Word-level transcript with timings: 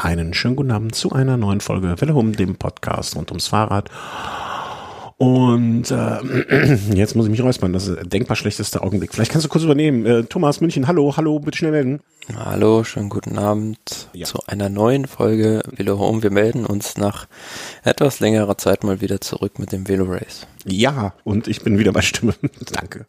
Einen 0.00 0.32
schönen 0.32 0.54
guten 0.54 0.70
Abend 0.70 0.94
zu 0.94 1.10
einer 1.10 1.36
neuen 1.36 1.60
Folge 1.60 2.00
Welle 2.00 2.14
um, 2.14 2.32
dem 2.32 2.54
Podcast 2.54 3.16
rund 3.16 3.32
ums 3.32 3.48
Fahrrad. 3.48 3.90
Und 5.16 5.90
äh, 5.90 6.76
jetzt 6.94 7.16
muss 7.16 7.24
ich 7.26 7.32
mich 7.32 7.42
räuspern, 7.42 7.72
das 7.72 7.88
ist 7.88 7.96
der 7.96 8.04
denkbar 8.04 8.36
schlechteste 8.36 8.80
Augenblick. 8.82 9.12
Vielleicht 9.12 9.32
kannst 9.32 9.44
du 9.44 9.48
kurz 9.48 9.64
übernehmen. 9.64 10.06
Äh, 10.06 10.22
Thomas 10.22 10.60
München, 10.60 10.86
hallo, 10.86 11.16
hallo, 11.16 11.40
bitte 11.40 11.58
schnell 11.58 11.72
melden. 11.72 12.00
Hallo, 12.36 12.84
schönen 12.84 13.08
guten 13.08 13.38
Abend 13.38 14.08
ja. 14.12 14.24
zu 14.24 14.38
einer 14.46 14.68
neuen 14.68 15.08
Folge 15.08 15.62
Velo 15.68 15.98
Home. 15.98 16.22
Wir 16.22 16.30
melden 16.30 16.64
uns 16.64 16.96
nach 16.96 17.26
etwas 17.82 18.20
längerer 18.20 18.56
Zeit 18.56 18.84
mal 18.84 19.00
wieder 19.00 19.20
zurück 19.20 19.58
mit 19.58 19.72
dem 19.72 19.88
Velo 19.88 20.04
Race. 20.04 20.46
Ja, 20.64 21.14
und 21.24 21.48
ich 21.48 21.64
bin 21.64 21.76
wieder 21.80 21.90
bei 21.90 22.02
Stimme. 22.02 22.34
Danke. 22.72 23.06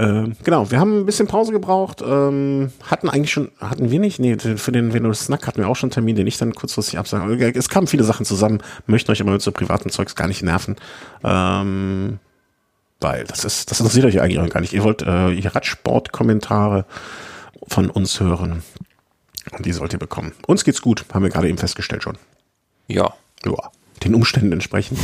Äh, 0.00 0.30
genau, 0.44 0.70
wir 0.70 0.80
haben 0.80 1.00
ein 1.00 1.06
bisschen 1.06 1.26
Pause 1.26 1.52
gebraucht, 1.52 2.02
ähm, 2.02 2.72
hatten 2.84 3.08
eigentlich 3.10 3.32
schon, 3.32 3.50
hatten 3.60 3.90
wir 3.90 4.00
nicht, 4.00 4.18
nee, 4.18 4.36
für 4.38 4.72
den 4.72 4.94
Venus 4.94 5.26
Snack 5.26 5.46
hatten 5.46 5.58
wir 5.58 5.68
auch 5.68 5.76
schon 5.76 5.88
einen 5.88 5.94
Termin, 5.94 6.16
den 6.16 6.26
ich 6.26 6.38
dann 6.38 6.54
kurzfristig 6.54 6.98
absage. 6.98 7.52
Es 7.54 7.68
kamen 7.68 7.86
viele 7.86 8.04
Sachen 8.04 8.24
zusammen, 8.24 8.62
möchten 8.86 9.12
euch 9.12 9.20
aber 9.20 9.32
mit 9.32 9.42
so 9.42 9.52
privaten 9.52 9.90
Zeugs 9.90 10.14
gar 10.14 10.26
nicht 10.26 10.42
nerven. 10.42 10.76
Ähm, 11.22 12.18
weil 13.00 13.24
das 13.24 13.44
ist, 13.44 13.70
das 13.70 13.80
interessiert 13.80 14.06
euch 14.06 14.20
eigentlich 14.20 14.38
auch 14.38 14.48
gar 14.48 14.60
nicht. 14.60 14.72
Ihr 14.72 14.84
wollt 14.84 15.02
äh, 15.02 15.30
ihr 15.30 15.54
Radsport-Kommentare 15.54 16.84
von 17.66 17.90
uns 17.90 18.20
hören. 18.20 18.62
Und 19.52 19.66
die 19.66 19.72
sollt 19.72 19.92
ihr 19.92 19.98
bekommen. 19.98 20.32
Uns 20.46 20.64
geht's 20.64 20.82
gut, 20.82 21.04
haben 21.12 21.22
wir 21.22 21.30
gerade 21.30 21.48
eben 21.48 21.58
festgestellt 21.58 22.02
schon. 22.02 22.18
Ja. 22.88 23.14
Ja. 23.44 23.70
Den 24.04 24.14
Umständen 24.14 24.52
entsprechend. 24.52 24.98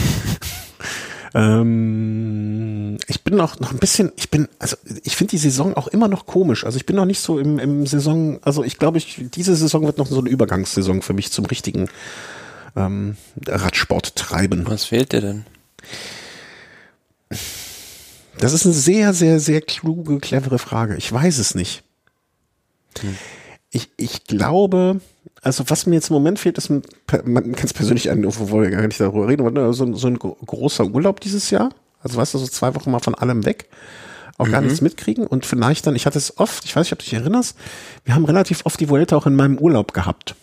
Ähm, 1.37 2.97
ich 3.09 3.23
bin 3.23 3.37
noch, 3.37 3.61
noch 3.61 3.71
ein 3.71 3.79
bisschen, 3.79 4.11
ich 4.17 4.31
bin, 4.31 4.49
also 4.59 4.77
ich 5.05 5.15
finde 5.17 5.33
die 5.33 5.39
Saison 5.39 5.77
auch 5.77 5.87
immer 5.87 6.09
noch 6.09 6.25
komisch. 6.25 6.65
Also 6.65 6.79
ich 6.79 6.87
bin 6.87 6.97
noch 6.97 7.05
nicht 7.05 7.21
so 7.21 7.39
im, 7.39 7.59
im 7.59 7.87
Saison, 7.87 8.39
also 8.43 8.65
ich 8.65 8.79
glaube, 8.79 8.97
ich, 8.97 9.21
diese 9.35 9.55
Saison 9.55 9.85
wird 9.85 9.99
noch 9.99 10.07
so 10.07 10.19
eine 10.19 10.31
Übergangssaison 10.31 11.03
für 11.03 11.13
mich 11.13 11.31
zum 11.31 11.45
richtigen 11.45 11.91
ähm, 12.75 13.19
Radsport 13.47 14.17
treiben. 14.17 14.65
Was 14.67 14.87
fehlt 14.87 15.13
dir 15.13 15.21
denn? 15.21 15.45
Das 18.39 18.55
ist 18.55 18.65
eine 18.65 18.75
sehr, 18.75 19.13
sehr, 19.13 19.39
sehr 19.39 19.61
kluge, 19.61 20.19
clevere 20.21 20.59
Frage. 20.59 20.97
Ich 20.97 21.13
weiß 21.13 21.37
es 21.37 21.55
nicht. 21.55 21.83
Hm. 23.01 23.15
Ich, 23.69 23.91
ich 23.99 24.25
glaube, 24.25 25.03
also 25.47 25.65
was 25.69 25.87
mir 25.87 25.95
jetzt 25.95 26.11
im 26.11 26.15
Moment 26.15 26.39
fehlt, 26.39 26.59
ist, 26.59 26.69
man 26.71 26.83
kann 27.07 27.65
es 27.65 27.73
persönlich 27.73 28.11
ein, 28.11 28.25
wo 28.27 28.61
wir 28.61 28.71
gar 28.71 28.87
nicht 28.87 29.01
darüber 29.01 29.29
reden, 29.29 29.47
aber 29.47 29.73
so, 29.73 29.95
so 29.95 30.09
ein 30.09 30.19
großer 30.19 30.85
Urlaub 30.87 31.21
dieses 31.21 31.51
Jahr. 31.51 31.71
Also 32.03 32.19
weißt 32.19 32.35
du, 32.35 32.39
so 32.39 32.47
zwei 32.47 32.75
Wochen 32.75 32.91
mal 32.91 32.99
von 32.99 33.15
allem 33.15 33.45
weg 33.47 33.69
auch 34.39 34.51
gar 34.51 34.61
mhm. 34.61 34.67
nichts 34.67 34.83
mitkriegen 34.83 35.27
und 35.27 35.47
vielleicht 35.47 35.87
dann, 35.87 35.97
ich 35.97 36.05
hatte 36.05 36.19
es 36.19 36.39
oft, 36.39 36.67
ich 36.67 36.77
weiß 36.77 36.85
nicht, 36.87 36.93
ob 36.93 36.99
du 36.99 37.05
dich 37.05 37.15
erinnerst, 37.15 37.57
wir 38.05 38.15
haben 38.15 38.27
relativ 38.27 38.67
oft 38.67 38.79
die 38.79 38.91
Vuelta 38.91 39.17
auch 39.17 39.27
in 39.27 39.35
meinem 39.35 39.57
Urlaub 39.57 39.95
gehabt. 39.95 40.35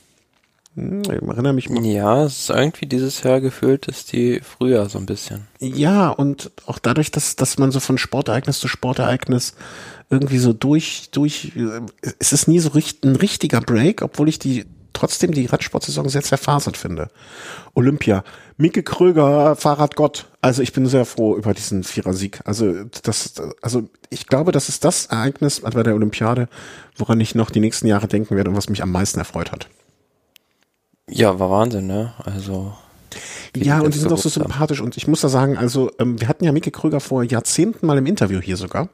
Hm, 0.76 1.04
ich 1.04 1.10
erinnere 1.10 1.54
mich 1.54 1.70
mal. 1.70 1.86
Ja, 1.86 2.24
es 2.24 2.40
ist 2.40 2.50
irgendwie 2.50 2.88
dieses 2.88 3.22
Jahr 3.22 3.40
gefühlt 3.40 3.88
ist 3.88 4.12
die 4.12 4.42
früher 4.42 4.90
so 4.90 4.98
ein 4.98 5.06
bisschen. 5.06 5.48
Ja, 5.60 6.10
und 6.10 6.50
auch 6.66 6.80
dadurch, 6.80 7.12
dass, 7.12 7.36
dass 7.36 7.60
man 7.60 7.72
so 7.72 7.80
von 7.80 8.00
Sportereignis 8.00 8.60
zu 8.60 8.68
Sportereignis 8.68 9.54
irgendwie 10.10 10.40
so 10.40 10.54
durch, 10.54 11.10
durch, 11.12 11.52
äh, 11.56 11.82
es 12.20 12.34
ist 12.34 12.48
nie 12.48 12.60
so 12.60 12.70
richtig, 12.70 13.04
ein 13.04 13.16
richtiger 13.16 13.62
Break, 13.62 14.02
obwohl 14.02 14.30
ich 14.30 14.40
die 14.40 14.66
trotzdem 14.94 15.32
die 15.32 15.46
Radsportsaison 15.46 16.08
sehr 16.10 16.22
zerfasert 16.22 16.78
finde. 16.78 17.10
Olympia, 17.74 18.24
Mike 18.58 18.84
Kröger, 18.84 19.56
Fahrradgott. 19.56 20.28
Also 20.42 20.62
ich 20.62 20.74
bin 20.74 20.86
sehr 20.86 21.06
froh 21.06 21.36
über 21.36 21.54
diesen 21.54 21.84
Vierersieg. 21.84 22.42
Also 22.46 22.84
das, 23.04 23.34
also 23.62 23.90
ich 24.10 24.28
glaube, 24.28 24.52
das 24.52 24.70
ist 24.70 24.86
das 24.86 25.08
Ereignis 25.08 25.62
bei 25.62 25.84
der 25.84 25.96
Olympiade, 25.96 26.48
woran 26.98 27.20
ich 27.20 27.36
noch 27.36 27.50
die 27.50 27.60
nächsten 27.60 27.88
Jahre 27.88 28.08
denken 28.08 28.36
werde 28.36 28.52
und 28.52 28.56
was 28.56 28.70
mich 28.70 28.84
am 28.84 28.92
meisten 28.92 29.20
erfreut 29.20 29.52
hat. 29.52 29.68
Ja, 31.10 31.40
war 31.40 31.50
Wahnsinn, 31.50 31.88
ne? 31.88 32.14
Also 32.24 32.74
ja, 33.56 33.82
und 33.82 33.94
die 33.94 34.00
sind 34.00 34.12
auch 34.12 34.18
so 34.18 34.30
sympathisch. 34.30 34.82
Und 34.82 34.98
ich 34.98 35.08
muss 35.08 35.22
da 35.22 35.30
sagen, 35.30 35.58
also 35.58 35.92
ähm, 36.00 36.20
wir 36.20 36.28
hatten 36.28 36.44
ja 36.44 36.52
Mike 36.52 36.72
Kröger 36.72 37.00
vor 37.00 37.24
Jahrzehnten 37.24 37.86
mal 37.86 37.98
im 37.98 38.06
Interview 38.06 38.40
hier 38.40 38.58
sogar 38.58 38.90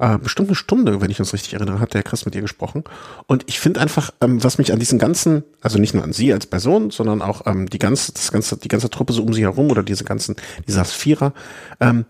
äh, 0.00 0.18
bestimmt 0.18 0.48
eine 0.48 0.56
Stunde, 0.56 1.00
wenn 1.00 1.10
ich 1.10 1.20
uns 1.20 1.32
richtig 1.32 1.54
erinnere, 1.54 1.78
hat 1.78 1.94
der 1.94 2.02
Chris 2.02 2.24
mit 2.24 2.34
ihr 2.34 2.40
gesprochen. 2.40 2.84
Und 3.26 3.44
ich 3.46 3.60
finde 3.60 3.80
einfach, 3.80 4.10
ähm, 4.20 4.42
was 4.42 4.58
mich 4.58 4.72
an 4.72 4.78
diesen 4.78 4.98
ganzen, 4.98 5.44
also 5.60 5.78
nicht 5.78 5.94
nur 5.94 6.02
an 6.02 6.12
sie 6.12 6.32
als 6.32 6.46
Person, 6.46 6.90
sondern 6.90 7.20
auch 7.22 7.46
ähm, 7.46 7.68
die 7.68 7.78
ganze, 7.78 8.12
das 8.12 8.32
ganze, 8.32 8.56
die 8.56 8.68
ganze 8.68 8.88
Truppe 8.88 9.12
so 9.12 9.22
um 9.22 9.32
sie 9.32 9.42
herum 9.42 9.70
oder 9.70 9.82
diese 9.82 10.04
ganzen, 10.04 10.36
dieser 10.66 10.84
Vierer, 10.84 11.34
ähm, 11.80 12.06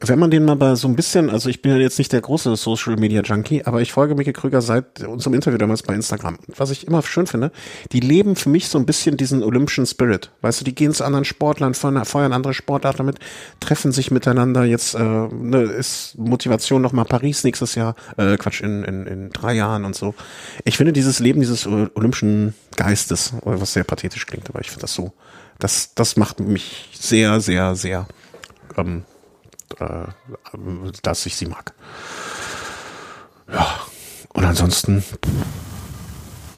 wenn 0.00 0.18
man 0.18 0.30
den 0.30 0.44
mal 0.44 0.56
bei 0.56 0.74
so 0.74 0.86
ein 0.88 0.94
bisschen, 0.94 1.30
also 1.30 1.48
ich 1.48 1.62
bin 1.62 1.72
ja 1.72 1.78
jetzt 1.78 1.96
nicht 1.96 2.12
der 2.12 2.20
große 2.20 2.54
Social 2.56 2.96
Media 2.96 3.22
Junkie, 3.22 3.64
aber 3.64 3.80
ich 3.80 3.92
folge 3.92 4.14
Mickey 4.14 4.34
Krüger 4.34 4.60
seit 4.60 5.00
unserem 5.06 5.32
Interview 5.32 5.56
damals 5.56 5.82
bei 5.82 5.94
Instagram. 5.94 6.38
Was 6.54 6.70
ich 6.70 6.86
immer 6.86 7.02
schön 7.02 7.26
finde, 7.26 7.50
die 7.92 8.00
leben 8.00 8.36
für 8.36 8.50
mich 8.50 8.68
so 8.68 8.78
ein 8.78 8.84
bisschen 8.84 9.16
diesen 9.16 9.42
olympischen 9.42 9.86
Spirit. 9.86 10.32
Weißt 10.42 10.60
du, 10.60 10.64
die 10.66 10.74
gehen 10.74 10.92
zu 10.92 11.02
anderen 11.04 11.24
Sportlern, 11.24 11.72
feuern 11.72 12.32
andere 12.34 12.52
Sportler 12.52 13.02
mit, 13.02 13.20
treffen 13.60 13.90
sich 13.90 14.10
miteinander. 14.10 14.64
Jetzt 14.64 14.94
äh, 14.94 14.98
ne, 15.00 15.62
ist 15.62 16.18
Motivation 16.18 16.82
nochmal 16.82 17.06
Paris 17.06 17.42
nächstes 17.42 17.74
Jahr, 17.74 17.94
äh, 18.18 18.36
Quatsch, 18.36 18.60
in, 18.60 18.84
in, 18.84 19.06
in 19.06 19.30
drei 19.30 19.54
Jahren 19.54 19.86
und 19.86 19.96
so. 19.96 20.14
Ich 20.64 20.76
finde 20.76 20.92
dieses 20.92 21.20
Leben 21.20 21.40
dieses 21.40 21.66
olympischen 21.66 22.52
Geistes, 22.76 23.32
was 23.44 23.72
sehr 23.72 23.84
pathetisch 23.84 24.26
klingt, 24.26 24.50
aber 24.50 24.60
ich 24.60 24.68
finde 24.68 24.82
das 24.82 24.92
so, 24.92 25.12
das, 25.58 25.94
das 25.94 26.16
macht 26.16 26.38
mich 26.40 26.90
sehr, 26.92 27.40
sehr, 27.40 27.74
sehr 27.74 28.06
ähm, 28.76 29.04
äh, 29.78 30.06
dass 31.02 31.26
ich 31.26 31.36
sie 31.36 31.46
mag. 31.46 31.74
Ja, 33.52 33.80
und 34.32 34.44
ansonsten 34.44 35.02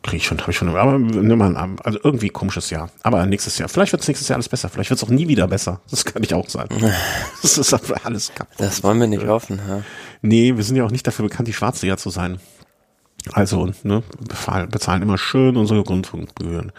kriege 0.03 0.17
ich 0.17 0.27
schon, 0.27 0.41
habe 0.41 0.51
ich 0.51 0.57
schon, 0.57 0.69
aber 0.69 0.99
nimm 0.99 1.39
mal 1.39 1.57
an, 1.57 1.77
also 1.83 1.99
irgendwie 2.03 2.29
komisches 2.29 2.71
Jahr. 2.71 2.91
Aber 3.03 3.25
nächstes 3.27 3.59
Jahr, 3.59 3.69
vielleicht 3.69 3.93
wird 3.93 4.03
es 4.03 4.09
nächstes 4.09 4.29
Jahr 4.29 4.37
alles 4.37 4.49
besser, 4.49 4.69
vielleicht 4.69 4.91
wird 4.91 4.99
es 4.99 5.05
auch 5.05 5.11
nie 5.11 5.29
wieder 5.29 5.47
besser. 5.47 5.81
Das 5.91 6.05
kann 6.05 6.23
ich 6.23 6.35
auch 6.35 6.49
sagen. 6.49 6.77
das 7.43 7.59
ist 7.59 7.73
alles 8.05 8.33
kaputt. 8.35 8.55
Das 8.59 8.83
wollen 8.83 9.01
wir 9.01 9.07
nicht 9.07 9.27
hoffen, 9.27 9.61
ja. 9.67 9.83
Nee, 10.21 10.57
wir 10.57 10.65
sind 10.65 10.77
ja 10.77 10.85
auch 10.85 10.91
nicht 10.91 11.07
dafür 11.07 11.29
bekannt, 11.29 11.49
die 11.49 11.53
Schwarzjäger 11.53 11.97
zu 11.97 12.11
sein. 12.11 12.39
Also, 13.33 13.71
ne, 13.85 14.03
bezahlen 14.71 15.03
immer 15.03 15.19
schön 15.19 15.57
unsere 15.57 15.85
Grundgebühren. 15.85 16.73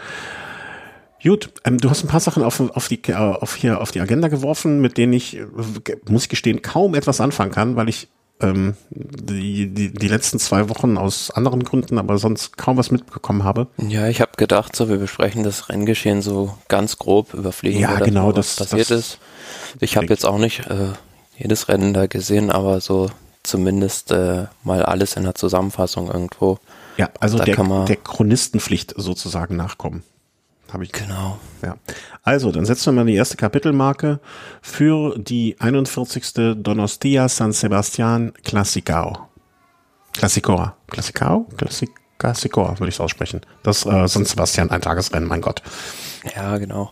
Gut, 1.23 1.51
ähm, 1.63 1.77
du 1.77 1.89
hast 1.89 2.03
ein 2.03 2.09
paar 2.09 2.19
Sachen 2.19 2.43
auf, 2.43 2.59
auf, 2.59 2.87
die, 2.89 3.01
äh, 3.07 3.13
auf, 3.13 3.55
hier, 3.55 3.79
auf 3.79 3.91
die 3.91 4.01
Agenda 4.01 4.27
geworfen, 4.27 4.81
mit 4.81 4.97
denen 4.97 5.13
ich, 5.13 5.37
äh, 5.37 5.45
muss 6.07 6.23
ich 6.23 6.29
gestehen, 6.29 6.61
kaum 6.61 6.95
etwas 6.95 7.21
anfangen 7.21 7.51
kann, 7.51 7.75
weil 7.75 7.87
ich 7.87 8.09
ähm, 8.41 8.75
die, 8.89 9.67
die, 9.73 9.93
die 9.93 10.07
letzten 10.07 10.37
zwei 10.39 10.67
Wochen 10.69 10.97
aus 10.97 11.31
anderen 11.31 11.63
Gründen, 11.63 11.97
aber 11.97 12.17
sonst 12.17 12.57
kaum 12.57 12.77
was 12.77 12.91
mitbekommen 12.91 13.43
habe. 13.43 13.67
Ja, 13.77 14.07
ich 14.07 14.19
habe 14.19 14.31
gedacht, 14.35 14.75
so 14.75 14.89
wir 14.89 14.97
besprechen 14.97 15.43
das 15.43 15.69
Renngeschehen 15.69 16.21
so 16.21 16.57
ganz 16.67 16.97
grob 16.97 17.33
überfliegen. 17.33 17.79
Ja, 17.79 17.99
genau, 17.99 18.31
das, 18.33 18.57
passiert 18.57 18.91
das 18.91 18.99
ist. 18.99 19.19
Ich 19.79 19.95
habe 19.95 20.07
jetzt 20.07 20.25
auch 20.25 20.39
nicht 20.39 20.67
äh, 20.67 20.89
jedes 21.37 21.69
Rennen 21.69 21.93
da 21.93 22.07
gesehen, 22.07 22.51
aber 22.51 22.81
so 22.81 23.09
zumindest 23.43 24.11
äh, 24.11 24.45
mal 24.63 24.83
alles 24.83 25.15
in 25.15 25.23
der 25.23 25.35
Zusammenfassung 25.35 26.11
irgendwo. 26.11 26.59
Ja, 26.97 27.09
also 27.19 27.37
der, 27.39 27.55
der 27.55 27.95
Chronistenpflicht 27.95 28.93
sozusagen 28.97 29.55
nachkommen. 29.55 30.03
Habe 30.73 30.85
ich. 30.85 30.91
Genau. 30.91 31.37
Ja. 31.61 31.77
Also, 32.23 32.51
dann 32.51 32.65
setzen 32.65 32.87
wir 32.87 33.03
mal 33.03 33.05
die 33.05 33.15
erste 33.15 33.37
Kapitelmarke 33.37 34.19
für 34.63 35.15
die 35.19 35.55
41. 35.59 36.55
Donostia 36.57 37.29
San 37.29 37.51
Sebastian 37.51 38.33
Classicao. 38.43 39.29
Classicora. 40.13 40.75
Classicao? 40.87 41.47
Classic 41.57 41.89
Classicora, 42.17 42.79
würde 42.79 42.89
ich 42.89 42.95
es 42.95 43.01
aussprechen. 43.01 43.41
Das 43.61 43.85
äh, 43.85 44.07
San 44.07 44.25
Sebastian 44.25 44.71
ein 44.71 44.81
Tagesrennen, 44.81 45.29
mein 45.29 45.41
Gott. 45.41 45.61
Ja, 46.35 46.57
genau. 46.57 46.91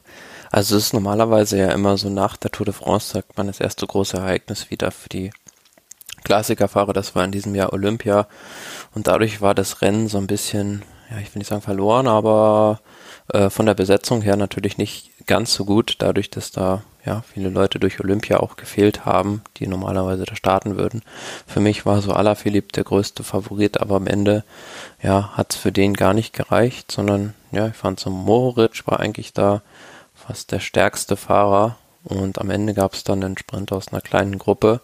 Also 0.51 0.75
es 0.75 0.87
ist 0.87 0.93
normalerweise 0.93 1.57
ja 1.57 1.71
immer 1.71 1.97
so 1.97 2.09
nach 2.09 2.37
der 2.37 2.51
Tour 2.51 2.65
de 2.65 2.73
France, 2.73 3.13
sagt 3.13 3.37
man, 3.37 3.47
das 3.47 3.61
erste 3.61 3.87
große 3.87 4.17
Ereignis 4.17 4.69
wieder 4.69 4.91
für 4.91 5.09
die 5.09 5.31
Klassikerfahrer. 6.23 6.93
Das 6.93 7.15
war 7.15 7.23
in 7.23 7.31
diesem 7.31 7.55
Jahr 7.55 7.73
Olympia. 7.73 8.27
Und 8.93 9.07
dadurch 9.07 9.41
war 9.41 9.55
das 9.55 9.81
Rennen 9.81 10.07
so 10.07 10.17
ein 10.17 10.27
bisschen, 10.27 10.83
ja, 11.09 11.17
ich 11.17 11.33
will 11.33 11.39
nicht 11.39 11.47
sagen 11.47 11.61
verloren, 11.61 12.07
aber 12.07 12.81
äh, 13.33 13.49
von 13.49 13.65
der 13.65 13.73
Besetzung 13.73 14.21
her 14.21 14.35
natürlich 14.35 14.77
nicht 14.77 15.11
ganz 15.25 15.53
so 15.53 15.65
gut, 15.65 15.95
dadurch, 15.99 16.29
dass 16.29 16.51
da 16.51 16.83
ja 17.05 17.23
viele 17.33 17.49
Leute 17.49 17.79
durch 17.79 17.99
Olympia 17.99 18.39
auch 18.39 18.55
gefehlt 18.55 19.05
haben, 19.05 19.41
die 19.57 19.67
normalerweise 19.67 20.25
da 20.25 20.35
starten 20.35 20.77
würden. 20.77 21.01
Für 21.47 21.59
mich 21.59 21.85
war 21.85 22.01
so 22.01 22.13
Alaphilippe 22.13 22.73
der 22.73 22.83
größte 22.83 23.23
Favorit, 23.23 23.79
aber 23.79 23.95
am 23.95 24.07
Ende 24.07 24.43
ja 25.01 25.31
hat 25.35 25.53
es 25.53 25.59
für 25.59 25.71
den 25.71 25.93
gar 25.93 26.13
nicht 26.13 26.33
gereicht, 26.33 26.91
sondern 26.91 27.33
ja, 27.51 27.67
ich 27.67 27.75
fand 27.75 27.99
so 27.99 28.09
Mohoric 28.09 28.85
war 28.85 28.99
eigentlich 28.99 29.33
da 29.33 29.61
fast 30.15 30.51
der 30.51 30.59
stärkste 30.59 31.17
Fahrer 31.17 31.77
und 32.03 32.39
am 32.39 32.49
Ende 32.49 32.73
gab 32.73 32.93
es 32.93 33.03
dann 33.03 33.23
einen 33.23 33.37
Sprint 33.37 33.71
aus 33.71 33.89
einer 33.89 34.01
kleinen 34.01 34.37
Gruppe, 34.37 34.81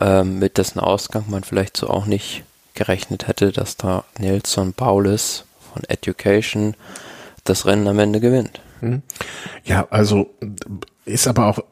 äh, 0.00 0.24
mit 0.24 0.58
dessen 0.58 0.80
Ausgang 0.80 1.24
man 1.28 1.44
vielleicht 1.44 1.76
so 1.76 1.88
auch 1.88 2.06
nicht 2.06 2.44
gerechnet 2.74 3.28
hätte, 3.28 3.52
dass 3.52 3.76
da 3.76 4.04
Nelson 4.18 4.72
Paulus 4.72 5.44
von 5.72 5.84
Education 5.84 6.74
das 7.44 7.66
Rennen 7.66 7.88
am 7.88 7.98
Ende 7.98 8.20
gewinnt. 8.20 8.60
Mhm. 8.80 9.02
Ja, 9.64 9.86
also 9.90 10.34
ist 11.04 11.26
aber 11.26 11.46
auch, 11.46 11.58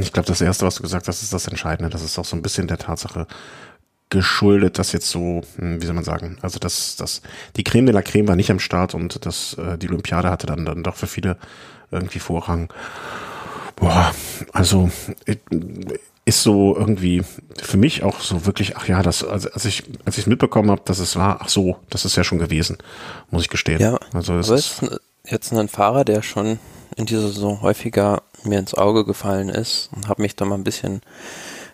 ich 0.00 0.12
glaube, 0.12 0.26
das 0.26 0.40
Erste, 0.40 0.66
was 0.66 0.76
du 0.76 0.82
gesagt 0.82 1.08
hast, 1.08 1.22
ist 1.22 1.32
das 1.32 1.46
Entscheidende. 1.46 1.90
Das 1.90 2.02
ist 2.02 2.18
auch 2.18 2.24
so 2.24 2.36
ein 2.36 2.42
bisschen 2.42 2.66
der 2.66 2.78
Tatsache 2.78 3.26
geschuldet, 4.10 4.78
dass 4.78 4.92
jetzt 4.92 5.08
so, 5.08 5.40
hm, 5.56 5.80
wie 5.80 5.86
soll 5.86 5.94
man 5.94 6.04
sagen, 6.04 6.36
also 6.42 6.58
das, 6.58 6.96
das, 6.96 7.22
die 7.56 7.64
Creme 7.64 7.86
de 7.86 7.94
la 7.94 8.02
Creme 8.02 8.28
war 8.28 8.36
nicht 8.36 8.50
am 8.50 8.58
Start 8.58 8.94
und 8.94 9.24
das, 9.24 9.54
äh, 9.54 9.78
die 9.78 9.88
Olympiade 9.88 10.30
hatte 10.30 10.46
dann, 10.46 10.66
dann 10.66 10.82
doch 10.82 10.96
für 10.96 11.06
viele 11.06 11.38
irgendwie 11.90 12.18
Vorrang. 12.18 12.70
Boah, 13.76 14.12
also 14.52 14.90
ist 16.24 16.42
so 16.42 16.76
irgendwie 16.76 17.22
für 17.60 17.78
mich 17.78 18.02
auch 18.02 18.20
so 18.20 18.44
wirklich, 18.46 18.76
ach 18.76 18.86
ja, 18.86 19.02
das, 19.02 19.24
also 19.24 19.50
als 19.50 19.64
ich, 19.64 19.84
als 20.04 20.18
ich 20.18 20.26
mitbekommen 20.26 20.70
habe, 20.70 20.82
dass 20.84 20.98
es 20.98 21.16
war, 21.16 21.38
ach 21.40 21.48
so, 21.48 21.78
das 21.88 22.04
ist 22.04 22.16
ja 22.16 22.22
schon 22.22 22.38
gewesen, 22.38 22.78
muss 23.30 23.42
ich 23.42 23.48
gestehen. 23.48 23.80
Ja, 23.80 23.98
also 24.12 24.36
es 24.36 24.50
ist 24.50 24.82
jetzt 25.26 25.52
ein 25.52 25.68
Fahrer, 25.68 26.04
der 26.04 26.22
schon 26.22 26.58
in 26.96 27.06
dieser 27.06 27.28
Saison 27.28 27.62
häufiger 27.62 28.22
mir 28.44 28.58
ins 28.58 28.74
Auge 28.74 29.04
gefallen 29.04 29.48
ist 29.48 29.90
und 29.94 30.08
habe 30.08 30.22
mich 30.22 30.36
da 30.36 30.44
mal 30.44 30.56
ein 30.56 30.64
bisschen 30.64 31.00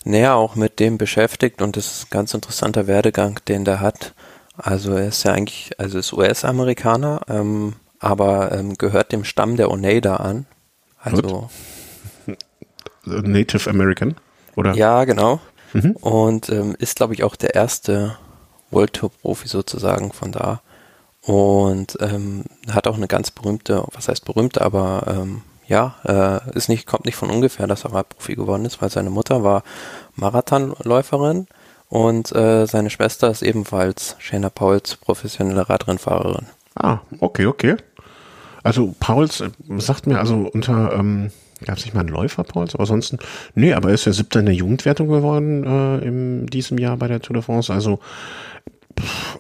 näher 0.04 0.36
auch 0.36 0.54
mit 0.54 0.78
dem 0.80 0.98
beschäftigt 0.98 1.62
und 1.62 1.76
das 1.76 1.86
ist 1.86 2.04
ein 2.04 2.10
ganz 2.10 2.34
interessanter 2.34 2.86
Werdegang, 2.86 3.40
den 3.48 3.64
der 3.64 3.80
hat. 3.80 4.14
Also 4.56 4.94
er 4.94 5.08
ist 5.08 5.22
ja 5.24 5.32
eigentlich, 5.32 5.70
also 5.78 5.98
ist 5.98 6.12
US-Amerikaner, 6.12 7.20
ähm, 7.28 7.74
aber 8.00 8.52
ähm, 8.52 8.76
gehört 8.76 9.12
dem 9.12 9.24
Stamm 9.24 9.56
der 9.56 9.70
Oneida 9.70 10.16
an. 10.16 10.46
Also 11.00 11.48
Native 13.04 13.70
American, 13.70 14.16
oder? 14.56 14.74
Ja, 14.74 15.04
genau. 15.04 15.40
Mhm. 15.72 15.92
Und 15.92 16.48
ähm, 16.48 16.74
ist, 16.78 16.96
glaube 16.96 17.14
ich, 17.14 17.22
auch 17.22 17.36
der 17.36 17.54
erste 17.54 18.16
World 18.70 18.94
Tour 18.94 19.10
Profi 19.10 19.48
sozusagen 19.48 20.12
von 20.12 20.32
da. 20.32 20.60
Und 21.28 21.98
ähm, 22.00 22.44
hat 22.70 22.86
auch 22.86 22.96
eine 22.96 23.06
ganz 23.06 23.30
berühmte, 23.30 23.84
was 23.92 24.08
heißt 24.08 24.24
berühmte, 24.24 24.62
aber 24.62 25.02
ähm, 25.08 25.42
ja, 25.66 25.96
äh, 26.06 26.56
ist 26.56 26.70
nicht, 26.70 26.86
kommt 26.86 27.04
nicht 27.04 27.16
von 27.16 27.28
ungefähr, 27.28 27.66
dass 27.66 27.84
er 27.84 27.92
Radprofi 27.92 28.34
geworden 28.34 28.64
ist, 28.64 28.80
weil 28.80 28.88
seine 28.88 29.10
Mutter 29.10 29.44
war 29.44 29.62
Marathonläuferin 30.16 31.46
und 31.90 32.34
äh, 32.34 32.64
seine 32.64 32.88
Schwester 32.88 33.30
ist 33.30 33.42
ebenfalls 33.42 34.16
Shana 34.18 34.48
Pauls 34.48 34.96
professionelle 34.96 35.68
Radrennfahrerin. 35.68 36.46
Ah, 36.74 37.00
okay, 37.20 37.44
okay. 37.44 37.76
Also 38.62 38.94
Pauls 38.98 39.42
äh, 39.42 39.50
sagt 39.76 40.06
mir 40.06 40.20
also 40.20 40.48
unter, 40.50 40.94
ähm, 40.94 41.30
gab 41.62 41.76
es 41.76 41.84
nicht 41.84 41.92
mal 41.92 42.00
einen 42.00 42.08
Läufer 42.08 42.44
Pauls, 42.44 42.72
aber 42.72 42.84
ansonsten, 42.84 43.18
nee, 43.54 43.74
aber 43.74 43.88
er 43.90 43.96
ist 43.96 44.06
ja 44.06 44.12
siebter 44.12 44.40
in 44.40 44.46
der 44.46 44.54
Jugendwertung 44.54 45.08
geworden 45.08 45.64
äh, 45.64 45.98
in 46.06 46.46
diesem 46.46 46.78
Jahr 46.78 46.96
bei 46.96 47.06
der 47.06 47.20
Tour 47.20 47.34
de 47.34 47.42
France. 47.42 47.70
Also 47.70 47.98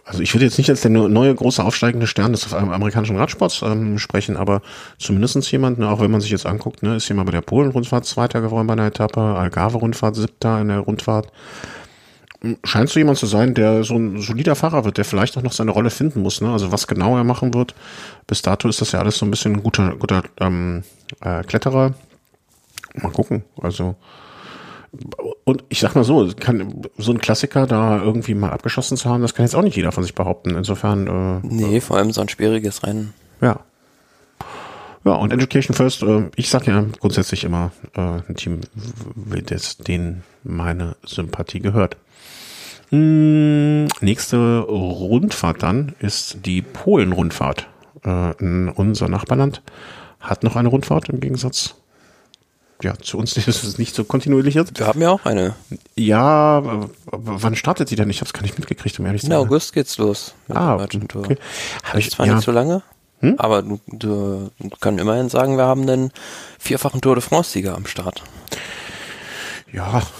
also 0.04 0.22
ich 0.22 0.34
würde 0.34 0.44
jetzt 0.44 0.58
nicht 0.58 0.70
als 0.70 0.80
der 0.82 0.90
neue 0.90 1.34
große 1.34 1.62
aufsteigende 1.62 2.06
Stern 2.06 2.32
des 2.32 2.52
amerikanischen 2.52 3.16
Radsports 3.16 3.62
ähm, 3.62 3.98
sprechen, 3.98 4.36
aber 4.36 4.62
zumindestens 4.98 5.50
jemand, 5.50 5.78
ne, 5.78 5.88
auch 5.88 6.00
wenn 6.00 6.10
man 6.10 6.20
sich 6.20 6.30
jetzt 6.30 6.46
anguckt, 6.46 6.82
ne, 6.82 6.96
ist 6.96 7.08
jemand 7.08 7.26
bei 7.26 7.32
der 7.32 7.40
Polen-Rundfahrt 7.40 8.06
Zweiter 8.06 8.40
geworden 8.40 8.66
bei 8.66 8.72
einer 8.72 8.86
Etappe, 8.86 9.20
Algarve-Rundfahrt 9.20 10.16
Siebter 10.16 10.60
in 10.60 10.68
der 10.68 10.80
Rundfahrt. 10.80 11.32
Hm, 12.40 12.56
scheint 12.64 12.88
so 12.88 12.98
jemand 12.98 13.18
zu 13.18 13.26
sein, 13.26 13.54
der 13.54 13.84
so 13.84 13.96
ein 13.96 14.20
solider 14.20 14.54
Fahrer 14.54 14.84
wird, 14.84 14.98
der 14.98 15.04
vielleicht 15.04 15.36
auch 15.36 15.42
noch 15.42 15.52
seine 15.52 15.72
Rolle 15.72 15.90
finden 15.90 16.22
muss. 16.22 16.40
Ne? 16.40 16.50
Also 16.50 16.72
was 16.72 16.86
genau 16.86 17.16
er 17.16 17.24
machen 17.24 17.54
wird, 17.54 17.74
bis 18.26 18.42
dato 18.42 18.68
ist 18.68 18.80
das 18.80 18.92
ja 18.92 19.00
alles 19.00 19.18
so 19.18 19.26
ein 19.26 19.30
bisschen 19.30 19.56
ein 19.56 19.62
guter, 19.62 19.96
guter 19.96 20.22
ähm, 20.40 20.84
äh, 21.20 21.42
Kletterer. 21.42 21.94
Mal 22.94 23.12
gucken. 23.12 23.44
Also 23.60 23.96
und 25.48 25.64
ich 25.70 25.80
sag 25.80 25.94
mal 25.94 26.04
so, 26.04 26.30
kann, 26.38 26.82
so 26.98 27.10
ein 27.10 27.18
Klassiker 27.18 27.66
da 27.66 28.02
irgendwie 28.02 28.34
mal 28.34 28.50
abgeschossen 28.50 28.98
zu 28.98 29.08
haben, 29.08 29.22
das 29.22 29.32
kann 29.32 29.46
jetzt 29.46 29.54
auch 29.54 29.62
nicht 29.62 29.76
jeder 29.76 29.92
von 29.92 30.04
sich 30.04 30.14
behaupten. 30.14 30.50
Insofern. 30.50 31.40
Äh, 31.42 31.46
nee, 31.46 31.80
vor 31.80 31.96
allem 31.96 32.12
so 32.12 32.20
ein 32.20 32.28
schwieriges 32.28 32.82
Rennen. 32.82 33.14
Ja. 33.40 33.60
Ja, 35.06 35.14
und 35.14 35.32
Education 35.32 35.74
First, 35.74 36.02
äh, 36.02 36.28
ich 36.36 36.50
sag 36.50 36.66
ja 36.66 36.84
grundsätzlich 37.00 37.44
immer, 37.44 37.72
äh, 37.96 38.20
ein 38.28 38.34
Team, 38.36 38.60
das, 39.46 39.78
denen 39.78 40.22
meine 40.44 40.96
Sympathie 41.02 41.60
gehört. 41.60 41.96
Hm, 42.90 43.88
nächste 44.02 44.58
Rundfahrt 44.58 45.62
dann 45.62 45.94
ist 45.98 46.44
die 46.44 46.60
Polen-Rundfahrt. 46.60 47.68
Äh, 48.04 48.34
unser 48.74 49.08
Nachbarland 49.08 49.62
hat 50.20 50.42
noch 50.42 50.56
eine 50.56 50.68
Rundfahrt 50.68 51.08
im 51.08 51.20
Gegensatz 51.20 51.74
ja, 52.82 52.96
zu 52.96 53.18
uns 53.18 53.36
ist 53.36 53.64
es 53.64 53.78
nicht 53.78 53.94
so 53.94 54.04
kontinuierlich 54.04 54.54
jetzt. 54.54 54.78
Wir 54.78 54.86
haben 54.86 55.00
ja 55.00 55.10
auch 55.10 55.24
eine. 55.24 55.54
Ja, 55.96 56.62
wann 57.06 57.56
startet 57.56 57.90
die 57.90 57.96
denn? 57.96 58.10
Ich 58.10 58.20
habe 58.20 58.26
es 58.26 58.32
gar 58.32 58.42
nicht 58.42 58.58
mitgekriegt, 58.58 58.98
um 58.98 59.06
ehrlich 59.06 59.22
zu 59.22 59.28
sein. 59.28 59.36
Im 59.36 59.46
August 59.46 59.72
geht's 59.72 59.98
los. 59.98 60.34
ah, 60.48 60.76
okay. 60.76 61.38
Habe 61.84 61.98
ich 61.98 62.10
zwar 62.10 62.26
ja. 62.26 62.34
nicht 62.34 62.44
so 62.44 62.52
lange, 62.52 62.82
hm? 63.20 63.34
aber 63.38 63.62
du, 63.62 63.80
du, 63.88 64.50
du 64.58 64.76
kannst 64.80 65.00
immerhin 65.00 65.28
sagen, 65.28 65.56
wir 65.56 65.64
haben 65.64 65.86
den 65.86 66.12
vierfachen 66.58 67.00
Tour 67.00 67.16
de 67.16 67.22
France-Sieger 67.22 67.74
am 67.74 67.86
Start. 67.86 68.22
Ja. 69.72 70.02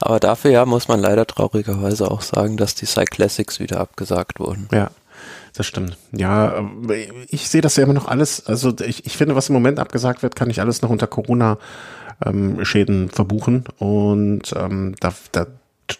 aber 0.00 0.20
dafür 0.20 0.50
ja 0.50 0.66
muss 0.66 0.88
man 0.88 1.00
leider 1.00 1.26
traurigerweise 1.26 2.10
auch 2.10 2.22
sagen, 2.22 2.56
dass 2.56 2.74
die 2.74 2.86
Cyclassics 2.86 3.60
wieder 3.60 3.80
abgesagt 3.80 4.40
wurden. 4.40 4.68
Ja. 4.72 4.90
Das 5.54 5.66
stimmt. 5.66 5.96
Ja, 6.12 6.68
ich 7.28 7.48
sehe 7.48 7.60
das 7.60 7.76
ja 7.76 7.84
immer 7.84 7.94
noch 7.94 8.08
alles, 8.08 8.46
also 8.46 8.74
ich, 8.84 9.06
ich 9.06 9.16
finde, 9.16 9.36
was 9.36 9.48
im 9.48 9.54
Moment 9.54 9.78
abgesagt 9.78 10.22
wird, 10.22 10.34
kann 10.34 10.50
ich 10.50 10.60
alles 10.60 10.82
noch 10.82 10.90
unter 10.90 11.06
Corona-Schäden 11.06 13.02
ähm, 13.04 13.08
verbuchen. 13.08 13.64
Und 13.78 14.52
ähm, 14.56 14.96
da, 14.98 15.14
da 15.30 15.46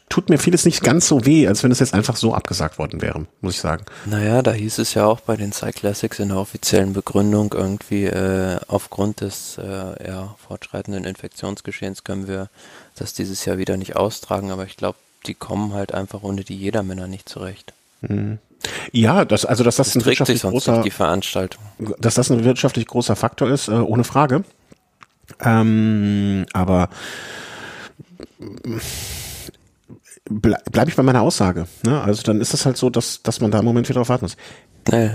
tut 0.08 0.28
mir 0.28 0.38
vieles 0.38 0.64
nicht 0.64 0.82
ganz 0.82 1.06
so 1.06 1.24
weh, 1.24 1.46
als 1.46 1.62
wenn 1.62 1.70
es 1.70 1.78
jetzt 1.78 1.94
einfach 1.94 2.16
so 2.16 2.34
abgesagt 2.34 2.78
worden 2.78 3.00
wäre, 3.00 3.26
muss 3.40 3.54
ich 3.54 3.60
sagen. 3.60 3.84
Naja, 4.06 4.42
da 4.42 4.52
hieß 4.52 4.78
es 4.78 4.94
ja 4.94 5.06
auch 5.06 5.20
bei 5.20 5.36
den 5.36 5.52
Cyclassics 5.52 6.18
in 6.18 6.28
der 6.28 6.38
offiziellen 6.38 6.92
Begründung 6.92 7.52
irgendwie, 7.52 8.06
äh, 8.06 8.58
aufgrund 8.66 9.20
des 9.20 9.58
äh, 9.58 10.08
ja, 10.08 10.34
fortschreitenden 10.48 11.04
Infektionsgeschehens 11.04 12.02
können 12.02 12.26
wir 12.26 12.48
das 12.96 13.12
dieses 13.12 13.44
Jahr 13.44 13.58
wieder 13.58 13.76
nicht 13.76 13.94
austragen, 13.94 14.50
aber 14.50 14.64
ich 14.64 14.76
glaube, 14.76 14.98
die 15.26 15.34
kommen 15.34 15.74
halt 15.74 15.92
einfach 15.92 16.22
ohne 16.22 16.44
die 16.44 16.56
Jedermänner 16.56 17.06
nicht 17.06 17.28
zurecht. 17.28 17.72
Mhm. 18.00 18.38
Ja, 18.92 19.24
das, 19.24 19.44
also 19.44 19.64
dass 19.64 19.76
das, 19.76 19.88
das 19.88 19.96
ein 19.96 20.04
wirtschaftlich 20.04 20.42
großer, 20.42 20.82
die 20.82 20.90
Veranstaltung. 20.90 21.62
dass 21.98 22.14
das 22.14 22.30
ein 22.30 22.44
wirtschaftlich 22.44 22.86
großer 22.86 23.16
Faktor 23.16 23.50
ist, 23.50 23.68
äh, 23.68 23.72
ohne 23.72 24.04
Frage. 24.04 24.44
Ähm, 25.40 26.46
aber 26.52 26.88
ble 30.28 30.56
bleibe 30.70 30.90
ich 30.90 30.96
bei 30.96 31.02
meiner 31.02 31.22
Aussage. 31.22 31.66
Ne? 31.84 32.00
Also 32.00 32.22
dann 32.22 32.40
ist 32.40 32.54
es 32.54 32.66
halt 32.66 32.76
so, 32.76 32.90
dass, 32.90 33.22
dass 33.22 33.40
man 33.40 33.50
da 33.50 33.58
im 33.58 33.64
Moment 33.64 33.88
wieder 33.88 34.00
drauf 34.00 34.08
warten 34.08 34.24
muss. 34.24 34.36
Nee. 34.90 35.10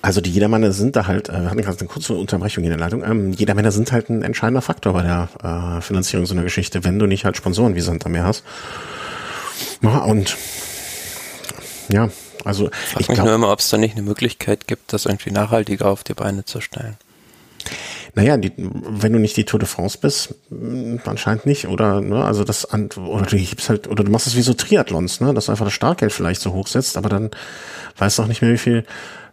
Also 0.00 0.20
die 0.20 0.30
Jedermänner 0.30 0.70
sind 0.70 0.94
da 0.94 1.06
halt, 1.06 1.28
äh, 1.28 1.32
wir 1.32 1.50
hatten 1.50 1.60
gerade 1.60 1.78
eine 1.78 1.88
kurze 1.88 2.14
Unterbrechung 2.14 2.62
in 2.62 2.70
der 2.70 2.78
Leitung, 2.78 3.02
ähm, 3.02 3.32
Jedermänner 3.32 3.72
sind 3.72 3.90
halt 3.90 4.08
ein 4.10 4.22
entscheidender 4.22 4.62
Faktor 4.62 4.92
bei 4.92 5.02
der 5.02 5.28
äh, 5.42 5.80
Finanzierung 5.80 6.24
so 6.24 6.34
einer 6.34 6.44
Geschichte, 6.44 6.84
wenn 6.84 6.98
du 6.98 7.06
nicht 7.06 7.24
halt 7.24 7.36
Sponsoren 7.36 7.74
wie 7.74 7.80
Santa 7.80 8.08
mehr 8.08 8.24
hast. 8.24 8.44
Ja, 9.82 9.98
und 9.98 10.36
ja, 11.88 12.10
also 12.44 12.70
ich 12.98 13.06
frage 13.06 13.12
mich 13.12 13.22
nur 13.22 13.34
immer, 13.34 13.52
ob 13.52 13.60
es 13.60 13.68
da 13.68 13.78
nicht 13.78 13.96
eine 13.96 14.02
Möglichkeit 14.02 14.66
gibt, 14.66 14.92
das 14.92 15.06
irgendwie 15.06 15.30
nachhaltiger 15.30 15.86
auf 15.86 16.04
die 16.04 16.14
Beine 16.14 16.44
zu 16.44 16.60
stellen. 16.60 16.96
Naja, 18.14 18.36
die, 18.36 18.52
wenn 18.56 19.12
du 19.12 19.18
nicht 19.18 19.36
die 19.36 19.44
Tour 19.44 19.60
de 19.60 19.68
France 19.68 19.98
bist, 20.00 20.34
hm, 20.48 21.00
anscheinend 21.04 21.46
nicht, 21.46 21.68
oder, 21.68 22.00
ne, 22.00 22.24
also 22.24 22.44
das, 22.44 22.72
oder 22.72 23.26
du 23.26 23.36
gibst 23.36 23.68
halt, 23.68 23.86
oder 23.88 24.04
du 24.04 24.10
machst 24.10 24.26
es 24.26 24.36
wie 24.36 24.42
so 24.42 24.54
Triathlons, 24.54 25.20
ne, 25.20 25.34
dass 25.34 25.50
einfach 25.50 25.66
das 25.66 25.74
Startgeld 25.74 26.12
vielleicht 26.12 26.40
so 26.40 26.52
hoch 26.52 26.66
setzt, 26.66 26.96
aber 26.96 27.08
dann 27.08 27.30
weißt 27.98 28.18
du 28.18 28.22
auch 28.22 28.26
nicht 28.26 28.42
mehr, 28.42 28.52
wie 28.52 28.58
viel, 28.58 28.84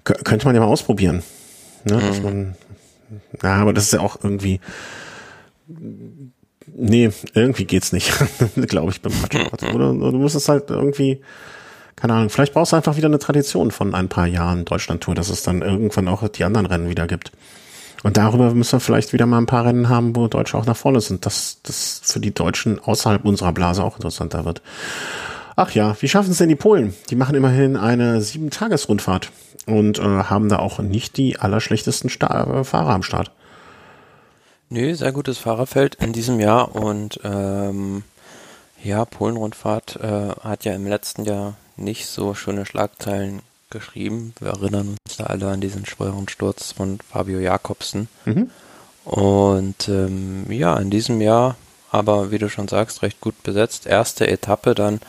könnte 0.04 0.46
man 0.46 0.56
ja 0.56 0.62
mal 0.62 0.68
ausprobieren, 0.68 1.24
ne, 1.86 1.96
mhm. 1.96 2.00
dass 2.02 2.22
man, 2.22 2.56
ja, 3.42 3.56
aber 3.56 3.74
das 3.74 3.86
ist 3.86 3.94
ja 3.94 4.02
auch 4.02 4.18
irgendwie, 4.22 4.60
nee, 6.68 7.12
irgendwie 7.34 7.66
geht's 7.66 7.92
nicht, 7.92 8.12
glaube 8.68 8.92
ich, 8.92 9.02
beim 9.02 9.14
Radsport, 9.14 9.64
oder, 9.74 9.94
du 9.94 10.18
musst 10.18 10.36
es 10.36 10.50
halt 10.50 10.70
irgendwie, 10.70 11.22
keine 11.96 12.14
Ahnung, 12.14 12.30
vielleicht 12.30 12.54
brauchst 12.54 12.72
du 12.72 12.76
einfach 12.76 12.98
wieder 12.98 13.08
eine 13.08 13.20
Tradition 13.20 13.72
von 13.72 13.96
ein 13.96 14.10
paar 14.10 14.28
Jahren 14.28 14.66
Deutschlandtour, 14.66 15.16
dass 15.16 15.30
es 15.30 15.44
dann 15.44 15.62
irgendwann 15.62 16.08
auch 16.08 16.28
die 16.28 16.44
anderen 16.44 16.66
Rennen 16.66 16.90
wieder 16.90 17.08
gibt. 17.08 17.32
Und 18.04 18.18
darüber 18.18 18.54
müssen 18.54 18.74
wir 18.74 18.80
vielleicht 18.82 19.14
wieder 19.14 19.26
mal 19.26 19.40
ein 19.40 19.48
paar 19.48 19.66
Rennen 19.66 19.90
haben, 19.90 20.16
wo 20.16 20.28
Deutsche 20.28 20.58
auch 20.58 20.66
nach 20.66 20.78
vorne 20.78 21.02
sind, 21.02 21.26
dass 21.26 21.60
das 21.64 22.02
für 22.04 22.20
die 22.20 22.34
Deutschen 22.34 22.80
außerhalb 22.80 23.26
unserer 23.26 23.52
Blase 23.52 23.84
auch 23.84 23.96
interessanter 23.96 24.46
wird. 24.46 24.62
Ach 25.56 25.72
ja, 25.72 25.96
wie 26.02 26.10
schaffen 26.10 26.32
es 26.32 26.38
denn 26.38 26.50
die 26.50 26.56
Polen? 26.56 26.94
Die 27.10 27.16
machen 27.16 27.36
immerhin 27.36 27.78
eine 27.78 28.22
Sieben-Tages-Rundfahrt 28.22 29.32
und 29.66 30.00
äh, 30.00 30.04
haben 30.04 30.50
da 30.50 30.60
auch 30.60 30.80
nicht 30.80 31.18
die 31.18 31.40
allerschlechtesten 31.40 32.10
Sta 32.10 32.60
äh, 32.60 32.64
Fahrer 32.64 32.94
am 32.94 33.04
Start. 33.04 33.32
Nö, 34.70 34.94
sehr 34.94 35.14
gutes 35.14 35.38
Fahrerfeld 35.38 35.96
in 35.96 36.12
diesem 36.12 36.40
Jahr 36.40 36.76
und 36.76 37.20
ähm, 37.24 38.04
ja, 38.84 39.06
Polen-Rundfahrt 39.06 39.98
äh, 40.02 40.30
hat 40.42 40.66
ja 40.66 40.74
im 40.74 40.86
letzten 40.86 41.24
Jahr 41.24 41.56
nicht 41.78 42.08
so 42.08 42.34
schöne 42.34 42.66
Schlagzeilen 42.66 43.42
geschrieben. 43.70 44.34
Wir 44.40 44.50
erinnern 44.50 44.96
uns 45.06 45.18
da 45.18 45.26
alle 45.26 45.50
an 45.50 45.62
diesen 45.62 45.86
schweren 45.86 46.30
Sturz 46.30 46.72
von 46.72 47.00
Fabio 47.10 47.40
Jakobsen. 47.40 48.08
Mhm. 48.26 48.50
Und 49.06 49.88
ähm, 49.88 50.52
ja, 50.52 50.78
in 50.78 50.90
diesem 50.90 51.22
Jahr, 51.22 51.56
aber 51.92 52.32
wie 52.32 52.40
du 52.40 52.50
schon 52.50 52.68
sagst, 52.68 53.02
recht 53.04 53.22
gut 53.22 53.42
besetzt. 53.44 53.86
Erste 53.86 54.28
Etappe, 54.28 54.76
dann 54.76 55.00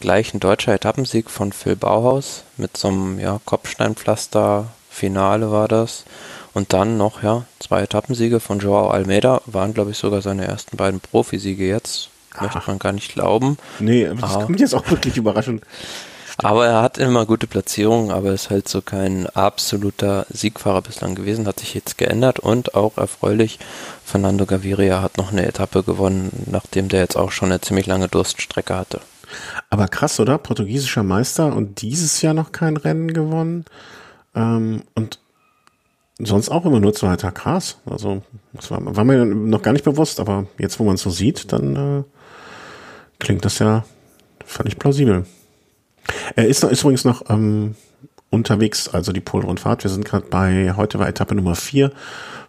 gleich 0.00 0.34
ein 0.34 0.40
deutscher 0.40 0.74
Etappensieg 0.74 1.30
von 1.30 1.52
Phil 1.52 1.76
Bauhaus 1.76 2.42
mit 2.56 2.76
so 2.76 2.88
einem 2.88 3.18
ja, 3.18 3.40
Kopfsteinpflaster. 3.44 4.68
Finale 4.90 5.50
war 5.50 5.68
das. 5.68 6.04
Und 6.54 6.72
dann 6.72 6.96
noch, 6.96 7.22
ja, 7.22 7.44
zwei 7.58 7.82
Etappensiege 7.82 8.40
von 8.40 8.60
Joao 8.60 8.88
Almeida 8.88 9.42
waren, 9.44 9.74
glaube 9.74 9.90
ich, 9.90 9.98
sogar 9.98 10.22
seine 10.22 10.46
ersten 10.46 10.78
beiden 10.78 11.00
Profisiege 11.00 11.68
jetzt. 11.68 12.08
Möchte 12.40 12.62
man 12.66 12.78
gar 12.78 12.92
nicht 12.92 13.12
glauben. 13.12 13.58
Nee, 13.78 14.08
das 14.20 14.34
aber, 14.34 14.46
kommt 14.46 14.60
jetzt 14.60 14.74
auch 14.74 14.88
wirklich 14.90 15.16
überraschend. 15.16 15.62
Aber 16.38 16.66
er 16.66 16.82
hat 16.82 16.98
immer 16.98 17.24
gute 17.24 17.46
Platzierungen, 17.46 18.10
aber 18.10 18.32
ist 18.32 18.50
halt 18.50 18.68
so 18.68 18.82
kein 18.82 19.26
absoluter 19.28 20.26
Siegfahrer 20.28 20.82
bislang 20.82 21.14
gewesen, 21.14 21.46
hat 21.46 21.60
sich 21.60 21.72
jetzt 21.72 21.96
geändert 21.96 22.38
und 22.40 22.74
auch 22.74 22.98
erfreulich, 22.98 23.58
Fernando 24.04 24.44
Gaviria 24.44 25.00
hat 25.00 25.16
noch 25.16 25.32
eine 25.32 25.46
Etappe 25.46 25.82
gewonnen, 25.82 26.30
nachdem 26.50 26.88
der 26.88 27.00
jetzt 27.00 27.16
auch 27.16 27.30
schon 27.30 27.50
eine 27.50 27.62
ziemlich 27.62 27.86
lange 27.86 28.08
Durststrecke 28.08 28.76
hatte. 28.76 29.00
Aber 29.70 29.88
krass, 29.88 30.20
oder? 30.20 30.38
Portugiesischer 30.38 31.02
Meister 31.02 31.54
und 31.54 31.80
dieses 31.80 32.20
Jahr 32.22 32.34
noch 32.34 32.52
kein 32.52 32.76
Rennen 32.76 33.12
gewonnen. 33.14 33.64
Ähm, 34.34 34.82
und 34.94 35.18
sonst 36.18 36.50
auch 36.50 36.64
immer 36.64 36.80
nur 36.80 36.94
zweiter. 36.94 37.32
Krass. 37.32 37.78
Also, 37.86 38.22
das 38.52 38.70
war, 38.70 38.80
war, 38.84 39.04
mir 39.04 39.24
noch 39.24 39.62
gar 39.62 39.72
nicht 39.72 39.84
bewusst, 39.84 40.20
aber 40.20 40.46
jetzt, 40.58 40.78
wo 40.78 40.84
man 40.84 40.94
es 40.94 41.02
so 41.02 41.10
sieht, 41.10 41.52
dann 41.52 41.76
äh, 41.76 42.02
klingt 43.18 43.44
das 43.44 43.58
ja 43.58 43.84
völlig 44.44 44.78
plausibel. 44.78 45.26
Er 46.36 46.46
ist, 46.46 46.62
ist 46.62 46.82
übrigens 46.82 47.04
noch 47.04 47.28
ähm, 47.30 47.74
unterwegs, 48.30 48.88
also 48.88 49.12
die 49.12 49.20
Polrundfahrt. 49.20 49.84
Wir 49.84 49.90
sind 49.90 50.04
gerade 50.04 50.26
bei, 50.26 50.74
heute 50.76 50.98
war 50.98 51.08
Etappe 51.08 51.34
Nummer 51.34 51.56
4, 51.56 51.90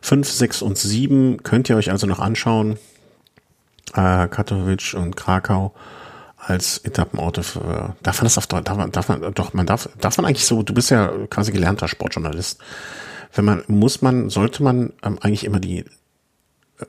5, 0.01 0.29
6 0.29 0.61
und 0.61 0.77
7. 0.77 1.43
Könnt 1.43 1.69
ihr 1.69 1.77
euch 1.77 1.91
also 1.91 2.07
noch 2.07 2.19
anschauen. 2.19 2.77
Äh, 3.93 4.27
Katowice 4.27 4.93
und 4.95 5.15
Krakau 5.15 5.73
als 6.37 6.77
Etappenauto 6.79 7.41
für, 7.41 7.95
darf 8.03 8.19
man 8.19 8.25
das 8.25 8.37
auf, 8.37 8.47
darf 8.47 8.77
man, 8.77 8.91
darf 8.91 9.09
man, 9.09 9.33
doch, 9.33 9.53
man 9.53 9.65
darf, 9.65 9.89
darf 9.99 10.17
man 10.17 10.25
eigentlich 10.25 10.45
so, 10.45 10.63
du 10.63 10.73
bist 10.73 10.91
ja 10.91 11.11
quasi 11.29 11.51
gelernter 11.51 11.87
Sportjournalist. 11.87 12.59
Wenn 13.33 13.45
man, 13.45 13.63
muss 13.67 14.01
man, 14.01 14.29
sollte 14.29 14.63
man 14.63 14.93
ähm, 15.03 15.17
eigentlich 15.21 15.43
immer 15.43 15.59
die, 15.59 15.83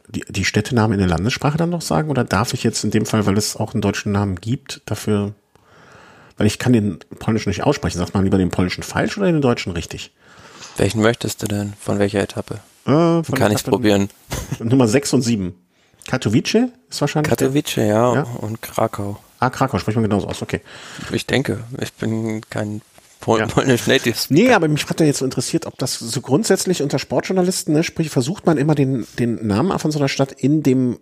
die, 0.09 0.25
die 0.28 0.45
Städtenamen 0.45 0.95
in 0.95 0.99
der 0.99 1.09
Landessprache 1.09 1.57
dann 1.57 1.71
noch 1.71 1.83
sagen 1.83 2.11
oder 2.11 2.25
darf 2.25 2.54
ich 2.54 2.62
jetzt 2.62 2.85
in 2.85 2.90
dem 2.90 3.07
Fall, 3.07 3.26
weil 3.26 3.38
es 3.38 3.57
auch 3.57 3.75
einen 3.75 3.80
deutschen 3.80 4.12
Namen 4.12 4.37
gibt, 4.40 4.83
dafür, 4.87 5.35
weil 6.37 6.47
ich 6.47 6.59
kann 6.59 6.73
den 6.73 6.99
polnischen 7.18 7.49
nicht 7.49 7.64
aussprechen, 7.64 7.99
sagt 7.99 8.14
man 8.14 8.25
lieber 8.25 8.38
den 8.38 8.50
polnischen 8.50 8.83
falsch 8.83 9.16
oder 9.16 9.26
den 9.26 9.40
deutschen 9.40 9.73
richtig? 9.73 10.12
Welchen 10.76 11.00
möchtest 11.00 11.42
du 11.42 11.47
denn? 11.47 11.73
Von 11.80 11.99
welcher 11.99 12.21
Etappe? 12.21 12.61
Äh, 12.87 12.90
von 12.90 13.25
kann 13.35 13.52
ich 13.52 13.64
probieren. 13.64 14.09
Nummer 14.59 14.87
6 14.87 15.14
und 15.14 15.23
7. 15.23 15.54
Katowice 16.07 16.71
ist 16.88 17.00
wahrscheinlich. 17.00 17.30
Katowice, 17.30 17.76
ja, 17.76 18.14
ja, 18.14 18.23
und 18.23 18.62
Krakau. 18.62 19.18
Ah, 19.40 19.50
Krakau, 19.50 19.78
spricht 19.78 19.97
man 19.97 20.04
genauso 20.04 20.26
aus, 20.26 20.42
okay. 20.42 20.61
Ich 21.12 21.26
denke, 21.26 21.64
ich 21.80 21.92
bin 21.92 22.40
kein 22.49 22.80
Pol 23.20 23.40
ja. 23.40 23.46
Polnisch 23.46 23.87
Native. 23.87 24.16
Nee, 24.28 24.52
aber 24.52 24.68
mich 24.68 24.88
hat 24.88 25.00
ja 25.00 25.06
jetzt 25.06 25.18
so 25.18 25.25
interessiert, 25.25 25.66
ob 25.66 25.76
das 25.78 25.98
so 25.98 26.20
grundsätzlich 26.20 26.82
unter 26.82 26.98
Sportjournalisten, 26.98 27.75
ne, 27.75 27.82
sprich, 27.82 28.10
versucht 28.10 28.46
man 28.46 28.58
immer 28.58 28.75
den, 28.75 29.06
den 29.18 29.46
Namen 29.46 29.76
von 29.78 29.90
so 29.90 29.98
einer 29.98 30.08
Stadt 30.08 30.32
in 30.32 30.62
dem 30.62 30.98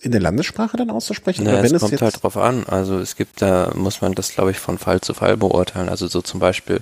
in 0.00 0.10
der 0.12 0.20
Landessprache 0.20 0.76
dann 0.76 0.90
auszusprechen? 0.90 1.44
Naja, 1.44 1.62
es 1.62 1.80
kommt 1.80 2.02
halt 2.02 2.22
drauf 2.22 2.36
an. 2.36 2.64
Also 2.66 2.98
es 2.98 3.16
gibt, 3.16 3.40
da 3.40 3.72
muss 3.74 4.00
man 4.00 4.12
das, 4.12 4.32
glaube 4.32 4.50
ich, 4.50 4.58
von 4.58 4.76
Fall 4.76 5.00
zu 5.00 5.14
Fall 5.14 5.36
beurteilen. 5.36 5.88
Also 5.88 6.08
so 6.08 6.20
zum 6.20 6.40
Beispiel 6.40 6.80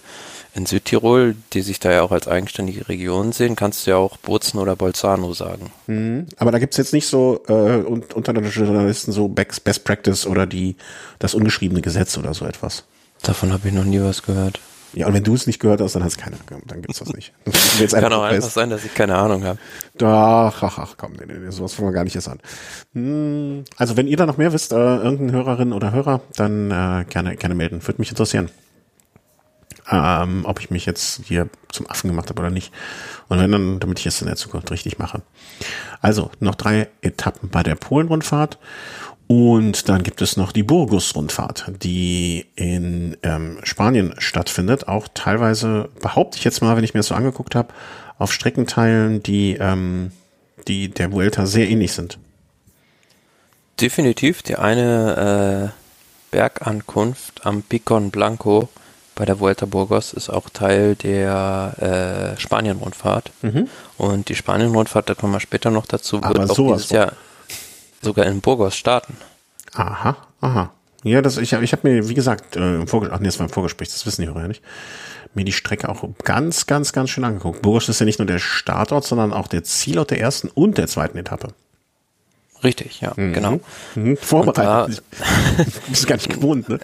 in 0.54 0.66
Südtirol, 0.66 1.36
die 1.52 1.62
sich 1.62 1.78
da 1.78 1.92
ja 1.92 2.02
auch 2.02 2.10
als 2.10 2.26
eigenständige 2.26 2.88
Region 2.88 3.32
sehen, 3.32 3.54
kannst 3.54 3.86
du 3.86 3.90
ja 3.92 3.96
auch 3.96 4.16
Bozen 4.16 4.58
oder 4.58 4.76
Bolzano 4.76 5.32
sagen. 5.34 5.70
Mhm. 5.86 6.26
Aber 6.36 6.50
da 6.50 6.58
gibt's 6.58 6.76
jetzt 6.76 6.92
nicht 6.92 7.06
so 7.06 7.42
äh, 7.48 7.76
unter 7.82 8.32
den 8.32 8.44
Journalisten 8.44 9.12
so 9.12 9.28
Best 9.28 9.84
Practice 9.84 10.26
oder 10.26 10.46
die 10.46 10.76
das 11.18 11.34
ungeschriebene 11.34 11.80
Gesetz 11.80 12.18
oder 12.18 12.34
so 12.34 12.44
etwas. 12.44 12.84
Davon 13.22 13.52
habe 13.52 13.68
ich 13.68 13.74
noch 13.74 13.84
nie 13.84 14.00
was 14.00 14.22
gehört. 14.22 14.60
Ja, 14.94 15.06
und 15.06 15.14
wenn 15.14 15.24
du 15.24 15.34
es 15.34 15.46
nicht 15.46 15.58
gehört 15.58 15.80
hast, 15.80 15.94
dann 15.94 16.04
hast 16.04 16.18
keiner. 16.18 16.36
Dann 16.66 16.82
gibt's 16.82 16.98
das 16.98 17.12
nicht. 17.12 17.32
Das 17.80 17.92
Kann 17.92 18.12
auch 18.12 18.22
einfach 18.22 18.50
sein, 18.50 18.68
dass 18.68 18.84
ich 18.84 18.94
keine 18.94 19.16
Ahnung 19.16 19.44
habe. 19.44 19.58
Ach, 20.02 20.62
ach, 20.62 20.78
ach, 20.78 20.94
komm, 20.98 21.14
nee, 21.14 21.24
nee, 21.26 21.50
sowas 21.50 21.72
fangen 21.72 21.88
wir 21.88 21.94
gar 21.94 22.04
nicht 22.04 22.14
erst 22.14 22.28
an. 22.28 22.40
Hm, 22.92 23.64
also 23.76 23.96
wenn 23.96 24.06
ihr 24.06 24.18
da 24.18 24.26
noch 24.26 24.36
mehr 24.36 24.52
wisst, 24.52 24.72
äh, 24.72 24.76
irgendein 24.76 25.32
Hörerin 25.32 25.72
oder 25.72 25.92
Hörer, 25.92 26.20
dann 26.36 26.70
äh, 26.70 27.04
gerne, 27.08 27.36
gerne 27.36 27.54
melden. 27.54 27.84
Würde 27.86 28.00
mich 28.00 28.10
interessieren 28.10 28.50
ähm, 29.90 30.42
ob 30.44 30.60
ich 30.60 30.70
mich 30.70 30.86
jetzt 30.86 31.22
hier 31.24 31.48
zum 31.70 31.88
Affen 31.88 32.08
gemacht 32.08 32.28
habe 32.28 32.40
oder 32.40 32.50
nicht. 32.50 32.72
Und 33.28 33.38
wenn 33.38 33.50
dann, 33.52 33.80
damit 33.80 33.98
ich 33.98 34.06
es 34.06 34.20
in 34.20 34.26
der 34.26 34.36
Zukunft 34.36 34.70
richtig 34.70 34.98
mache. 34.98 35.22
Also 36.00 36.30
noch 36.40 36.54
drei 36.54 36.88
Etappen 37.02 37.48
bei 37.48 37.62
der 37.62 37.74
Polen-Rundfahrt. 37.74 38.58
Und 39.34 39.88
dann 39.88 40.02
gibt 40.02 40.20
es 40.20 40.36
noch 40.36 40.52
die 40.52 40.62
Burgos-Rundfahrt, 40.62 41.72
die 41.82 42.44
in 42.54 43.16
ähm, 43.22 43.60
Spanien 43.62 44.14
stattfindet. 44.18 44.88
Auch 44.88 45.08
teilweise, 45.14 45.88
behaupte 46.02 46.36
ich 46.36 46.44
jetzt 46.44 46.60
mal, 46.60 46.76
wenn 46.76 46.84
ich 46.84 46.92
mir 46.92 46.98
das 46.98 47.06
so 47.06 47.14
angeguckt 47.14 47.54
habe, 47.54 47.72
auf 48.18 48.30
Streckenteilen, 48.30 49.22
die, 49.22 49.56
ähm, 49.58 50.12
die 50.68 50.88
der 50.90 51.12
Vuelta 51.12 51.46
sehr 51.46 51.70
ähnlich 51.70 51.94
sind. 51.94 52.18
Definitiv. 53.80 54.42
Die 54.42 54.56
eine 54.56 55.72
äh, 55.72 56.30
Bergankunft 56.30 57.46
am 57.46 57.62
Picon 57.62 58.10
Blanco 58.10 58.68
bei 59.14 59.24
der 59.24 59.40
Vuelta 59.40 59.64
Burgos 59.64 60.12
ist 60.12 60.28
auch 60.28 60.50
Teil 60.50 60.94
der 60.94 62.34
äh, 62.36 62.38
Spanien-Rundfahrt. 62.38 63.30
Mhm. 63.40 63.70
Und 63.96 64.28
die 64.28 64.34
Spanien-Rundfahrt, 64.34 65.08
da 65.08 65.14
kommen 65.14 65.32
wir 65.32 65.40
später 65.40 65.70
noch 65.70 65.86
dazu, 65.86 66.16
wird 66.16 66.38
Aber 66.38 66.50
auch 66.50 66.54
dieses 66.54 66.90
Jahr 66.90 67.14
sogar 68.02 68.26
in 68.26 68.40
Burgos 68.40 68.76
starten. 68.76 69.16
Aha, 69.74 70.16
aha. 70.40 70.70
Ja, 71.04 71.22
das, 71.22 71.36
ich 71.38 71.54
habe 71.54 71.64
ich 71.64 71.72
hab 71.72 71.82
mir, 71.82 72.08
wie 72.08 72.14
gesagt, 72.14 72.56
äh, 72.56 72.76
im 72.76 72.86
Vorgespräch, 72.86 73.16
ach 73.16 73.20
nee, 73.20 73.28
das 73.28 73.38
war 73.38 73.46
im 73.46 73.52
Vorgespräch, 73.52 73.88
das 73.88 74.06
wissen 74.06 74.22
die 74.22 74.28
Hörer 74.28 74.42
ja 74.42 74.48
nicht, 74.48 74.62
mir 75.34 75.44
die 75.44 75.52
Strecke 75.52 75.88
auch 75.88 76.04
ganz, 76.22 76.66
ganz, 76.66 76.92
ganz 76.92 77.10
schön 77.10 77.24
angeguckt. 77.24 77.62
Burgos 77.62 77.88
ist 77.88 77.98
ja 77.98 78.06
nicht 78.06 78.18
nur 78.18 78.26
der 78.26 78.38
Startort, 78.38 79.04
sondern 79.04 79.32
auch 79.32 79.48
der 79.48 79.64
Zielort 79.64 80.10
der 80.10 80.20
ersten 80.20 80.48
und 80.48 80.78
der 80.78 80.86
zweiten 80.86 81.18
Etappe. 81.18 81.48
Richtig, 82.62 83.00
ja, 83.00 83.12
mhm. 83.16 83.32
genau. 83.32 83.60
Mhm. 83.96 84.16
Vorbereitet. 84.16 85.02
Da, 85.18 85.64
bist 85.88 86.06
gar 86.06 86.16
nicht 86.16 86.30
gewohnt, 86.30 86.68
ne? 86.68 86.78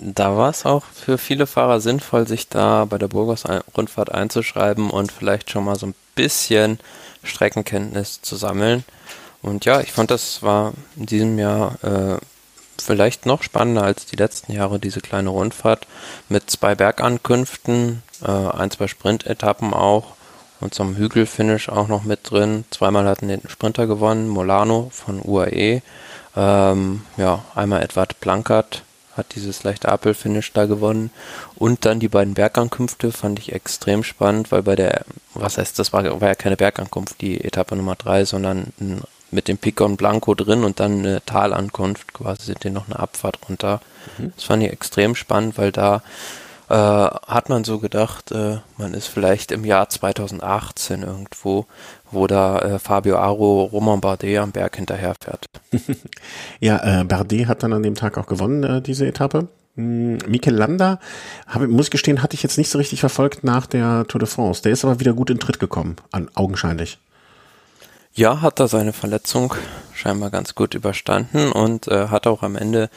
Da 0.00 0.36
war 0.36 0.48
es 0.48 0.64
auch 0.64 0.84
für 0.84 1.18
viele 1.18 1.46
Fahrer 1.46 1.80
sinnvoll, 1.80 2.26
sich 2.26 2.48
da 2.48 2.86
bei 2.86 2.96
der 2.96 3.08
Burgos-Rundfahrt 3.08 4.12
einzuschreiben 4.12 4.88
und 4.88 5.12
vielleicht 5.12 5.50
schon 5.50 5.64
mal 5.64 5.76
so 5.76 5.86
ein 5.86 5.94
bisschen 6.14 6.78
Streckenkenntnis 7.22 8.22
zu 8.22 8.36
sammeln. 8.36 8.84
Und 9.46 9.64
ja, 9.64 9.80
ich 9.80 9.92
fand, 9.92 10.10
das 10.10 10.42
war 10.42 10.72
in 10.96 11.06
diesem 11.06 11.38
Jahr 11.38 11.76
äh, 11.84 12.18
vielleicht 12.82 13.26
noch 13.26 13.44
spannender 13.44 13.84
als 13.84 14.04
die 14.04 14.16
letzten 14.16 14.52
Jahre, 14.52 14.80
diese 14.80 15.00
kleine 15.00 15.30
Rundfahrt 15.30 15.86
mit 16.28 16.50
zwei 16.50 16.74
Bergankünften, 16.74 18.02
äh, 18.22 18.28
ein, 18.28 18.72
zwei 18.72 18.88
Sprintetappen 18.88 19.72
auch 19.72 20.14
und 20.60 20.78
einem 20.80 20.96
Hügelfinish 20.96 21.68
auch 21.68 21.86
noch 21.86 22.02
mit 22.02 22.30
drin. 22.30 22.64
Zweimal 22.70 23.06
hatten 23.06 23.28
den 23.28 23.48
Sprinter 23.48 23.86
gewonnen, 23.86 24.28
Molano 24.28 24.90
von 24.92 25.20
UAE. 25.22 25.80
Ähm, 26.34 27.02
ja, 27.16 27.44
einmal 27.54 27.82
Edward 27.82 28.18
Plankert 28.20 28.82
hat 29.16 29.34
dieses 29.36 29.62
leichte 29.62 29.88
Apple-Finish 29.88 30.52
da 30.54 30.66
gewonnen. 30.66 31.10
Und 31.54 31.84
dann 31.84 32.00
die 32.00 32.08
beiden 32.08 32.34
Bergankünfte 32.34 33.12
fand 33.12 33.38
ich 33.38 33.52
extrem 33.52 34.02
spannend, 34.02 34.50
weil 34.50 34.64
bei 34.64 34.74
der, 34.74 35.04
was 35.34 35.56
heißt, 35.56 35.78
das 35.78 35.92
war, 35.92 36.20
war 36.20 36.28
ja 36.28 36.34
keine 36.34 36.56
Bergankunft, 36.56 37.20
die 37.20 37.42
Etappe 37.42 37.76
Nummer 37.76 37.94
drei, 37.94 38.24
sondern 38.24 38.72
mit 39.30 39.48
dem 39.48 39.58
Picon 39.58 39.96
Blanco 39.96 40.34
drin 40.34 40.64
und 40.64 40.80
dann 40.80 41.00
eine 41.00 41.24
Talankunft, 41.24 42.12
quasi 42.12 42.44
sind 42.44 42.64
die 42.64 42.70
noch 42.70 42.86
eine 42.86 42.98
Abfahrt 42.98 43.38
runter. 43.48 43.80
Mhm. 44.18 44.32
Das 44.34 44.44
fand 44.44 44.62
ich 44.62 44.70
extrem 44.70 45.14
spannend, 45.14 45.58
weil 45.58 45.72
da 45.72 46.02
äh, 46.68 46.74
hat 46.74 47.48
man 47.48 47.64
so 47.64 47.78
gedacht, 47.78 48.32
äh, 48.32 48.58
man 48.76 48.94
ist 48.94 49.06
vielleicht 49.06 49.52
im 49.52 49.64
Jahr 49.64 49.88
2018 49.88 51.02
irgendwo, 51.02 51.66
wo 52.10 52.26
da 52.26 52.58
äh, 52.58 52.78
Fabio 52.78 53.18
Aro 53.18 53.64
Roman 53.64 54.00
Bardet 54.00 54.38
am 54.38 54.52
Berg 54.52 54.76
hinterherfährt. 54.76 55.46
ja, 56.60 57.00
äh, 57.00 57.04
Bardet 57.04 57.46
hat 57.46 57.62
dann 57.62 57.72
an 57.72 57.82
dem 57.82 57.94
Tag 57.94 58.18
auch 58.18 58.26
gewonnen, 58.26 58.64
äh, 58.64 58.82
diese 58.82 59.06
Etappe. 59.06 59.48
Hm, 59.76 60.18
Mikel 60.26 60.54
Landa, 60.54 60.98
hab, 61.46 61.62
muss 61.68 61.86
ich 61.86 61.90
gestehen, 61.92 62.22
hatte 62.22 62.34
ich 62.34 62.42
jetzt 62.42 62.58
nicht 62.58 62.70
so 62.70 62.78
richtig 62.78 63.00
verfolgt 63.00 63.44
nach 63.44 63.66
der 63.66 64.04
Tour 64.08 64.18
de 64.18 64.28
France. 64.28 64.62
Der 64.62 64.72
ist 64.72 64.84
aber 64.84 64.98
wieder 64.98 65.12
gut 65.12 65.30
in 65.30 65.38
Tritt 65.38 65.60
gekommen, 65.60 65.96
an, 66.10 66.30
augenscheinlich. 66.34 66.98
Ja, 68.16 68.40
hat 68.40 68.60
er 68.60 68.68
seine 68.68 68.94
Verletzung 68.94 69.52
scheinbar 69.92 70.30
ganz 70.30 70.54
gut 70.54 70.72
überstanden 70.72 71.52
und 71.52 71.86
äh, 71.88 72.08
hat 72.08 72.26
auch 72.26 72.42
am 72.42 72.56
Ende 72.56 72.88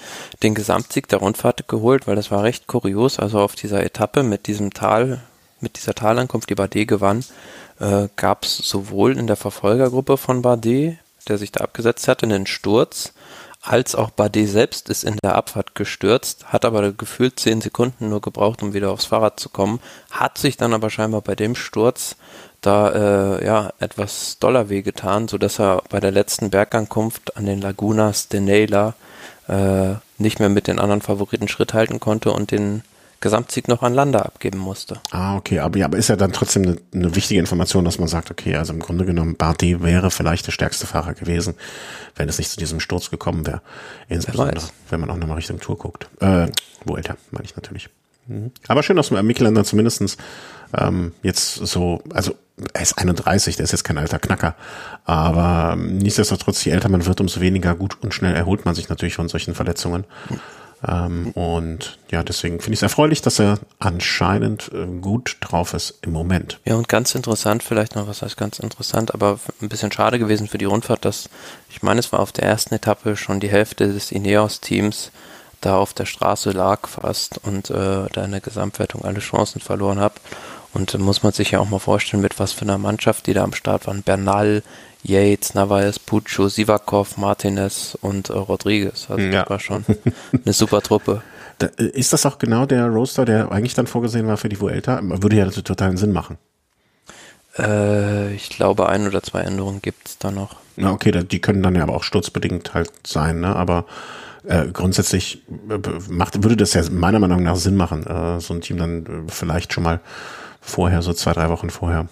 den 0.43 0.55
Gesamtsieg 0.55 1.09
der 1.09 1.19
Rundfahrt 1.19 1.67
geholt, 1.67 2.07
weil 2.07 2.15
das 2.15 2.31
war 2.31 2.43
recht 2.43 2.67
kurios. 2.67 3.19
Also 3.19 3.41
auf 3.41 3.55
dieser 3.55 3.83
Etappe 3.83 4.23
mit 4.23 4.47
diesem 4.47 4.73
Tal, 4.73 5.19
mit 5.59 5.75
dieser 5.75 5.93
Talankunft, 5.93 6.49
die 6.49 6.55
Bardet 6.55 6.87
gewann, 6.87 7.25
äh, 7.81 8.07
gab 8.15 8.45
es 8.45 8.59
sowohl 8.59 9.17
in 9.17 9.27
der 9.27 9.35
Verfolgergruppe 9.35 10.15
von 10.15 10.41
Bardet, 10.41 10.99
der 11.27 11.37
sich 11.37 11.51
da 11.51 11.65
abgesetzt 11.65 12.07
hat, 12.07 12.23
einen 12.23 12.47
Sturz, 12.47 13.11
als 13.61 13.95
auch 13.95 14.11
Bardet 14.11 14.47
selbst 14.47 14.87
ist 14.87 15.03
in 15.03 15.17
der 15.21 15.35
Abfahrt 15.35 15.75
gestürzt, 15.75 16.45
hat 16.45 16.63
aber 16.63 16.93
gefühlt 16.93 17.41
zehn 17.41 17.59
Sekunden 17.59 18.07
nur 18.07 18.21
gebraucht, 18.21 18.63
um 18.63 18.73
wieder 18.73 18.89
aufs 18.91 19.05
Fahrrad 19.05 19.37
zu 19.37 19.49
kommen, 19.49 19.81
hat 20.11 20.37
sich 20.37 20.55
dann 20.55 20.73
aber 20.73 20.89
scheinbar 20.89 21.21
bei 21.21 21.35
dem 21.35 21.55
Sturz 21.55 22.15
da 22.61 23.37
äh, 23.39 23.45
ja 23.45 23.71
etwas 23.79 24.37
doller 24.39 24.69
wehgetan, 24.69 25.27
so 25.27 25.37
dass 25.37 25.59
er 25.59 25.83
bei 25.89 25.99
der 25.99 26.11
letzten 26.11 26.49
Bergankunft 26.49 27.37
an 27.37 27.45
den 27.45 27.61
Lagunas 27.61 28.27
de 28.27 28.39
Neila 28.39 28.95
äh, 29.47 29.95
nicht 30.17 30.39
mehr 30.39 30.49
mit 30.49 30.67
den 30.67 30.79
anderen 30.79 31.01
Favoriten 31.01 31.47
Schritt 31.47 31.73
halten 31.73 31.99
konnte 31.99 32.31
und 32.31 32.51
den 32.51 32.83
Gesamtsieg 33.21 33.67
noch 33.67 33.83
an 33.83 33.93
Landa 33.93 34.19
abgeben 34.21 34.59
musste. 34.59 35.01
Ah, 35.11 35.35
okay, 35.35 35.59
aber 35.59 35.77
ja, 35.77 35.85
aber 35.85 35.97
ist 35.97 36.07
ja 36.07 36.15
dann 36.15 36.31
trotzdem 36.31 36.63
eine, 36.63 36.77
eine 36.93 37.15
wichtige 37.15 37.39
Information, 37.39 37.83
dass 37.83 37.99
man 37.99 38.07
sagt, 38.07 38.31
okay, 38.31 38.55
also 38.55 38.71
im 38.71 38.79
Grunde 38.79 39.05
genommen, 39.05 39.35
Bardet 39.35 39.83
wäre 39.83 40.09
vielleicht 40.09 40.47
der 40.47 40.53
stärkste 40.53 40.87
Fahrer 40.87 41.13
gewesen, 41.13 41.55
wenn 42.15 42.29
es 42.29 42.37
nicht 42.37 42.49
zu 42.49 42.57
diesem 42.57 42.79
Sturz 42.79 43.09
gekommen 43.09 43.45
wäre. 43.45 43.61
Insbesondere, 44.07 44.63
wenn 44.89 45.01
man 45.01 45.09
auch 45.09 45.17
nochmal 45.17 45.35
Richtung 45.35 45.59
Tour 45.59 45.77
guckt. 45.77 46.07
Äh, 46.21 46.47
wo 46.85 46.95
älter, 46.95 47.17
meine 47.31 47.43
ich 47.43 47.55
natürlich. 47.55 47.89
Mhm. 48.27 48.51
Aber 48.67 48.83
schön, 48.83 48.95
dass 48.95 49.11
man 49.11 49.25
Mikkel 49.25 49.53
dann 49.53 49.65
zumindestens 49.65 50.15
ähm, 50.77 51.13
jetzt 51.21 51.55
so, 51.55 52.01
also 52.13 52.35
er 52.73 52.81
ist 52.81 52.97
31, 52.97 53.55
der 53.55 53.63
ist 53.63 53.71
jetzt 53.71 53.83
kein 53.83 53.97
alter 53.97 54.19
Knacker. 54.19 54.55
Aber 55.05 55.75
nichtsdestotrotz, 55.75 56.63
je 56.65 56.71
älter 56.71 56.89
man 56.89 57.05
wird, 57.05 57.21
umso 57.21 57.41
weniger 57.41 57.75
gut 57.75 57.97
und 58.01 58.13
schnell 58.13 58.35
erholt 58.35 58.65
man 58.65 58.75
sich 58.75 58.89
natürlich 58.89 59.15
von 59.15 59.29
solchen 59.29 59.55
Verletzungen. 59.55 60.05
Ähm, 60.87 61.31
und 61.31 61.99
ja, 62.09 62.23
deswegen 62.23 62.59
finde 62.61 62.73
ich 62.73 62.79
es 62.79 62.83
erfreulich, 62.83 63.21
dass 63.21 63.39
er 63.39 63.59
anscheinend 63.79 64.71
äh, 64.73 64.85
gut 65.01 65.37
drauf 65.41 65.73
ist 65.73 65.95
im 66.01 66.13
Moment. 66.13 66.59
Ja, 66.65 66.75
und 66.75 66.87
ganz 66.87 67.15
interessant, 67.15 67.63
vielleicht 67.63 67.95
noch, 67.95 68.07
was 68.07 68.21
heißt 68.21 68.37
ganz 68.37 68.59
interessant, 68.59 69.13
aber 69.13 69.39
ein 69.61 69.69
bisschen 69.69 69.91
schade 69.91 70.19
gewesen 70.19 70.47
für 70.47 70.57
die 70.57 70.65
Rundfahrt, 70.65 71.03
dass, 71.03 71.29
ich 71.69 71.83
meine, 71.83 71.99
es 71.99 72.11
war 72.13 72.21
auf 72.21 72.31
der 72.31 72.45
ersten 72.45 72.75
Etappe 72.75 73.17
schon 73.17 73.39
die 73.39 73.49
Hälfte 73.49 73.91
des 73.91 74.11
Ineos-Teams 74.11 75.11
da 75.61 75.75
auf 75.75 75.93
der 75.93 76.05
Straße 76.05 76.51
lag 76.51 76.87
fast 76.87 77.39
und 77.43 77.69
äh, 77.69 78.07
da 78.13 78.23
in 78.23 78.31
der 78.31 78.39
Gesamtwertung 78.39 79.03
alle 79.03 79.19
Chancen 79.19 79.59
verloren 79.59 79.99
habe. 79.99 80.15
Und 80.73 80.93
äh, 80.93 80.97
muss 80.97 81.23
man 81.23 81.33
sich 81.33 81.51
ja 81.51 81.59
auch 81.59 81.69
mal 81.69 81.79
vorstellen, 81.79 82.21
mit 82.21 82.39
was 82.39 82.53
für 82.53 82.63
einer 82.63 82.77
Mannschaft 82.77 83.27
die 83.27 83.33
da 83.33 83.43
am 83.43 83.53
Start 83.53 83.87
waren. 83.87 84.03
Bernal, 84.03 84.63
Yates, 85.03 85.53
Navas, 85.53 85.99
Puccio, 85.99 86.49
Sivakov, 86.49 87.17
Martinez 87.17 87.97
und 88.01 88.29
äh, 88.29 88.33
Rodriguez. 88.33 89.09
Also 89.09 89.23
ja. 89.23 89.41
das 89.41 89.49
war 89.49 89.59
schon 89.59 89.85
eine 90.31 90.53
super 90.53 90.81
Truppe. 90.81 91.21
Da, 91.59 91.67
äh, 91.77 91.87
ist 91.87 92.13
das 92.13 92.25
auch 92.25 92.39
genau 92.39 92.65
der 92.65 92.87
Roaster, 92.87 93.25
der 93.25 93.51
eigentlich 93.51 93.73
dann 93.73 93.85
vorgesehen 93.85 94.25
war 94.27 94.37
für 94.37 94.47
die 94.47 94.61
Vuelta? 94.61 95.01
Würde 95.03 95.35
ja 95.35 95.45
totalen 95.49 95.97
Sinn 95.97 96.13
machen. 96.13 96.37
Äh, 97.57 98.33
ich 98.33 98.49
glaube, 98.49 98.87
ein 98.87 99.05
oder 99.05 99.21
zwei 99.21 99.41
Änderungen 99.41 99.81
gibt 99.81 100.07
es 100.07 100.17
da 100.17 100.31
noch. 100.31 100.55
Na 100.77 100.91
okay, 100.91 101.11
die 101.11 101.41
können 101.41 101.61
dann 101.61 101.75
ja 101.75 101.83
aber 101.83 101.95
auch 101.95 102.03
sturzbedingt 102.03 102.73
halt 102.73 102.91
sein, 103.05 103.41
ne? 103.41 103.55
Aber 103.55 103.85
äh, 104.45 104.67
grundsätzlich 104.67 105.43
äh, 105.69 105.77
macht, 106.09 106.41
würde 106.43 106.55
das 106.55 106.73
ja 106.73 106.83
meiner 106.89 107.19
Meinung 107.19 107.43
nach 107.43 107.57
Sinn 107.57 107.75
machen, 107.75 108.05
äh, 108.07 108.39
so 108.39 108.53
ein 108.53 108.61
Team 108.61 108.77
dann 108.77 109.25
vielleicht 109.27 109.73
schon 109.73 109.83
mal 109.83 109.99
vorher, 110.69 111.01
so 111.01 111.13
zwei, 111.13 111.33
drei 111.33 111.49
Wochen 111.49 111.69
vorher, 111.69 112.07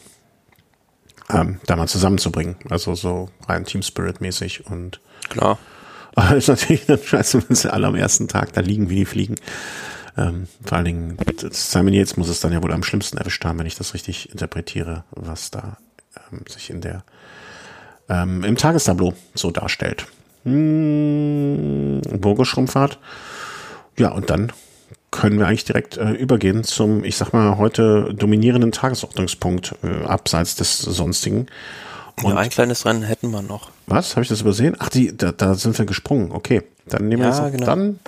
ähm, 1.30 1.60
da 1.66 1.76
mal 1.76 1.88
zusammenzubringen. 1.88 2.56
Also 2.70 2.96
so 2.96 3.30
rein 3.48 3.66
Team 3.66 3.82
Spirit 3.82 4.22
mäßig 4.22 4.68
und 4.68 5.00
klar. 5.30 5.58
Aber 6.16 6.36
ist 6.36 6.48
natürlich 6.48 6.88
dann 6.88 7.02
scheiße, 7.02 7.44
wenn 7.48 7.56
sie 7.56 7.72
alle 7.72 7.88
am 7.88 7.96
ersten 7.96 8.28
Tag 8.28 8.52
da 8.54 8.62
liegen, 8.62 8.90
wie 8.90 8.96
die 8.96 9.06
fliegen. 9.06 9.36
Ähm, 10.18 10.48
vor 10.66 10.78
allen 10.78 10.86
Dingen, 10.86 11.18
Simon 11.52 11.94
Yates 11.94 12.18
muss 12.18 12.28
es 12.28 12.40
dann 12.40 12.52
ja 12.52 12.64
wohl 12.64 12.74
am 12.74 12.82
schlimmsten 12.82 13.18
erwischt 13.18 13.46
haben, 13.46 13.60
wenn 13.60 13.68
ich 13.68 13.76
das 13.76 13.94
richtig 13.94 14.32
interpretiere, 14.32 15.04
was 15.12 15.52
da 15.52 15.78
ähm, 16.32 16.42
sich 16.50 16.72
in 16.72 16.82
der 16.82 17.04
ähm, 18.10 18.44
im 18.44 18.56
Tagestableau 18.56 19.14
so 19.36 19.52
darstellt. 19.52 20.08
Hm, 20.44 22.02
Burgerschrumpfahrt. 22.02 23.00
Ja, 23.98 24.10
und 24.10 24.30
dann 24.30 24.52
können 25.18 25.40
wir 25.40 25.48
eigentlich 25.48 25.66
direkt 25.66 25.98
äh, 25.98 26.12
übergehen 26.12 26.64
zum, 26.64 27.04
ich 27.04 27.18
sag 27.18 27.34
mal, 27.34 27.58
heute 27.58 28.14
dominierenden 28.14 28.72
Tagesordnungspunkt 28.72 29.76
äh, 29.84 30.06
abseits 30.06 30.56
des 30.56 30.78
sonstigen. 30.78 31.48
Und 32.22 32.32
ja, 32.32 32.38
ein 32.38 32.50
kleines 32.50 32.86
Rennen 32.86 33.04
hätten 33.04 33.32
wir 33.32 33.42
noch. 33.42 33.72
Was? 33.88 34.12
Habe 34.12 34.22
ich 34.22 34.30
das 34.30 34.42
übersehen? 34.42 34.76
Ach, 34.80 34.90
die, 34.90 35.16
da, 35.16 35.32
da 35.32 35.56
sind 35.56 35.78
wir 35.78 35.86
gesprungen. 35.86 36.32
Okay, 36.32 36.64
dann 36.86 37.08
nehmen 37.08 37.24
wir 37.24 37.30
ja, 37.30 37.40
das, 37.40 37.52
genau. 37.52 37.66
dann 37.66 38.00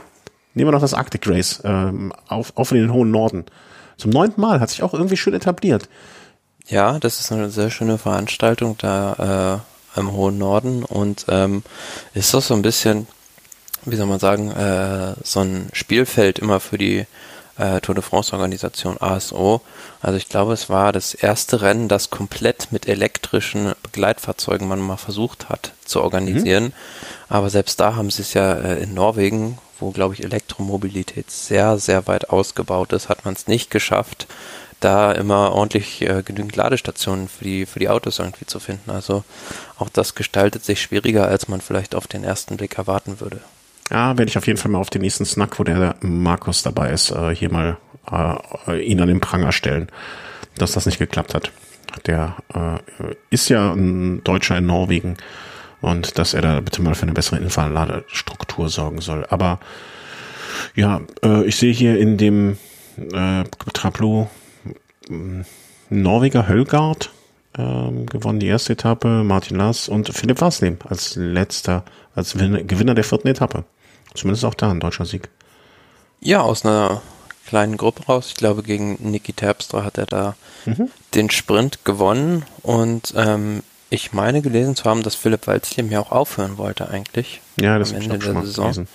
nehmen 0.53 0.67
wir 0.67 0.71
noch 0.71 0.81
das 0.81 0.93
Arctic 0.93 1.27
Race 1.27 1.61
ähm, 1.63 2.13
auf, 2.27 2.53
auf 2.55 2.71
in 2.71 2.77
den 2.77 2.93
hohen 2.93 3.11
Norden. 3.11 3.45
Zum 3.97 4.11
neunten 4.11 4.39
Mal 4.39 4.59
hat 4.59 4.69
sich 4.69 4.83
auch 4.83 4.93
irgendwie 4.93 5.17
schön 5.17 5.33
etabliert. 5.33 5.89
Ja, 6.67 6.99
das 6.99 7.19
ist 7.19 7.31
eine 7.31 7.49
sehr 7.49 7.71
schöne 7.71 7.97
Veranstaltung 7.97 8.77
da 8.77 9.63
äh, 9.95 9.99
im 9.99 10.11
hohen 10.11 10.37
Norden 10.37 10.83
und 10.83 11.25
ähm, 11.27 11.63
ist 12.13 12.33
doch 12.33 12.43
so 12.43 12.53
ein 12.53 12.61
bisschen 12.61 13.07
wie 13.85 13.95
soll 13.95 14.07
man 14.07 14.19
sagen, 14.19 14.51
äh, 14.51 15.15
so 15.23 15.41
ein 15.41 15.69
Spielfeld 15.73 16.39
immer 16.39 16.59
für 16.59 16.77
die 16.77 17.05
äh, 17.59 17.81
Tour 17.81 17.95
de 17.95 18.03
France 18.03 18.33
Organisation 18.33 18.97
ASO. 18.99 19.61
Also 20.01 20.17
ich 20.17 20.29
glaube, 20.29 20.53
es 20.53 20.69
war 20.69 20.91
das 20.91 21.13
erste 21.13 21.61
Rennen, 21.61 21.87
das 21.87 22.09
komplett 22.09 22.71
mit 22.71 22.87
elektrischen 22.87 23.73
Begleitfahrzeugen 23.83 24.67
man 24.67 24.79
mal 24.79 24.97
versucht 24.97 25.49
hat 25.49 25.73
zu 25.85 26.01
organisieren. 26.01 26.65
Mhm. 26.65 26.73
Aber 27.27 27.49
selbst 27.49 27.79
da 27.79 27.95
haben 27.95 28.09
sie 28.09 28.21
es 28.21 28.33
ja 28.33 28.53
äh, 28.53 28.81
in 28.81 28.93
Norwegen, 28.93 29.57
wo 29.79 29.91
glaube 29.91 30.13
ich 30.13 30.23
Elektromobilität 30.23 31.29
sehr, 31.29 31.77
sehr 31.77 32.07
weit 32.07 32.29
ausgebaut 32.29 32.93
ist, 32.93 33.09
hat 33.09 33.25
man 33.25 33.33
es 33.33 33.47
nicht 33.47 33.69
geschafft, 33.69 34.27
da 34.79 35.11
immer 35.11 35.51
ordentlich 35.51 36.01
äh, 36.01 36.23
genügend 36.23 36.55
Ladestationen 36.55 37.27
für 37.27 37.43
die, 37.43 37.65
für 37.65 37.79
die 37.79 37.89
Autos 37.89 38.19
irgendwie 38.19 38.45
zu 38.45 38.59
finden. 38.59 38.91
Also 38.91 39.23
auch 39.77 39.89
das 39.89 40.15
gestaltet 40.15 40.63
sich 40.63 40.81
schwieriger, 40.81 41.27
als 41.27 41.49
man 41.49 41.59
vielleicht 41.59 41.95
auf 41.95 42.07
den 42.07 42.23
ersten 42.23 42.55
Blick 42.55 42.77
erwarten 42.77 43.19
würde. 43.19 43.41
Ja, 43.89 44.17
werde 44.17 44.29
ich 44.29 44.37
auf 44.37 44.47
jeden 44.47 44.59
Fall 44.59 44.71
mal 44.71 44.79
auf 44.79 44.89
den 44.89 45.01
nächsten 45.01 45.25
Snack, 45.25 45.59
wo 45.59 45.63
der 45.63 45.95
Markus 46.01 46.61
dabei 46.61 46.91
ist, 46.91 47.11
äh, 47.11 47.33
hier 47.35 47.51
mal 47.51 47.77
äh, 48.11 48.79
ihn 48.85 49.01
an 49.01 49.07
den 49.07 49.19
Pranger 49.19 49.51
stellen, 49.51 49.87
dass 50.57 50.73
das 50.73 50.85
nicht 50.85 50.99
geklappt 50.99 51.33
hat. 51.33 51.51
Der 52.05 52.35
äh, 52.53 53.15
ist 53.31 53.49
ja 53.49 53.73
ein 53.73 54.23
Deutscher 54.23 54.57
in 54.57 54.67
Norwegen 54.67 55.17
und 55.81 56.19
dass 56.19 56.33
er 56.33 56.41
da 56.41 56.59
bitte 56.61 56.81
mal 56.81 56.93
für 56.93 57.03
eine 57.03 57.13
bessere 57.13 57.39
Infraladestruktur 57.39 58.69
sorgen 58.69 59.01
soll. 59.01 59.25
Aber 59.29 59.59
ja, 60.75 61.01
ich 61.45 61.55
sehe 61.55 61.71
hier 61.71 61.97
in 61.97 62.17
dem 62.17 62.57
äh, 63.13 63.43
Traplo 63.73 64.29
Norweger 65.89 66.47
Hölgard 66.47 67.11
ähm, 67.57 68.05
gewonnen 68.05 68.39
die 68.39 68.47
erste 68.47 68.73
Etappe, 68.73 69.23
Martin 69.23 69.57
Lars 69.57 69.89
und 69.89 70.13
Philipp 70.13 70.41
Waslim 70.41 70.77
als 70.87 71.15
letzter, 71.15 71.83
als 72.13 72.33
Gewinner 72.33 72.93
der 72.93 73.03
vierten 73.03 73.27
Etappe. 73.27 73.63
Zumindest 74.13 74.45
auch 74.45 74.53
da 74.53 74.71
ein 74.71 74.79
deutscher 74.79 75.05
Sieg. 75.05 75.29
Ja, 76.19 76.41
aus 76.41 76.65
einer 76.65 77.01
kleinen 77.47 77.77
Gruppe 77.77 78.05
raus. 78.05 78.27
Ich 78.29 78.35
glaube, 78.35 78.63
gegen 78.63 78.97
Niki 78.99 79.33
Terpstra 79.33 79.83
hat 79.83 79.97
er 79.97 80.05
da 80.05 80.35
mhm. 80.65 80.89
den 81.15 81.29
Sprint 81.29 81.83
gewonnen. 81.85 82.45
Und 82.61 83.13
ähm, 83.15 83.63
ich 83.89 84.13
meine 84.13 84.41
gelesen 84.41 84.75
zu 84.75 84.85
haben, 84.85 85.03
dass 85.03 85.15
Philipp 85.15 85.47
Walzliem 85.47 85.89
ja 85.91 85.99
auch 85.99 86.11
aufhören 86.11 86.57
wollte 86.57 86.89
eigentlich. 86.89 87.41
Ja, 87.59 87.79
das 87.79 87.93
am 87.93 88.01
Ende 88.01 88.19
der 88.19 88.41
Saison. 88.41 88.65
Gelesen. 88.65 88.87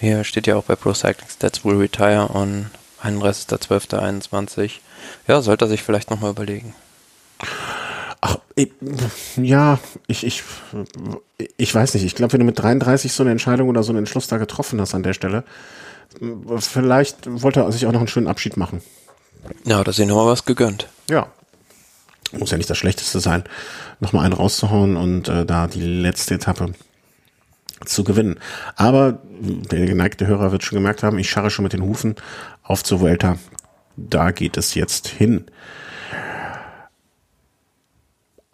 Hier 0.00 0.24
steht 0.24 0.46
ja 0.46 0.56
auch 0.56 0.64
bei 0.64 0.74
Pro 0.74 0.94
Cycling 0.94 1.28
Stats 1.28 1.64
will 1.64 1.76
retire 1.76 2.30
on 2.34 2.70
31.12.21. 3.04 4.72
Ja, 5.28 5.42
sollte 5.42 5.66
er 5.66 5.68
sich 5.68 5.82
vielleicht 5.82 6.10
nochmal 6.10 6.30
überlegen. 6.30 6.74
Ach, 8.24 8.38
ich, 8.54 8.70
ja, 9.36 9.80
ich, 10.06 10.24
ich, 10.24 10.44
ich 11.56 11.74
weiß 11.74 11.94
nicht. 11.94 12.04
Ich 12.04 12.14
glaube, 12.14 12.32
wenn 12.32 12.40
du 12.40 12.46
mit 12.46 12.58
33 12.58 13.12
so 13.12 13.24
eine 13.24 13.32
Entscheidung 13.32 13.68
oder 13.68 13.82
so 13.82 13.90
einen 13.90 13.98
Entschluss 13.98 14.28
da 14.28 14.38
getroffen 14.38 14.80
hast 14.80 14.94
an 14.94 15.02
der 15.02 15.12
Stelle, 15.12 15.42
vielleicht 16.58 17.18
wollte 17.26 17.60
er 17.60 17.72
sich 17.72 17.84
auch 17.84 17.90
noch 17.90 17.98
einen 17.98 18.08
schönen 18.08 18.28
Abschied 18.28 18.56
machen. 18.56 18.80
Ja, 19.64 19.82
da 19.82 19.90
ist 19.90 19.98
ihm 19.98 20.06
nochmal 20.06 20.28
was 20.28 20.44
gegönnt. 20.44 20.88
Ja. 21.10 21.26
Muss 22.30 22.52
ja 22.52 22.58
nicht 22.58 22.70
das 22.70 22.78
Schlechteste 22.78 23.18
sein, 23.18 23.42
nochmal 23.98 24.24
einen 24.24 24.34
rauszuhauen 24.34 24.96
und 24.96 25.28
äh, 25.28 25.44
da 25.44 25.66
die 25.66 25.82
letzte 25.82 26.34
Etappe 26.34 26.72
zu 27.84 28.04
gewinnen. 28.04 28.38
Aber 28.76 29.18
der 29.32 29.84
geneigte 29.86 30.28
Hörer 30.28 30.52
wird 30.52 30.62
schon 30.62 30.76
gemerkt 30.76 31.02
haben, 31.02 31.18
ich 31.18 31.28
scharre 31.28 31.50
schon 31.50 31.64
mit 31.64 31.72
den 31.72 31.82
Hufen 31.82 32.14
auf 32.62 32.84
zur 32.84 33.00
Vuelta. 33.00 33.36
Da 33.96 34.30
geht 34.30 34.56
es 34.56 34.74
jetzt 34.74 35.08
hin 35.08 35.46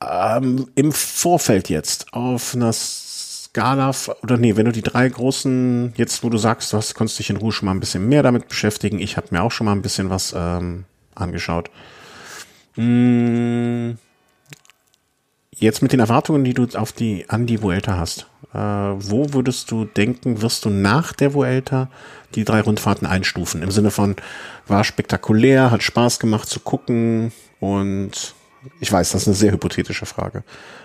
ähm, 0.00 0.68
im 0.74 0.92
Vorfeld 0.92 1.68
jetzt 1.68 2.12
auf 2.12 2.54
einer 2.54 2.72
Skala, 2.72 3.92
oder 4.22 4.36
nee, 4.36 4.56
wenn 4.56 4.66
du 4.66 4.72
die 4.72 4.82
drei 4.82 5.08
großen, 5.08 5.94
jetzt 5.96 6.22
wo 6.22 6.30
du 6.30 6.38
sagst, 6.38 6.72
du 6.72 6.76
hast, 6.76 6.94
konntest 6.94 7.18
dich 7.18 7.30
in 7.30 7.36
Ruhe 7.36 7.52
schon 7.52 7.66
mal 7.66 7.72
ein 7.72 7.80
bisschen 7.80 8.08
mehr 8.08 8.22
damit 8.22 8.48
beschäftigen, 8.48 9.00
ich 9.00 9.16
habe 9.16 9.28
mir 9.30 9.42
auch 9.42 9.52
schon 9.52 9.64
mal 9.64 9.72
ein 9.72 9.82
bisschen 9.82 10.10
was 10.10 10.34
ähm, 10.36 10.84
angeschaut. 11.14 11.70
Hm, 12.74 13.98
jetzt 15.56 15.82
mit 15.82 15.92
den 15.92 16.00
Erwartungen, 16.00 16.44
die 16.44 16.54
du 16.54 16.66
auf 16.78 16.92
die, 16.92 17.24
an 17.28 17.46
die 17.46 17.62
Vuelta 17.62 17.96
hast, 17.96 18.28
äh, 18.54 18.58
wo 18.58 19.32
würdest 19.32 19.70
du 19.70 19.84
denken, 19.84 20.42
wirst 20.42 20.64
du 20.64 20.70
nach 20.70 21.12
der 21.12 21.34
Vuelta 21.34 21.90
die 22.34 22.44
drei 22.44 22.60
Rundfahrten 22.60 23.06
einstufen? 23.06 23.62
Im 23.62 23.70
Sinne 23.70 23.90
von, 23.90 24.16
war 24.66 24.84
spektakulär, 24.84 25.70
hat 25.70 25.82
Spaß 25.82 26.20
gemacht 26.20 26.48
zu 26.48 26.60
gucken 26.60 27.32
und 27.60 28.34
ich 28.80 28.90
weiß, 28.90 29.10
das 29.12 29.22
ist 29.22 29.28
eine 29.28 29.36
sehr 29.36 29.52
hypothetische 29.52 30.06
Frage. 30.06 30.42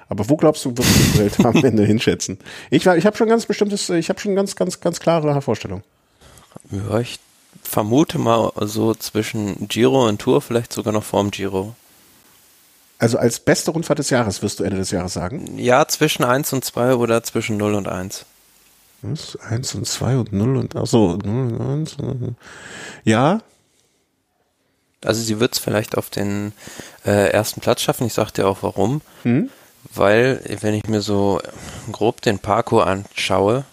Aber 0.10 0.30
wo 0.30 0.38
glaubst 0.38 0.66
du, 0.66 0.78
wird 0.78 0.88
die 0.88 1.20
Welt 1.20 1.46
am 1.46 1.64
Ende 1.64 1.86
hinschätzen? 1.86 2.38
Ich, 2.70 2.86
ich 2.86 3.06
habe 3.06 3.18
schon 3.18 3.30
ganz 3.30 3.46
bestimmtes, 3.46 3.90
ich 3.90 4.10
habe 4.10 4.20
schon 4.20 4.36
ganz, 4.36 4.56
ganz, 4.56 4.80
ganz 4.80 5.00
klare 5.00 5.42
Vorstellung. 5.42 5.84
Ja, 6.72 7.00
ich 7.00 7.20
vermute 7.62 8.20
mal 8.20 8.52
so 8.62 8.94
zwischen 8.94 9.68
Giro 9.68 10.08
und 10.08 10.20
Tour, 10.20 10.42
vielleicht 10.42 10.74
sogar 10.74 10.94
noch 10.94 11.04
vorm 11.04 11.32
Giro. 11.32 11.76
Also 13.00 13.18
als 13.18 13.40
beste 13.40 13.72
Rundfahrt 13.72 14.00
des 14.00 14.12
Jahres 14.12 14.42
wirst 14.42 14.60
du 14.60 14.64
Ende 14.64 14.78
des 14.78 14.92
Jahres 14.92 15.14
sagen? 15.14 15.58
Ja, 15.58 15.88
zwischen 15.88 16.24
1 16.24 16.54
und 16.54 16.64
2 16.64 16.96
oder 16.96 17.24
zwischen 17.24 17.58
0 17.58 17.76
und 17.76 17.88
1. 17.88 18.26
Was? 19.02 19.36
1 19.36 19.76
und 19.76 19.88
2 19.88 20.18
und 20.18 20.32
0 20.32 20.58
und, 20.58 20.76
achso, 20.76 21.18
0 21.22 21.54
und 21.54 21.62
1. 21.62 21.98
Ja, 23.04 23.42
also 25.06 25.22
sie 25.22 25.40
wird 25.40 25.54
es 25.54 25.60
vielleicht 25.60 25.98
auf 25.98 26.10
den 26.10 26.54
äh, 27.06 27.30
ersten 27.30 27.62
Platz 27.62 27.82
schaffen. 27.82 28.08
Ich 28.08 28.14
sag 28.14 28.32
dir 28.32 28.48
auch 28.48 28.60
warum. 28.62 29.02
Hm? 29.24 29.50
Weil, 29.94 30.42
wenn 30.62 30.74
ich 30.74 30.88
mir 30.88 31.02
so 31.02 31.42
grob 31.92 32.22
den 32.22 32.40
Parkour 32.40 32.88
anschaue, 32.88 33.66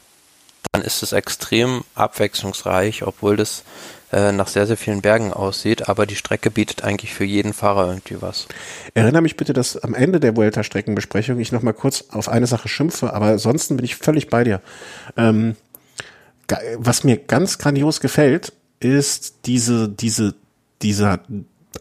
dann 0.73 0.83
ist 0.83 1.03
es 1.03 1.13
extrem 1.13 1.85
abwechslungsreich, 1.95 3.05
obwohl 3.05 3.37
das 3.37 3.65
äh, 4.13 4.33
nach 4.33 4.49
sehr, 4.49 4.67
sehr 4.67 4.77
vielen 4.77 5.03
Bergen 5.03 5.33
aussieht, 5.33 5.89
aber 5.89 6.07
die 6.07 6.17
Strecke 6.17 6.51
bietet 6.51 6.83
eigentlich 6.83 7.15
für 7.15 7.25
jeden 7.25 7.53
Fahrer 7.53 7.89
irgendwie 7.89 8.21
was. 8.21 8.49
Erinnere 8.95 9.23
mich 9.23 9.37
bitte, 9.37 9.53
dass 9.53 9.77
am 9.77 9.95
Ende 9.95 10.21
der 10.21 10.37
Vuelta-Streckenbesprechung 10.37 11.39
ich 11.39 11.53
nochmal 11.53 11.75
kurz 11.75 12.05
auf 12.11 12.29
eine 12.29 12.47
Sache 12.47 12.69
schimpfe, 12.69 13.13
aber 13.13 13.27
ansonsten 13.27 13.77
bin 13.77 13.85
ich 13.85 13.97
völlig 13.97 14.29
bei 14.29 14.45
dir. 14.45 14.61
Ähm, 15.17 15.57
was 16.77 17.05
mir 17.05 17.17
ganz 17.17 17.59
grandios 17.59 18.01
gefällt, 18.01 18.53
ist 18.81 19.47
diese, 19.47 19.89
diese, 19.89 20.35
dieser, 20.83 21.21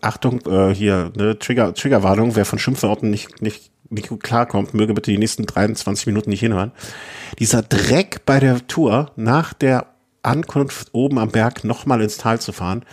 Achtung, 0.02 0.42
äh, 0.46 0.74
hier, 0.74 1.12
ne, 1.16 1.38
Trigger, 1.38 1.74
Triggerwarnung, 1.74 2.36
wer 2.36 2.46
von 2.46 2.60
Schimpfworten 2.60 3.10
nicht, 3.10 3.42
nicht, 3.42 3.72
nicht 3.90 4.10
klarkommt, 4.22 4.74
möge 4.74 4.94
bitte 4.94 5.12
die 5.12 5.18
nächsten 5.18 5.46
23 5.46 6.08
Minuten 6.08 6.30
nicht 6.30 6.40
hinhören. 6.42 6.72
Dieser 7.40 7.62
Dreck 7.62 8.22
bei 8.26 8.40
der 8.40 8.66
Tour 8.68 9.12
nach 9.16 9.54
der 9.54 9.88
Ankunft 10.22 10.90
oben 10.94 11.18
am 11.18 11.30
Berg 11.30 11.64
nochmal 11.64 12.02
ins 12.02 12.18
Tal 12.18 12.40
zu 12.40 12.52
fahren. 12.52 12.86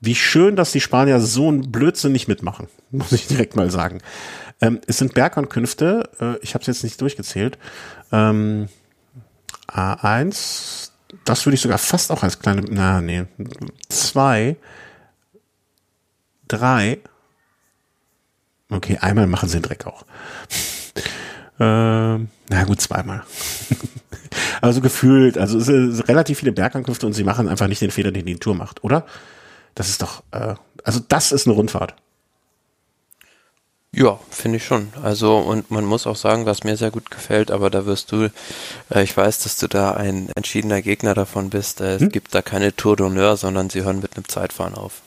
Wie 0.00 0.14
schön, 0.14 0.56
dass 0.56 0.72
die 0.72 0.80
Spanier 0.80 1.20
so 1.20 1.48
einen 1.48 1.70
Blödsinn 1.70 2.12
nicht 2.12 2.28
mitmachen, 2.28 2.66
muss 2.90 3.12
ich 3.12 3.26
direkt 3.26 3.56
mal 3.56 3.70
sagen. 3.70 4.00
Ähm, 4.60 4.80
es 4.86 4.98
sind 4.98 5.14
Bergankünfte, 5.14 6.10
äh, 6.20 6.38
ich 6.42 6.54
habe 6.54 6.62
es 6.62 6.66
jetzt 6.66 6.84
nicht 6.84 7.00
durchgezählt. 7.00 7.58
Ähm, 8.12 8.68
A1, 9.68 10.90
das 11.24 11.46
würde 11.46 11.54
ich 11.54 11.60
sogar 11.60 11.78
fast 11.78 12.10
auch 12.12 12.22
als 12.22 12.38
kleine, 12.38 12.64
na 12.68 13.00
nee, 13.00 13.24
zwei, 13.88 14.56
drei, 16.48 16.98
okay, 18.70 18.98
einmal 18.98 19.26
machen 19.26 19.48
sie 19.48 19.58
den 19.58 19.62
Dreck 19.62 19.86
auch. 19.86 20.04
ähm, 21.60 22.28
na 22.48 22.64
gut, 22.64 22.80
zweimal. 22.80 23.24
Also 24.60 24.80
gefühlt, 24.80 25.38
also 25.38 25.58
es 25.58 25.66
sind 25.66 26.08
relativ 26.08 26.38
viele 26.38 26.52
Bergankünfte 26.52 27.06
und 27.06 27.12
sie 27.12 27.22
machen 27.22 27.48
einfach 27.48 27.68
nicht 27.68 27.82
den 27.82 27.90
Fehler, 27.90 28.12
den 28.12 28.26
die 28.26 28.36
Tour 28.36 28.54
macht, 28.54 28.82
oder? 28.82 29.04
Das 29.74 29.88
ist 29.88 30.02
doch, 30.02 30.22
äh, 30.30 30.54
also 30.82 31.00
das 31.06 31.32
ist 31.32 31.46
eine 31.46 31.54
Rundfahrt. 31.54 31.94
Ja, 33.92 34.18
finde 34.30 34.56
ich 34.56 34.64
schon. 34.64 34.88
Also 35.02 35.36
und 35.38 35.70
man 35.70 35.84
muss 35.84 36.06
auch 36.06 36.16
sagen, 36.16 36.46
was 36.46 36.64
mir 36.64 36.76
sehr 36.76 36.90
gut 36.90 37.10
gefällt, 37.10 37.50
aber 37.50 37.70
da 37.70 37.86
wirst 37.86 38.10
du, 38.10 38.30
äh, 38.90 39.02
ich 39.02 39.16
weiß, 39.16 39.40
dass 39.40 39.56
du 39.56 39.68
da 39.68 39.92
ein 39.92 40.30
entschiedener 40.34 40.82
Gegner 40.82 41.14
davon 41.14 41.50
bist. 41.50 41.80
Äh, 41.80 41.96
es 41.96 42.00
hm? 42.02 42.08
gibt 42.08 42.34
da 42.34 42.42
keine 42.42 42.74
Tour 42.74 42.96
d'honneur, 42.96 43.36
sondern 43.36 43.70
sie 43.70 43.84
hören 43.84 44.00
mit 44.00 44.16
einem 44.16 44.26
Zeitfahren 44.26 44.74
auf. 44.74 45.02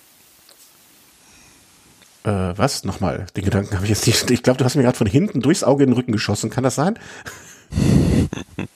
Äh, 2.28 2.58
was? 2.58 2.84
Nochmal, 2.84 3.26
den 3.38 3.46
Gedanken 3.46 3.74
habe 3.74 3.86
ich 3.86 3.90
jetzt 3.90 4.06
nicht. 4.06 4.30
Ich 4.30 4.44
glaube, 4.44 4.58
du 4.58 4.66
hast 4.66 4.76
mir 4.76 4.84
gerade 4.84 4.98
von 4.98 5.08
hinten 5.08 5.40
durchs 5.40 5.64
Auge 5.64 5.86
in 5.86 5.92
den 5.92 5.96
Rücken 5.96 6.12
geschossen. 6.12 6.50
Kann 6.50 6.64
das 6.64 6.76
sein? 6.76 7.00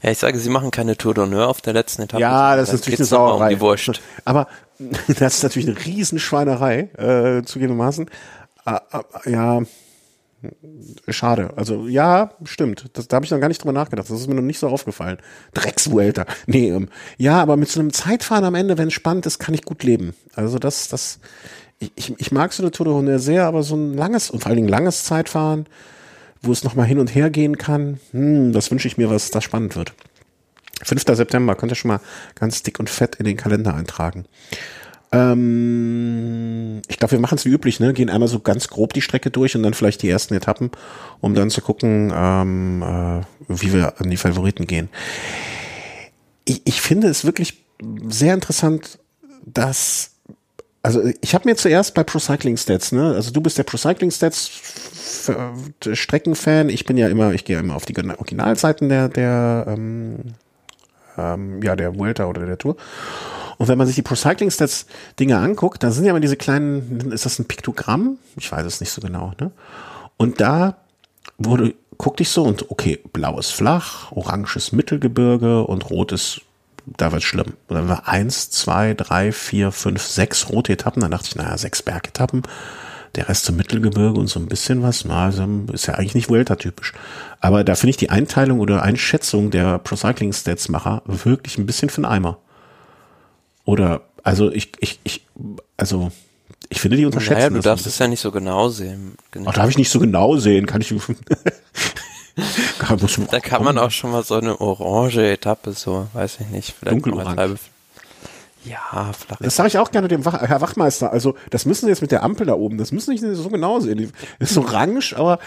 Ja, 0.00 0.12
ich 0.12 0.18
sage, 0.18 0.38
sie 0.38 0.48
machen 0.48 0.70
keine 0.70 0.96
Tour 0.96 1.12
d'honneur 1.12 1.46
auf 1.46 1.60
der 1.60 1.72
letzten 1.72 2.02
Etappe. 2.02 2.20
Ja, 2.20 2.54
das 2.54 2.68
ist 2.68 2.80
natürlich 2.80 3.00
eine 3.00 3.06
Sauerei. 3.06 3.54
Um 3.54 3.60
Wurst. 3.60 4.00
Aber 4.24 4.46
das 5.08 5.38
ist 5.38 5.42
natürlich 5.42 5.68
eine 5.68 5.84
Riesenschweinerei, 5.84 6.82
äh, 6.96 7.42
zugegebenermaßen. 7.42 8.08
Äh, 8.64 8.78
äh, 8.92 9.30
ja, 9.32 9.62
schade. 11.08 11.52
Also 11.56 11.88
ja, 11.88 12.30
stimmt. 12.44 12.90
Das, 12.92 13.08
da 13.08 13.16
habe 13.16 13.26
ich 13.26 13.32
noch 13.32 13.40
gar 13.40 13.48
nicht 13.48 13.60
drüber 13.60 13.72
nachgedacht. 13.72 14.08
Das 14.08 14.20
ist 14.20 14.28
mir 14.28 14.36
noch 14.36 14.42
nicht 14.42 14.60
so 14.60 14.68
aufgefallen. 14.68 15.18
Dreckswelter. 15.52 16.26
Nee, 16.46 16.70
ähm, 16.70 16.88
ja, 17.16 17.42
aber 17.42 17.56
mit 17.56 17.68
so 17.68 17.80
einem 17.80 17.92
Zeitfahren 17.92 18.44
am 18.44 18.54
Ende, 18.54 18.78
wenn 18.78 18.88
es 18.88 18.94
spannend 18.94 19.26
ist, 19.26 19.40
kann 19.40 19.54
ich 19.54 19.64
gut 19.64 19.82
leben. 19.82 20.14
Also 20.36 20.60
das, 20.60 20.86
das, 20.86 21.18
ich, 21.78 22.14
ich 22.18 22.32
mag 22.32 22.52
so 22.52 22.62
eine 22.62 22.70
Tour 22.70 22.86
d'honneur 22.86 23.18
sehr, 23.18 23.46
aber 23.46 23.62
so 23.62 23.76
ein 23.76 23.94
langes 23.94 24.30
und 24.30 24.40
vor 24.40 24.48
allen 24.48 24.56
Dingen 24.56 24.68
langes 24.68 25.04
Zeitfahren, 25.04 25.66
wo 26.42 26.52
es 26.52 26.64
nochmal 26.64 26.86
hin 26.86 26.98
und 26.98 27.14
her 27.14 27.30
gehen 27.30 27.56
kann. 27.56 28.00
Hm, 28.12 28.52
das 28.52 28.70
wünsche 28.70 28.88
ich 28.88 28.96
mir, 28.96 29.10
was 29.10 29.30
da 29.30 29.40
spannend 29.40 29.76
wird. 29.76 29.94
5. 30.82 31.02
September, 31.04 31.56
könnt 31.56 31.72
ihr 31.72 31.76
schon 31.76 31.88
mal 31.88 32.00
ganz 32.34 32.62
dick 32.62 32.78
und 32.78 32.88
fett 32.88 33.16
in 33.16 33.24
den 33.24 33.36
Kalender 33.36 33.74
eintragen. 33.74 34.26
Ähm, 35.10 36.82
ich 36.88 36.98
glaube, 36.98 37.12
wir 37.12 37.20
machen 37.20 37.36
es 37.36 37.44
wie 37.44 37.50
üblich, 37.50 37.80
ne? 37.80 37.94
Gehen 37.94 38.10
einmal 38.10 38.28
so 38.28 38.40
ganz 38.40 38.68
grob 38.68 38.92
die 38.92 39.00
Strecke 39.00 39.30
durch 39.30 39.56
und 39.56 39.62
dann 39.62 39.74
vielleicht 39.74 40.02
die 40.02 40.08
ersten 40.08 40.34
Etappen, 40.34 40.70
um 41.20 41.34
dann 41.34 41.50
zu 41.50 41.62
gucken, 41.62 42.12
ähm, 42.14 42.82
äh, 42.82 43.22
wie 43.48 43.72
wir 43.72 44.00
an 44.00 44.10
die 44.10 44.16
Favoriten 44.16 44.66
gehen. 44.66 44.88
Ich, 46.44 46.62
ich 46.64 46.80
finde 46.80 47.08
es 47.08 47.24
wirklich 47.24 47.64
sehr 48.08 48.34
interessant, 48.34 48.98
dass 49.44 50.17
also 50.88 51.02
ich 51.20 51.34
habe 51.34 51.46
mir 51.46 51.54
zuerst 51.54 51.92
bei 51.92 52.02
Pro 52.02 52.18
Cycling 52.18 52.56
Stats, 52.56 52.92
ne, 52.92 53.12
also 53.14 53.30
du 53.30 53.42
bist 53.42 53.58
der 53.58 53.64
Pro 53.64 53.76
Cycling 53.76 54.10
Stats 54.10 54.50
Streckenfan, 55.92 56.70
ich 56.70 56.86
bin 56.86 56.96
ja 56.96 57.08
immer, 57.08 57.34
ich 57.34 57.44
gehe 57.44 57.56
ja 57.56 57.60
immer 57.60 57.76
auf 57.76 57.84
die 57.84 57.94
Originalseiten 57.94 58.88
der 58.88 59.10
der 59.10 59.66
ähm, 59.68 60.16
ähm, 61.18 61.62
ja 61.62 61.76
der 61.76 61.94
Vuelta 61.98 62.24
oder 62.24 62.46
der 62.46 62.56
Tour. 62.56 62.76
Und 63.58 63.68
wenn 63.68 63.76
man 63.76 63.86
sich 63.86 63.96
die 63.96 64.02
Pro 64.02 64.14
Cycling 64.14 64.50
Stats 64.50 64.86
Dinge 65.20 65.36
anguckt, 65.36 65.82
dann 65.82 65.92
sind 65.92 66.06
ja 66.06 66.10
immer 66.12 66.20
diese 66.20 66.36
kleinen, 66.38 67.12
ist 67.12 67.26
das 67.26 67.38
ein 67.38 67.44
Piktogramm? 67.44 68.16
Ich 68.36 68.50
weiß 68.50 68.64
es 68.64 68.80
nicht 68.80 68.90
so 68.90 69.02
genau, 69.02 69.32
ne? 69.38 69.50
Und 70.16 70.40
da 70.40 70.78
wurde 71.36 71.74
guck 71.98 72.16
dich 72.16 72.30
so 72.30 72.44
und 72.44 72.70
okay, 72.70 72.98
blaues 73.12 73.50
flach, 73.50 74.10
oranges 74.12 74.72
Mittelgebirge 74.72 75.66
und 75.66 75.90
rotes 75.90 76.40
da 76.96 77.12
wird 77.12 77.22
schlimm. 77.22 77.54
Und 77.68 77.76
dann 77.76 77.88
war 77.88 78.08
eins, 78.08 78.50
zwei, 78.50 78.94
drei, 78.94 79.32
vier, 79.32 79.72
fünf, 79.72 80.02
sechs 80.02 80.48
rote 80.48 80.72
Etappen. 80.72 81.00
Dann 81.02 81.10
dachte 81.10 81.28
ich, 81.28 81.36
naja, 81.36 81.56
sechs 81.58 81.82
Bergetappen. 81.82 82.42
Der 83.14 83.28
Rest 83.28 83.46
zum 83.46 83.56
Mittelgebirge 83.56 84.18
und 84.18 84.28
so 84.28 84.38
ein 84.38 84.46
bisschen 84.46 84.82
was. 84.82 85.06
Also 85.06 85.46
ist 85.72 85.86
ja 85.86 85.94
eigentlich 85.94 86.14
nicht 86.14 86.28
Vuelta-typisch. 86.28 86.92
Aber 87.40 87.64
da 87.64 87.74
finde 87.74 87.90
ich 87.90 87.96
die 87.96 88.10
Einteilung 88.10 88.60
oder 88.60 88.82
Einschätzung 88.82 89.50
der 89.50 89.78
Pro 89.78 89.96
Cycling 89.96 90.32
Stats 90.32 90.68
Macher 90.68 91.02
wirklich 91.06 91.58
ein 91.58 91.66
bisschen 91.66 91.88
für 91.90 92.02
den 92.02 92.06
Eimer. 92.06 92.38
Oder, 93.64 94.02
also 94.22 94.50
ich, 94.52 94.72
ich, 94.80 95.00
ich, 95.04 95.26
also 95.76 96.12
ich 96.68 96.80
finde 96.80 96.96
die 96.96 97.06
unterschätzen. 97.06 97.38
Naja, 97.38 97.50
du 97.50 97.60
darfst 97.60 97.86
es 97.86 97.98
ja 97.98 98.08
nicht 98.08 98.20
so 98.20 98.30
genau 98.30 98.68
sehen. 98.68 99.16
Genau. 99.30 99.50
Ach, 99.50 99.54
darf 99.54 99.70
ich 99.70 99.78
nicht 99.78 99.90
so 99.90 99.98
genau 100.00 100.36
sehen? 100.36 100.66
Kann 100.66 100.80
ich. 100.80 100.92
Da 103.30 103.40
kann 103.40 103.64
man 103.64 103.78
auch 103.78 103.90
schon 103.90 104.10
mal 104.12 104.22
so 104.22 104.34
eine 104.34 104.60
orange 104.60 105.30
Etappe, 105.30 105.72
so, 105.72 106.06
weiß 106.12 106.38
ich 106.40 106.48
nicht. 106.48 106.74
Dunkelorange. 106.82 107.56
Ja, 108.64 109.12
flach. 109.12 109.38
Das 109.40 109.56
sage 109.56 109.68
ich 109.68 109.78
auch 109.78 109.90
gerne 109.90 110.08
dem 110.08 110.24
Wach 110.24 110.42
Herr 110.42 110.60
Wachmeister. 110.60 111.12
Also, 111.12 111.36
das 111.50 111.64
müssen 111.64 111.86
Sie 111.86 111.90
jetzt 111.90 112.02
mit 112.02 112.10
der 112.10 112.22
Ampel 112.22 112.46
da 112.46 112.54
oben, 112.54 112.76
das 112.76 112.92
müssen 112.92 113.16
Sie 113.16 113.26
nicht 113.26 113.36
so 113.36 113.48
genau 113.48 113.80
sehen. 113.80 114.12
Das 114.38 114.50
ist 114.50 114.58
orange, 114.58 115.14
aber 115.16 115.38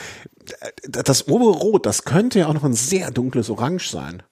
das 0.87 1.27
obere 1.27 1.51
Rot, 1.51 1.85
das 1.85 2.03
könnte 2.03 2.39
ja 2.39 2.47
auch 2.47 2.53
noch 2.53 2.63
ein 2.63 2.73
sehr 2.73 3.11
dunkles 3.11 3.49
Orange 3.49 3.89
sein. 3.89 4.23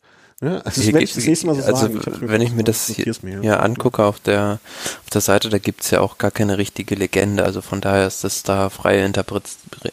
Ja, 0.41 0.60
also 0.60 0.82
das 0.82 0.88
werde 0.88 1.04
ich 1.04 1.13
das 1.13 1.26
nächste 1.26 1.48
Mal 1.48 1.56
so 1.56 1.63
also, 1.63 2.00
sagen. 2.00 2.22
wenn 2.22 2.41
ich 2.41 2.54
mir 2.54 2.63
das 2.63 2.88
hier, 2.88 3.13
hier 3.41 3.62
angucke 3.62 4.04
auf 4.04 4.22
der, 4.22 4.60
auf 5.04 5.10
der 5.12 5.19
Seite, 5.19 5.50
da 5.50 5.58
gibt's 5.58 5.91
ja 5.91 6.00
auch 6.00 6.17
gar 6.17 6.32
keine 6.32 6.58
richtige 6.58 6.95
Legende. 6.95 7.43
Also 7.43 7.62
von 7.62 7.82
daher 7.82 8.08
ist 8.08 8.24
das 8.24 8.43
da 8.43 8.69
freie 8.69 9.04
Interpret 9.04 9.43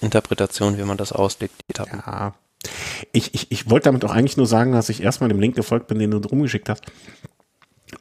Interpretation, 0.00 0.78
wie 0.78 0.84
man 0.84 0.96
das 0.96 1.10
auslegt, 1.10 1.54
die 1.62 1.70
Etappen. 1.70 2.00
Ja, 2.06 2.32
ich, 3.12 3.34
ich, 3.34 3.50
ich 3.50 3.70
wollte 3.70 3.84
damit 3.84 4.04
auch 4.04 4.12
eigentlich 4.12 4.36
nur 4.36 4.46
sagen, 4.46 4.72
dass 4.72 4.88
ich 4.88 5.02
erstmal 5.02 5.28
dem 5.28 5.40
Link 5.40 5.56
gefolgt 5.56 5.88
bin, 5.88 5.98
den 5.98 6.10
du 6.10 6.18
rumgeschickt 6.18 6.68
hast 6.68 6.82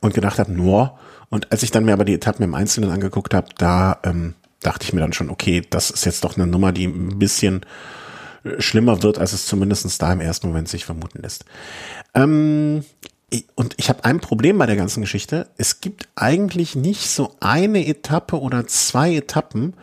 und 0.01 0.13
gedacht 0.13 0.39
habe, 0.39 0.51
nur. 0.51 0.97
Und 1.29 1.51
als 1.51 1.63
ich 1.63 1.71
dann 1.71 1.85
mir 1.85 1.93
aber 1.93 2.05
die 2.05 2.13
Etappen 2.13 2.43
im 2.43 2.55
Einzelnen 2.55 2.91
angeguckt 2.91 3.33
habe, 3.33 3.47
da 3.57 3.99
ähm, 4.03 4.35
dachte 4.61 4.85
ich 4.85 4.93
mir 4.93 5.01
dann 5.01 5.13
schon, 5.13 5.29
okay, 5.29 5.61
das 5.69 5.91
ist 5.91 6.05
jetzt 6.05 6.23
doch 6.23 6.37
eine 6.37 6.47
Nummer, 6.47 6.71
die 6.71 6.85
ein 6.85 7.19
bisschen 7.19 7.61
äh, 8.43 8.61
schlimmer 8.61 9.03
wird, 9.03 9.17
als 9.17 9.33
es 9.33 9.45
zumindestens 9.45 9.97
da 9.97 10.11
im 10.11 10.21
ersten 10.21 10.47
Moment 10.47 10.67
sich 10.69 10.85
vermuten 10.85 11.21
lässt. 11.21 11.45
Ähm, 12.13 12.83
und 13.55 13.73
ich 13.77 13.89
habe 13.89 14.05
ein 14.05 14.19
Problem 14.19 14.57
bei 14.57 14.65
der 14.65 14.75
ganzen 14.75 15.01
Geschichte. 15.01 15.47
Es 15.57 15.81
gibt 15.81 16.07
eigentlich 16.15 16.75
nicht 16.75 17.09
so 17.09 17.35
eine 17.39 17.85
Etappe 17.85 18.39
oder 18.39 18.67
zwei 18.67 19.15
Etappen, 19.15 19.73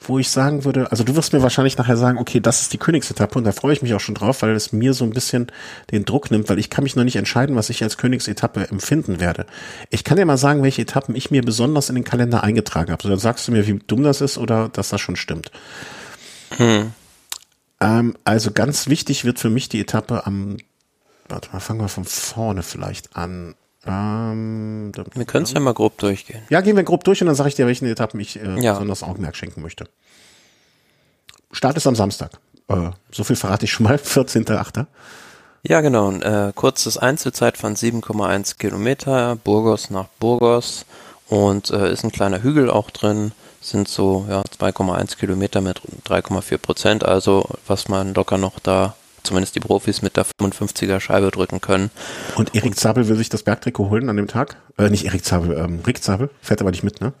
wo 0.00 0.18
ich 0.18 0.30
sagen 0.30 0.64
würde, 0.64 0.90
also 0.90 1.02
du 1.02 1.16
wirst 1.16 1.32
mir 1.32 1.42
wahrscheinlich 1.42 1.76
nachher 1.76 1.96
sagen, 1.96 2.18
okay, 2.18 2.40
das 2.40 2.62
ist 2.62 2.72
die 2.72 2.78
Königsetappe 2.78 3.36
und 3.38 3.44
da 3.44 3.52
freue 3.52 3.72
ich 3.72 3.82
mich 3.82 3.94
auch 3.94 4.00
schon 4.00 4.14
drauf, 4.14 4.42
weil 4.42 4.52
es 4.52 4.72
mir 4.72 4.94
so 4.94 5.04
ein 5.04 5.10
bisschen 5.10 5.48
den 5.90 6.04
Druck 6.04 6.30
nimmt, 6.30 6.48
weil 6.48 6.58
ich 6.58 6.70
kann 6.70 6.84
mich 6.84 6.94
noch 6.94 7.04
nicht 7.04 7.16
entscheiden, 7.16 7.56
was 7.56 7.68
ich 7.68 7.82
als 7.82 7.96
Königsetappe 7.96 8.68
empfinden 8.68 9.18
werde. 9.18 9.46
Ich 9.90 10.04
kann 10.04 10.16
dir 10.16 10.24
mal 10.24 10.36
sagen, 10.36 10.62
welche 10.62 10.82
Etappen 10.82 11.16
ich 11.16 11.30
mir 11.30 11.42
besonders 11.42 11.88
in 11.88 11.96
den 11.96 12.04
Kalender 12.04 12.44
eingetragen 12.44 12.92
habe. 12.92 13.08
Dann 13.08 13.18
sagst 13.18 13.48
du 13.48 13.52
mir, 13.52 13.66
wie 13.66 13.80
dumm 13.86 14.04
das 14.04 14.20
ist 14.20 14.38
oder 14.38 14.68
dass 14.68 14.90
das 14.90 15.00
schon 15.00 15.16
stimmt. 15.16 15.50
Hm. 16.56 16.92
Ähm, 17.80 18.16
also 18.24 18.52
ganz 18.52 18.88
wichtig 18.88 19.24
wird 19.24 19.38
für 19.38 19.50
mich 19.50 19.68
die 19.68 19.80
Etappe 19.80 20.26
am, 20.26 20.58
warte 21.28 21.50
mal, 21.52 21.60
fangen 21.60 21.80
wir 21.80 21.88
von 21.88 22.04
vorne 22.04 22.62
vielleicht 22.62 23.16
an. 23.16 23.54
Ähm, 23.88 24.92
wir 25.14 25.24
können 25.24 25.44
es 25.44 25.52
ja 25.52 25.60
mal 25.60 25.74
grob 25.74 25.98
durchgehen. 25.98 26.42
Ja, 26.50 26.60
gehen 26.60 26.76
wir 26.76 26.84
grob 26.84 27.04
durch 27.04 27.20
und 27.22 27.26
dann 27.26 27.36
sage 27.36 27.48
ich 27.48 27.54
dir, 27.54 27.66
welchen 27.66 27.86
Etappen 27.86 28.20
ich 28.20 28.40
äh, 28.40 28.60
ja. 28.60 28.72
besonders 28.74 29.02
Augenmerk 29.02 29.36
schenken 29.36 29.62
möchte. 29.62 29.88
Start 31.52 31.76
ist 31.76 31.86
am 31.86 31.94
Samstag. 31.94 32.32
Äh, 32.68 32.90
so 33.10 33.24
viel 33.24 33.36
verrate 33.36 33.64
ich 33.64 33.72
schon 33.72 33.84
mal. 33.84 33.96
14.8. 34.04 34.86
Ja, 35.62 35.80
genau. 35.80 36.12
Äh, 36.12 36.52
kurzes 36.54 36.98
Einzelzeit 36.98 37.56
von 37.56 37.74
7,1 37.74 38.58
Kilometer, 38.58 39.36
Burgos 39.36 39.90
nach 39.90 40.06
Burgos 40.20 40.84
und 41.28 41.70
äh, 41.70 41.92
ist 41.92 42.04
ein 42.04 42.12
kleiner 42.12 42.42
Hügel 42.42 42.70
auch 42.70 42.90
drin, 42.90 43.32
sind 43.60 43.88
so 43.88 44.26
ja, 44.28 44.42
2,1 44.42 45.16
Kilometer 45.16 45.60
mit 45.60 45.80
3,4 46.06 46.58
Prozent, 46.58 47.04
also 47.04 47.48
was 47.66 47.88
man 47.88 48.14
locker 48.14 48.38
noch 48.38 48.60
da 48.60 48.94
zumindest 49.22 49.54
die 49.54 49.60
Profis 49.60 50.02
mit 50.02 50.16
der 50.16 50.26
55er 50.40 51.00
Scheibe 51.00 51.30
drücken 51.30 51.60
können. 51.60 51.90
Und 52.36 52.54
Erik 52.54 52.78
Zabel 52.78 53.08
will 53.08 53.16
sich 53.16 53.28
das 53.28 53.42
Bergtrikot 53.42 53.90
holen 53.90 54.08
an 54.08 54.16
dem 54.16 54.28
Tag? 54.28 54.56
Äh, 54.76 54.90
nicht 54.90 55.04
Erik 55.04 55.24
Zabel, 55.24 55.56
ähm, 55.56 55.80
Rick 55.86 56.02
Zabel, 56.02 56.30
fährt 56.40 56.60
aber 56.60 56.70
nicht 56.70 56.82
mit, 56.82 57.00
ne? 57.00 57.12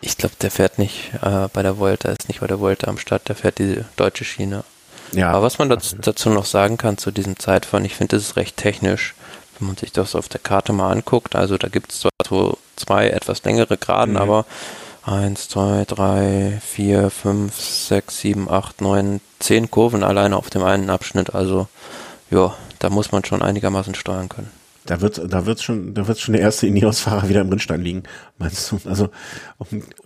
Ich 0.00 0.16
glaube, 0.16 0.34
der 0.40 0.50
fährt 0.50 0.78
nicht 0.78 1.12
äh, 1.22 1.48
bei 1.52 1.62
der 1.62 1.78
Volta, 1.78 2.10
ist 2.10 2.28
nicht 2.28 2.40
bei 2.40 2.48
der 2.48 2.58
Volta 2.58 2.88
am 2.88 2.98
Start, 2.98 3.28
der 3.28 3.36
fährt 3.36 3.58
die 3.58 3.84
deutsche 3.96 4.24
Schiene. 4.24 4.64
Ja. 5.12 5.30
Aber 5.30 5.42
was 5.42 5.58
man 5.58 5.68
dazu, 5.68 5.96
dazu 5.96 6.30
noch 6.30 6.44
sagen 6.44 6.76
kann 6.76 6.98
zu 6.98 7.10
diesem 7.10 7.38
Zeitfahren, 7.38 7.84
ich 7.84 7.94
finde, 7.94 8.16
das 8.16 8.24
ist 8.24 8.36
recht 8.36 8.56
technisch, 8.56 9.14
wenn 9.58 9.68
man 9.68 9.76
sich 9.76 9.92
das 9.92 10.16
auf 10.16 10.28
der 10.28 10.40
Karte 10.40 10.72
mal 10.72 10.90
anguckt. 10.90 11.36
Also 11.36 11.56
da 11.56 11.68
gibt 11.68 11.92
es 11.92 12.00
zwar 12.00 12.10
so 12.26 12.58
zwei 12.76 13.08
etwas 13.08 13.44
längere 13.44 13.76
Graden, 13.76 14.14
mhm. 14.14 14.20
aber 14.20 14.46
1, 15.04 15.48
2, 15.48 15.84
3, 15.86 16.60
4, 16.64 17.10
5, 17.10 17.54
6, 17.60 18.18
7, 18.20 18.50
8, 18.50 18.80
9, 18.80 19.20
10 19.40 19.70
Kurven 19.70 20.04
alleine 20.04 20.36
auf 20.36 20.50
dem 20.50 20.62
einen 20.62 20.90
Abschnitt. 20.90 21.34
Also 21.34 21.68
ja, 22.30 22.54
da 22.78 22.90
muss 22.90 23.12
man 23.12 23.24
schon 23.24 23.42
einigermaßen 23.42 23.94
steuern 23.94 24.28
können. 24.28 24.50
Da 24.84 25.00
wird, 25.00 25.20
da 25.32 25.46
wird 25.46 25.62
schon, 25.62 25.94
da 25.94 26.08
wird 26.08 26.18
schon 26.18 26.32
der 26.32 26.42
erste 26.42 26.66
Ineos-Fahrer 26.66 27.28
wieder 27.28 27.40
im 27.40 27.48
Rindstein 27.48 27.82
liegen, 27.82 28.02
meinst 28.38 28.72
du? 28.72 28.80
Also 28.84 29.10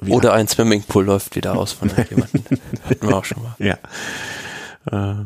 oder 0.07 0.35
ein 0.35 0.49
Swimmingpool 0.49 1.05
läuft 1.05 1.35
wieder 1.35 1.57
aus 1.57 1.73
von 1.73 1.91
jemandem. 2.11 2.59
Hatten 2.89 3.09
wir 3.09 3.17
auch 3.17 3.25
schon 3.25 3.43
mal. 3.43 3.55
Ja. 3.59 3.79
Äh, 4.91 5.25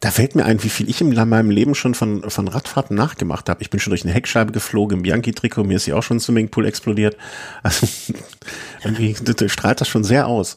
da 0.00 0.10
fällt 0.10 0.34
mir 0.34 0.44
ein, 0.44 0.62
wie 0.62 0.68
viel 0.68 0.88
ich 0.88 1.00
in 1.00 1.14
meinem 1.14 1.50
Leben 1.50 1.74
schon 1.74 1.94
von, 1.94 2.28
von 2.30 2.48
Radfahrten 2.48 2.96
nachgemacht 2.96 3.48
habe. 3.48 3.62
Ich 3.62 3.70
bin 3.70 3.80
schon 3.80 3.90
durch 3.90 4.04
eine 4.04 4.12
Heckscheibe 4.12 4.52
geflogen 4.52 4.98
im 4.98 5.02
Bianchi-Trikot, 5.02 5.64
mir 5.64 5.76
ist 5.76 5.86
ja 5.86 5.96
auch 5.96 6.02
schon 6.02 6.18
ein 6.18 6.20
Swimmingpool 6.20 6.66
explodiert. 6.66 7.16
Also 7.62 7.86
irgendwie 8.84 9.14
strahlt 9.48 9.80
das 9.80 9.88
schon 9.88 10.04
sehr 10.04 10.26
aus. 10.26 10.56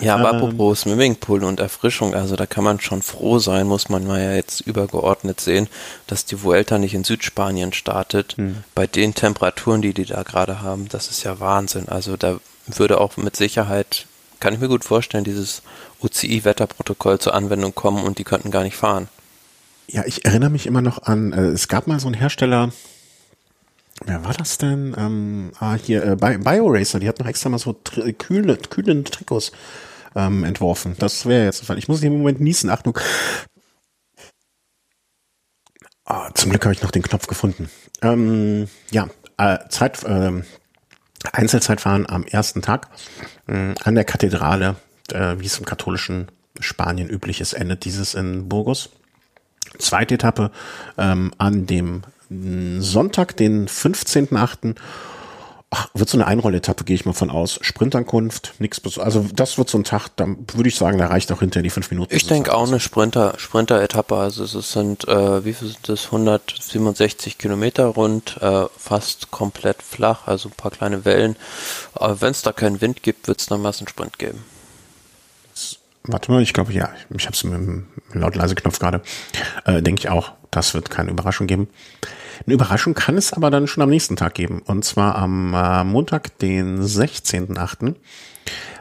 Ja, 0.00 0.14
aber 0.16 0.30
ähm, 0.30 0.36
apropos 0.36 0.80
Swimmingpool 0.80 1.44
und 1.44 1.60
Erfrischung, 1.60 2.14
also 2.14 2.36
da 2.36 2.46
kann 2.46 2.64
man 2.64 2.80
schon 2.80 3.02
froh 3.02 3.38
sein, 3.38 3.66
muss 3.66 3.88
man 3.88 4.06
mal 4.06 4.20
ja 4.20 4.34
jetzt 4.34 4.62
übergeordnet 4.62 5.40
sehen, 5.40 5.68
dass 6.06 6.24
die 6.24 6.42
Vuelta 6.42 6.78
nicht 6.78 6.94
in 6.94 7.04
Südspanien 7.04 7.72
startet. 7.72 8.36
Hm. 8.36 8.64
Bei 8.74 8.86
den 8.86 9.14
Temperaturen, 9.14 9.82
die 9.82 9.92
die 9.92 10.06
da 10.06 10.22
gerade 10.22 10.62
haben, 10.62 10.88
das 10.88 11.08
ist 11.08 11.22
ja 11.22 11.38
Wahnsinn. 11.38 11.88
Also 11.88 12.16
da 12.16 12.40
würde 12.66 13.00
auch 13.00 13.16
mit 13.16 13.36
Sicherheit, 13.36 14.06
kann 14.38 14.54
ich 14.54 14.60
mir 14.60 14.68
gut 14.68 14.84
vorstellen, 14.84 15.24
dieses 15.24 15.62
UCI-Wetterprotokoll 16.02 17.18
zur 17.18 17.34
Anwendung 17.34 17.74
kommen 17.74 18.04
und 18.04 18.18
die 18.18 18.24
könnten 18.24 18.50
gar 18.50 18.62
nicht 18.62 18.76
fahren. 18.76 19.08
Ja, 19.88 20.04
ich 20.06 20.24
erinnere 20.24 20.50
mich 20.50 20.66
immer 20.66 20.82
noch 20.82 21.02
an, 21.02 21.32
äh, 21.32 21.46
es 21.46 21.68
gab 21.68 21.86
mal 21.86 21.98
so 22.00 22.06
einen 22.06 22.14
Hersteller, 22.14 22.70
wer 24.04 24.24
war 24.24 24.34
das 24.34 24.58
denn? 24.58 24.94
Ähm, 24.96 25.52
ah, 25.58 25.74
hier, 25.74 26.04
äh, 26.04 26.16
BioRacer, 26.16 27.00
die 27.00 27.08
hat 27.08 27.18
noch 27.18 27.26
extra 27.26 27.48
mal 27.48 27.58
so 27.58 27.74
kühle, 28.18 28.56
kühlende 28.56 29.10
Trikots 29.10 29.52
ähm, 30.14 30.44
entworfen. 30.44 30.96
Das 30.98 31.26
wäre 31.26 31.44
jetzt, 31.44 31.68
ich 31.70 31.88
muss 31.88 32.02
im 32.02 32.18
Moment 32.18 32.40
niesen. 32.40 32.70
Achtung. 32.70 32.98
Ah, 36.04 36.30
zum 36.34 36.50
Glück 36.50 36.64
habe 36.64 36.74
ich 36.74 36.82
noch 36.82 36.90
den 36.90 37.02
Knopf 37.02 37.26
gefunden. 37.26 37.70
Ähm, 38.02 38.68
ja, 38.90 39.08
äh, 39.36 39.58
Zeit, 39.68 40.02
äh, 40.04 40.42
Einzelzeitfahren 41.32 42.08
am 42.08 42.24
ersten 42.24 42.62
Tag 42.62 42.88
äh, 43.46 43.74
an 43.84 43.94
der 43.94 44.04
Kathedrale, 44.04 44.76
äh, 45.12 45.40
wie 45.40 45.46
es 45.46 45.58
im 45.58 45.64
katholischen 45.64 46.28
Spanien 46.58 47.08
üblich 47.08 47.40
ist, 47.40 47.52
endet 47.52 47.84
dieses 47.84 48.14
in 48.14 48.48
Burgos. 48.48 48.90
Zweite 49.78 50.14
Etappe 50.14 50.50
ähm, 50.98 51.32
an 51.38 51.66
dem 51.66 52.02
Sonntag, 52.30 53.36
den 53.36 53.66
15.8. 53.68 54.76
Ach, 55.72 55.88
wird 55.94 56.08
so 56.08 56.16
eine 56.16 56.26
Einrolletappe, 56.26 56.82
gehe 56.82 56.96
ich 56.96 57.06
mal 57.06 57.12
von 57.12 57.30
aus. 57.30 57.60
Sprintankunft, 57.62 58.54
nichts 58.58 58.98
Also 58.98 59.26
das 59.32 59.56
wird 59.56 59.70
so 59.70 59.78
ein 59.78 59.84
Tag, 59.84 60.08
da 60.16 60.26
würde 60.26 60.68
ich 60.68 60.74
sagen, 60.74 60.98
da 60.98 61.06
reicht 61.06 61.30
auch 61.30 61.38
hinter 61.38 61.62
die 61.62 61.70
fünf 61.70 61.92
Minuten. 61.92 62.12
Ich 62.14 62.26
denke 62.26 62.52
auch 62.54 62.66
eine 62.66 62.80
Sprinter, 62.80 63.34
Sprinter-Etappe. 63.36 64.16
Also 64.16 64.42
es 64.42 64.72
sind, 64.72 65.06
äh, 65.06 65.44
wie 65.44 65.52
viel 65.52 65.68
sind 65.68 65.88
das? 65.88 66.06
167 66.06 67.38
Kilometer 67.38 67.86
rund, 67.86 68.36
äh, 68.40 68.66
fast 68.76 69.30
komplett 69.30 69.80
flach, 69.82 70.26
also 70.26 70.48
ein 70.48 70.56
paar 70.56 70.72
kleine 70.72 71.04
Wellen. 71.04 71.36
Aber 71.94 72.20
wenn 72.20 72.32
es 72.32 72.42
da 72.42 72.52
keinen 72.52 72.80
Wind 72.80 73.04
gibt, 73.04 73.28
wird 73.28 73.40
es 73.40 73.46
dann 73.46 73.62
mal 73.62 73.72
einen 73.72 73.86
Sprint 73.86 74.18
geben. 74.18 74.42
Warte 76.04 76.32
mal, 76.32 76.42
ich 76.42 76.52
glaube, 76.54 76.72
ja, 76.72 76.90
ich 77.10 77.26
habe 77.26 77.34
es 77.34 77.44
mit 77.44 77.52
dem 77.52 77.86
laut-leise-Knopf 78.14 78.78
gerade. 78.78 79.02
Äh, 79.66 79.82
denke 79.82 80.00
ich 80.00 80.08
auch, 80.08 80.32
das 80.50 80.72
wird 80.72 80.88
keine 80.90 81.10
Überraschung 81.10 81.46
geben. 81.46 81.68
Eine 82.46 82.54
Überraschung 82.54 82.94
kann 82.94 83.18
es 83.18 83.32
aber 83.32 83.50
dann 83.50 83.66
schon 83.66 83.82
am 83.82 83.90
nächsten 83.90 84.16
Tag 84.16 84.34
geben. 84.34 84.62
Und 84.64 84.84
zwar 84.84 85.16
am 85.16 85.52
äh, 85.52 85.84
Montag, 85.84 86.38
den 86.38 86.82
16.8. 86.82 87.94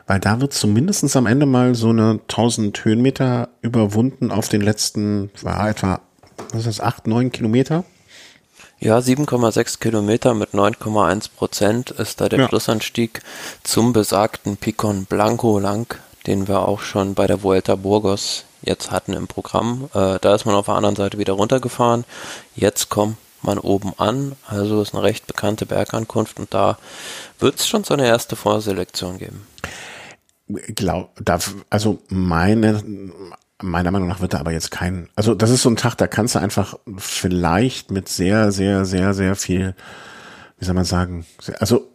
Weil 0.07 0.19
da 0.19 0.41
wird 0.41 0.53
zumindestens 0.53 1.15
am 1.15 1.25
Ende 1.25 1.45
mal 1.45 1.75
so 1.75 1.89
eine 1.89 2.19
1000 2.29 2.83
Höhenmeter 2.85 3.49
überwunden 3.61 4.31
auf 4.31 4.49
den 4.49 4.61
letzten, 4.61 5.29
war 5.41 5.69
etwa, 5.69 6.01
was 6.51 6.65
ist 6.65 6.79
das, 6.79 6.81
8, 6.81 7.05
9 7.05 7.31
Kilometer? 7.31 7.83
Ja, 8.79 8.97
7,6 8.97 9.79
Kilometer 9.79 10.33
mit 10.33 10.51
9,1 10.51 11.29
Prozent 11.35 11.91
ist 11.91 12.21
da 12.21 12.29
der 12.29 12.39
ja. 12.39 12.47
Schlussanstieg 12.47 13.21
zum 13.63 13.91
besagten 13.91 14.55
Picon 14.55 15.03
Blanco 15.03 15.59
lang, 15.59 15.93
den 16.29 16.47
wir 16.47 16.67
auch 16.67 16.81
schon 16.81 17.15
bei 17.15 17.25
der 17.25 17.41
Vuelta 17.41 17.75
Burgos 17.75 18.45
jetzt 18.61 18.91
hatten 18.91 19.13
im 19.13 19.27
Programm. 19.27 19.89
Äh, 19.95 20.19
da 20.21 20.35
ist 20.35 20.45
man 20.45 20.53
auf 20.53 20.67
der 20.67 20.75
anderen 20.75 20.95
Seite 20.95 21.17
wieder 21.17 21.33
runtergefahren. 21.33 22.05
Jetzt 22.55 22.89
kommt 22.89 23.17
man 23.41 23.57
oben 23.57 23.93
an. 23.97 24.33
Also 24.45 24.81
ist 24.81 24.93
eine 24.93 25.03
recht 25.03 25.25
bekannte 25.25 25.65
Bergankunft 25.65 26.39
und 26.39 26.53
da 26.53 26.77
wird 27.39 27.55
es 27.55 27.67
schon 27.67 27.83
so 27.83 27.95
eine 27.95 28.05
erste 28.05 28.35
Vorselektion 28.35 29.17
geben. 29.17 29.47
Glaub, 30.75 31.11
da, 31.19 31.39
also 31.69 31.99
meine, 32.09 32.83
meiner 33.61 33.91
Meinung 33.91 34.07
nach 34.07 34.19
wird 34.19 34.33
da 34.33 34.39
aber 34.39 34.51
jetzt 34.51 34.71
kein, 34.71 35.09
also 35.15 35.33
das 35.33 35.49
ist 35.49 35.63
so 35.63 35.69
ein 35.69 35.77
Tag, 35.77 35.95
da 35.95 36.07
kannst 36.07 36.35
du 36.35 36.39
einfach 36.39 36.77
vielleicht 36.97 37.91
mit 37.91 38.07
sehr, 38.07 38.51
sehr, 38.51 38.85
sehr, 38.85 39.13
sehr 39.13 39.35
viel 39.35 39.75
wie 40.59 40.65
soll 40.65 40.75
man 40.75 40.83
sagen, 40.83 41.25
also 41.59 41.87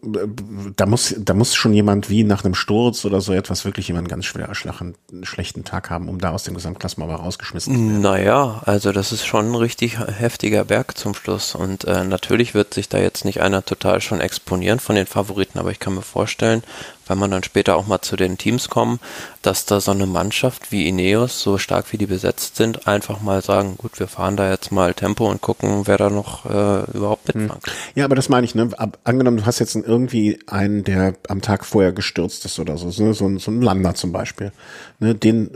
da 0.75 0.87
muss, 0.87 1.15
da 1.19 1.35
muss 1.35 1.55
schon 1.55 1.75
jemand 1.75 2.09
wie 2.09 2.25
nach 2.25 2.45
einem 2.45 2.55
Sturz 2.55 3.05
oder 3.05 3.21
so 3.21 3.35
etwas 3.35 3.67
wirklich 3.67 3.89
jemand 3.89 4.09
ganz 4.09 4.25
schwer 4.25 4.47
erschlachen, 4.47 4.95
schlechten 5.23 5.65
Tag 5.65 5.91
haben, 5.91 6.09
um 6.09 6.19
da 6.19 6.31
aus 6.31 6.45
dem 6.45 6.55
Gesamtklassement 6.55 7.11
mal 7.11 7.17
rausgeschmissen 7.17 7.75
zu 7.75 7.81
werden. 7.81 8.01
Naja, 8.01 8.63
also 8.65 8.93
das 8.93 9.13
ist 9.13 9.27
schon 9.27 9.53
ein 9.53 9.55
richtig 9.55 9.99
heftiger 9.99 10.65
Berg 10.65 10.97
zum 10.97 11.15
Schluss 11.15 11.55
und 11.55 11.85
äh, 11.85 12.05
natürlich 12.05 12.55
wird 12.55 12.73
sich 12.73 12.89
da 12.89 12.99
jetzt 12.99 13.27
nicht 13.27 13.43
einer 13.43 13.65
total 13.65 14.01
schon 14.01 14.21
exponieren 14.21 14.81
von 14.81 14.97
den 14.97 15.07
Favoriten, 15.07 15.59
aber 15.59 15.71
ich 15.71 15.79
kann 15.79 15.95
mir 15.95 16.03
vorstellen, 16.03 16.63
wenn 17.07 17.19
man 17.19 17.31
dann 17.31 17.43
später 17.43 17.77
auch 17.77 17.87
mal 17.87 18.01
zu 18.01 18.17
den 18.17 18.39
Teams 18.39 18.69
kommen, 18.69 18.99
dass 19.43 19.67
da 19.67 19.81
so 19.81 19.91
eine 19.91 20.07
Mannschaft 20.07 20.73
wie 20.73 20.89
Ineos, 20.89 21.41
so 21.41 21.59
stark 21.59 21.93
wie 21.93 21.99
die 21.99 22.07
besetzt 22.07 22.57
sind, 22.57 22.87
einfach 22.87 23.21
mal 23.21 23.43
sagen, 23.43 23.77
gut, 23.77 24.01
wir 24.01 24.09
fahren 24.09 24.37
da 24.37 24.51
jetzt 24.51 24.73
mal 24.73 24.95
Tempo 24.95 25.31
und 25.31 25.41
gucken, 25.41 25.87
wer 25.87 25.99
da 25.99 26.11
noch 26.11 26.47
äh, 26.47 26.91
überhaupt 26.93 27.33
hm. 27.33 27.43
mitfahren 27.43 27.63
kann. 27.63 27.75
Ja, 27.95 28.05
aber 28.05 28.15
das 28.15 28.29
meine 28.29 28.45
ich, 28.47 28.54
ne? 28.55 28.71
Ab, 28.77 28.99
angenommen, 29.05 29.39
du 29.39 29.47
hast 29.47 29.59
jetzt 29.59 29.75
irgendwie 29.75 30.39
einen, 30.47 30.85
der 30.85 31.15
am 31.29 31.41
Tag 31.41 31.65
vorher 31.65 31.93
gestürzt 31.93 32.45
ist 32.45 32.59
oder 32.59 32.77
so, 32.77 32.87
ne? 32.87 33.15
so, 33.15 33.39
so 33.39 33.51
ein 33.51 33.63
Lander 33.63 33.95
zum 33.95 34.13
Beispiel, 34.13 34.53
ne? 34.99 35.15
den 35.15 35.51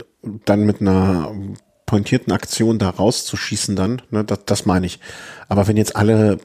dann 0.45 0.65
mit 0.65 0.81
einer 0.81 1.33
pointierten 1.85 2.31
Aktion 2.33 2.77
da 2.77 2.89
rauszuschießen 2.89 3.75
dann, 3.75 4.01
ne? 4.11 4.23
das, 4.23 4.39
das 4.45 4.65
meine 4.65 4.85
ich. 4.85 4.99
Aber 5.47 5.67
wenn 5.67 5.77
jetzt 5.77 5.95
alle 5.95 6.39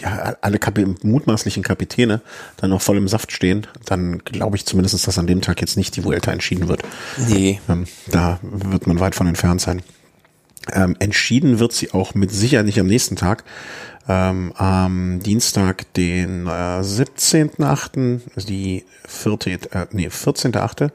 ja, 0.00 0.36
alle 0.40 0.58
Kap 0.58 0.78
mutmaßlichen 1.02 1.62
Kapitäne 1.62 2.20
dann 2.56 2.70
noch 2.70 2.82
voll 2.82 2.96
im 2.96 3.08
Saft 3.08 3.32
stehen, 3.32 3.66
dann 3.84 4.18
glaube 4.18 4.56
ich 4.56 4.64
zumindest, 4.64 5.06
dass 5.06 5.18
an 5.18 5.26
dem 5.26 5.40
Tag 5.40 5.60
jetzt 5.60 5.76
nicht 5.76 5.96
die 5.96 6.04
Vuelta 6.04 6.30
entschieden 6.30 6.68
wird. 6.68 6.82
Nee. 7.28 7.60
Ähm, 7.68 7.86
da 8.06 8.38
wird 8.42 8.86
man 8.86 9.00
weit 9.00 9.14
von 9.14 9.26
entfernt 9.26 9.60
sein. 9.60 9.82
Ähm, 10.72 10.96
entschieden 10.98 11.58
wird 11.58 11.72
sie 11.72 11.92
auch 11.92 12.14
mit 12.14 12.30
Sicherheit 12.30 12.66
nicht 12.66 12.78
am 12.78 12.86
nächsten 12.86 13.16
Tag. 13.16 13.44
Ähm, 14.08 14.52
am 14.56 15.20
Dienstag, 15.20 15.92
den 15.94 16.46
äh, 16.46 16.80
17.8., 16.80 18.20
die 18.46 18.84
vierte, 19.06 19.50
äh, 19.50 19.86
nee, 19.92 20.08
14.8., 20.08 20.90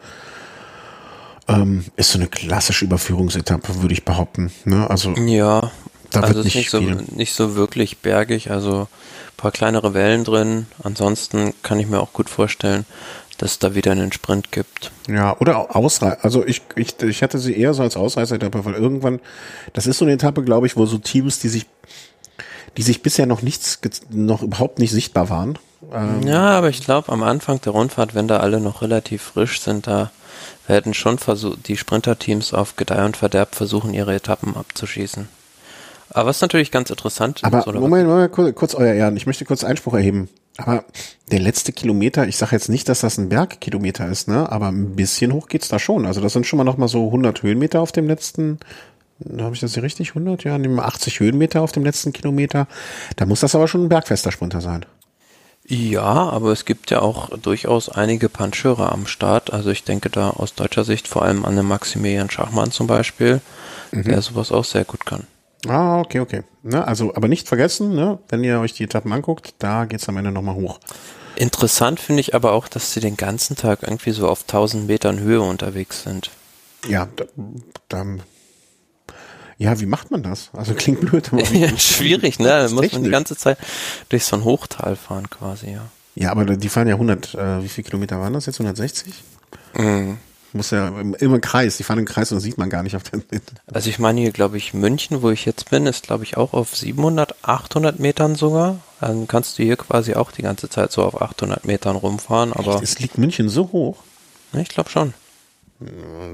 ähm, 1.48 1.86
ist 1.96 2.12
so 2.12 2.18
eine 2.18 2.28
klassische 2.28 2.86
Überführungsetappe, 2.86 3.82
würde 3.82 3.94
ich 3.94 4.06
behaupten. 4.06 4.52
Ne? 4.66 4.90
Also 4.90 5.12
ja, 5.12 5.72
da 6.10 6.22
also 6.22 6.36
wird 6.36 6.46
nicht, 6.46 6.56
nicht 6.56 6.70
so, 6.70 6.80
nicht 6.80 7.34
so 7.34 7.56
wirklich 7.56 8.00
bergig, 8.00 8.50
also 8.50 8.82
ein 8.82 9.38
paar 9.38 9.52
kleinere 9.52 9.94
Wellen 9.94 10.24
drin. 10.24 10.68
Ansonsten 10.82 11.54
kann 11.62 11.80
ich 11.80 11.88
mir 11.88 12.00
auch 12.00 12.14
gut 12.14 12.30
vorstellen, 12.30 12.86
dass 13.38 13.54
es 13.54 13.60
da 13.60 13.76
wieder 13.76 13.92
einen 13.92 14.12
Sprint 14.12 14.52
gibt. 14.52 14.92
Ja, 15.08 15.38
oder 15.40 15.76
Ausreißer. 15.76 16.24
Also 16.24 16.46
ich, 16.46 16.62
ich, 16.76 17.02
ich 17.02 17.24
hatte 17.24 17.40
sie 17.40 17.58
eher 17.58 17.74
so 17.74 17.82
als 17.82 17.98
Ausreißer-Etappe, 17.98 18.64
weil 18.64 18.76
irgendwann, 18.76 19.20
das 19.74 19.88
ist 19.88 19.98
so 19.98 20.06
eine 20.06 20.14
Etappe, 20.14 20.44
glaube 20.44 20.68
ich, 20.68 20.78
wo 20.78 20.86
so 20.86 20.98
Teams, 20.98 21.40
die 21.40 21.50
sich, 21.50 21.66
die 22.78 22.82
sich 22.82 23.02
bisher 23.02 23.26
noch 23.26 23.42
nichts, 23.42 23.80
noch 24.10 24.42
überhaupt 24.42 24.80
nicht 24.80 24.92
sichtbar 24.92 25.30
waren. 25.30 25.60
Ähm 25.92 26.24
ja, 26.24 26.52
aber 26.52 26.70
ich 26.70 26.84
glaube, 26.84 27.12
am 27.12 27.24
Anfang 27.24 27.62
der 27.62 27.74
Rundfahrt, 27.74 28.16
wenn 28.16 28.28
da 28.28 28.38
alle 28.38 28.60
noch 28.60 28.82
relativ 28.82 29.22
frisch 29.22 29.62
sind, 29.62 29.88
da 29.88 30.12
werden 30.68 30.94
schon 30.94 31.18
versucht, 31.18 31.68
die 31.68 31.78
Sprinterteams 31.78 32.54
auf 32.54 32.76
Gedeih 32.76 33.06
und 33.06 33.18
Verderb 33.18 33.56
versuchen, 33.56 33.94
ihre 33.94 34.16
Etappen 34.16 34.56
abzuschießen. 34.56 35.28
Aber 36.10 36.30
was 36.30 36.42
natürlich 36.42 36.72
ganz 36.72 36.90
interessant 36.90 37.40
Aber 37.44 37.64
Moment, 37.74 38.08
Moment, 38.08 38.32
kurz, 38.32 38.56
kurz 38.56 38.76
euer 38.76 38.94
Ehren, 38.94 39.18
ich 39.18 39.26
möchte 39.26 39.46
kurz 39.46 39.64
Einspruch 39.64 39.96
erheben. 39.96 40.30
Aber 40.58 40.84
der 41.32 41.40
letzte 41.40 41.74
Kilometer, 41.74 42.28
ich 42.28 42.38
sage 42.38 42.56
jetzt 42.56 42.70
nicht, 42.70 42.88
dass 42.88 43.02
das 43.02 43.18
ein 43.18 43.30
Bergkilometer 43.30 44.08
ist, 44.08 44.28
ne? 44.28 44.52
Aber 44.52 44.68
ein 44.68 44.96
bisschen 44.96 45.34
hoch 45.34 45.48
geht's 45.48 45.68
da 45.68 45.80
schon. 45.80 46.06
Also 46.06 46.22
das 46.22 46.34
sind 46.34 46.46
schon 46.46 46.58
mal 46.58 46.64
noch 46.64 46.78
mal 46.78 46.88
so 46.88 47.08
100 47.08 47.42
Höhenmeter 47.42 47.82
auf 47.82 47.92
dem 47.92 48.08
letzten. 48.08 48.60
Habe 49.38 49.56
ich 49.56 49.62
das 49.62 49.74
hier 49.74 49.84
richtig? 49.84 50.10
100? 50.10 50.44
Ja, 50.44 50.58
nehmen 50.58 50.76
wir 50.76 50.86
80 50.86 51.20
Höhenmeter 51.20 51.62
auf 51.62 51.72
dem 51.72 51.84
letzten 51.84 52.14
Kilometer. 52.14 52.68
Da 53.16 53.26
muss 53.26 53.42
das 53.42 53.56
aber 53.56 53.68
schon 53.68 53.86
ein 53.86 53.90
bergfester 53.90 54.32
Sprinter 54.32 54.62
sein. 54.62 54.86
Ja, 55.66 56.04
aber 56.04 56.52
es 56.52 56.66
gibt 56.66 56.92
ja 56.92 57.02
auch 57.02 57.30
durchaus 57.38 57.88
einige 57.88 58.28
Pancheure 58.28 58.92
am 58.92 59.08
Start. 59.08 59.54
Also 59.54 59.70
ich 59.70 59.84
denke 59.84 60.10
da 60.10 60.32
aus 60.32 60.56
deutscher 60.56 60.84
Sicht 60.84 61.08
vor 61.08 61.22
allem 61.22 61.46
an 61.46 61.56
den 61.56 61.66
Maximilian 61.66 62.30
Schachmann 62.30 62.72
zum 62.72 62.88
Beispiel, 62.88 63.40
mhm. 63.92 64.04
der 64.04 64.22
sowas 64.22 64.52
auch 64.52 64.66
sehr 64.66 64.84
gut 64.84 65.06
kann. 65.06 65.26
Ah, 65.68 66.02
okay, 66.02 66.20
okay. 66.20 66.44
Ne, 66.64 66.86
also, 66.86 67.16
aber 67.16 67.30
nicht 67.30 67.48
vergessen, 67.48 67.96
ne, 67.96 68.20
wenn 68.28 68.44
ihr 68.44 68.60
euch 68.60 68.74
die 68.74 68.84
Etappen 68.84 69.14
anguckt, 69.14 69.56
da 69.60 69.86
geht's 69.86 70.10
am 70.10 70.18
Ende 70.18 70.32
nochmal 70.32 70.56
hoch. 70.56 70.80
Interessant 71.36 72.02
finde 72.02 72.20
ich 72.20 72.36
aber 72.36 72.52
auch, 72.52 72.68
dass 72.68 72.94
sie 72.94 73.00
den 73.00 73.16
ganzen 73.16 73.56
Tag 73.56 73.80
irgendwie 73.82 74.12
so 74.12 74.28
auf 74.28 74.42
1000 74.42 74.86
Metern 74.88 75.20
Höhe 75.20 75.42
unterwegs 75.42 76.04
sind. 76.04 76.32
Ja, 76.88 77.08
da, 77.16 77.26
da 77.88 78.06
ja, 79.58 79.80
wie 79.80 79.86
macht 79.86 80.12
man 80.12 80.24
das? 80.24 80.50
Also 80.54 80.74
klingt 80.74 81.02
blöd. 81.02 81.32
Aber 81.32 81.44
ja, 81.54 81.76
schwierig, 81.78 82.40
ne? 82.40 82.48
Da 82.48 82.70
muss 82.70 82.92
man 82.92 83.04
die 83.04 83.10
ganze 83.10 83.36
Zeit 83.36 83.58
durch 84.10 84.26
so 84.26 84.36
ein 84.36 84.44
Hochtal 84.44 84.96
fahren 84.96 85.30
quasi, 85.30 85.72
ja. 85.72 85.86
Ja, 86.16 86.32
aber 86.32 86.46
die 86.46 86.70
fahren 86.70 86.88
ja 86.88 86.94
100, 86.96 87.34
äh, 87.34 87.64
wie 87.64 87.70
viele 87.70 87.86
Kilometer 87.86 88.20
waren 88.20 88.34
das 88.34 88.46
jetzt? 88.46 88.60
160? 88.60 89.14
Mhm. 89.76 90.18
Muss 90.56 90.70
ja 90.70 90.88
immer 90.88 91.18
im 91.20 91.42
Kreis, 91.42 91.78
die 91.78 91.84
fahren 91.84 91.98
im 91.98 92.06
Kreis 92.06 92.32
und 92.32 92.36
das 92.36 92.44
sieht 92.44 92.60
man 92.60 92.70
gar 92.70 92.84
nicht 92.84 92.96
auf 92.96 93.02
den 93.02 93.24
Also 93.74 93.90
ich 93.90 93.98
meine 93.98 94.22
hier, 94.22 94.32
glaube 94.32 94.58
ich, 94.58 94.76
München, 94.76 95.24
wo 95.24 95.32
ich 95.32 95.46
jetzt 95.46 95.72
bin, 95.72 95.88
ist 95.88 96.06
glaube 96.06 96.26
ich 96.26 96.38
auch 96.38 96.54
auf 96.54 96.76
700, 96.78 97.34
800 97.42 98.00
Metern 98.00 98.36
sogar. 98.36 98.80
Dann 99.02 99.28
kannst 99.28 99.58
du 99.58 99.64
hier 99.64 99.78
quasi 99.78 100.14
auch 100.14 100.32
die 100.32 100.44
ganze 100.44 100.70
Zeit 100.70 100.92
so 100.92 101.02
auf 101.02 101.20
800 101.20 101.66
Metern 101.66 101.96
rumfahren, 101.96 102.54
aber... 102.54 102.84
Es 102.84 103.00
liegt 103.00 103.18
München 103.18 103.50
so 103.50 103.72
hoch? 103.72 103.98
Ich 104.54 104.70
glaube 104.70 104.92
schon. 104.92 105.16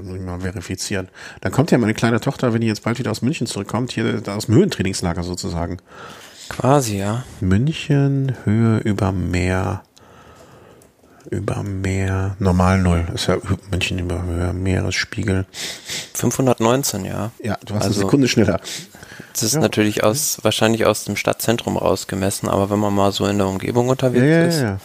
Muss 0.02 0.16
ich 0.16 0.22
mal 0.22 0.40
verifizieren. 0.40 1.08
Dann 1.40 1.52
kommt 1.52 1.70
ja 1.70 1.78
meine 1.78 1.94
kleine 1.94 2.20
Tochter, 2.20 2.52
wenn 2.52 2.60
die 2.60 2.66
jetzt 2.66 2.84
bald 2.84 2.98
wieder 2.98 3.10
aus 3.10 3.22
München 3.22 3.46
zurückkommt, 3.46 3.92
hier 3.92 4.22
aus 4.26 4.46
dem 4.46 4.54
Höhentrainingslager 4.54 5.22
sozusagen. 5.22 5.78
Quasi, 6.48 6.98
ja. 6.98 7.24
München, 7.40 8.34
Höhe 8.44 8.78
über 8.78 9.12
Meer 9.12 9.82
über 11.28 11.62
Meer, 11.62 12.36
normal 12.38 12.80
null, 12.80 13.06
ist 13.14 13.26
ja 13.26 13.36
München 13.70 13.98
über 13.98 14.22
Höhe, 14.22 14.52
Meeresspiegel. 14.52 15.46
519, 16.14 17.04
ja. 17.04 17.30
Ja, 17.42 17.58
du 17.64 17.74
hast 17.74 17.84
also, 17.84 18.00
eine 18.00 18.06
Sekunde 18.06 18.28
schneller. 18.28 18.60
Das 19.32 19.42
ist 19.42 19.54
ja. 19.54 19.60
natürlich 19.60 20.02
aus, 20.02 20.38
wahrscheinlich 20.42 20.86
aus 20.86 21.04
dem 21.04 21.16
Stadtzentrum 21.16 21.76
rausgemessen, 21.76 22.48
aber 22.48 22.70
wenn 22.70 22.78
man 22.78 22.94
mal 22.94 23.12
so 23.12 23.26
in 23.26 23.38
der 23.38 23.46
Umgebung 23.46 23.88
unterwegs 23.88 24.56
ja, 24.56 24.62
ja, 24.62 24.74
ist, 24.74 24.82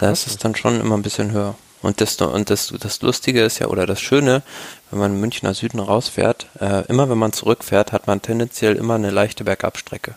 da 0.00 0.10
ist 0.10 0.26
es 0.26 0.38
dann 0.38 0.54
schon 0.54 0.80
immer 0.80 0.96
ein 0.96 1.02
bisschen 1.02 1.32
höher. 1.32 1.56
Und 1.82 2.00
das, 2.00 2.16
und 2.20 2.50
das, 2.50 2.74
das 2.78 3.00
Lustige 3.00 3.42
ist 3.42 3.58
ja, 3.58 3.68
oder 3.68 3.86
das 3.86 4.00
Schöne, 4.00 4.42
wenn 4.90 4.98
man 4.98 5.20
Münchner 5.20 5.54
Süden 5.54 5.80
rausfährt, 5.80 6.46
äh, 6.60 6.84
immer 6.88 7.08
wenn 7.08 7.18
man 7.18 7.32
zurückfährt, 7.32 7.92
hat 7.92 8.06
man 8.06 8.20
tendenziell 8.20 8.76
immer 8.76 8.96
eine 8.96 9.10
leichte 9.10 9.44
Bergabstrecke. 9.44 10.14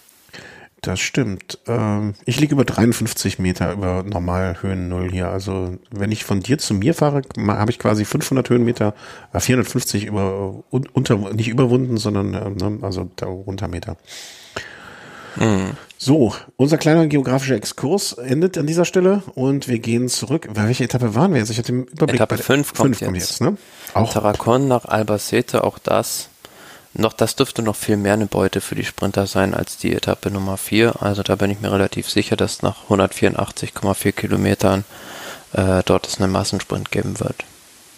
Das 0.83 0.99
stimmt. 0.99 1.59
Ähm, 1.65 2.13
ich 2.25 2.41
liege 2.41 2.55
über 2.55 2.65
53 2.65 3.39
Meter 3.39 3.71
über 3.71 4.03
Normalhöhen 4.03 4.89
Null 4.89 5.11
hier. 5.11 5.29
Also 5.29 5.77
wenn 5.91 6.11
ich 6.11 6.25
von 6.25 6.41
dir 6.41 6.57
zu 6.57 6.73
mir 6.73 6.93
fahre, 6.93 7.21
habe 7.47 7.71
ich 7.71 7.79
quasi 7.79 8.03
500 8.03 8.49
Höhenmeter, 8.49 8.93
äh, 9.31 9.39
450 9.39 10.03
über 10.03 10.61
unter 10.69 11.15
nicht 11.31 11.47
überwunden, 11.47 11.95
sondern 11.95 12.33
äh, 12.33 12.49
ne, 12.49 12.79
also 12.81 13.09
runter 13.21 13.69
Meter. 13.69 13.95
Mhm. 15.35 15.77
So, 15.97 16.35
unser 16.57 16.77
kleiner 16.77 17.07
geografischer 17.07 17.55
Exkurs 17.55 18.13
endet 18.13 18.57
an 18.57 18.67
dieser 18.67 18.83
Stelle 18.83 19.23
und 19.35 19.67
wir 19.67 19.79
gehen 19.79 20.09
zurück. 20.09 20.49
Bei 20.53 20.65
welcher 20.65 20.83
Etappe 20.83 21.15
waren 21.15 21.31
wir 21.31 21.39
jetzt? 21.39 21.49
Ich 21.49 21.57
hatte 21.57 21.71
den 21.71 21.83
Überblick. 21.85 22.19
Etappe 22.19 22.37
5 22.37 22.73
kommt, 22.73 22.99
kommt, 22.99 23.15
jetzt. 23.15 23.39
ne? 23.41 23.57
Auch 23.93 24.11
Taracon 24.11 24.67
nach 24.67 24.85
Albacete, 24.85 25.63
auch 25.63 25.79
das 25.79 26.29
noch, 26.95 27.13
das 27.13 27.35
dürfte 27.35 27.63
noch 27.63 27.75
viel 27.75 27.97
mehr 27.97 28.13
eine 28.13 28.27
Beute 28.27 28.61
für 28.61 28.75
die 28.75 28.85
Sprinter 28.85 29.25
sein 29.25 29.55
als 29.55 29.77
die 29.77 29.93
Etappe 29.95 30.29
Nummer 30.29 30.57
4. 30.57 31.01
Also 31.01 31.23
da 31.23 31.35
bin 31.35 31.49
ich 31.49 31.59
mir 31.59 31.71
relativ 31.71 32.09
sicher, 32.09 32.35
dass 32.35 32.61
nach 32.61 32.89
184,4 32.89 34.11
Kilometern 34.11 34.85
äh, 35.53 35.81
dort 35.85 36.07
es 36.07 36.21
einen 36.21 36.31
Massensprint 36.31 36.91
geben 36.91 37.19
wird. 37.19 37.45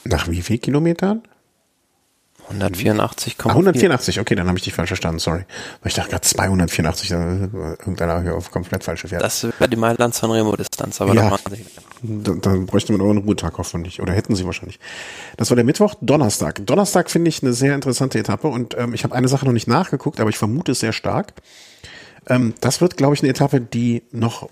Nach 0.06 0.30
wie 0.30 0.42
viel 0.42 0.60
Kilometern? 0.60 1.24
184, 2.50 3.36
ah, 3.44 3.50
184, 3.50 4.20
okay, 4.20 4.36
dann 4.36 4.48
habe 4.48 4.58
ich 4.58 4.64
dich 4.64 4.74
falsch 4.74 4.90
verstanden, 4.90 5.20
sorry. 5.20 5.46
Weil 5.82 5.90
ich 5.90 5.94
dachte 5.94 6.12
gerade 6.12 6.22
284, 6.22 7.12
irgendeiner 7.12 8.22
hier 8.22 8.36
auf 8.36 8.52
komplett 8.52 8.84
falsche 8.84 9.08
Pferd. 9.08 9.24
Das 9.24 9.44
wäre 9.44 9.70
die 9.70 9.76
Mailand-Sanremo-Distanz, 9.78 11.02
aber 11.02 11.14
ja, 11.14 11.36
dann, 12.02 12.42
dann 12.42 12.66
bräuchte 12.66 12.92
man 12.92 13.02
auch 13.02 13.10
einen 13.10 13.20
Ruhetag 13.20 13.58
hoffentlich, 13.58 14.02
oder 14.02 14.14
hätten 14.14 14.36
sie 14.36 14.46
wahrscheinlich. 14.46 14.80
Das 15.38 15.50
war 15.50 15.56
der 15.56 15.66
Mittwoch, 15.66 15.96
Donnerstag. 16.02 16.66
Donnerstag 16.66 17.10
finde 17.10 17.30
ich 17.30 17.42
eine 17.42 17.54
sehr 17.54 17.74
interessante 17.74 18.20
Etappe 18.20 18.48
und 18.48 18.78
ähm, 18.78 18.94
ich 18.94 19.04
habe 19.04 19.16
eine 19.16 19.28
Sache 19.28 19.46
noch 19.46 19.54
nicht 19.54 19.68
nachgeguckt, 19.68 20.20
aber 20.20 20.30
ich 20.30 20.38
vermute 20.38 20.74
es 20.74 20.80
sehr 20.80 20.94
stark. 20.94 21.34
Ähm, 22.28 22.54
das 22.62 22.82
wird, 22.82 22.98
glaube 22.98 23.16
ich, 23.16 23.22
eine 23.22 23.30
Etappe, 23.30 23.60
die 23.62 24.04
noch 24.12 24.50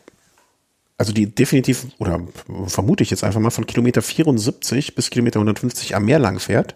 also 0.97 1.11
die 1.11 1.25
definitiv, 1.25 1.87
oder 1.97 2.21
vermute 2.67 3.03
ich 3.03 3.09
jetzt 3.09 3.23
einfach 3.23 3.39
mal, 3.39 3.49
von 3.49 3.65
Kilometer 3.65 4.01
74 4.01 4.95
bis 4.95 5.09
Kilometer 5.09 5.39
150 5.39 5.95
am 5.95 6.05
Meer 6.05 6.19
lang 6.19 6.39
fährt. 6.39 6.75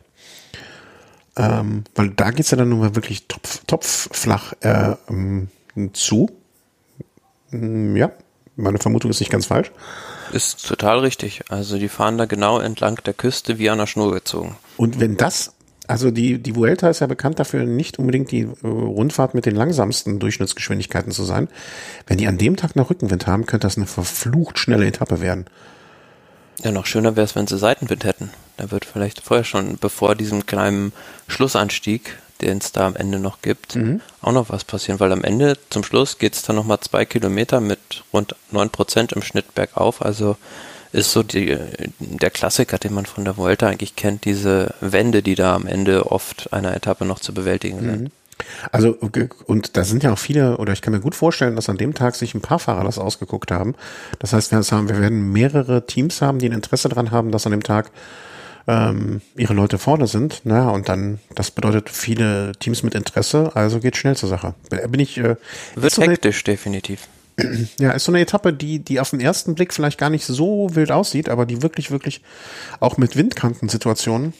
Ähm, 1.37 1.83
weil 1.95 2.09
da 2.09 2.31
geht's 2.31 2.51
ja 2.51 2.57
dann 2.57 2.69
nun 2.69 2.79
mal 2.79 2.95
wirklich 2.95 3.27
topf, 3.27 3.61
topfflach 3.67 4.53
äh, 4.61 4.95
ähm, 5.07 5.49
zu. 5.93 6.31
Mm, 7.51 7.95
ja, 7.95 8.11
meine 8.55 8.79
Vermutung 8.79 9.11
ist 9.11 9.19
nicht 9.19 9.31
ganz 9.31 9.45
falsch. 9.45 9.71
Ist 10.33 10.67
total 10.67 10.99
richtig. 10.99 11.43
Also 11.49 11.77
die 11.77 11.89
fahren 11.89 12.17
da 12.17 12.25
genau 12.25 12.59
entlang 12.59 12.99
der 13.05 13.13
Küste 13.13 13.59
wie 13.59 13.69
an 13.69 13.77
der 13.77 13.85
Schnur 13.85 14.11
gezogen. 14.11 14.55
Und 14.75 14.99
wenn 14.99 15.15
das, 15.15 15.53
also 15.87 16.09
die, 16.09 16.39
die 16.39 16.55
Vuelta 16.55 16.89
ist 16.89 16.99
ja 16.99 17.07
bekannt 17.07 17.39
dafür, 17.39 17.65
nicht 17.65 17.99
unbedingt 17.99 18.31
die 18.31 18.41
äh, 18.41 18.67
Rundfahrt 18.67 19.35
mit 19.35 19.45
den 19.45 19.55
langsamsten 19.55 20.19
Durchschnittsgeschwindigkeiten 20.19 21.11
zu 21.11 21.23
sein. 21.23 21.49
Wenn 22.07 22.17
die 22.17 22.27
an 22.27 22.39
dem 22.39 22.55
Tag 22.55 22.75
noch 22.75 22.89
Rückenwind 22.89 23.27
haben, 23.27 23.45
könnte 23.45 23.67
das 23.67 23.77
eine 23.77 23.85
verflucht 23.85 24.57
schnelle 24.57 24.87
Etappe 24.87 25.21
werden. 25.21 25.45
Ja, 26.63 26.71
noch 26.71 26.85
schöner 26.85 27.15
wäre 27.15 27.25
es, 27.25 27.35
wenn 27.35 27.47
sie 27.47 27.57
Seitenwind 27.57 28.03
hätten. 28.03 28.31
Da 28.57 28.71
wird 28.71 28.85
vielleicht 28.85 29.21
vorher 29.21 29.43
schon, 29.43 29.77
bevor 29.77 30.15
diesem 30.15 30.45
kleinen 30.45 30.91
Schlussanstieg, 31.27 32.17
den 32.41 32.57
es 32.57 32.71
da 32.71 32.87
am 32.87 32.95
Ende 32.95 33.19
noch 33.19 33.41
gibt, 33.41 33.75
mhm. 33.75 34.01
auch 34.21 34.31
noch 34.31 34.49
was 34.49 34.63
passieren, 34.63 34.99
weil 34.99 35.11
am 35.11 35.23
Ende 35.23 35.57
zum 35.69 35.83
Schluss 35.83 36.17
geht 36.17 36.33
es 36.33 36.41
dann 36.43 36.55
nochmal 36.55 36.79
zwei 36.79 37.05
Kilometer 37.05 37.59
mit 37.59 38.03
rund 38.13 38.35
neun 38.51 38.69
Prozent 38.69 39.11
im 39.11 39.21
Schnitt 39.21 39.53
bergauf. 39.55 40.03
Also 40.03 40.37
ist 40.91 41.11
so 41.11 41.21
die, 41.21 41.57
der 41.99 42.29
Klassiker, 42.29 42.77
den 42.77 42.93
man 42.93 43.05
von 43.05 43.25
der 43.25 43.37
Vuelta 43.37 43.67
eigentlich 43.67 43.95
kennt, 43.95 44.25
diese 44.25 44.73
Wände, 44.79 45.21
die 45.21 45.35
da 45.35 45.55
am 45.55 45.67
Ende 45.67 46.11
oft 46.11 46.53
einer 46.53 46.75
Etappe 46.75 47.05
noch 47.05 47.19
zu 47.19 47.33
bewältigen 47.33 47.79
sind. 47.81 48.11
Also, 48.71 48.97
und 49.45 49.77
da 49.77 49.83
sind 49.83 50.03
ja 50.03 50.13
auch 50.13 50.19
viele, 50.19 50.57
oder 50.57 50.73
ich 50.73 50.81
kann 50.81 50.93
mir 50.93 50.99
gut 50.99 51.15
vorstellen, 51.15 51.55
dass 51.55 51.69
an 51.69 51.77
dem 51.77 51.93
Tag 51.93 52.15
sich 52.15 52.35
ein 52.35 52.41
paar 52.41 52.59
Fahrer 52.59 52.83
das 52.83 52.97
ausgeguckt 52.97 53.51
haben. 53.51 53.75
Das 54.19 54.33
heißt, 54.33 54.51
wir, 54.51 54.59
haben, 54.59 54.89
wir 54.89 54.99
werden 54.99 55.31
mehrere 55.31 55.85
Teams 55.85 56.21
haben, 56.21 56.39
die 56.39 56.47
ein 56.47 56.53
Interesse 56.53 56.89
daran 56.89 57.11
haben, 57.11 57.31
dass 57.31 57.45
an 57.45 57.51
dem 57.51 57.63
Tag 57.63 57.91
ähm, 58.67 59.21
ihre 59.35 59.53
Leute 59.53 59.77
vorne 59.77 60.07
sind. 60.07 60.41
Na, 60.43 60.69
und 60.69 60.89
dann, 60.89 61.19
das 61.33 61.51
bedeutet 61.51 61.89
viele 61.89 62.51
Teams 62.59 62.83
mit 62.83 62.95
Interesse, 62.95 63.51
also 63.55 63.79
geht 63.79 63.97
schnell 63.97 64.15
zur 64.15 64.29
Sache. 64.29 64.53
Bin 64.89 64.99
ich. 64.99 65.17
Äh, 65.17 65.37
Wird 65.75 65.93
so 65.93 66.01
hektisch, 66.01 66.43
definitiv. 66.43 67.07
Ja, 67.79 67.91
ist 67.91 68.05
so 68.05 68.11
eine 68.11 68.21
Etappe, 68.21 68.51
die, 68.51 68.79
die 68.79 68.99
auf 68.99 69.11
den 69.11 69.19
ersten 69.19 69.53
Blick 69.53 69.71
vielleicht 69.71 69.99
gar 69.99 70.09
nicht 70.09 70.25
so 70.25 70.69
wild 70.73 70.91
aussieht, 70.91 71.29
aber 71.29 71.45
die 71.45 71.61
wirklich, 71.61 71.91
wirklich 71.91 72.23
auch 72.79 72.97
mit 72.97 73.15
Windkantensituationen 73.15 74.33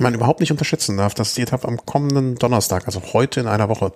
man 0.00 0.14
überhaupt 0.14 0.40
nicht 0.40 0.50
unterschätzen 0.50 0.96
darf. 0.96 1.14
Das 1.14 1.28
ist 1.28 1.36
die 1.36 1.42
Etappe 1.42 1.66
am 1.68 1.84
kommenden 1.84 2.36
Donnerstag, 2.36 2.86
also 2.86 3.02
heute 3.12 3.40
in 3.40 3.46
einer 3.46 3.68
Woche. 3.68 3.92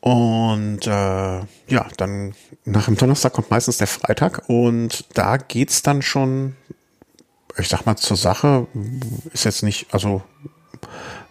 Und 0.00 0.86
äh, 0.86 0.90
ja, 0.90 1.86
dann 1.96 2.34
nach 2.64 2.86
dem 2.86 2.96
Donnerstag 2.96 3.34
kommt 3.34 3.50
meistens 3.50 3.78
der 3.78 3.86
Freitag 3.86 4.48
und 4.48 5.04
da 5.14 5.36
geht's 5.36 5.82
dann 5.82 6.00
schon, 6.00 6.56
ich 7.58 7.68
sag 7.68 7.84
mal, 7.84 7.96
zur 7.96 8.16
Sache. 8.16 8.66
Ist 9.32 9.44
jetzt 9.44 9.62
nicht, 9.62 9.92
also 9.92 10.22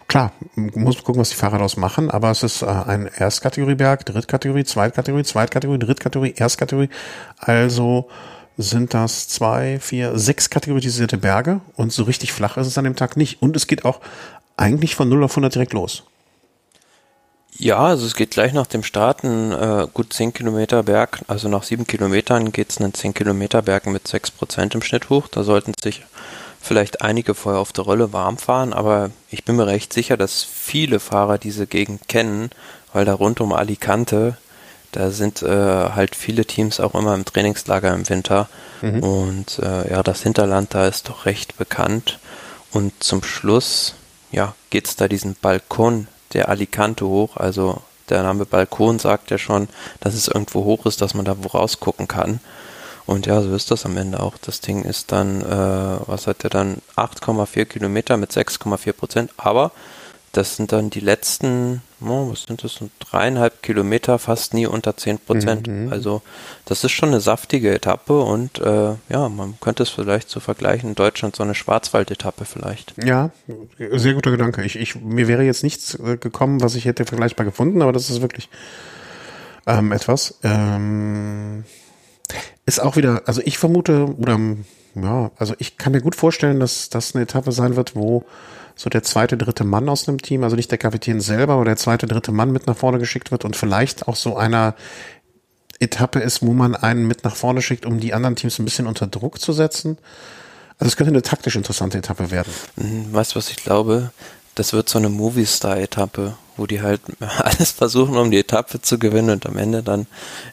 klar, 0.06 0.32
muss 0.54 1.02
gucken, 1.02 1.20
was 1.20 1.30
die 1.30 1.36
Fahrer 1.36 1.56
daraus 1.56 1.76
machen, 1.76 2.10
aber 2.10 2.30
es 2.30 2.44
ist 2.44 2.62
äh, 2.62 2.66
ein 2.66 3.06
Erstkategorieberg, 3.06 4.06
Drittkategorie, 4.06 4.64
Zweitkategorie, 4.64 5.24
Zweitkategorie, 5.24 5.78
Drittkategorie, 5.78 6.34
Erstkategorie. 6.36 6.90
Also 7.38 8.08
sind 8.60 8.94
das 8.94 9.28
zwei, 9.28 9.78
vier, 9.80 10.18
sechs 10.18 10.50
kategorisierte 10.50 11.18
Berge 11.18 11.60
und 11.76 11.92
so 11.92 12.04
richtig 12.04 12.32
flach 12.32 12.56
ist 12.56 12.66
es 12.66 12.78
an 12.78 12.84
dem 12.84 12.96
Tag 12.96 13.16
nicht. 13.16 13.42
Und 13.42 13.56
es 13.56 13.66
geht 13.66 13.84
auch 13.84 14.00
eigentlich 14.56 14.94
von 14.94 15.08
0 15.08 15.24
auf 15.24 15.32
100 15.32 15.54
direkt 15.54 15.72
los. 15.72 16.04
Ja, 17.58 17.78
also 17.78 18.06
es 18.06 18.14
geht 18.14 18.30
gleich 18.30 18.52
nach 18.52 18.66
dem 18.66 18.82
Start 18.82 19.24
ein 19.24 19.52
äh, 19.52 19.86
gut 19.92 20.12
10 20.12 20.32
Kilometer 20.32 20.82
Berg, 20.82 21.20
also 21.28 21.48
nach 21.48 21.62
7 21.62 21.86
Kilometern 21.86 22.52
geht 22.52 22.70
es 22.70 22.78
einen 22.78 22.94
10 22.94 23.12
Kilometer 23.12 23.62
Berg 23.62 23.86
mit 23.86 24.08
6 24.08 24.30
Prozent 24.30 24.74
im 24.74 24.82
Schnitt 24.82 25.10
hoch. 25.10 25.28
Da 25.28 25.42
sollten 25.42 25.72
sich 25.82 26.04
vielleicht 26.60 27.02
einige 27.02 27.34
vorher 27.34 27.60
auf 27.60 27.72
der 27.72 27.84
Rolle 27.84 28.12
warm 28.12 28.38
fahren, 28.38 28.72
aber 28.72 29.10
ich 29.30 29.44
bin 29.44 29.56
mir 29.56 29.66
recht 29.66 29.92
sicher, 29.92 30.16
dass 30.16 30.42
viele 30.44 31.00
Fahrer 31.00 31.38
diese 31.38 31.66
Gegend 31.66 32.08
kennen, 32.08 32.50
weil 32.92 33.04
da 33.04 33.14
rund 33.14 33.40
um 33.40 33.52
Alicante 33.52 34.36
Da 34.92 35.10
sind 35.10 35.42
äh, 35.42 35.90
halt 35.90 36.16
viele 36.16 36.44
Teams 36.44 36.80
auch 36.80 36.94
immer 36.94 37.14
im 37.14 37.24
Trainingslager 37.24 37.94
im 37.94 38.08
Winter. 38.08 38.48
Mhm. 38.82 39.02
Und 39.02 39.58
äh, 39.60 39.90
ja, 39.90 40.02
das 40.02 40.22
Hinterland 40.22 40.74
da 40.74 40.86
ist 40.86 41.08
doch 41.08 41.26
recht 41.26 41.56
bekannt. 41.56 42.18
Und 42.72 42.92
zum 43.02 43.22
Schluss, 43.22 43.94
ja, 44.32 44.54
geht's 44.70 44.96
da 44.96 45.08
diesen 45.08 45.34
Balkon 45.34 46.08
der 46.32 46.48
Alicante 46.48 47.06
hoch. 47.06 47.36
Also 47.36 47.82
der 48.08 48.22
Name 48.22 48.46
Balkon 48.46 48.98
sagt 48.98 49.30
ja 49.30 49.38
schon, 49.38 49.68
dass 50.00 50.14
es 50.14 50.28
irgendwo 50.28 50.64
hoch 50.64 50.86
ist, 50.86 51.00
dass 51.00 51.14
man 51.14 51.24
da 51.24 51.36
wo 51.40 51.48
rausgucken 51.48 52.08
kann. 52.08 52.40
Und 53.06 53.26
ja, 53.26 53.40
so 53.42 53.54
ist 53.54 53.70
das 53.70 53.86
am 53.86 53.96
Ende 53.96 54.20
auch. 54.20 54.34
Das 54.38 54.60
Ding 54.60 54.84
ist 54.84 55.10
dann, 55.10 55.42
äh, 55.42 55.98
was 56.06 56.26
hat 56.26 56.42
der 56.44 56.50
dann? 56.50 56.78
8,4 56.96 57.64
Kilometer 57.64 58.16
mit 58.16 58.30
6,4 58.30 58.92
Prozent. 58.92 59.32
Aber 59.36 59.72
das 60.32 60.56
sind 60.56 60.72
dann 60.72 60.90
die 60.90 61.00
letzten, 61.00 61.82
oh, 62.02 62.30
was 62.30 62.42
sind 62.42 62.64
das, 62.64 62.78
dreieinhalb 62.98 63.62
Kilometer 63.62 64.18
fast 64.18 64.54
nie 64.54 64.66
unter 64.66 64.96
10 64.96 65.18
Prozent. 65.18 65.66
Mhm. 65.66 65.92
Also 65.92 66.22
das 66.64 66.84
ist 66.84 66.92
schon 66.92 67.10
eine 67.10 67.20
saftige 67.20 67.74
Etappe 67.74 68.20
und 68.20 68.58
äh, 68.58 68.94
ja, 69.08 69.28
man 69.28 69.54
könnte 69.60 69.82
es 69.82 69.90
vielleicht 69.90 70.28
so 70.28 70.40
vergleichen, 70.40 70.90
in 70.90 70.94
Deutschland 70.94 71.36
so 71.36 71.42
eine 71.42 71.54
Schwarzwald-Etappe 71.54 72.44
vielleicht. 72.44 72.94
Ja, 73.02 73.30
sehr 73.78 74.14
guter 74.14 74.30
Gedanke. 74.30 74.62
Ich, 74.62 74.76
ich, 74.76 74.96
mir 74.96 75.28
wäre 75.28 75.42
jetzt 75.42 75.62
nichts 75.62 75.94
äh, 75.94 76.16
gekommen, 76.16 76.60
was 76.60 76.74
ich 76.74 76.84
hätte 76.84 77.04
vergleichbar 77.04 77.44
gefunden, 77.44 77.82
aber 77.82 77.92
das 77.92 78.10
ist 78.10 78.22
wirklich 78.22 78.48
ähm, 79.66 79.92
etwas. 79.92 80.38
Ähm, 80.42 81.64
ist 82.66 82.80
auch 82.80 82.96
wieder, 82.96 83.22
also 83.26 83.42
ich 83.44 83.58
vermute, 83.58 84.06
oder 84.16 84.38
ja, 84.94 85.30
also 85.36 85.54
ich 85.58 85.76
kann 85.76 85.92
mir 85.92 86.00
gut 86.00 86.16
vorstellen, 86.16 86.60
dass 86.60 86.88
das 86.88 87.14
eine 87.14 87.24
Etappe 87.24 87.52
sein 87.52 87.76
wird, 87.76 87.94
wo 87.94 88.24
so 88.74 88.90
der 88.90 89.02
zweite, 89.02 89.36
dritte 89.36 89.64
Mann 89.64 89.88
aus 89.88 90.08
einem 90.08 90.20
Team, 90.20 90.44
also 90.44 90.56
nicht 90.56 90.70
der 90.70 90.78
Kapitän 90.78 91.20
selber, 91.20 91.54
aber 91.54 91.64
der 91.64 91.76
zweite, 91.76 92.06
dritte 92.06 92.32
Mann 92.32 92.52
mit 92.52 92.66
nach 92.66 92.76
vorne 92.76 92.98
geschickt 92.98 93.30
wird 93.30 93.44
und 93.44 93.56
vielleicht 93.56 94.08
auch 94.08 94.16
so 94.16 94.36
einer 94.36 94.74
Etappe 95.80 96.20
ist, 96.20 96.42
wo 96.42 96.52
man 96.52 96.76
einen 96.76 97.06
mit 97.06 97.24
nach 97.24 97.34
vorne 97.34 97.62
schickt, 97.62 97.86
um 97.86 98.00
die 98.00 98.12
anderen 98.12 98.36
Teams 98.36 98.58
ein 98.58 98.64
bisschen 98.64 98.86
unter 98.86 99.06
Druck 99.06 99.40
zu 99.40 99.52
setzen. 99.52 99.98
Also 100.78 100.88
es 100.88 100.96
könnte 100.96 101.12
eine 101.12 101.22
taktisch 101.22 101.56
interessante 101.56 101.98
Etappe 101.98 102.30
werden. 102.30 102.52
Mhm, 102.76 103.12
weißt 103.12 103.32
du, 103.32 103.36
was 103.36 103.50
ich 103.50 103.56
glaube? 103.56 104.12
Das 104.54 104.72
wird 104.72 104.88
so 104.88 104.98
eine 104.98 105.08
Movie-Star-Etappe, 105.08 106.36
wo 106.56 106.66
die 106.66 106.82
halt 106.82 107.00
alles 107.38 107.70
versuchen, 107.70 108.16
um 108.16 108.30
die 108.30 108.38
Etappe 108.38 108.82
zu 108.82 108.98
gewinnen 108.98 109.30
und 109.30 109.46
am 109.46 109.56
Ende 109.56 109.82
dann, 109.82 110.06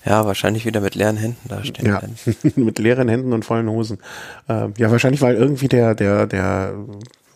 ja, 0.05 0.25
wahrscheinlich 0.25 0.65
wieder 0.65 0.79
mit 0.79 0.95
leeren 0.95 1.17
Händen 1.17 1.49
dastehen 1.49 1.87
ja, 1.87 2.01
mit 2.55 2.79
leeren 2.79 3.09
Händen 3.09 3.33
und 3.33 3.43
vollen 3.43 3.69
Hosen. 3.69 3.99
Äh, 4.47 4.69
ja, 4.77 4.91
wahrscheinlich, 4.91 5.21
weil 5.21 5.35
irgendwie 5.35 5.67
der, 5.67 5.93
der, 5.95 6.25
der 6.27 6.73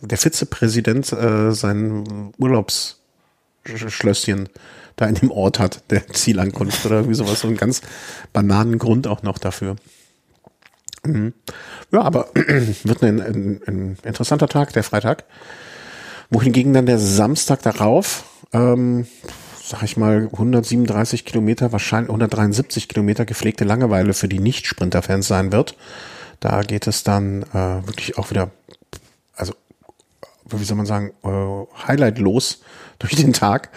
der 0.02 0.18
Vizepräsident 0.18 1.12
äh, 1.12 1.52
sein 1.52 2.32
Urlaubsschlösschen 2.38 4.48
da 4.96 5.06
in 5.06 5.14
dem 5.14 5.30
Ort 5.30 5.58
hat, 5.58 5.82
der 5.90 6.06
Zielankunft 6.08 6.84
oder 6.84 6.96
irgendwie 6.96 7.14
sowas, 7.14 7.40
so 7.40 7.48
ein 7.48 7.56
ganz 7.56 7.82
bananen 8.32 8.78
Grund 8.78 9.06
auch 9.06 9.22
noch 9.22 9.38
dafür. 9.38 9.76
Mhm. 11.04 11.32
Ja, 11.90 12.02
aber 12.02 12.28
wird 12.34 13.02
ein, 13.02 13.20
ein, 13.20 13.60
ein, 13.66 13.98
interessanter 14.02 14.48
Tag, 14.48 14.72
der 14.72 14.84
Freitag. 14.84 15.24
Wohingegen 16.30 16.72
dann 16.72 16.86
der 16.86 16.98
Samstag 16.98 17.62
darauf, 17.62 18.24
ähm, 18.52 19.06
sag 19.62 19.82
ich 19.82 19.96
mal, 19.96 20.28
137 20.32 21.24
Kilometer, 21.24 21.72
wahrscheinlich 21.72 22.10
173 22.10 22.88
Kilometer 22.88 23.24
gepflegte 23.24 23.64
Langeweile 23.64 24.14
für 24.14 24.28
die 24.28 24.38
Nicht-Sprinter-Fans 24.38 25.26
sein 25.26 25.52
wird. 25.52 25.76
Da 26.40 26.62
geht 26.62 26.86
es 26.86 27.04
dann 27.04 27.42
äh, 27.42 27.86
wirklich 27.86 28.18
auch 28.18 28.30
wieder, 28.30 28.50
wie 30.60 30.64
soll 30.64 30.76
man 30.76 30.86
sagen, 30.86 31.12
äh, 31.24 31.86
highlightlos 31.86 32.60
durch 32.98 33.16
den 33.16 33.32
Tag. 33.32 33.70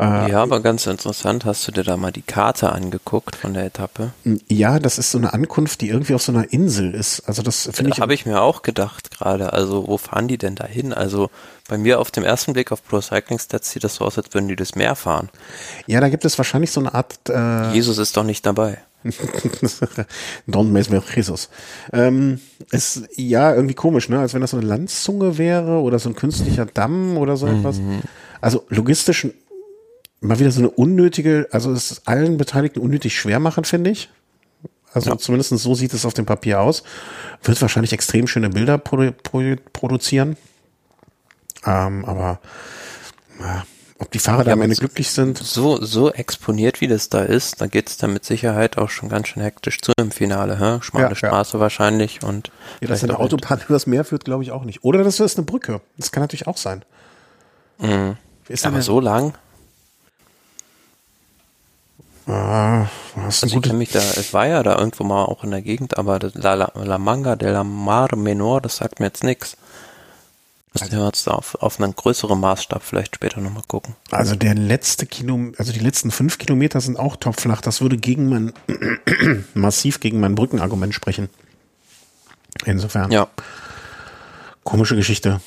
Äh, 0.00 0.30
ja, 0.30 0.42
aber 0.42 0.60
ganz 0.60 0.86
interessant, 0.86 1.44
hast 1.44 1.66
du 1.66 1.72
dir 1.72 1.82
da 1.82 1.96
mal 1.96 2.12
die 2.12 2.22
Karte 2.22 2.70
angeguckt 2.70 3.34
von 3.34 3.52
der 3.52 3.64
Etappe? 3.64 4.12
Ja, 4.48 4.78
das 4.78 4.96
ist 4.96 5.10
so 5.10 5.18
eine 5.18 5.32
Ankunft, 5.32 5.80
die 5.80 5.88
irgendwie 5.88 6.14
auf 6.14 6.22
so 6.22 6.30
einer 6.30 6.52
Insel 6.52 6.94
ist. 6.94 7.20
Also 7.22 7.42
das 7.42 7.68
finde 7.72 7.90
ich. 7.92 8.00
Habe 8.00 8.14
ich 8.14 8.24
mir 8.24 8.40
auch 8.40 8.62
gedacht 8.62 9.10
gerade. 9.10 9.52
Also 9.52 9.88
wo 9.88 9.98
fahren 9.98 10.28
die 10.28 10.38
denn 10.38 10.54
da 10.54 10.66
hin? 10.66 10.92
Also 10.92 11.30
bei 11.68 11.78
mir 11.78 11.98
auf 11.98 12.12
dem 12.12 12.22
ersten 12.22 12.52
Blick 12.52 12.70
auf 12.70 12.84
Pro 12.86 13.00
Cycling 13.00 13.40
Stats 13.40 13.72
sieht 13.72 13.82
das 13.82 13.96
so 13.96 14.04
aus, 14.04 14.16
als 14.16 14.32
würden 14.34 14.46
die 14.46 14.56
das 14.56 14.76
Meer 14.76 14.94
fahren. 14.94 15.30
Ja, 15.86 16.00
da 16.00 16.08
gibt 16.08 16.24
es 16.24 16.38
wahrscheinlich 16.38 16.70
so 16.70 16.78
eine 16.78 16.94
Art. 16.94 17.18
Äh, 17.28 17.72
Jesus 17.72 17.98
ist 17.98 18.16
doch 18.16 18.24
nicht 18.24 18.46
dabei. 18.46 18.78
Don 20.46 20.72
Mesmer 20.72 21.02
Jesus. 21.14 21.48
Ähm, 21.92 22.40
ist 22.70 23.02
ja 23.16 23.54
irgendwie 23.54 23.74
komisch, 23.74 24.08
ne? 24.08 24.18
Als 24.18 24.34
wenn 24.34 24.40
das 24.40 24.50
so 24.50 24.58
eine 24.58 24.66
Landzunge 24.66 25.38
wäre 25.38 25.80
oder 25.80 25.98
so 25.98 26.08
ein 26.08 26.14
künstlicher 26.14 26.66
Damm 26.66 27.16
oder 27.16 27.36
so 27.36 27.46
etwas. 27.46 27.78
Mhm. 27.78 28.00
Also 28.40 28.64
logistisch 28.68 29.28
mal 30.20 30.38
wieder 30.38 30.50
so 30.50 30.60
eine 30.60 30.70
unnötige, 30.70 31.48
also 31.52 31.72
es 31.72 31.92
ist 31.92 32.08
allen 32.08 32.36
Beteiligten 32.36 32.80
unnötig 32.80 33.16
schwer 33.16 33.38
machen, 33.38 33.64
finde 33.64 33.90
ich. 33.90 34.10
Also 34.92 35.10
ja. 35.10 35.18
zumindest 35.18 35.50
so 35.50 35.74
sieht 35.74 35.92
es 35.92 36.04
auf 36.04 36.14
dem 36.14 36.26
Papier 36.26 36.60
aus. 36.60 36.82
Wird 37.42 37.60
wahrscheinlich 37.60 37.92
extrem 37.92 38.26
schöne 38.26 38.50
Bilder 38.50 38.78
produ 38.78 39.12
produ 39.12 39.56
produzieren. 39.72 40.36
Ähm, 41.64 42.04
aber 42.04 42.40
ja, 43.40 43.64
ob 43.98 44.10
die 44.12 44.18
Fahrer 44.18 44.38
ja, 44.38 44.44
da 44.44 44.52
am 44.52 44.62
Ende 44.62 44.76
glücklich 44.76 45.10
sind? 45.10 45.38
So, 45.38 45.82
so 45.84 46.12
exponiert 46.12 46.80
wie 46.80 46.86
das 46.86 47.08
da 47.08 47.22
ist, 47.22 47.60
da 47.60 47.66
geht 47.66 47.88
es 47.88 47.96
dann 47.96 48.12
mit 48.12 48.24
Sicherheit 48.24 48.78
auch 48.78 48.90
schon 48.90 49.08
ganz 49.08 49.28
schön 49.28 49.42
hektisch 49.42 49.80
zu 49.80 49.92
im 49.98 50.10
Finale. 50.10 50.58
Hä? 50.58 50.78
Schmale 50.82 51.08
ja, 51.08 51.14
Straße 51.14 51.56
ja. 51.56 51.60
wahrscheinlich 51.60 52.22
und. 52.22 52.50
Ja, 52.80 52.88
dass 52.88 53.02
eine 53.02 53.18
Autobahn 53.18 53.60
übers 53.68 53.86
Meer 53.86 54.04
führt, 54.04 54.24
glaube 54.24 54.42
ich 54.42 54.52
auch 54.52 54.64
nicht. 54.64 54.84
Oder 54.84 55.02
das 55.02 55.18
ist 55.18 55.36
eine 55.36 55.46
Brücke. 55.46 55.80
Das 55.96 56.12
kann 56.12 56.22
natürlich 56.22 56.46
auch 56.46 56.56
sein. 56.56 56.84
Mhm. 57.78 58.16
Ist 58.48 58.66
Aber 58.66 58.82
so 58.82 59.00
lang? 59.00 59.34
Ah, 62.28 62.86
hast 63.16 63.42
also 63.42 63.56
ich 63.56 63.62
kenne 63.62 63.78
mich 63.78 63.90
da, 63.90 64.00
es 64.00 64.34
war 64.34 64.46
ja 64.46 64.62
da 64.62 64.78
irgendwo 64.78 65.02
mal 65.02 65.24
auch 65.24 65.44
in 65.44 65.50
der 65.50 65.62
Gegend, 65.62 65.96
aber 65.96 66.18
La, 66.34 66.54
La, 66.54 66.70
La 66.74 66.98
Manga 66.98 67.36
de 67.36 67.50
la 67.50 67.64
Mar 67.64 68.14
Menor, 68.16 68.60
das 68.60 68.76
sagt 68.76 69.00
mir 69.00 69.06
jetzt 69.06 69.24
nichts. 69.24 69.56
Müssen 70.74 70.92
wir 70.92 71.06
uns 71.06 71.24
da 71.24 71.32
auf, 71.32 71.54
auf 71.56 71.80
einen 71.80 71.94
größeren 71.94 72.38
Maßstab 72.38 72.82
vielleicht 72.82 73.16
später 73.16 73.40
nochmal 73.40 73.62
gucken. 73.66 73.94
Also 74.10 74.36
der 74.36 74.54
letzte 74.54 75.06
Kilo, 75.06 75.52
also 75.56 75.72
die 75.72 75.80
letzten 75.80 76.10
fünf 76.10 76.38
Kilometer 76.38 76.80
sind 76.80 76.98
auch 76.98 77.16
topflach. 77.16 77.60
Das 77.60 77.80
würde 77.80 77.96
gegen 77.96 78.28
mein, 78.28 78.52
massiv 79.54 80.00
gegen 80.00 80.20
mein 80.20 80.34
Brückenargument 80.34 80.94
sprechen. 80.94 81.28
Insofern. 82.64 83.10
Ja. 83.10 83.28
Komische 84.64 84.96
Geschichte. 84.96 85.40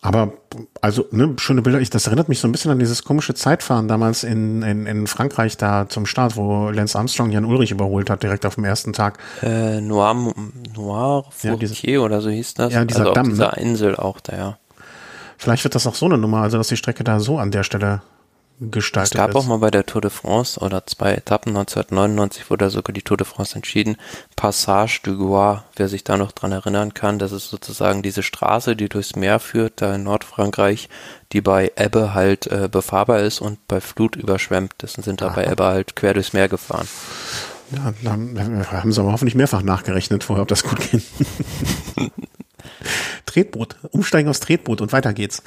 Aber 0.00 0.32
also 0.80 1.06
ne, 1.10 1.34
schöne 1.38 1.60
Bilder. 1.60 1.80
Ich, 1.80 1.90
das 1.90 2.06
erinnert 2.06 2.28
mich 2.28 2.38
so 2.38 2.46
ein 2.46 2.52
bisschen 2.52 2.70
an 2.70 2.78
dieses 2.78 3.02
komische 3.02 3.34
Zeitfahren 3.34 3.88
damals 3.88 4.22
in, 4.22 4.62
in, 4.62 4.86
in 4.86 5.06
Frankreich 5.08 5.56
da 5.56 5.88
zum 5.88 6.06
Start, 6.06 6.36
wo 6.36 6.70
Lance 6.70 6.96
Armstrong 6.96 7.32
Jan 7.32 7.44
Ulrich 7.44 7.72
überholt 7.72 8.08
hat 8.08 8.22
direkt 8.22 8.46
auf 8.46 8.54
dem 8.54 8.64
ersten 8.64 8.92
Tag. 8.92 9.18
Äh, 9.42 9.80
Noir, 9.80 10.32
Noir 10.76 11.24
Fourtier 11.30 11.94
ja, 11.94 12.00
oder 12.00 12.20
so 12.20 12.30
hieß 12.30 12.54
das. 12.54 12.72
Ja, 12.72 12.84
dieser 12.84 13.00
also 13.00 13.12
Damm. 13.12 13.30
Dieser 13.30 13.56
ne? 13.56 13.62
Insel 13.62 13.96
auch 13.96 14.20
da, 14.20 14.36
ja. 14.36 14.58
Vielleicht 15.38 15.64
wird 15.64 15.74
das 15.76 15.86
auch 15.86 15.94
so 15.94 16.06
eine 16.06 16.18
Nummer, 16.18 16.42
also 16.42 16.58
dass 16.58 16.68
die 16.68 16.76
Strecke 16.76 17.04
da 17.04 17.20
so 17.20 17.38
an 17.38 17.52
der 17.52 17.62
Stelle 17.62 18.02
gestaltet 18.60 19.12
ist. 19.12 19.14
Es 19.14 19.24
gab 19.24 19.30
ist. 19.30 19.36
auch 19.36 19.46
mal 19.46 19.58
bei 19.58 19.70
der 19.70 19.86
Tour 19.86 20.00
de 20.00 20.10
France 20.10 20.58
oder 20.58 20.84
zwei 20.86 21.12
Etappen 21.14 21.56
1999 21.56 22.50
wurde 22.50 22.70
sogar 22.70 22.92
die 22.92 23.02
Tour 23.02 23.16
de 23.16 23.24
France 23.26 23.54
entschieden. 23.54 23.96
Passage 24.34 25.00
du 25.04 25.16
Gois, 25.16 25.60
wer 25.76 25.88
sich 25.88 26.02
da 26.02 26.16
noch 26.16 26.32
dran 26.32 26.50
erinnern 26.50 26.92
kann, 26.92 27.20
das 27.20 27.30
ist 27.30 27.50
sozusagen 27.50 28.02
diese 28.02 28.24
Straße, 28.24 28.74
die 28.74 28.88
durchs 28.88 29.14
Meer 29.14 29.38
führt, 29.38 29.80
da 29.80 29.94
in 29.94 30.02
Nordfrankreich, 30.02 30.88
die 31.32 31.40
bei 31.40 31.70
Ebbe 31.76 32.14
halt 32.14 32.48
äh, 32.48 32.68
befahrbar 32.68 33.20
ist 33.20 33.40
und 33.40 33.66
bei 33.68 33.80
Flut 33.80 34.16
überschwemmt 34.16 34.74
und 34.82 35.04
sind 35.04 35.20
da 35.20 35.28
Aha. 35.28 35.34
bei 35.36 35.46
Ebbe 35.46 35.64
halt 35.64 35.94
quer 35.94 36.14
durchs 36.14 36.32
Meer 36.32 36.48
gefahren. 36.48 36.88
Ja, 37.70 37.92
dann 38.02 38.66
haben 38.72 38.92
sie 38.92 39.00
aber 39.00 39.12
hoffentlich 39.12 39.34
mehrfach 39.34 39.62
nachgerechnet 39.62 40.24
vorher, 40.24 40.42
ob 40.42 40.48
das 40.48 40.64
gut 40.64 40.80
geht. 40.90 41.02
Tretboot, 43.26 43.76
umsteigen 43.90 44.28
aufs 44.28 44.40
Tretboot 44.40 44.80
und 44.80 44.92
weiter 44.92 45.12
geht's. 45.12 45.42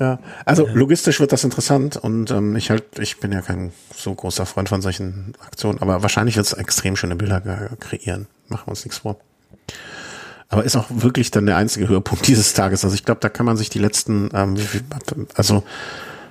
Ja, 0.00 0.18
also 0.44 0.66
logistisch 0.66 1.20
wird 1.20 1.30
das 1.30 1.44
interessant 1.44 1.96
und 1.96 2.32
ähm, 2.32 2.56
ich 2.56 2.70
halt, 2.70 2.98
ich 2.98 3.20
bin 3.20 3.30
ja 3.30 3.42
kein 3.42 3.72
so 3.94 4.12
großer 4.12 4.44
Freund 4.44 4.68
von 4.68 4.82
solchen 4.82 5.34
Aktionen, 5.46 5.80
aber 5.80 6.02
wahrscheinlich 6.02 6.36
wird 6.36 6.46
es 6.46 6.52
extrem 6.52 6.96
schöne 6.96 7.14
Bilder 7.14 7.40
kreieren. 7.78 8.26
Machen 8.48 8.66
wir 8.66 8.70
uns 8.70 8.84
nichts 8.84 8.98
vor. 8.98 9.20
Aber 10.48 10.64
ist 10.64 10.76
auch 10.76 10.86
wirklich 10.88 11.30
dann 11.30 11.46
der 11.46 11.56
einzige 11.56 11.88
Höhepunkt 11.88 12.26
dieses 12.26 12.54
Tages. 12.54 12.84
Also 12.84 12.94
ich 12.94 13.04
glaube, 13.04 13.20
da 13.20 13.28
kann 13.28 13.46
man 13.46 13.56
sich 13.56 13.70
die 13.70 13.78
letzten, 13.78 14.30
ähm, 14.34 14.56
also 15.34 15.62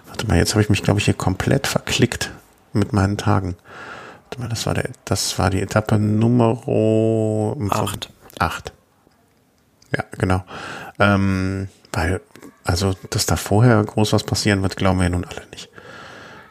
warte 0.07 0.27
mal, 0.27 0.37
jetzt 0.37 0.53
habe 0.53 0.61
ich 0.61 0.69
mich, 0.69 0.83
glaube 0.83 0.99
ich, 0.99 1.05
hier 1.05 1.13
komplett 1.13 1.67
verklickt 1.67 2.31
mit 2.73 2.91
meinen 2.91 3.17
Tagen. 3.17 3.55
Warte 4.25 4.41
mal, 4.41 4.49
das 4.49 4.65
war 4.65 4.73
der, 4.73 4.89
das 5.05 5.39
war 5.39 5.49
die 5.49 5.61
Etappe 5.61 5.97
Nummer 5.99 6.67
acht. 7.69 8.09
Acht. 8.39 8.73
Ja, 9.95 10.03
genau. 10.17 10.43
Ähm, 10.99 11.67
weil, 11.91 12.21
also, 12.63 12.95
dass 13.09 13.25
da 13.25 13.35
vorher 13.35 13.83
groß 13.83 14.13
was 14.13 14.23
passieren 14.23 14.61
wird, 14.61 14.75
glauben 14.75 14.99
wir 14.99 15.05
ja 15.05 15.09
nun 15.09 15.25
alle 15.25 15.43
nicht. 15.51 15.69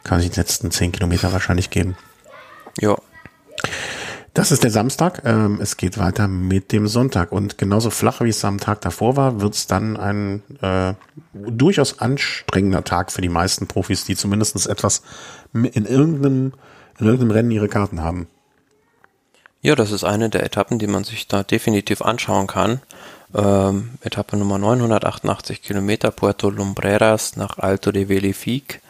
Kann 0.04 0.20
sich 0.20 0.30
die 0.30 0.40
letzten 0.40 0.70
zehn 0.70 0.92
Kilometer 0.92 1.32
wahrscheinlich 1.32 1.70
geben. 1.70 1.96
Ja. 2.80 2.96
Das 4.34 4.50
ist 4.50 4.64
der 4.64 4.70
Samstag. 4.70 5.22
Ähm, 5.24 5.58
es 5.60 5.76
geht 5.76 5.98
weiter 5.98 6.26
mit 6.26 6.72
dem 6.72 6.88
Sonntag. 6.88 7.32
Und 7.32 7.58
genauso 7.58 7.90
flach, 7.90 8.20
wie 8.22 8.30
es 8.30 8.44
am 8.44 8.58
Tag 8.58 8.80
davor 8.80 9.16
war, 9.16 9.40
wird 9.40 9.54
es 9.54 9.66
dann 9.66 9.96
ein 9.96 10.42
äh, 10.62 10.94
durchaus 11.34 11.98
anstrengender 11.98 12.82
Tag 12.82 13.12
für 13.12 13.20
die 13.20 13.28
meisten 13.28 13.66
Profis, 13.66 14.04
die 14.04 14.16
zumindest 14.16 14.66
etwas 14.66 15.02
in 15.52 15.84
irgendeinem 15.84 16.52
in 16.98 17.06
irgendeinem 17.06 17.30
Rennen 17.32 17.50
ihre 17.50 17.68
Karten 17.68 18.02
haben. 18.02 18.28
Ja, 19.60 19.74
das 19.74 19.92
ist 19.92 20.04
eine 20.04 20.28
der 20.28 20.44
Etappen, 20.44 20.78
die 20.78 20.86
man 20.86 21.04
sich 21.04 21.28
da 21.28 21.42
definitiv 21.42 22.02
anschauen 22.02 22.46
kann. 22.46 22.80
Ähm, 23.34 23.90
Etappe 24.02 24.36
Nummer 24.36 24.58
988 24.58 25.62
Kilometer, 25.62 26.10
Puerto 26.10 26.50
Lumbreras 26.50 27.36
nach 27.36 27.58
Alto 27.58 27.92
de 27.92 28.08
Velific. 28.08 28.80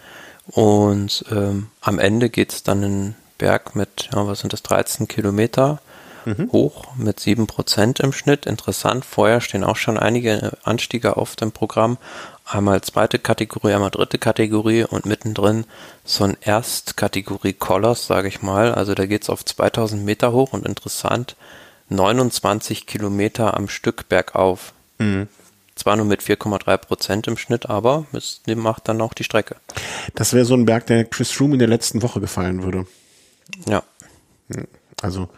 Und 0.47 1.25
ähm, 1.31 1.69
am 1.81 1.99
Ende 1.99 2.29
geht's 2.29 2.63
dann 2.63 2.85
einen 2.85 3.17
Berg 3.39 3.75
mit, 3.77 4.09
ja, 4.13 4.27
was 4.27 4.41
sind 4.41 4.53
das, 4.53 4.63
13 4.63 5.09
Kilometer 5.09 5.81
mhm. 6.25 6.51
hoch 6.53 6.95
mit 6.97 7.19
7% 7.19 8.03
im 8.03 8.13
Schnitt. 8.13 8.47
Interessant, 8.47 9.05
vorher 9.05 9.41
stehen 9.41 9.65
auch 9.65 9.77
schon 9.77 9.99
einige 9.99 10.53
Anstiege 10.65 11.17
auf 11.17 11.37
dem 11.37 11.53
Programm. 11.53 11.99
Einmal 12.45 12.81
zweite 12.83 13.19
Kategorie, 13.19 13.73
einmal 13.73 13.91
dritte 13.91 14.19
Kategorie 14.19 14.85
und 14.85 15.07
mittendrin 15.07 15.65
so 16.05 16.25
ein 16.25 16.37
Erstkategorie 16.41 17.53
Colors, 17.53 18.07
sage 18.07 18.29
ich 18.29 18.43
mal. 18.43 18.75
Also 18.75 18.95
da 18.95 19.07
geht's 19.07 19.31
auf 19.31 19.45
2000 19.45 20.05
Meter 20.05 20.33
hoch 20.33 20.53
und 20.53 20.67
interessant, 20.67 21.37
29 21.93 22.87
Kilometer 22.87 23.57
am 23.57 23.69
Stück 23.69 24.09
bergauf. 24.09 24.73
Mhm. 24.99 25.29
Zwar 25.75 25.97
nur 25.97 26.05
mit 26.07 26.23
4,3 26.23 26.77
Prozent 26.77 27.27
im 27.29 27.37
Schnitt, 27.37 27.69
aber 27.71 28.05
es 28.13 28.43
macht 28.47 28.89
dann 28.89 29.01
auch 29.01 29.15
die 29.15 29.25
Strecke. 29.25 29.57
Das 30.15 30.35
wäre 30.35 30.45
so 30.45 30.55
ein 30.55 30.67
Berg, 30.67 30.87
der 30.87 31.05
Chris 31.05 31.31
Froome 31.31 31.55
in 31.55 31.59
der 31.59 31.69
letzten 31.69 32.03
Woche 32.03 32.21
gefallen 32.21 32.63
würde. 32.63 32.87
Ja. 33.67 33.83
Also 35.01 35.29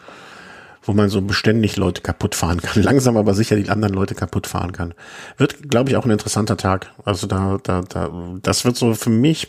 wo 0.85 0.93
man 0.93 1.09
so 1.09 1.21
beständig 1.21 1.77
Leute 1.77 2.01
kaputt 2.01 2.35
fahren 2.35 2.61
kann. 2.61 2.81
Langsam 2.83 3.17
aber 3.17 3.33
sicher 3.33 3.55
die 3.55 3.69
anderen 3.69 3.93
Leute 3.93 4.15
kaputt 4.15 4.47
fahren 4.47 4.71
kann. 4.71 4.93
Wird, 5.37 5.69
glaube 5.69 5.89
ich, 5.89 5.95
auch 5.95 6.05
ein 6.05 6.11
interessanter 6.11 6.57
Tag. 6.57 6.91
Also 7.03 7.27
da, 7.27 7.57
da, 7.63 7.81
da, 7.81 8.11
das 8.41 8.65
wird 8.65 8.77
so 8.77 8.93
für 8.93 9.09
mich, 9.09 9.47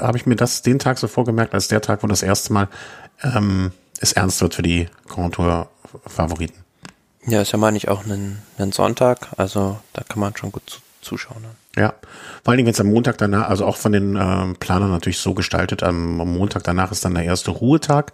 habe 0.00 0.18
ich 0.18 0.26
mir 0.26 0.36
das 0.36 0.62
den 0.62 0.78
Tag 0.78 0.98
so 0.98 1.08
vorgemerkt, 1.08 1.54
als 1.54 1.68
der 1.68 1.80
Tag, 1.80 2.02
wo 2.02 2.06
das 2.08 2.22
erste 2.22 2.52
Mal 2.52 2.68
ähm, 3.22 3.70
es 4.00 4.12
ernst 4.12 4.40
wird 4.40 4.54
für 4.54 4.62
die 4.62 4.88
Kontour-Favoriten. 5.92 6.64
Ja, 7.26 7.42
ist 7.42 7.52
ja 7.52 7.58
meine 7.58 7.76
ich 7.76 7.88
auch 7.88 8.04
ein, 8.04 8.42
ein 8.58 8.72
Sonntag, 8.72 9.28
also 9.36 9.78
da 9.92 10.02
kann 10.02 10.18
man 10.18 10.36
schon 10.36 10.50
gut 10.50 10.62
zu, 10.66 10.80
zuschauen. 11.00 11.44
Ja, 11.76 11.94
vor 12.42 12.50
allen 12.50 12.58
Dingen, 12.58 12.66
wenn 12.66 12.74
es 12.74 12.80
am 12.80 12.88
Montag 12.88 13.18
danach, 13.18 13.48
also 13.48 13.64
auch 13.64 13.76
von 13.76 13.92
den 13.92 14.16
ähm, 14.16 14.56
Planern 14.58 14.90
natürlich 14.90 15.18
so 15.18 15.32
gestaltet, 15.32 15.82
am, 15.82 16.20
am 16.20 16.36
Montag 16.36 16.64
danach 16.64 16.90
ist 16.90 17.04
dann 17.04 17.14
der 17.14 17.24
erste 17.24 17.52
Ruhetag 17.52 18.12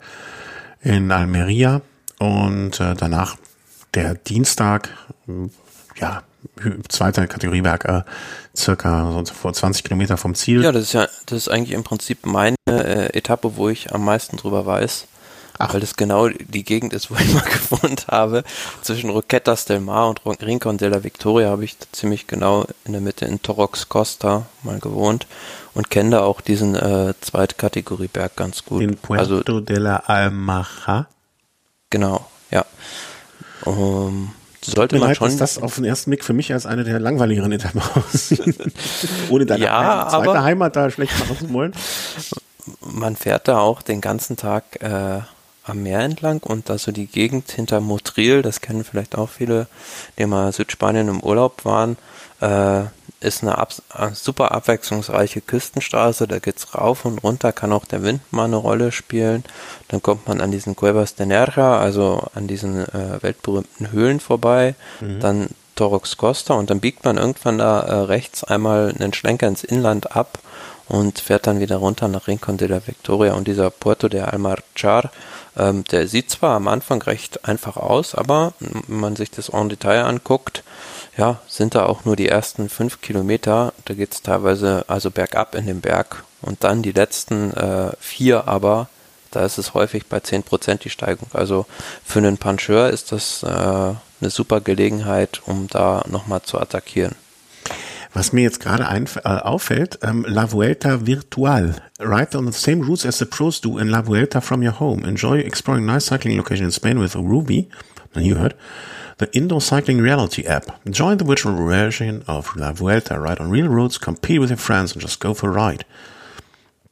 in 0.83 1.11
Almeria 1.11 1.81
und 2.19 2.81
äh, 2.81 2.95
danach 2.95 3.37
der 3.95 4.15
Dienstag, 4.15 4.91
ja, 5.97 6.23
zweite 6.89 7.27
Kategoriewerk, 7.27 7.85
äh, 7.87 8.03
circa 8.55 9.11
so 9.25 9.35
vor 9.35 9.53
20 9.55 9.85
Kilometer 9.85 10.17
vom 10.19 10.35
Ziel. 10.35 10.63
Ja, 10.63 10.71
das 10.71 10.85
ist 10.85 10.93
ja, 10.93 11.09
das 11.27 11.39
ist 11.39 11.49
eigentlich 11.49 11.73
im 11.73 11.85
Prinzip 11.85 12.27
meine 12.27 12.57
äh, 12.69 13.17
Etappe, 13.17 13.57
wo 13.57 13.69
ich 13.71 13.93
am 13.93 14.05
meisten 14.05 14.37
drüber 14.37 14.67
weiß. 14.67 15.07
Ach. 15.59 15.75
Weil 15.75 15.81
das 15.81 15.97
genau 15.97 16.29
die 16.29 16.65
Gegend 16.65 16.93
ist, 16.93 17.11
wo 17.11 17.17
ich 17.17 17.33
mal 17.35 17.43
gewohnt 17.43 18.07
habe. 18.09 18.45
Zwischen 18.83 19.11
Roquetas 19.11 19.65
del 19.65 19.81
Mar 19.81 20.09
und 20.09 20.43
Rincon 20.43 20.79
de 20.79 20.89
la 20.89 21.03
Victoria 21.03 21.51
habe 21.51 21.65
ich 21.65 21.77
ziemlich 21.93 22.27
genau 22.27 22.67
in 22.85 22.93
der 22.93 23.01
Mitte 23.01 23.25
in 23.25 23.43
Torox 23.43 23.89
Costa 23.89 24.47
mal 24.63 24.79
gewohnt 24.79 25.27
und 25.75 25.91
kenne 25.91 26.11
da 26.11 26.21
auch 26.23 26.41
diesen 26.41 26.75
äh, 26.75 27.15
Zweitkategorieberg 27.21 28.37
ganz 28.37 28.65
gut. 28.65 28.83
In 28.83 28.97
Puerto 28.97 29.39
also, 29.39 29.61
de 29.61 29.79
la 29.79 29.97
Almaja? 30.07 31.07
Genau, 31.91 32.27
ja. 32.51 32.65
Um, 33.65 34.33
sollte 34.65 34.97
Mir 34.97 35.01
man 35.01 35.09
leid, 35.09 35.17
schon. 35.17 35.29
Dass 35.39 35.55
das 35.55 35.63
auf 35.63 35.77
den 35.77 35.85
ersten 35.85 36.11
Blick 36.11 36.25
für 36.25 36.33
mich 36.33 36.53
als 36.53 36.67
eine 36.67 36.85
der 36.85 37.01
langweiligeren 37.01 37.53
Etappen 37.53 37.81
aussieht. 37.95 38.59
Ohne 39.31 39.47
deine 39.47 39.65
ja, 39.65 40.09
zweite 40.11 40.31
aber 40.31 40.43
Heimat 40.43 40.77
da 40.77 40.91
schlecht 40.91 41.19
machen 41.19 41.39
zu 41.39 41.53
wollen. 41.53 41.73
Man 42.81 43.17
fährt 43.17 43.49
da 43.49 43.59
auch 43.59 43.83
den 43.83 44.01
ganzen 44.01 44.37
Tag 44.37 44.83
äh, 44.83 45.21
am 45.69 45.83
Meer 45.83 46.01
entlang 46.01 46.41
und 46.43 46.69
da 46.69 46.79
so 46.79 46.93
die 46.93 47.07
Gegend 47.07 47.51
hinter 47.51 47.81
Motril, 47.81 48.43
das 48.43 48.61
kennen 48.61 48.85
vielleicht 48.85 49.17
auch 49.17 49.29
viele, 49.29 49.67
die 50.19 50.27
mal 50.27 50.53
Südspanien 50.53 51.09
im 51.09 51.21
Urlaub 51.21 51.65
waren, 51.65 51.97
äh, 52.41 52.85
ist 53.21 53.43
eine, 53.43 53.59
ab, 53.59 53.73
eine 53.91 54.15
super 54.15 54.53
abwechslungsreiche 54.53 55.41
Küstenstraße, 55.41 56.29
da 56.29 56.39
geht's 56.39 56.75
rauf 56.75 57.05
und 57.05 57.19
runter, 57.19 57.53
kann 57.53 57.73
auch 57.73 57.85
der 57.85 58.03
Wind 58.03 58.21
mal 58.31 58.45
eine 58.45 58.57
Rolle 58.57 58.93
spielen. 58.93 59.45
Dann 59.89 60.03
kommt 60.03 60.29
man 60.29 60.41
an 60.41 60.53
diesen 60.53 60.77
Cuevas 60.77 61.17
de 61.17 61.27
Nerja, 61.27 61.79
also 61.79 62.29
an 62.35 62.47
diesen 62.47 62.83
äh, 62.83 63.21
weltberühmten 63.21 63.91
Höhlen 63.91 64.21
vorbei, 64.21 64.77
mhm. 65.01 65.21
dann 65.21 65.49
Torox 65.75 66.17
Costa 66.17 66.55
und 66.55 66.71
dann 66.71 66.81
biegt 66.81 67.05
man 67.05 67.19
irgendwann 67.19 67.59
da 67.59 67.81
äh, 67.81 67.95
rechts 68.03 68.45
einmal 68.45 68.95
einen 68.97 69.13
Schlenker 69.13 69.47
ins 69.47 69.65
Inland 69.65 70.15
ab 70.17 70.39
und 70.89 71.19
fährt 71.19 71.47
dann 71.47 71.61
wieder 71.61 71.77
runter 71.77 72.09
nach 72.09 72.27
Rincon 72.29 72.57
de 72.57 72.69
la 72.69 72.87
Victoria 72.87 73.35
und 73.35 73.47
dieser 73.47 73.71
Puerto 73.71 74.09
de 74.09 74.21
Almarchar, 74.21 75.11
ähm, 75.57 75.85
der 75.85 76.09
sieht 76.09 76.31
zwar 76.31 76.57
am 76.57 76.69
Anfang 76.69 77.03
recht 77.03 77.45
einfach 77.47 77.77
aus, 77.77 78.15
aber 78.15 78.55
wenn 78.61 79.01
man 79.01 79.17
sich 79.17 79.31
das 79.31 79.51
en 79.51 79.69
Detail 79.69 80.05
anguckt, 80.05 80.63
ja, 81.17 81.41
sind 81.49 81.75
da 81.75 81.87
auch 81.87 82.05
nur 82.05 82.17
die 82.17 82.29
ersten 82.29 82.69
fünf 82.69 83.01
Kilometer. 83.01 83.73
Da 83.87 83.95
geht 83.95 84.15
es 84.15 84.23
teilweise 84.23 84.85
also 84.87 85.11
bergab 85.11 85.57
in 85.57 85.67
den 85.67 85.81
Berg 85.81 86.25
und 86.43 86.63
dann 86.63 86.83
die 86.83 86.93
letzten 86.93 87.53
äh, 87.53 87.91
vier 87.99 88.47
aber, 88.47 88.89
da 89.33 89.45
ist 89.45 89.59
es 89.59 89.75
häufig 89.75 90.07
bei 90.07 90.21
zehn 90.21 90.45
Prozent 90.45 90.85
die 90.85 90.91
Steigung. 90.91 91.29
Also 91.33 91.67
für 92.05 92.21
einen 92.21 92.39
Puncheur 92.39 92.89
ist 92.91 93.13
das 93.13 93.43
äh, 93.43 93.47
eine 93.47 94.31
super 94.31 94.61
Gelegenheit, 94.61 95.43
um 95.45 95.67
da 95.69 96.05
nochmal 96.09 96.43
zu 96.43 96.59
attackieren. 96.59 97.17
Was 98.15 98.33
mir 98.33 98.43
jetzt 98.43 98.61
gerade 98.61 98.85
äh, 98.85 99.29
auffällt, 99.29 99.99
ähm, 100.03 100.25
La 100.27 100.51
Vuelta 100.51 101.07
Virtual. 101.07 101.75
Ride 102.01 102.39
on 102.39 102.51
the 102.51 102.59
same 102.59 102.85
routes 102.87 103.05
as 103.05 103.19
the 103.19 103.27
pros 103.27 103.61
do 103.61 103.79
in 103.79 103.89
La 103.89 104.07
Vuelta 104.07 104.41
from 104.41 104.63
your 104.63 104.79
home. 104.81 105.05
Enjoy 105.07 105.39
exploring 105.39 105.85
nice 105.85 106.07
cycling 106.07 106.37
locations 106.37 106.67
in 106.67 106.73
Spain 106.73 107.01
with 107.01 107.15
Ruby. 107.15 107.69
You 108.15 108.37
heard 108.37 108.55
the 109.19 109.29
Indoor 109.37 109.61
Cycling 109.61 110.01
Reality 110.01 110.47
app. 110.47 110.81
Join 110.91 111.19
the 111.19 111.25
virtual 111.25 111.55
version 111.55 112.23
of 112.27 112.55
La 112.57 112.73
Vuelta, 112.73 113.19
ride 113.19 113.41
on 113.41 113.51
real 113.51 113.69
roads, 113.69 113.99
compete 113.99 114.41
with 114.41 114.51
your 114.51 114.59
friends 114.59 114.93
and 114.93 115.03
just 115.03 115.21
go 115.21 115.35
for 115.35 115.51
a 115.51 115.53
ride. 115.53 115.85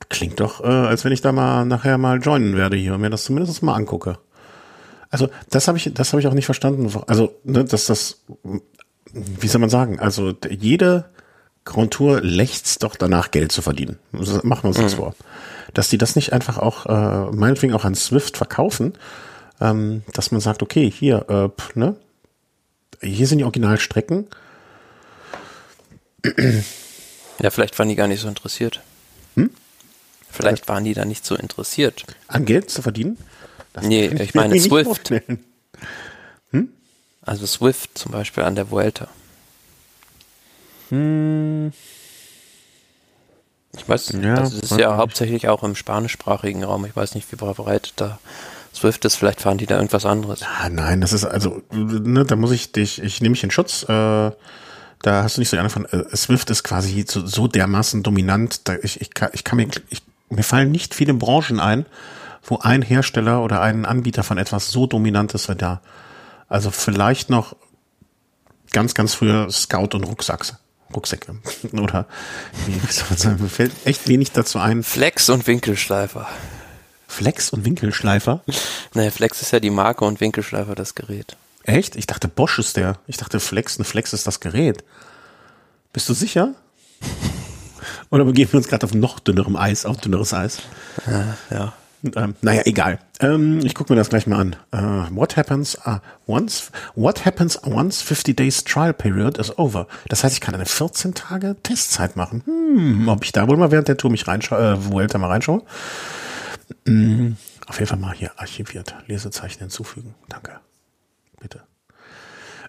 Klingt 0.08 0.38
doch, 0.38 0.62
äh, 0.62 0.66
als 0.66 1.04
wenn 1.04 1.12
ich 1.12 1.20
da 1.20 1.32
mal 1.32 1.64
nachher 1.64 1.98
mal 1.98 2.20
joinen 2.20 2.56
werde 2.56 2.76
hier 2.76 2.94
und 2.94 3.00
mir 3.00 3.10
das 3.10 3.24
zumindest 3.24 3.62
mal 3.62 3.74
angucke. 3.74 4.18
Also 5.10 5.28
das 5.50 5.68
habe 5.68 5.78
ich, 5.78 5.92
das 5.94 6.12
ich 6.12 6.26
auch 6.26 6.34
nicht 6.34 6.44
verstanden. 6.44 6.92
Also 7.06 7.34
ne, 7.44 7.64
dass 7.64 7.86
das, 7.86 8.22
wie 9.12 9.48
soll 9.48 9.60
man 9.60 9.70
sagen? 9.70 9.98
Also 9.98 10.34
jede 10.48 11.10
Grand 11.64 11.92
Tour 11.92 12.20
lächzt 12.20 12.82
doch 12.82 12.96
danach 12.96 13.30
Geld 13.30 13.52
zu 13.52 13.62
verdienen. 13.62 13.98
Machen 14.12 14.64
wir 14.64 14.68
uns 14.68 14.76
das 14.76 14.92
mhm. 14.92 14.98
vor. 14.98 15.14
Dass 15.74 15.88
die 15.88 15.98
das 15.98 16.16
nicht 16.16 16.32
einfach 16.32 16.58
auch, 16.58 16.86
äh, 16.86 17.30
meinetwegen 17.32 17.74
auch 17.74 17.84
an 17.84 17.94
Swift 17.94 18.36
verkaufen, 18.36 18.94
ähm, 19.60 20.02
dass 20.12 20.30
man 20.30 20.40
sagt, 20.40 20.62
okay, 20.62 20.90
hier, 20.90 21.26
äh, 21.28 21.78
ne, 21.78 21.96
hier 23.02 23.26
sind 23.26 23.38
die 23.38 23.44
Originalstrecken. 23.44 24.26
Ja, 27.42 27.50
vielleicht 27.50 27.78
waren 27.78 27.88
die 27.88 27.96
gar 27.96 28.08
nicht 28.08 28.20
so 28.20 28.28
interessiert. 28.28 28.80
Hm? 29.34 29.50
Vielleicht 30.30 30.68
waren 30.68 30.84
die 30.84 30.94
da 30.94 31.04
nicht 31.04 31.24
so 31.24 31.34
interessiert. 31.34 32.04
An 32.28 32.44
Geld 32.44 32.70
zu 32.70 32.82
verdienen? 32.82 33.18
Das 33.72 33.86
nee, 33.86 34.06
ich 34.06 34.34
meine 34.34 34.58
Swift. 34.58 35.10
Hm? 35.10 35.38
Also 37.26 37.44
Swift 37.44 37.98
zum 37.98 38.12
Beispiel 38.12 38.44
an 38.44 38.54
der 38.54 38.70
Vuelta. 38.70 39.08
Hm. 40.90 41.72
Ich 43.76 43.88
weiß, 43.88 44.12
ja, 44.22 44.36
also 44.36 44.56
es 44.56 44.70
ist 44.70 44.78
ja 44.78 44.96
hauptsächlich 44.96 45.48
auch 45.48 45.62
im 45.62 45.74
spanischsprachigen 45.74 46.64
Raum. 46.64 46.86
Ich 46.86 46.96
weiß 46.96 47.14
nicht, 47.14 47.30
wie 47.30 47.36
verbreitet 47.36 47.94
da 47.96 48.18
Swift 48.74 49.04
ist, 49.04 49.16
vielleicht 49.16 49.40
fahren 49.40 49.58
die 49.58 49.66
da 49.66 49.76
irgendwas 49.76 50.04
anderes. 50.04 50.42
Ah, 50.42 50.68
nein, 50.68 51.00
das 51.00 51.12
ist 51.12 51.24
also, 51.24 51.62
ne, 51.72 52.24
da 52.24 52.36
muss 52.36 52.52
ich 52.52 52.72
dich, 52.72 53.02
ich 53.02 53.20
nehme 53.20 53.32
mich 53.32 53.42
in 53.42 53.50
Schutz. 53.50 53.82
Äh, 53.84 53.86
da 53.86 55.22
hast 55.22 55.36
du 55.36 55.40
nicht 55.40 55.48
so 55.48 55.56
eine 55.56 55.70
von. 55.70 55.86
Äh, 55.86 56.16
Swift 56.16 56.50
ist 56.50 56.62
quasi 56.62 57.04
so, 57.08 57.26
so 57.26 57.48
dermaßen 57.48 58.02
dominant. 58.02 58.68
Da 58.68 58.76
ich, 58.82 59.00
ich, 59.00 59.14
kann, 59.14 59.30
ich 59.32 59.44
kann 59.44 59.56
mir, 59.56 59.68
ich, 59.88 60.02
mir 60.28 60.42
fallen 60.42 60.70
nicht 60.70 60.94
viele 60.94 61.14
Branchen 61.14 61.58
ein, 61.58 61.86
wo 62.44 62.58
ein 62.58 62.82
Hersteller 62.82 63.42
oder 63.42 63.62
ein 63.62 63.84
Anbieter 63.84 64.22
von 64.22 64.38
etwas 64.38 64.70
so 64.70 64.86
dominant 64.86 65.34
ist 65.34 65.48
wie 65.48 65.54
da. 65.54 65.80
Also 66.48 66.70
vielleicht 66.70 67.30
noch 67.30 67.56
ganz, 68.70 68.94
ganz 68.94 69.14
früher 69.14 69.50
Scout 69.50 69.94
und 69.94 70.04
Rucksacks. 70.04 70.54
Rucksäcke. 70.94 71.36
Oder 71.72 72.06
wie 72.66 72.92
soll 72.92 73.06
man 73.10 73.18
sagen, 73.18 73.42
mir 73.42 73.48
fällt 73.48 73.72
echt 73.84 74.08
wenig 74.08 74.32
dazu 74.32 74.58
ein. 74.58 74.82
Flex 74.82 75.28
und 75.28 75.46
Winkelschleifer. 75.46 76.28
Flex 77.08 77.50
und 77.50 77.64
Winkelschleifer? 77.64 78.42
Naja, 78.94 79.10
Flex 79.10 79.42
ist 79.42 79.50
ja 79.50 79.60
die 79.60 79.70
Marke 79.70 80.06
und 80.06 80.20
Winkelschleifer 80.20 80.74
das 80.74 80.94
Gerät. 80.94 81.36
Echt? 81.64 81.96
Ich 81.96 82.06
dachte, 82.06 82.28
Bosch 82.28 82.58
ist 82.58 82.76
der. 82.78 82.98
Ich 83.06 83.18
dachte, 83.18 83.40
Flex, 83.40 83.78
ein 83.78 83.84
Flex 83.84 84.14
ist 84.14 84.26
das 84.26 84.40
Gerät. 84.40 84.84
Bist 85.92 86.08
du 86.08 86.14
sicher? 86.14 86.54
Oder 88.10 88.24
begeben 88.24 88.52
wir 88.52 88.58
uns 88.58 88.68
gerade 88.68 88.86
auf 88.86 88.94
noch 88.94 89.18
dünnerem 89.18 89.56
Eis, 89.56 89.84
auf 89.84 89.98
dünneres 89.98 90.32
Eis? 90.32 90.62
Ja. 91.06 91.36
ja. 91.50 91.72
Ähm, 92.14 92.34
naja, 92.42 92.62
egal. 92.64 92.98
Ähm, 93.20 93.60
ich 93.64 93.74
gucke 93.74 93.92
mir 93.92 93.96
das 93.96 94.08
gleich 94.08 94.26
mal 94.26 94.38
an. 94.38 94.56
Uh, 94.74 95.14
what 95.16 95.36
happens 95.36 95.76
uh, 95.86 95.98
once? 96.26 96.70
What 96.94 97.24
happens 97.24 97.58
once 97.64 98.02
50 98.02 98.36
days 98.36 98.62
trial 98.62 98.92
period 98.92 99.38
is 99.38 99.58
over? 99.58 99.86
Das 100.08 100.22
heißt, 100.22 100.34
ich 100.34 100.40
kann 100.40 100.54
eine 100.54 100.66
14 100.66 101.14
Tage 101.14 101.56
Testzeit 101.62 102.16
machen. 102.16 102.42
Hm, 102.44 103.08
ob 103.08 103.24
ich 103.24 103.32
da 103.32 103.48
wohl 103.48 103.56
mal 103.56 103.70
während 103.70 103.88
der 103.88 103.96
Tour 103.96 104.10
mich 104.10 104.28
reinschaue, 104.28 104.58
äh, 104.58 104.90
Vuelta 104.90 105.18
mal 105.18 105.28
reinschaue? 105.28 105.62
Mhm. 106.84 107.36
Auf 107.66 107.78
jeden 107.78 107.88
Fall 107.88 107.98
mal 107.98 108.14
hier 108.14 108.30
archiviert. 108.36 108.94
Lesezeichen 109.06 109.58
hinzufügen. 109.58 110.14
Danke. 110.28 110.60
Bitte. 111.40 111.62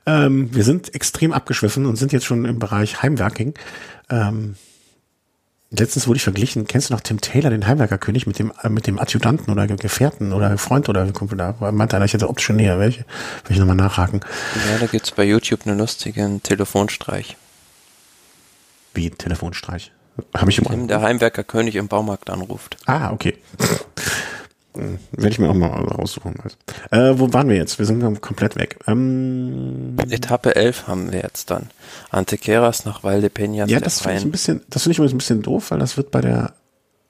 Ähm, 0.05 0.53
wir 0.55 0.63
sind 0.63 0.95
extrem 0.95 1.33
abgeschwiffen 1.33 1.85
und 1.85 1.97
sind 1.97 2.13
jetzt 2.13 2.25
schon 2.25 2.45
im 2.45 2.59
Bereich 2.59 3.01
Heimwerking. 3.03 3.53
Ähm, 4.09 4.55
letztens 5.71 6.07
wurde 6.07 6.17
ich 6.17 6.23
verglichen. 6.23 6.65
Kennst 6.67 6.89
du 6.89 6.93
noch 6.93 7.01
Tim 7.01 7.21
Taylor, 7.21 7.49
den 7.49 7.67
Heimwerkerkönig, 7.67 8.27
mit 8.27 8.39
dem, 8.39 8.51
äh, 8.63 8.69
mit 8.69 8.87
dem 8.87 8.99
Adjutanten 8.99 9.51
oder 9.51 9.67
Gefährten 9.67 10.33
oder 10.33 10.57
Freund 10.57 10.89
oder 10.89 11.05
da 11.05 11.71
meinte 11.71 11.95
einer, 11.95 12.05
ich 12.05 12.13
hätte 12.13 12.29
optische 12.29 12.53
Nähe. 12.53 12.79
Welche? 12.79 12.99
Will 13.45 13.51
ich 13.51 13.59
nochmal 13.59 13.75
nachhaken. 13.75 14.21
Ja, 14.69 14.79
da 14.79 14.85
gibt's 14.85 15.11
bei 15.11 15.23
YouTube 15.23 15.65
einen 15.65 15.77
lustigen 15.77 16.41
Telefonstreich. 16.43 17.37
Wie 18.93 19.09
Telefonstreich? 19.09 19.91
Habe 20.35 20.49
ich 20.49 20.57
immer. 20.57 20.87
Der 20.87 21.01
Heimwerkerkönig 21.01 21.75
im 21.75 21.87
Baumarkt 21.87 22.29
anruft. 22.29 22.77
Ah, 22.85 23.11
okay. 23.11 23.37
Werde 24.77 25.29
ich 25.29 25.39
mir 25.39 25.49
auch 25.49 25.55
mal 25.55 25.69
raussuchen. 25.69 26.35
Äh, 26.91 27.13
wo 27.15 27.33
waren 27.33 27.49
wir 27.49 27.55
jetzt? 27.55 27.79
Wir 27.79 27.85
sind 27.85 28.21
komplett 28.21 28.55
weg. 28.55 28.77
Ähm, 28.87 29.95
Etappe 30.09 30.55
11 30.55 30.87
haben 30.87 31.11
wir 31.11 31.21
jetzt 31.21 31.49
dann. 31.49 31.69
Antequeras 32.11 32.85
nach 32.85 33.03
Valdepeñas. 33.03 33.69
Ja, 33.69 33.79
das 33.79 34.01
finde 34.01 34.17
ich 34.17 34.25
ein 34.25 34.31
bisschen, 34.31 34.61
das 34.69 34.83
finde 34.83 34.93
ich 34.93 34.97
übrigens 34.99 35.13
ein 35.13 35.17
bisschen 35.17 35.41
doof, 35.41 35.71
weil 35.71 35.79
das 35.79 35.97
wird 35.97 36.11
bei 36.11 36.21
der, 36.21 36.53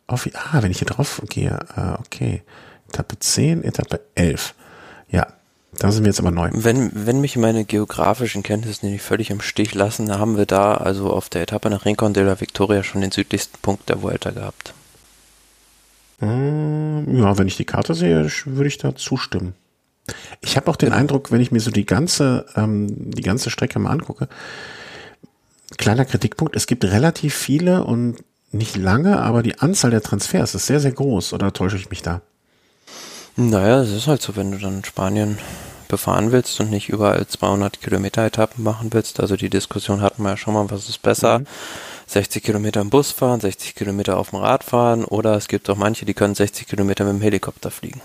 auf, 0.07 0.27
ah, 0.33 0.61
wenn 0.61 0.71
ich 0.71 0.79
hier 0.79 0.87
drauf 0.87 1.21
gehe, 1.29 1.57
ah, 1.75 1.99
okay. 1.99 2.41
Etappe 2.89 3.19
10, 3.19 3.63
Etappe 3.63 3.99
11. 4.15 4.55
Ja, 5.09 5.27
da 5.77 5.91
sind 5.91 6.03
wir 6.03 6.09
jetzt 6.09 6.19
aber 6.19 6.31
neu. 6.31 6.49
Wenn, 6.53 6.91
wenn 6.93 7.21
mich 7.21 7.35
meine 7.35 7.65
geografischen 7.65 8.43
Kenntnisse 8.43 8.85
nicht 8.85 9.01
völlig 9.01 9.29
im 9.29 9.41
Stich 9.41 9.75
lassen, 9.75 10.11
haben 10.17 10.37
wir 10.37 10.45
da 10.45 10.75
also 10.75 11.11
auf 11.11 11.29
der 11.29 11.43
Etappe 11.43 11.69
nach 11.69 11.85
Rincon 11.85 12.13
de 12.13 12.23
la 12.23 12.39
Victoria 12.39 12.83
schon 12.83 13.01
den 13.01 13.11
südlichsten 13.11 13.57
Punkt 13.61 13.89
der 13.89 14.01
Vuelta 14.01 14.31
gehabt. 14.31 14.73
Hm, 16.19 17.17
ja, 17.17 17.37
wenn 17.37 17.47
ich 17.47 17.57
die 17.57 17.65
Karte 17.65 17.93
sehe, 17.93 18.29
würde 18.45 18.67
ich 18.67 18.77
da 18.77 18.95
zustimmen. 18.95 19.53
Ich 20.41 20.55
habe 20.55 20.71
auch 20.71 20.75
den. 20.75 20.93
Eindruck, 20.93 21.31
wenn 21.31 21.41
ich 21.41 21.51
mir 21.51 21.59
so 21.59 21.71
die 21.71 21.85
ganze, 21.85 22.45
ähm, 22.55 23.11
die 23.11 23.21
ganze 23.21 23.49
Strecke 23.49 23.77
mal 23.77 23.91
angucke, 23.91 24.27
kleiner 25.77 26.05
Kritikpunkt, 26.05 26.55
es 26.55 26.65
gibt 26.65 26.85
relativ 26.85 27.35
viele 27.35 27.83
und 27.83 28.17
nicht 28.51 28.77
lange, 28.77 29.19
aber 29.19 29.43
die 29.43 29.59
Anzahl 29.59 29.91
der 29.91 30.01
Transfers 30.01 30.55
ist 30.55 30.67
sehr, 30.67 30.79
sehr 30.79 30.93
groß. 30.93 31.33
Oder 31.33 31.51
täusche 31.53 31.75
ich 31.75 31.89
mich 31.89 32.01
da? 32.01 32.21
Naja, 33.35 33.81
es 33.81 33.91
ist 33.91 34.07
halt 34.07 34.21
so, 34.21 34.35
wenn 34.35 34.51
du 34.51 34.57
dann 34.57 34.83
Spanien 34.85 35.37
befahren 35.87 36.31
willst 36.31 36.59
und 36.59 36.71
nicht 36.71 36.89
überall 36.89 37.27
200 37.27 37.81
Kilometer 37.81 38.25
Etappen 38.25 38.63
machen 38.63 38.91
willst. 38.93 39.19
Also 39.19 39.35
die 39.35 39.49
Diskussion 39.49 40.01
hatten 40.01 40.23
wir 40.23 40.31
ja 40.31 40.37
schon 40.37 40.53
mal, 40.53 40.69
was 40.71 40.89
ist 40.89 41.01
besser? 41.01 41.39
Mhm. 41.39 41.47
60 42.07 42.41
Kilometer 42.41 42.79
im 42.81 42.89
Bus 42.89 43.11
fahren, 43.11 43.41
60 43.41 43.75
Kilometer 43.75 44.17
auf 44.17 44.29
dem 44.29 44.39
Rad 44.39 44.63
fahren 44.63 45.03
oder 45.03 45.35
es 45.35 45.49
gibt 45.49 45.69
auch 45.69 45.75
manche, 45.75 46.05
die 46.05 46.13
können 46.13 46.35
60 46.35 46.65
Kilometer 46.65 47.03
mit 47.03 47.13
dem 47.13 47.21
Helikopter 47.21 47.69
fliegen. 47.69 48.01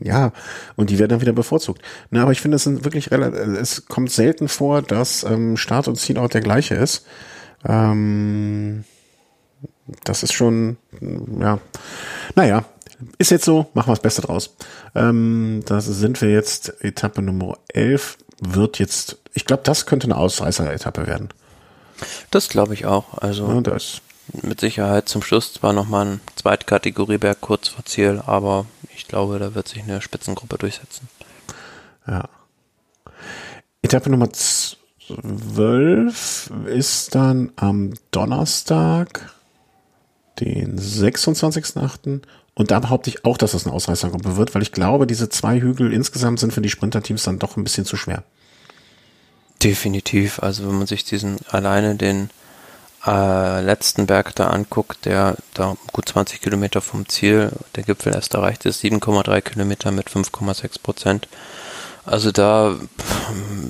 Ja, 0.00 0.32
und 0.76 0.90
die 0.90 0.98
werden 0.98 1.10
dann 1.10 1.20
wieder 1.20 1.32
bevorzugt. 1.32 1.80
Na, 2.10 2.22
aber 2.22 2.32
ich 2.32 2.40
finde, 2.40 2.56
es 2.56 2.64
sind 2.64 2.84
wirklich 2.84 3.10
es 3.12 3.86
kommt 3.86 4.10
selten 4.10 4.48
vor, 4.48 4.82
dass 4.82 5.22
ähm, 5.22 5.56
Start 5.56 5.88
und 5.88 5.96
Zielort 5.96 6.34
der 6.34 6.40
gleiche 6.40 6.74
ist. 6.74 7.06
Ähm, 7.66 8.84
das 10.02 10.24
ist 10.24 10.32
schon, 10.32 10.76
ja, 11.40 11.58
naja, 12.34 12.64
ist 13.18 13.30
jetzt 13.30 13.44
so, 13.44 13.66
machen 13.74 13.88
wir 13.88 13.94
das 13.94 14.02
Beste 14.02 14.22
draus. 14.22 14.56
Ähm, 14.94 15.62
da 15.66 15.80
sind 15.80 16.20
wir 16.20 16.30
jetzt, 16.30 16.82
Etappe 16.82 17.22
Nummer 17.22 17.58
11 17.68 18.18
wird 18.40 18.78
jetzt, 18.78 19.18
ich 19.32 19.44
glaube, 19.44 19.62
das 19.62 19.86
könnte 19.86 20.06
eine 20.06 20.16
Ausreißer-Etappe 20.16 21.06
werden. 21.06 21.28
Das 22.30 22.48
glaube 22.48 22.74
ich 22.74 22.86
auch. 22.86 23.18
Also 23.18 23.48
ja, 23.48 23.60
das. 23.60 24.00
mit 24.42 24.60
Sicherheit 24.60 25.08
zum 25.08 25.22
Schluss 25.22 25.54
zwar 25.54 25.72
nochmal 25.72 26.06
ein 26.06 26.20
Zweitkategorieberg 26.36 27.40
kurz 27.40 27.68
vor 27.68 27.84
Ziel, 27.84 28.22
aber 28.26 28.66
ich 28.94 29.08
glaube, 29.08 29.38
da 29.38 29.54
wird 29.54 29.68
sich 29.68 29.82
eine 29.82 30.00
Spitzengruppe 30.00 30.58
durchsetzen. 30.58 31.08
Ja. 32.06 32.28
Etappe 33.82 34.10
Nummer 34.10 34.30
12 34.32 36.50
ist 36.66 37.14
dann 37.14 37.52
am 37.56 37.94
Donnerstag, 38.10 39.32
den 40.40 40.78
26.8. 40.78 42.22
Und 42.54 42.70
da 42.70 42.80
behaupte 42.80 43.10
ich 43.10 43.24
auch, 43.24 43.36
dass 43.36 43.52
das 43.52 43.66
eine 43.66 43.74
Ausreißergruppe 43.74 44.36
wird, 44.36 44.54
weil 44.54 44.62
ich 44.62 44.72
glaube, 44.72 45.06
diese 45.06 45.28
zwei 45.28 45.60
Hügel 45.60 45.92
insgesamt 45.92 46.40
sind 46.40 46.52
für 46.52 46.62
die 46.62 46.70
Sprinterteams 46.70 47.24
dann 47.24 47.38
doch 47.38 47.56
ein 47.56 47.64
bisschen 47.64 47.84
zu 47.84 47.96
schwer. 47.96 48.22
Definitiv. 49.64 50.42
Also 50.42 50.68
wenn 50.68 50.76
man 50.76 50.86
sich 50.86 51.04
diesen 51.04 51.38
alleine 51.48 51.96
den 51.96 52.28
äh, 53.06 53.62
letzten 53.62 54.06
Berg 54.06 54.34
da 54.34 54.48
anguckt, 54.48 55.06
der 55.06 55.36
da 55.54 55.76
gut 55.92 56.08
20 56.08 56.42
Kilometer 56.42 56.82
vom 56.82 57.08
Ziel, 57.08 57.50
der 57.74 57.82
Gipfel 57.82 58.14
erst 58.14 58.34
erreicht 58.34 58.66
ist, 58.66 58.84
7,3 58.84 59.40
Kilometer 59.40 59.90
mit 59.90 60.08
5,6 60.08 60.82
Prozent. 60.82 61.28
Also 62.06 62.30
da 62.30 62.76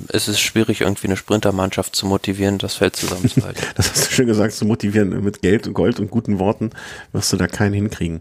ist 0.09 0.27
es 0.27 0.41
schwierig, 0.41 0.81
irgendwie 0.81 1.07
eine 1.07 1.15
Sprintermannschaft 1.15 1.95
zu 1.95 2.05
motivieren, 2.05 2.57
das 2.57 2.75
Feld 2.75 2.97
zusammenzuhalten. 2.97 3.63
das 3.75 3.91
hast 3.91 4.07
du 4.07 4.11
schön 4.11 4.27
gesagt, 4.27 4.53
zu 4.53 4.65
motivieren 4.65 5.23
mit 5.23 5.41
Geld 5.41 5.67
und 5.67 5.73
Gold 5.73 6.01
und 6.01 6.11
guten 6.11 6.39
Worten 6.39 6.71
wirst 7.13 7.31
du 7.31 7.37
da 7.37 7.47
keinen 7.47 7.73
hinkriegen. 7.73 8.19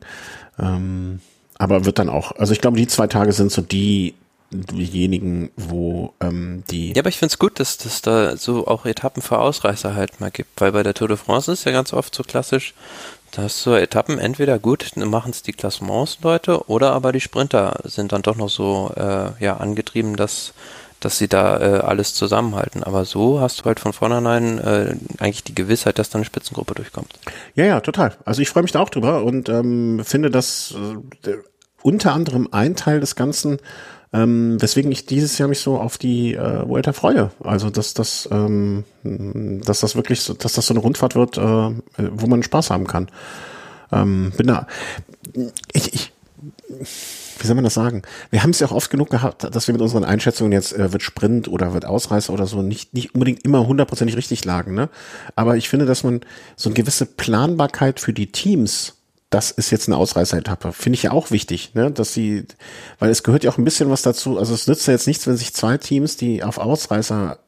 Ähm, 0.60 1.20
aber 1.58 1.84
wird 1.84 1.98
dann 1.98 2.08
auch, 2.08 2.32
also 2.32 2.52
ich 2.52 2.60
glaube, 2.60 2.76
die 2.76 2.86
zwei 2.86 3.08
Tage 3.08 3.32
sind 3.32 3.50
so 3.50 3.62
die, 3.62 4.14
diejenigen, 4.50 5.50
wo 5.56 6.14
ähm, 6.20 6.62
die. 6.70 6.92
Ja, 6.92 7.02
aber 7.02 7.08
ich 7.08 7.18
finde 7.18 7.32
es 7.32 7.38
gut, 7.38 7.60
dass 7.60 7.78
das 7.78 8.02
da 8.02 8.36
so 8.36 8.66
auch 8.66 8.86
Etappen 8.86 9.22
für 9.22 9.38
Ausreißer 9.38 9.94
halt 9.94 10.20
mal 10.20 10.30
gibt, 10.30 10.60
weil 10.60 10.72
bei 10.72 10.82
der 10.82 10.94
Tour 10.94 11.08
de 11.08 11.16
France 11.16 11.50
ist 11.50 11.64
ja 11.64 11.72
ganz 11.72 11.92
oft 11.92 12.14
so 12.14 12.22
klassisch, 12.22 12.74
dass 13.32 13.62
so 13.62 13.74
Etappen 13.74 14.18
entweder 14.18 14.58
gut 14.58 14.92
machen 14.96 15.30
es 15.30 15.42
die 15.42 15.52
Klassements-Leute 15.52 16.68
oder 16.68 16.92
aber 16.92 17.12
die 17.12 17.20
Sprinter 17.20 17.80
sind 17.84 18.12
dann 18.12 18.22
doch 18.22 18.36
noch 18.36 18.50
so 18.50 18.92
äh, 18.96 19.42
ja 19.42 19.56
angetrieben, 19.56 20.16
dass 20.16 20.52
dass 21.00 21.18
sie 21.18 21.28
da 21.28 21.60
äh, 21.60 21.80
alles 21.80 22.14
zusammenhalten. 22.14 22.82
Aber 22.82 23.04
so 23.04 23.40
hast 23.40 23.60
du 23.60 23.64
halt 23.64 23.78
von 23.78 23.92
vornherein 23.92 24.58
äh, 24.58 24.96
eigentlich 25.18 25.44
die 25.44 25.54
Gewissheit, 25.54 25.98
dass 25.98 26.08
da 26.08 26.16
eine 26.16 26.24
Spitzengruppe 26.24 26.74
durchkommt. 26.74 27.12
Ja, 27.54 27.64
ja, 27.64 27.80
total. 27.80 28.16
Also 28.24 28.40
ich 28.40 28.48
freue 28.48 28.62
mich 28.62 28.72
da 28.72 28.80
auch 28.80 28.88
drüber 28.88 29.22
und 29.22 29.48
ähm, 29.50 30.02
finde, 30.04 30.30
dass 30.30 30.74
äh, 31.26 31.34
unter 31.82 32.14
anderem 32.14 32.48
ein 32.50 32.76
Teil 32.76 33.00
des 33.00 33.16
Ganzen 33.16 33.58
ähm, 34.14 34.62
weswegen 34.62 34.92
ich 34.92 35.06
dieses 35.06 35.36
Jahr 35.38 35.48
mich 35.48 35.58
so 35.58 35.78
auf 35.78 35.98
die 35.98 36.34
äh, 36.34 36.68
Vuelta 36.68 36.92
freue. 36.92 37.32
Also 37.42 37.68
dass 37.68 37.94
das, 37.94 38.28
ähm, 38.30 38.84
dass 39.02 39.80
das 39.80 39.96
wirklich, 39.96 40.20
so, 40.20 40.34
dass 40.34 40.52
das 40.52 40.66
so 40.66 40.72
eine 40.72 40.80
Rundfahrt 40.80 41.16
wird, 41.16 41.36
äh, 41.36 41.40
wo 41.40 42.26
man 42.28 42.44
Spaß 42.44 42.70
haben 42.70 42.86
kann. 42.86 43.08
Ähm, 43.90 44.32
bin 44.36 44.46
da, 44.46 44.68
ich, 45.72 45.92
ich, 45.92 46.12
wie 47.38 47.46
soll 47.46 47.56
man 47.56 47.64
das 47.64 47.74
sagen? 47.74 48.02
Wir 48.30 48.44
haben 48.44 48.50
es 48.50 48.60
ja 48.60 48.68
auch 48.68 48.72
oft 48.72 48.90
genug 48.90 49.10
gehabt, 49.10 49.52
dass 49.52 49.66
wir 49.66 49.72
mit 49.72 49.82
unseren 49.82 50.04
Einschätzungen 50.04 50.52
jetzt 50.52 50.72
äh, 50.72 50.92
wird 50.92 51.02
Sprint 51.02 51.48
oder 51.48 51.74
wird 51.74 51.84
Ausreißer 51.84 52.32
oder 52.32 52.46
so 52.46 52.62
nicht 52.62 52.94
nicht 52.94 53.14
unbedingt 53.14 53.44
immer 53.44 53.66
hundertprozentig 53.66 54.16
richtig 54.16 54.44
lagen. 54.44 54.74
Ne? 54.74 54.90
Aber 55.34 55.56
ich 55.56 55.68
finde, 55.68 55.86
dass 55.86 56.04
man 56.04 56.20
so 56.54 56.68
eine 56.68 56.74
gewisse 56.74 57.06
Planbarkeit 57.06 57.98
für 57.98 58.12
die 58.12 58.30
Teams 58.30 58.94
das 59.34 59.50
ist 59.50 59.72
jetzt 59.72 59.88
eine 59.88 59.96
Ausreißeretappe. 59.96 60.72
Finde 60.72 60.94
ich 60.94 61.02
ja 61.02 61.10
auch 61.10 61.32
wichtig, 61.32 61.74
ne, 61.74 61.90
dass 61.90 62.14
sie, 62.14 62.46
weil 63.00 63.10
es 63.10 63.24
gehört 63.24 63.42
ja 63.42 63.50
auch 63.50 63.58
ein 63.58 63.64
bisschen 63.64 63.90
was 63.90 64.02
dazu. 64.02 64.38
Also 64.38 64.54
es 64.54 64.68
nützt 64.68 64.86
ja 64.86 64.92
jetzt 64.92 65.08
nichts, 65.08 65.26
wenn 65.26 65.36
sich 65.36 65.52
zwei 65.52 65.76
Teams, 65.76 66.16
die 66.16 66.44
auf 66.44 66.58
Ausreißer 66.58 67.38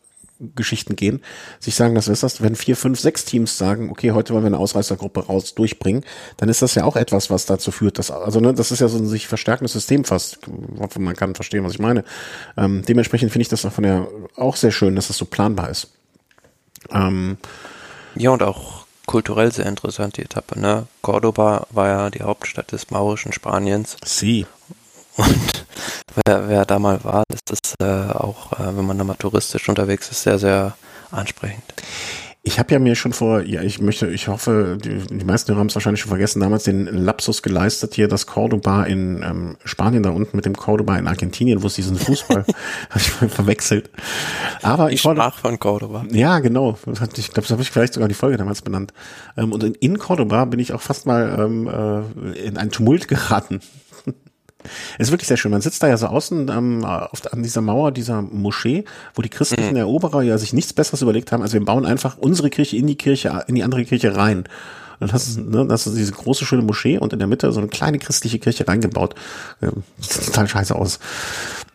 Geschichten 0.57 0.97
gehen, 0.97 1.23
sich 1.61 1.77
sagen, 1.77 1.95
das 1.95 2.09
ist 2.09 2.25
das, 2.25 2.43
wenn 2.43 2.57
vier, 2.57 2.77
fünf, 2.77 2.99
sechs 2.99 3.25
Teams 3.25 3.57
sagen, 3.57 3.89
okay, 3.91 4.11
heute 4.11 4.35
wollen 4.35 4.43
wir 4.43 4.49
eine 4.49 4.59
Ausreißergruppe 4.59 5.27
raus 5.27 5.55
durchbringen, 5.55 6.05
dann 6.39 6.49
ist 6.49 6.61
das 6.61 6.75
ja 6.75 6.83
auch 6.85 6.97
etwas, 6.97 7.31
was 7.31 7.47
dazu 7.47 7.71
führt, 7.71 8.01
dass, 8.01 8.11
also 8.11 8.41
ne, 8.41 8.53
das 8.53 8.73
ist 8.73 8.81
ja 8.81 8.89
so 8.89 8.99
ein 8.99 9.07
sich 9.07 9.29
verstärkendes 9.29 9.73
System 9.73 10.05
fast. 10.05 10.41
Man 10.99 11.15
kann 11.15 11.37
verstehen, 11.37 11.63
was 11.63 11.73
ich 11.73 11.79
meine. 11.79 12.05
Ähm, 12.57 12.83
dementsprechend 12.87 13.31
finde 13.31 13.43
ich 13.43 13.49
das 13.49 13.65
auch 13.65 13.73
von 13.73 13.85
der 13.85 14.09
auch 14.35 14.57
sehr 14.57 14.73
schön, 14.73 14.97
dass 14.97 15.07
das 15.07 15.17
so 15.17 15.25
planbar 15.25 15.71
ist. 15.71 15.93
Ähm, 16.91 17.39
ja, 18.17 18.31
und 18.31 18.43
auch 18.43 18.86
kulturell 19.07 19.53
sehr 19.53 19.67
interessant, 19.67 20.17
die 20.17 20.23
Etappe. 20.23 20.59
Ne? 20.59 20.87
Cordoba 21.03 21.67
war 21.71 21.89
ja 21.89 22.11
die 22.11 22.23
Hauptstadt 22.23 22.73
des 22.73 22.91
maurischen 22.91 23.33
Spaniens. 23.33 23.97
Sie. 24.05 24.47
Und 25.17 25.67
wer, 26.27 26.49
wer 26.49 26.65
da 26.65 26.79
mal 26.79 27.03
war, 27.05 27.25
das 27.29 27.59
ist 27.59 27.75
äh, 27.81 28.13
auch, 28.13 28.53
äh, 28.53 28.77
wenn 28.77 28.87
man 28.87 28.99
da 28.99 29.05
mal 29.05 29.15
touristisch 29.15 29.69
unterwegs 29.69 30.11
ist, 30.11 30.23
sehr, 30.23 30.39
sehr 30.39 30.77
ansprechend. 31.11 31.65
Ich 32.47 32.61
habe 32.61 32.73
ja 32.73 32.79
mir 32.79 32.95
schon 32.95 33.13
vor, 33.13 33.43
ja, 33.43 33.61
ich 33.61 33.81
möchte, 33.81 34.07
ich 34.07 34.29
hoffe, 34.29 34.79
die, 34.81 34.99
die 34.99 35.25
meisten 35.25 35.57
haben 35.57 35.67
es 35.67 35.75
wahrscheinlich 35.75 36.01
schon 36.01 36.11
vergessen, 36.11 36.39
damals 36.39 36.63
den 36.63 36.87
Lapsus 36.87 37.43
geleistet, 37.43 37.95
hier 37.95 38.07
das 38.07 38.29
Cordoba 38.29 38.85
in 38.85 39.21
ähm, 39.25 39.57
Spanien 39.65 40.05
da 40.05 40.11
unten 40.11 40.37
mit 40.37 40.45
dem 40.45 40.57
Cordoba 40.57 40.97
in 40.97 41.09
Argentinien, 41.09 41.65
wo 41.65 41.67
es 41.67 41.75
diesen 41.75 41.97
Fußball, 41.97 42.45
habe 42.91 43.01
ich 43.01 43.21
mal 43.21 43.29
verwechselt. 43.29 43.91
Aber 44.63 44.91
ich, 44.91 44.95
ich 44.95 45.01
sprach 45.01 45.39
von 45.39 45.59
Cordoba. 45.59 46.05
Ja, 46.13 46.39
genau. 46.39 46.79
Ich 46.87 47.33
glaube, 47.33 47.49
das 47.49 47.51
habe 47.51 47.63
ich 47.63 47.73
vielleicht 47.73 47.95
sogar 47.95 48.09
die 48.09 48.15
Folge 48.15 48.37
damals 48.37 48.63
benannt. 48.63 48.93
Ähm, 49.37 49.51
und 49.51 49.65
in, 49.65 49.75
in 49.75 49.99
Cordoba 49.99 50.45
bin 50.45 50.61
ich 50.61 50.73
auch 50.73 50.83
fast 50.83 51.05
mal 51.05 51.37
ähm, 51.41 51.67
äh, 51.67 52.39
in 52.47 52.59
einen 52.59 52.71
Tumult 52.71 53.09
geraten. 53.09 53.59
Es 54.99 55.09
ist 55.09 55.11
wirklich 55.13 55.29
sehr 55.29 55.37
schön. 55.37 55.53
Man 55.53 55.61
sitzt 55.61 55.83
da 55.83 55.89
ja 55.89 55.97
so 55.97 56.07
außen 56.07 56.49
ähm, 56.49 56.85
auf, 56.85 57.33
an 57.33 57.43
dieser 57.43 57.61
Mauer 57.61 57.93
dieser 57.93 58.23
Moschee, 58.23 58.85
wo 59.15 59.23
die 59.23 59.29
christlichen 59.29 59.71
mhm. 59.71 59.77
Eroberer 59.77 60.23
ja 60.23 60.39
sich 60.39 60.53
nichts 60.53 60.73
Besseres 60.73 61.03
überlegt 61.03 61.33
haben, 61.33 61.43
als 61.43 61.53
wir 61.53 61.65
bauen 61.65 61.87
einfach 61.87 62.19
unsere 62.19 62.51
Kirche 62.51 62.77
in 62.77 62.87
die 62.87 62.97
Kirche, 62.97 63.45
in 63.47 63.55
die 63.55 63.65
andere 63.65 63.85
Kirche 63.85 64.17
rein. 64.17 64.45
Dann 64.99 65.13
hast 65.13 65.37
du, 65.37 65.43
ne, 65.43 65.67
hast 65.71 65.87
du 65.87 65.91
diese 65.91 66.13
große, 66.13 66.45
schöne 66.45 66.63
Moschee 66.63 66.99
und 66.99 67.13
in 67.13 67.19
der 67.19 67.29
Mitte 67.29 67.53
so 67.53 67.61
eine 67.61 67.69
kleine 67.69 67.99
christliche 67.99 68.39
Kirche 68.39 68.67
reingebaut. 68.67 69.15
Ähm, 69.63 69.83
sieht 70.01 70.27
total 70.27 70.49
scheiße 70.49 70.75
aus. 70.75 70.99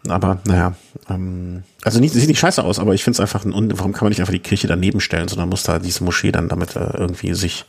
Aber 0.08 0.40
naja, 0.46 0.74
ähm, 1.10 1.64
also 1.84 2.00
nicht, 2.00 2.14
sieht 2.14 2.28
nicht 2.28 2.40
scheiße 2.40 2.64
aus, 2.64 2.80
aber 2.80 2.96
ich 2.96 3.04
finde 3.04 3.16
es 3.16 3.20
einfach, 3.20 3.46
ein, 3.46 3.78
warum 3.78 3.94
kann 3.94 4.06
man 4.06 4.10
nicht 4.10 4.20
einfach 4.20 4.34
die 4.34 4.40
Kirche 4.40 4.68
daneben 4.68 5.00
stellen, 5.00 5.28
sondern 5.28 5.50
muss 5.50 5.64
da 5.64 5.78
diese 5.78 6.04
Moschee 6.04 6.32
dann 6.32 6.50
damit 6.50 6.76
äh, 6.76 6.98
irgendwie 6.98 7.34
sich 7.34 7.66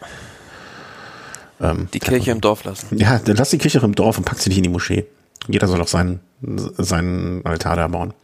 ähm, 1.61 1.89
die 1.93 1.99
Kirche 1.99 2.31
im 2.31 2.41
Dorf 2.41 2.65
lassen. 2.65 2.97
Ja, 2.97 3.19
dann 3.19 3.37
lass 3.37 3.51
die 3.51 3.59
Kirche 3.59 3.79
im 3.79 3.95
Dorf 3.95 4.19
und 4.19 4.25
pack 4.25 4.39
sie 4.39 4.49
nicht 4.51 4.59
in 4.59 4.65
die 4.65 4.69
Moschee. 4.69 5.07
Jeder 5.49 5.67
soll 5.67 5.81
auch 5.81 5.89
seinen, 5.89 6.21
seinen 6.41 7.45
Altar 7.45 7.77
da 7.77 7.89
bauen. 7.89 8.15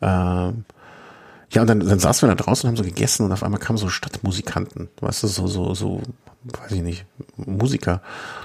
Ähm, 0.00 0.64
ja, 1.50 1.60
und 1.60 1.68
dann, 1.68 1.80
dann 1.80 1.98
saßen 1.98 2.26
wir 2.26 2.34
da 2.34 2.42
draußen 2.42 2.68
und 2.68 2.76
haben 2.76 2.82
so 2.82 2.88
gegessen 2.88 3.26
und 3.26 3.32
auf 3.32 3.42
einmal 3.42 3.60
kamen 3.60 3.76
so 3.76 3.88
Stadtmusikanten, 3.88 4.88
weißt 5.00 5.24
du, 5.24 5.26
so, 5.26 5.46
so, 5.46 5.74
so, 5.74 6.00
weiß 6.44 6.72
ich 6.72 6.82
nicht, 6.82 7.04
Musiker. 7.36 8.00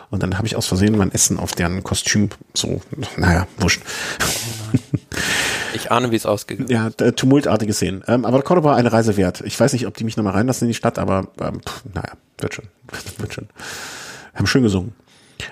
Und 0.10 0.24
dann 0.24 0.38
habe 0.38 0.48
ich 0.48 0.56
aus 0.56 0.66
Versehen 0.66 0.98
mein 0.98 1.12
Essen 1.12 1.40
auf 1.40 1.54
deren 1.54 1.84
Kostüm 1.84 2.30
so, 2.54 2.82
naja, 3.16 3.48
wurscht. 3.58 3.82
Ich 5.74 5.92
ahne, 5.92 6.12
wie 6.12 6.16
es 6.16 6.26
ausgeht. 6.26 6.70
Ja, 6.70 6.90
tumultartige 6.90 7.74
Szenen. 7.74 8.04
Ähm, 8.08 8.26
aber 8.26 8.42
Cordoba 8.42 8.76
eine 8.76 8.92
Reise 8.92 9.16
wert. 9.16 9.42
Ich 9.42 9.60
weiß 9.60 9.74
nicht, 9.74 9.88
ob 9.88 9.96
die 9.96 10.04
mich 10.04 10.18
nochmal 10.18 10.34
reinlassen 10.34 10.66
in 10.66 10.70
die 10.70 10.76
Stadt, 10.76 10.98
aber 10.98 11.28
ähm, 11.40 11.62
pff, 11.62 11.84
naja, 11.94 12.14
wird 12.40 12.56
schon. 12.56 12.66
wird 13.18 13.34
schon. 13.34 13.48
Haben 14.38 14.48
schön 14.48 14.64
gesungen. 14.64 14.94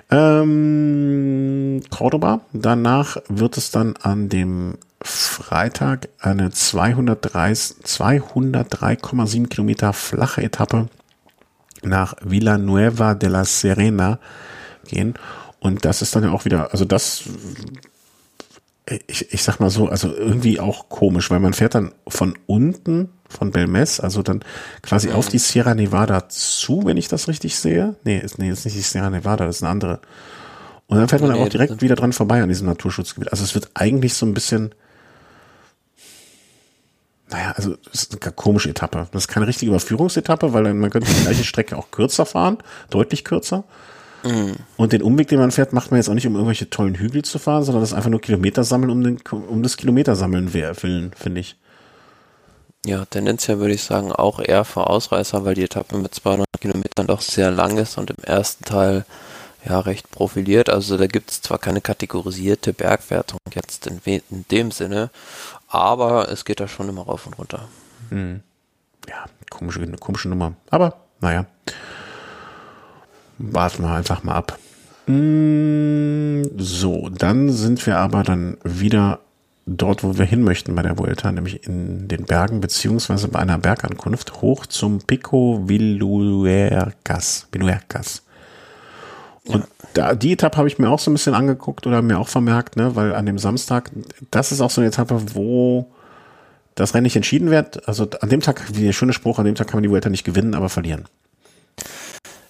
Ähm, 0.09 1.81
Cordoba. 1.89 2.39
Danach 2.53 3.17
wird 3.27 3.57
es 3.57 3.71
dann 3.71 3.97
an 3.97 4.29
dem 4.29 4.77
Freitag 5.01 6.07
eine 6.19 6.47
203,7 6.49 9.47
Kilometer 9.47 9.91
flache 9.93 10.43
Etappe 10.43 10.87
nach 11.83 12.15
Villanueva 12.21 13.15
de 13.15 13.29
la 13.29 13.45
Serena 13.45 14.19
gehen. 14.87 15.15
Und 15.59 15.85
das 15.85 16.01
ist 16.01 16.15
dann 16.15 16.23
ja 16.23 16.31
auch 16.31 16.45
wieder, 16.45 16.71
also 16.71 16.85
das, 16.85 17.23
ich, 19.07 19.33
ich 19.33 19.43
sag 19.43 19.59
mal 19.59 19.69
so, 19.69 19.87
also 19.87 20.11
irgendwie 20.13 20.59
auch 20.59 20.89
komisch, 20.89 21.29
weil 21.31 21.39
man 21.39 21.53
fährt 21.53 21.75
dann 21.75 21.91
von 22.07 22.37
unten 22.45 23.09
von 23.29 23.51
Belmes, 23.51 23.99
also 23.99 24.21
dann 24.21 24.43
quasi 24.81 25.09
mhm. 25.09 25.15
auf 25.15 25.27
die 25.27 25.39
Sierra 25.39 25.75
Nevada 25.75 26.29
zu, 26.29 26.83
wenn 26.85 26.97
ich 26.97 27.07
das 27.07 27.27
richtig 27.27 27.55
sehe. 27.57 27.95
Nee, 28.03 28.19
ist, 28.19 28.37
nee, 28.37 28.49
ist 28.49 28.65
nicht 28.65 28.77
die 28.77 28.81
Sierra 28.81 29.09
Nevada, 29.09 29.45
das 29.45 29.57
ist 29.57 29.63
eine 29.63 29.71
andere. 29.71 29.99
Und 30.87 30.97
dann 30.99 31.07
fährt 31.07 31.21
man 31.21 31.31
nee, 31.31 31.39
auch 31.39 31.49
direkt 31.49 31.81
wieder 31.81 31.95
dran 31.95 32.13
vorbei 32.13 32.41
an 32.41 32.49
diesem 32.49 32.67
Naturschutzgebiet. 32.67 33.31
Also 33.31 33.43
es 33.43 33.55
wird 33.55 33.69
eigentlich 33.73 34.13
so 34.13 34.25
ein 34.25 34.35
bisschen, 34.35 34.75
naja, 37.29 37.53
also 37.55 37.75
es 37.91 38.03
ist 38.03 38.23
eine 38.23 38.31
komische 38.33 38.69
Etappe. 38.69 39.07
Das 39.11 39.23
ist 39.23 39.27
keine 39.27 39.47
richtige 39.47 39.71
Überführungsetappe, 39.71 40.53
weil 40.53 40.73
man 40.73 40.91
könnte 40.91 41.11
die 41.11 41.23
gleiche 41.23 41.43
Strecke 41.43 41.77
auch 41.77 41.89
kürzer 41.89 42.25
fahren, 42.25 42.59
deutlich 42.91 43.23
kürzer. 43.23 43.63
Mhm. 44.23 44.55
Und 44.77 44.93
den 44.93 45.01
Umweg, 45.01 45.27
den 45.27 45.39
man 45.39 45.51
fährt, 45.51 45.73
macht 45.73 45.89
man 45.89 45.97
jetzt 45.97 46.09
auch 46.09 46.13
nicht, 46.13 46.27
um 46.27 46.35
irgendwelche 46.35 46.69
tollen 46.69 46.95
Hügel 46.95 47.23
zu 47.23 47.39
fahren, 47.39 47.63
sondern 47.63 47.81
das 47.81 47.91
ist 47.91 47.95
einfach 47.95 48.09
nur 48.09 48.21
Kilometer 48.21 48.63
sammeln, 48.63 48.91
um, 48.91 49.03
den, 49.03 49.19
um 49.31 49.63
das 49.63 49.77
Kilometersammeln 49.77 50.53
willen, 50.53 51.11
finde 51.15 51.41
ich. 51.41 51.57
Ja, 52.85 53.03
tendenziell 53.05 53.57
würde 53.57 53.73
ich 53.73 53.83
sagen 53.83 54.11
auch 54.11 54.39
eher 54.39 54.63
für 54.63 54.87
Ausreißer, 54.87 55.43
weil 55.43 55.55
die 55.55 55.63
Etappe 55.63 55.97
mit 55.97 56.13
200 56.13 56.45
Kilometern 56.61 57.07
doch 57.07 57.21
sehr 57.21 57.49
lang 57.49 57.77
ist 57.77 57.97
und 57.97 58.11
im 58.11 58.23
ersten 58.23 58.63
Teil 58.63 59.05
ja 59.67 59.79
recht 59.79 60.11
profiliert. 60.11 60.69
Also 60.69 60.95
da 60.95 61.07
gibt 61.07 61.31
es 61.31 61.41
zwar 61.41 61.57
keine 61.57 61.81
kategorisierte 61.81 62.73
Bergwertung 62.73 63.39
jetzt 63.55 63.87
in, 63.87 63.99
in 64.05 64.45
dem 64.51 64.69
Sinne, 64.69 65.09
aber 65.67 66.29
es 66.29 66.45
geht 66.45 66.59
da 66.59 66.67
schon 66.67 66.87
immer 66.87 67.01
rauf 67.01 67.25
und 67.25 67.39
runter. 67.39 67.67
Hm. 68.09 68.41
Ja, 69.09 69.25
komische, 69.49 69.85
komische 69.99 70.29
Nummer. 70.29 70.53
Aber 70.69 70.97
naja, 71.21 71.47
warten 73.39 73.81
wir 73.81 73.93
einfach 73.93 74.21
mal 74.21 74.35
ab. 74.35 74.59
Hm, 75.07 76.51
so, 76.57 77.09
dann 77.09 77.51
sind 77.51 77.83
wir 77.87 77.97
aber 77.97 78.21
dann 78.21 78.57
wieder 78.63 79.21
dort, 79.65 80.03
wo 80.03 80.17
wir 80.17 80.25
hin 80.25 80.43
möchten 80.43 80.75
bei 80.75 80.81
der 80.83 80.97
Vuelta, 80.97 81.31
nämlich 81.31 81.65
in 81.65 82.07
den 82.07 82.25
Bergen, 82.25 82.61
beziehungsweise 82.61 83.27
bei 83.27 83.39
einer 83.39 83.57
Bergankunft 83.57 84.41
hoch 84.41 84.65
zum 84.65 84.99
Pico 84.99 85.63
Viluercas. 85.67 87.47
Viluercas. 87.51 88.21
Und 89.47 89.61
ja. 89.61 89.67
da, 89.93 90.15
die 90.15 90.33
Etappe 90.33 90.57
habe 90.57 90.67
ich 90.67 90.79
mir 90.79 90.89
auch 90.89 90.99
so 90.99 91.11
ein 91.11 91.13
bisschen 91.13 91.35
angeguckt 91.35 91.85
oder 91.87 92.01
mir 92.01 92.19
auch 92.19 92.27
vermerkt, 92.27 92.77
ne, 92.77 92.95
weil 92.95 93.13
an 93.13 93.25
dem 93.25 93.37
Samstag, 93.37 93.91
das 94.31 94.51
ist 94.51 94.61
auch 94.61 94.71
so 94.71 94.81
eine 94.81 94.89
Etappe, 94.89 95.21
wo 95.33 95.91
das 96.75 96.93
Rennen 96.93 97.03
nicht 97.03 97.15
entschieden 97.15 97.49
wird. 97.49 97.87
Also 97.87 98.07
an 98.21 98.29
dem 98.29 98.41
Tag, 98.41 98.63
wie 98.73 98.83
der 98.83 98.93
schöne 98.93 99.13
Spruch, 99.13 99.39
an 99.39 99.45
dem 99.45 99.55
Tag 99.55 99.67
kann 99.67 99.77
man 99.77 99.83
die 99.83 99.89
Vuelta 99.89 100.09
nicht 100.09 100.25
gewinnen, 100.25 100.55
aber 100.55 100.69
verlieren. 100.69 101.05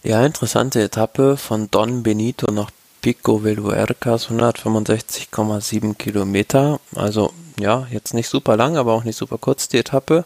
Ja, 0.04 0.26
interessante 0.26 0.82
Etappe 0.84 1.38
von 1.38 1.70
Don 1.72 2.04
Benito 2.04 2.52
nach 2.52 2.72
Pico 3.06 3.44
Veluercas, 3.44 4.32
165,7 4.32 5.94
Kilometer. 5.94 6.80
Also 6.96 7.34
ja, 7.60 7.86
jetzt 7.92 8.16
nicht 8.16 8.28
super 8.28 8.58
lang, 8.58 8.78
aber 8.78 8.94
auch 8.94 9.04
nicht 9.04 9.16
super 9.16 9.38
kurz 9.38 9.68
die 9.68 9.78
Etappe. 9.78 10.26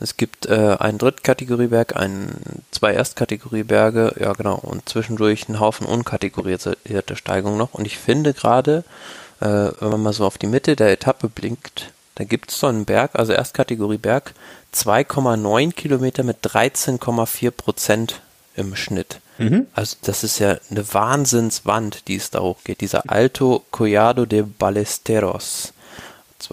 Es 0.00 0.16
gibt 0.16 0.46
äh, 0.46 0.78
einen 0.80 0.96
Drittkategorieberg, 0.96 1.96
ein, 1.96 2.30
zwei 2.70 2.94
Erstkategorieberge, 2.94 4.14
ja 4.18 4.32
genau, 4.32 4.54
und 4.54 4.88
zwischendurch 4.88 5.50
einen 5.50 5.60
Haufen 5.60 5.86
unkategorierte 5.86 6.78
Steigungen 7.14 7.58
noch. 7.58 7.74
Und 7.74 7.86
ich 7.86 7.98
finde 7.98 8.32
gerade, 8.32 8.84
äh, 9.40 9.46
wenn 9.78 9.90
man 9.90 10.02
mal 10.02 10.14
so 10.14 10.24
auf 10.24 10.38
die 10.38 10.46
Mitte 10.46 10.76
der 10.76 10.92
Etappe 10.92 11.28
blinkt, 11.28 11.92
da 12.14 12.24
gibt 12.24 12.52
es 12.52 12.58
so 12.58 12.68
einen 12.68 12.86
Berg, 12.86 13.10
also 13.16 13.34
Erstkategorieberg, 13.34 14.32
2,9 14.74 15.74
Kilometer 15.74 16.22
mit 16.22 16.38
13,4 16.42 17.50
Prozent 17.50 18.22
im 18.56 18.74
Schnitt. 18.76 19.20
Mhm. 19.38 19.66
Also 19.74 19.96
das 20.02 20.24
ist 20.24 20.38
ja 20.38 20.56
eine 20.70 20.92
Wahnsinnswand, 20.92 22.08
die 22.08 22.16
es 22.16 22.30
da 22.30 22.40
hochgeht. 22.40 22.80
Dieser 22.80 23.10
Alto 23.10 23.64
Collado 23.70 24.26
de 24.26 24.42
Ballesteros. 24.42 25.72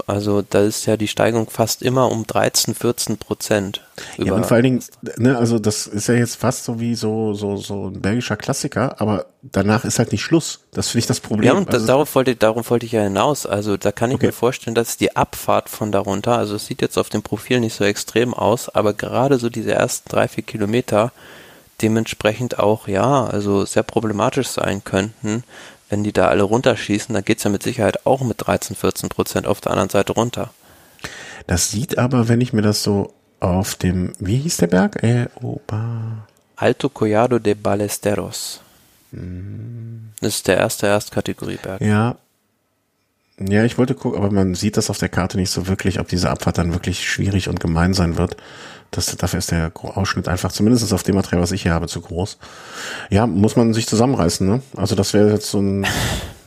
Also 0.07 0.41
da 0.41 0.61
ist 0.61 0.85
ja 0.85 0.95
die 0.95 1.07
Steigung 1.07 1.49
fast 1.49 1.81
immer 1.81 2.11
um 2.11 2.25
13, 2.25 2.75
14 2.75 3.17
Prozent. 3.17 3.81
Ja, 4.17 4.33
und 4.33 4.45
vor 4.45 4.55
allen 4.55 4.63
Dingen, 4.63 4.83
ne, 5.17 5.37
also 5.37 5.59
das 5.59 5.87
ist 5.87 6.07
ja 6.07 6.13
jetzt 6.13 6.35
fast 6.35 6.63
so 6.63 6.79
wie 6.79 6.95
so, 6.95 7.33
so, 7.33 7.57
so 7.57 7.87
ein 7.87 8.01
belgischer 8.01 8.37
Klassiker, 8.37 9.01
aber 9.01 9.25
danach 9.41 9.83
ist 9.83 9.99
halt 9.99 10.11
nicht 10.11 10.23
Schluss. 10.23 10.61
Das 10.71 10.89
finde 10.89 10.99
ich 10.99 11.07
das 11.07 11.19
Problem. 11.19 11.47
Ja, 11.47 11.53
und 11.53 11.73
also, 11.73 11.85
darauf, 11.85 12.15
wollte, 12.15 12.35
darauf 12.35 12.69
wollte 12.69 12.85
ich 12.85 12.93
ja 12.93 13.01
hinaus. 13.01 13.45
Also 13.45 13.75
da 13.75 13.91
kann 13.91 14.11
ich 14.11 14.15
okay. 14.15 14.27
mir 14.27 14.33
vorstellen, 14.33 14.75
dass 14.75 14.97
die 14.97 15.15
Abfahrt 15.15 15.69
von 15.69 15.91
darunter, 15.91 16.37
also 16.37 16.55
es 16.55 16.67
sieht 16.67 16.81
jetzt 16.81 16.97
auf 16.97 17.09
dem 17.09 17.21
Profil 17.21 17.59
nicht 17.59 17.75
so 17.75 17.83
extrem 17.83 18.33
aus, 18.33 18.69
aber 18.69 18.93
gerade 18.93 19.39
so 19.39 19.49
diese 19.49 19.73
ersten 19.73 20.09
drei, 20.09 20.27
vier 20.27 20.43
Kilometer 20.43 21.11
dementsprechend 21.81 22.59
auch, 22.59 22.87
ja, 22.87 23.25
also 23.25 23.65
sehr 23.65 23.83
problematisch 23.83 24.47
sein 24.47 24.83
könnten, 24.83 25.43
wenn 25.89 26.03
die 26.03 26.13
da 26.13 26.29
alle 26.29 26.43
runterschießen, 26.43 27.13
dann 27.13 27.25
geht 27.25 27.39
es 27.39 27.43
ja 27.43 27.49
mit 27.49 27.63
Sicherheit 27.63 28.05
auch 28.05 28.21
mit 28.21 28.47
13, 28.47 28.75
14 28.75 29.09
Prozent 29.09 29.47
auf 29.47 29.59
der 29.59 29.71
anderen 29.71 29.89
Seite 29.89 30.13
runter. 30.13 30.51
Das 31.47 31.71
sieht 31.71 31.97
aber, 31.97 32.29
wenn 32.29 32.39
ich 32.39 32.53
mir 32.53 32.61
das 32.61 32.83
so 32.83 33.13
auf 33.39 33.75
dem, 33.75 34.13
wie 34.19 34.37
hieß 34.37 34.57
der 34.57 34.67
Berg? 34.67 35.03
Äh, 35.03 35.27
Oba. 35.41 36.27
Alto 36.55 36.89
Collado 36.89 37.39
de 37.39 37.55
Ballesteros. 37.55 38.61
Hm. 39.11 40.11
Das 40.21 40.35
ist 40.35 40.47
der 40.47 40.57
erste 40.57 40.87
Erstkategorieberg. 40.87 41.81
Ja. 41.81 42.15
Ja, 43.39 43.65
ich 43.65 43.79
wollte 43.79 43.95
gucken, 43.95 44.19
aber 44.19 44.31
man 44.31 44.53
sieht 44.53 44.77
das 44.77 44.91
auf 44.91 44.99
der 44.99 45.09
Karte 45.09 45.37
nicht 45.37 45.49
so 45.49 45.67
wirklich, 45.67 45.99
ob 45.99 46.07
diese 46.07 46.29
Abfahrt 46.29 46.59
dann 46.59 46.73
wirklich 46.73 47.09
schwierig 47.09 47.49
und 47.49 47.59
gemein 47.59 47.95
sein 47.95 48.17
wird. 48.17 48.37
Das, 48.91 49.05
dafür 49.15 49.39
ist 49.39 49.51
der 49.51 49.71
Ausschnitt 49.73 50.27
einfach, 50.27 50.51
zumindest 50.51 50.91
auf 50.91 51.03
dem 51.03 51.15
Material, 51.15 51.41
was 51.41 51.53
ich 51.53 51.61
hier 51.61 51.73
habe, 51.73 51.87
zu 51.87 52.01
groß. 52.01 52.37
Ja, 53.09 53.25
muss 53.25 53.55
man 53.55 53.73
sich 53.73 53.87
zusammenreißen, 53.87 54.45
ne? 54.45 54.61
Also 54.75 54.95
das 54.95 55.13
wäre 55.13 55.31
jetzt 55.31 55.49
so 55.49 55.59
ein... 55.59 55.87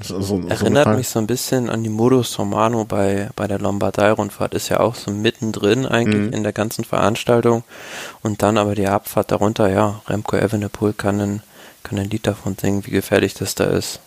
So, 0.03 0.21
so, 0.21 0.39
Erinnert 0.49 0.85
so 0.85 0.91
mich 0.91 1.09
so 1.09 1.19
ein 1.19 1.27
bisschen 1.27 1.71
an 1.71 1.83
die 1.83 1.89
Modus 1.89 2.39
Romano 2.39 2.85
bei, 2.85 3.31
bei 3.37 3.47
der 3.47 3.59
Lombardei-Rundfahrt. 3.59 4.53
Ist 4.53 4.69
ja 4.69 4.81
auch 4.81 4.95
so 4.95 5.11
mittendrin 5.11 5.87
eigentlich 5.87 6.27
mhm. 6.27 6.33
in 6.35 6.43
der 6.43 6.53
ganzen 6.53 6.85
Veranstaltung. 6.85 7.65
Und 8.21 8.43
dann 8.43 8.59
aber 8.59 8.75
die 8.75 8.89
Abfahrt 8.89 9.33
darunter, 9.33 9.71
ja, 9.71 10.03
Remco 10.07 10.37
Evenepoel 10.37 10.93
kann 10.93 11.21
ein, 11.21 11.43
kann 11.83 11.99
ein 11.99 12.11
Lied 12.11 12.27
davon 12.27 12.57
singen, 12.61 12.85
wie 12.85 12.91
gefährlich 12.91 13.33
das 13.33 13.55
da 13.55 13.65
ist. 13.65 14.01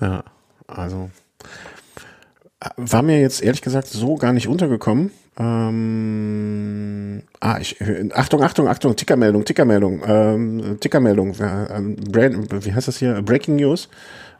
Ja, 0.00 0.22
also 0.68 1.10
war 2.76 3.02
mir 3.02 3.20
jetzt 3.20 3.42
ehrlich 3.42 3.62
gesagt 3.62 3.88
so 3.88 4.16
gar 4.16 4.32
nicht 4.32 4.48
untergekommen. 4.48 5.10
Ähm, 5.38 7.22
ah, 7.40 7.58
ich, 7.58 7.76
Achtung, 8.14 8.42
Achtung, 8.42 8.68
Achtung, 8.68 8.96
Tickermeldung, 8.96 9.44
Tickermeldung, 9.44 10.02
ähm, 10.06 10.78
Tickermeldung, 10.80 11.34
äh, 11.34 11.80
Brand, 12.10 12.66
wie 12.66 12.72
heißt 12.72 12.88
das 12.88 12.98
hier? 12.98 13.22
Breaking 13.22 13.56
News. 13.56 13.88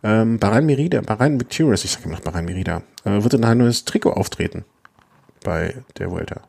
Ähm, 0.04 0.38
Bahrain 0.38 0.66
Merida, 0.66 1.00
Bahrain 1.00 1.40
Victorious, 1.40 1.84
ich 1.84 1.92
sage 1.92 2.06
immer 2.06 2.14
noch 2.14 2.22
Bahrain 2.22 2.44
Merida, 2.44 2.82
äh, 3.04 3.22
wird 3.22 3.34
in 3.34 3.44
ein 3.44 3.58
neues 3.58 3.84
Trikot 3.84 4.10
auftreten 4.10 4.64
bei 5.44 5.76
der 5.98 6.10
Vuelta. 6.10 6.40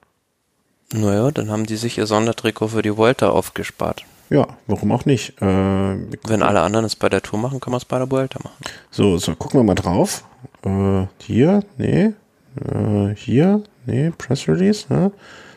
Naja, 0.92 1.32
dann 1.32 1.50
haben 1.50 1.66
die 1.66 1.76
sich 1.76 1.98
ihr 1.98 2.08
Sondertrikot 2.08 2.70
für 2.70 2.82
die 2.82 2.98
Vuelta 2.98 3.30
aufgespart. 3.30 4.06
Ja, 4.30 4.48
warum 4.68 4.92
auch 4.92 5.06
nicht? 5.06 5.40
Äh, 5.42 5.46
Wenn 5.46 6.42
alle 6.42 6.62
anderen 6.62 6.86
es 6.86 6.96
bei 6.96 7.10
der 7.10 7.22
Tour 7.22 7.40
machen, 7.40 7.60
kann 7.60 7.72
man 7.72 7.78
es 7.78 7.86
bei 7.86 8.00
der 8.00 8.10
Vuelta 8.10 8.40
machen. 8.44 8.58
So, 8.90 9.18
so, 9.18 9.36
gucken 9.36 9.60
wir 9.60 9.64
mal 9.64 9.76
drauf. 9.76 10.24
Äh, 10.66 11.06
hier, 11.20 11.64
nee. 11.78 12.14
Äh, 12.60 13.16
hier, 13.16 13.64
nee, 13.86 14.12
Press 14.18 14.48
Release, 14.48 14.86
ne? 14.90 15.12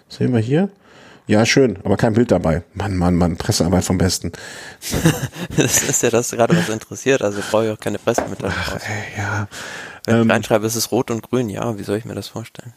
Sehen 0.09 0.33
wir 0.33 0.41
hier. 0.41 0.71
Ja, 1.29 1.45
schön, 1.45 1.79
aber 1.83 1.97
kein 1.97 2.15
Bild 2.15 2.31
dabei. 2.31 2.63
Mann, 2.73 2.97
Mann, 2.97 3.17
Mann, 3.17 3.37
Pressearbeit 3.37 3.85
vom 3.85 3.99
Besten. 3.99 4.31
das 5.57 5.83
ist 5.83 6.03
ja 6.03 6.11
das 6.11 6.31
gerade, 6.31 6.57
was 6.57 6.69
interessiert. 6.69 7.21
Also 7.23 7.41
brauche 7.51 7.67
ich 7.67 7.73
auch 7.73 7.81
keine 7.81 7.99
Pressemitteilung. 7.99 8.55
Ach, 8.57 8.75
ey, 8.77 9.19
ja. 9.19 9.49
Wenn 10.05 10.15
ähm, 10.15 10.27
ich 10.27 10.33
reinschreibe, 10.33 10.67
ist 10.67 10.77
es 10.77 10.93
rot 10.93 11.11
und 11.11 11.29
grün. 11.29 11.51
Ja, 11.51 11.77
wie 11.79 11.83
soll 11.83 11.99
ich 11.99 12.05
mir 12.05 12.15
das 12.15 12.29
vorstellen? 12.29 12.73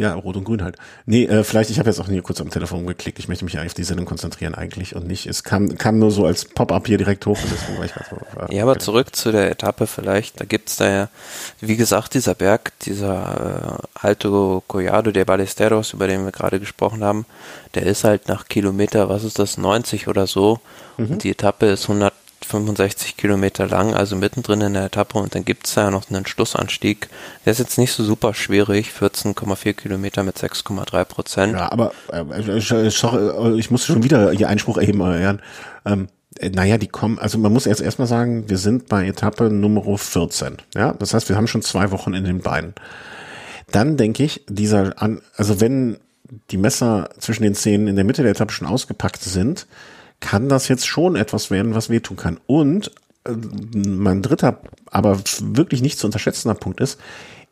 Ja, 0.00 0.14
Rot 0.14 0.34
und 0.34 0.44
Grün 0.44 0.62
halt. 0.62 0.76
Nee, 1.04 1.26
äh, 1.26 1.44
vielleicht, 1.44 1.68
ich 1.68 1.78
habe 1.78 1.90
jetzt 1.90 2.00
auch 2.00 2.08
hier 2.08 2.22
kurz 2.22 2.40
am 2.40 2.48
Telefon 2.48 2.86
geklickt. 2.86 3.18
Ich 3.18 3.28
möchte 3.28 3.44
mich 3.44 3.58
eigentlich 3.58 3.72
auf 3.72 3.74
die 3.74 3.84
Sendung 3.84 4.06
konzentrieren 4.06 4.54
eigentlich 4.54 4.96
und 4.96 5.06
nicht. 5.06 5.26
Es 5.26 5.44
kam, 5.44 5.76
kam 5.76 5.98
nur 5.98 6.10
so 6.10 6.24
als 6.24 6.46
Pop-up 6.46 6.86
hier 6.86 6.96
direkt 6.96 7.26
hoch 7.26 7.38
deswegen 7.42 7.76
war 7.76 7.84
ich 7.84 7.92
gerade 7.92 8.08
so. 8.08 8.40
Äh, 8.48 8.56
ja, 8.56 8.62
aber 8.62 8.78
zurück 8.78 9.14
zu 9.14 9.30
der 9.30 9.50
Etappe 9.50 9.86
vielleicht. 9.86 10.40
Da 10.40 10.46
gibt's 10.46 10.78
da 10.78 10.88
ja, 10.88 11.08
wie 11.60 11.76
gesagt, 11.76 12.14
dieser 12.14 12.34
Berg, 12.34 12.72
dieser 12.80 13.78
äh, 13.78 14.06
Alto 14.06 14.64
Collado 14.66 15.10
de 15.10 15.24
Ballesteros, 15.24 15.92
über 15.92 16.06
den 16.06 16.24
wir 16.24 16.32
gerade 16.32 16.60
gesprochen 16.60 17.04
haben, 17.04 17.26
der 17.74 17.82
ist 17.84 18.04
halt 18.04 18.26
nach 18.26 18.48
Kilometer, 18.48 19.10
was 19.10 19.22
ist 19.22 19.38
das, 19.38 19.58
90 19.58 20.08
oder 20.08 20.26
so. 20.26 20.60
Mhm. 20.96 21.10
Und 21.10 21.24
die 21.24 21.30
Etappe 21.32 21.66
ist 21.66 21.90
100 21.90 22.14
65 22.50 23.16
Kilometer 23.16 23.66
lang, 23.66 23.94
also 23.94 24.16
mittendrin 24.16 24.60
in 24.60 24.74
der 24.74 24.86
Etappe 24.86 25.18
und 25.18 25.34
dann 25.34 25.44
gibt 25.44 25.66
es 25.66 25.74
ja 25.74 25.90
noch 25.90 26.10
einen 26.10 26.26
Schlussanstieg. 26.26 27.08
Der 27.44 27.52
ist 27.52 27.58
jetzt 27.58 27.78
nicht 27.78 27.92
so 27.92 28.04
super 28.04 28.34
schwierig, 28.34 28.90
14,4 28.98 29.72
Kilometer 29.74 30.22
mit 30.22 30.36
6,3 30.36 31.04
Prozent. 31.04 31.52
Ja, 31.54 31.70
aber 31.72 31.92
äh, 32.12 33.58
ich 33.58 33.70
muss 33.70 33.86
schon 33.86 34.02
wieder 34.02 34.32
hier 34.32 34.48
Einspruch 34.48 34.78
erheben, 34.78 35.00
Jan. 35.00 35.40
Ähm, 35.86 36.08
äh, 36.38 36.50
naja, 36.50 36.78
die 36.78 36.88
kommen, 36.88 37.18
also 37.18 37.38
man 37.38 37.52
muss 37.52 37.64
jetzt 37.64 37.80
erstmal 37.80 38.08
sagen, 38.08 38.48
wir 38.48 38.58
sind 38.58 38.88
bei 38.88 39.06
Etappe 39.06 39.50
Nummer 39.50 39.96
14. 39.96 40.58
Ja, 40.74 40.92
das 40.92 41.14
heißt, 41.14 41.28
wir 41.28 41.36
haben 41.36 41.46
schon 41.46 41.62
zwei 41.62 41.90
Wochen 41.90 42.14
in 42.14 42.24
den 42.24 42.40
Beinen. 42.40 42.74
Dann 43.70 43.96
denke 43.96 44.24
ich, 44.24 44.44
dieser, 44.48 44.94
also 45.36 45.60
wenn 45.60 45.98
die 46.50 46.56
Messer 46.56 47.10
zwischen 47.18 47.42
den 47.42 47.54
Zähnen 47.54 47.88
in 47.88 47.96
der 47.96 48.04
Mitte 48.04 48.22
der 48.22 48.32
Etappe 48.32 48.52
schon 48.52 48.66
ausgepackt 48.66 49.22
sind, 49.22 49.66
kann 50.20 50.48
das 50.48 50.68
jetzt 50.68 50.86
schon 50.86 51.16
etwas 51.16 51.50
werden, 51.50 51.74
was 51.74 51.90
wehtun 51.90 52.16
kann. 52.16 52.38
Und 52.46 52.92
äh, 53.24 53.32
mein 53.32 54.22
dritter, 54.22 54.60
aber 54.90 55.18
wirklich 55.40 55.82
nicht 55.82 55.98
zu 55.98 56.06
unterschätzender 56.06 56.54
Punkt 56.54 56.80
ist, 56.80 56.98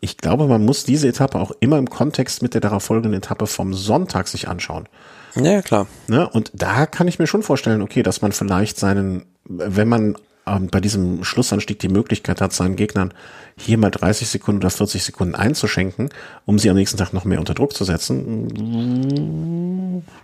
ich 0.00 0.16
glaube, 0.16 0.46
man 0.46 0.64
muss 0.64 0.84
diese 0.84 1.08
Etappe 1.08 1.38
auch 1.38 1.52
immer 1.60 1.78
im 1.78 1.90
Kontext 1.90 2.42
mit 2.42 2.54
der 2.54 2.60
darauf 2.60 2.84
folgenden 2.84 3.14
Etappe 3.14 3.46
vom 3.46 3.74
Sonntag 3.74 4.28
sich 4.28 4.48
anschauen. 4.48 4.88
Ja, 5.34 5.60
klar. 5.62 5.86
Ne? 6.06 6.28
Und 6.28 6.52
da 6.54 6.86
kann 6.86 7.08
ich 7.08 7.18
mir 7.18 7.26
schon 7.26 7.42
vorstellen, 7.42 7.82
okay, 7.82 8.02
dass 8.02 8.22
man 8.22 8.32
vielleicht 8.32 8.78
seinen, 8.78 9.24
wenn 9.44 9.88
man 9.88 10.16
ähm, 10.56 10.68
bei 10.68 10.80
diesem 10.80 11.24
Schlussanstieg 11.24 11.78
die 11.78 11.88
Möglichkeit 11.88 12.40
hat, 12.40 12.52
seinen 12.52 12.76
Gegnern 12.76 13.12
hier 13.56 13.78
mal 13.78 13.90
30 13.90 14.28
Sekunden 14.28 14.60
oder 14.60 14.70
40 14.70 15.02
Sekunden 15.02 15.34
einzuschenken, 15.34 16.10
um 16.46 16.58
sie 16.58 16.70
am 16.70 16.76
nächsten 16.76 16.96
Tag 16.96 17.12
noch 17.12 17.24
mehr 17.24 17.40
unter 17.40 17.54
Druck 17.54 17.74
zu 17.74 17.84
setzen, 17.84 18.48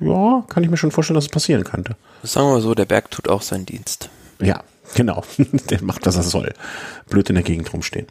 ja, 0.01 0.45
kann 0.49 0.63
ich 0.63 0.71
mir 0.71 0.77
schon 0.77 0.91
vorstellen, 0.91 1.17
dass 1.17 1.25
es 1.25 1.31
passieren 1.31 1.65
könnte. 1.65 1.97
Sagen 2.23 2.47
wir 2.49 2.55
mal 2.55 2.61
so, 2.61 2.75
der 2.75 2.85
Berg 2.85 3.11
tut 3.11 3.29
auch 3.29 3.43
seinen 3.43 3.67
Dienst. 3.67 4.09
Ja, 4.41 4.63
genau. 4.95 5.25
der 5.71 5.83
macht, 5.83 6.07
was 6.07 6.17
er 6.17 6.23
soll. 6.23 6.53
Blöd 7.09 7.29
in 7.29 7.35
der 7.35 7.45
Gegend 7.45 7.73
rumstehen. 7.73 8.07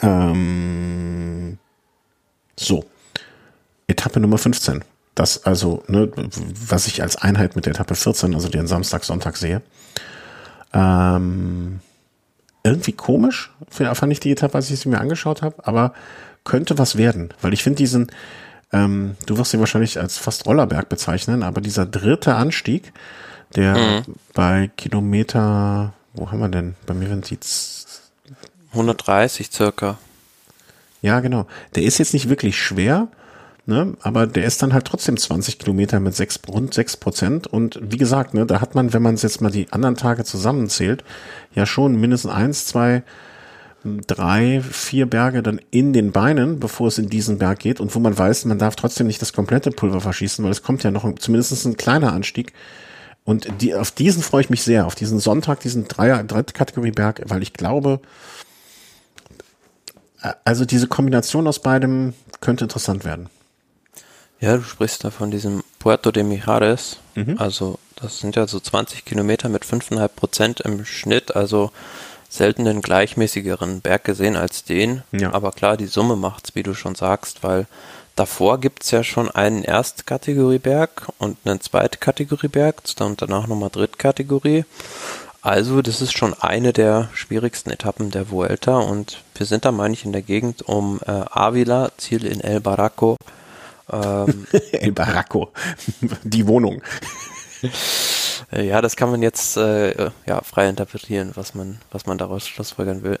Ähm, 0.00 1.58
so. 2.56 2.84
Etappe 3.86 4.20
Nummer 4.20 4.38
15. 4.38 4.84
Das 5.14 5.44
also, 5.44 5.82
ne, 5.88 6.10
was 6.14 6.86
ich 6.86 7.02
als 7.02 7.16
Einheit 7.16 7.56
mit 7.56 7.66
der 7.66 7.72
Etappe 7.72 7.96
14, 7.96 8.34
also 8.34 8.48
den 8.48 8.68
Samstag, 8.68 9.04
Sonntag 9.04 9.36
sehe. 9.36 9.62
Ähm, 10.72 11.80
irgendwie 12.62 12.92
komisch, 12.92 13.50
fand 13.70 14.12
ich 14.12 14.20
die 14.20 14.32
Etappe, 14.32 14.54
als 14.54 14.70
ich 14.70 14.80
sie 14.80 14.88
mir 14.88 15.00
angeschaut 15.00 15.42
habe, 15.42 15.66
aber 15.66 15.94
könnte 16.44 16.78
was 16.78 16.96
werden, 16.96 17.32
weil 17.40 17.52
ich 17.52 17.62
finde 17.62 17.76
diesen, 17.76 18.10
ähm, 18.72 19.16
du 19.26 19.38
wirst 19.38 19.54
ihn 19.54 19.60
wahrscheinlich 19.60 19.98
als 19.98 20.18
fast 20.18 20.46
Rollerberg 20.46 20.88
bezeichnen, 20.88 21.42
aber 21.42 21.60
dieser 21.60 21.86
dritte 21.86 22.34
Anstieg, 22.34 22.92
der 23.54 23.76
mhm. 23.76 24.14
bei 24.34 24.70
Kilometer, 24.76 25.94
wo 26.14 26.30
haben 26.30 26.40
wir 26.40 26.48
denn? 26.48 26.74
Bei 26.86 26.94
mir 26.94 27.08
sind 27.08 27.30
die 27.30 27.38
130 28.72 29.50
circa. 29.50 29.98
Ja, 31.00 31.20
genau. 31.20 31.46
Der 31.74 31.84
ist 31.84 31.98
jetzt 31.98 32.12
nicht 32.12 32.28
wirklich 32.28 32.58
schwer, 32.58 33.08
ne? 33.68 33.94
aber 34.00 34.26
der 34.26 34.44
ist 34.44 34.62
dann 34.62 34.72
halt 34.72 34.86
trotzdem 34.86 35.16
20 35.16 35.58
Kilometer 35.58 36.00
mit 36.00 36.16
sechs, 36.16 36.40
rund 36.48 36.74
sechs 36.74 36.96
Prozent. 36.96 37.46
Und 37.46 37.78
wie 37.82 37.98
gesagt, 37.98 38.34
ne, 38.34 38.46
da 38.46 38.60
hat 38.60 38.74
man, 38.74 38.92
wenn 38.92 39.02
man 39.02 39.14
es 39.14 39.22
jetzt 39.22 39.40
mal 39.40 39.50
die 39.50 39.70
anderen 39.70 39.96
Tage 39.96 40.24
zusammenzählt, 40.24 41.04
ja 41.54 41.66
schon 41.66 41.96
mindestens 42.00 42.32
eins, 42.32 42.66
zwei, 42.66 43.02
drei, 44.06 44.60
vier 44.60 45.06
Berge 45.06 45.42
dann 45.42 45.60
in 45.70 45.92
den 45.92 46.12
Beinen, 46.12 46.58
bevor 46.58 46.88
es 46.88 46.98
in 46.98 47.08
diesen 47.08 47.38
Berg 47.38 47.60
geht 47.60 47.80
und 47.80 47.94
wo 47.94 48.00
man 48.00 48.16
weiß, 48.16 48.46
man 48.46 48.58
darf 48.58 48.74
trotzdem 48.74 49.06
nicht 49.06 49.22
das 49.22 49.32
komplette 49.32 49.70
Pulver 49.70 50.00
verschießen, 50.00 50.44
weil 50.44 50.50
es 50.52 50.62
kommt 50.62 50.82
ja 50.82 50.90
noch 50.90 51.14
zumindest 51.16 51.64
ein 51.64 51.76
kleiner 51.76 52.12
Anstieg. 52.12 52.52
Und 53.24 53.46
die, 53.60 53.74
auf 53.74 53.90
diesen 53.90 54.22
freue 54.22 54.40
ich 54.40 54.50
mich 54.50 54.62
sehr, 54.62 54.86
auf 54.86 54.94
diesen 54.94 55.20
Sonntag, 55.20 55.60
diesen 55.60 55.86
Dreier, 55.86 56.24
Kategorie 56.24 56.92
Berg, 56.92 57.22
weil 57.26 57.42
ich 57.42 57.52
glaube, 57.52 58.00
äh, 60.22 60.32
also 60.44 60.64
diese 60.64 60.86
Kombination 60.86 61.46
aus 61.46 61.60
beidem 61.60 62.14
könnte 62.40 62.64
interessant 62.64 63.04
werden. 63.04 63.28
Ja, 64.40 64.56
du 64.56 64.62
sprichst 64.62 65.04
da 65.04 65.10
von 65.10 65.30
diesem 65.30 65.64
Puerto 65.78 66.10
de 66.10 66.22
Mijares. 66.22 66.98
Mhm. 67.14 67.36
Also 67.38 67.78
das 67.96 68.20
sind 68.20 68.36
ja 68.36 68.46
so 68.46 68.60
20 68.60 69.04
Kilometer 69.04 69.48
mit 69.48 69.64
5,5 69.64 70.08
Prozent 70.08 70.60
im 70.60 70.84
Schnitt. 70.84 71.34
Also 71.34 71.72
selten 72.28 72.68
einen 72.68 72.82
gleichmäßigeren 72.82 73.80
Berg 73.80 74.04
gesehen 74.04 74.36
als 74.36 74.64
den. 74.64 75.02
Ja. 75.12 75.32
Aber 75.32 75.52
klar, 75.52 75.76
die 75.76 75.86
Summe 75.86 76.16
macht's, 76.16 76.54
wie 76.54 76.62
du 76.62 76.74
schon 76.74 76.94
sagst, 76.94 77.42
weil 77.42 77.66
davor 78.16 78.60
gibt's 78.60 78.90
ja 78.90 79.02
schon 79.02 79.30
einen 79.30 79.64
Erstkategorieberg 79.64 81.08
und 81.18 81.38
einen 81.44 81.60
Zweitkategorieberg 81.60 82.82
und 83.00 83.22
danach 83.22 83.46
nochmal 83.46 83.70
Drittkategorie. 83.70 84.64
Also, 85.40 85.82
das 85.82 86.02
ist 86.02 86.18
schon 86.18 86.34
eine 86.34 86.72
der 86.72 87.10
schwierigsten 87.14 87.70
Etappen 87.70 88.10
der 88.10 88.30
Vuelta 88.30 88.76
und 88.78 89.22
wir 89.36 89.46
sind 89.46 89.64
da, 89.64 89.72
meine 89.72 89.94
ich, 89.94 90.04
in 90.04 90.12
der 90.12 90.22
Gegend 90.22 90.62
um 90.62 91.00
äh, 91.06 91.10
Avila, 91.10 91.90
Ziel 91.96 92.26
in 92.26 92.40
El 92.40 92.60
Barraco, 92.60 93.16
ähm, 93.92 94.46
El 94.72 94.92
Barraco, 94.92 95.52
die 96.22 96.46
Wohnung. 96.46 96.82
Ja, 98.52 98.80
das 98.80 98.96
kann 98.96 99.10
man 99.10 99.22
jetzt 99.22 99.56
äh, 99.56 100.10
ja, 100.26 100.40
frei 100.42 100.68
interpretieren, 100.68 101.32
was 101.34 101.54
man, 101.54 101.78
was 101.90 102.06
man 102.06 102.18
daraus 102.18 102.46
schlussfolgern 102.46 103.02
will. 103.02 103.18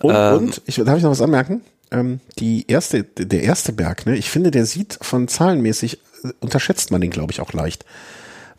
Und, 0.00 0.14
ähm, 0.14 0.36
und 0.36 0.62
ich, 0.66 0.76
darf 0.76 0.96
ich 0.96 1.02
noch 1.02 1.10
was 1.10 1.20
anmerken? 1.20 1.62
Ähm, 1.90 2.20
die 2.38 2.64
erste, 2.68 3.04
der 3.04 3.42
erste 3.42 3.72
Berg, 3.72 4.06
ne, 4.06 4.16
ich 4.16 4.30
finde, 4.30 4.50
der 4.50 4.64
sieht 4.64 4.98
von 5.02 5.28
zahlenmäßig, 5.28 5.98
äh, 6.24 6.28
unterschätzt 6.40 6.90
man 6.90 7.00
den, 7.00 7.10
glaube 7.10 7.32
ich, 7.32 7.40
auch 7.40 7.52
leicht. 7.52 7.84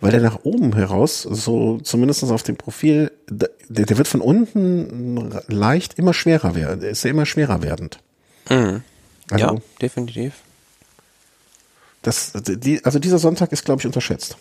Weil 0.02 0.12
der 0.12 0.22
nach 0.22 0.40
oben 0.44 0.76
heraus, 0.76 1.22
so 1.22 1.80
zumindest 1.80 2.26
auf 2.26 2.44
dem 2.44 2.58
Profil, 2.58 3.12
der, 3.30 3.50
der 3.70 3.98
wird 3.98 4.08
von 4.08 4.20
unten 4.20 5.34
leicht 5.48 5.98
immer 5.98 6.14
schwerer 6.14 6.56
werden, 6.56 6.82
ist 6.82 7.06
ja 7.06 7.10
immer 7.10 7.26
schwerer 7.26 7.64
werdend. 7.64 8.00
Mhm. 8.50 8.84
Also, 9.32 9.46
ja, 9.46 9.56
definitiv. 9.82 10.34
Das, 12.04 12.34
die, 12.34 12.84
also 12.86 13.00
dieser 13.00 13.18
Sonntag 13.18 13.52
ist, 13.52 13.66
glaube 13.66 13.82
ich, 13.82 13.86
unterschätzt. 13.86 14.38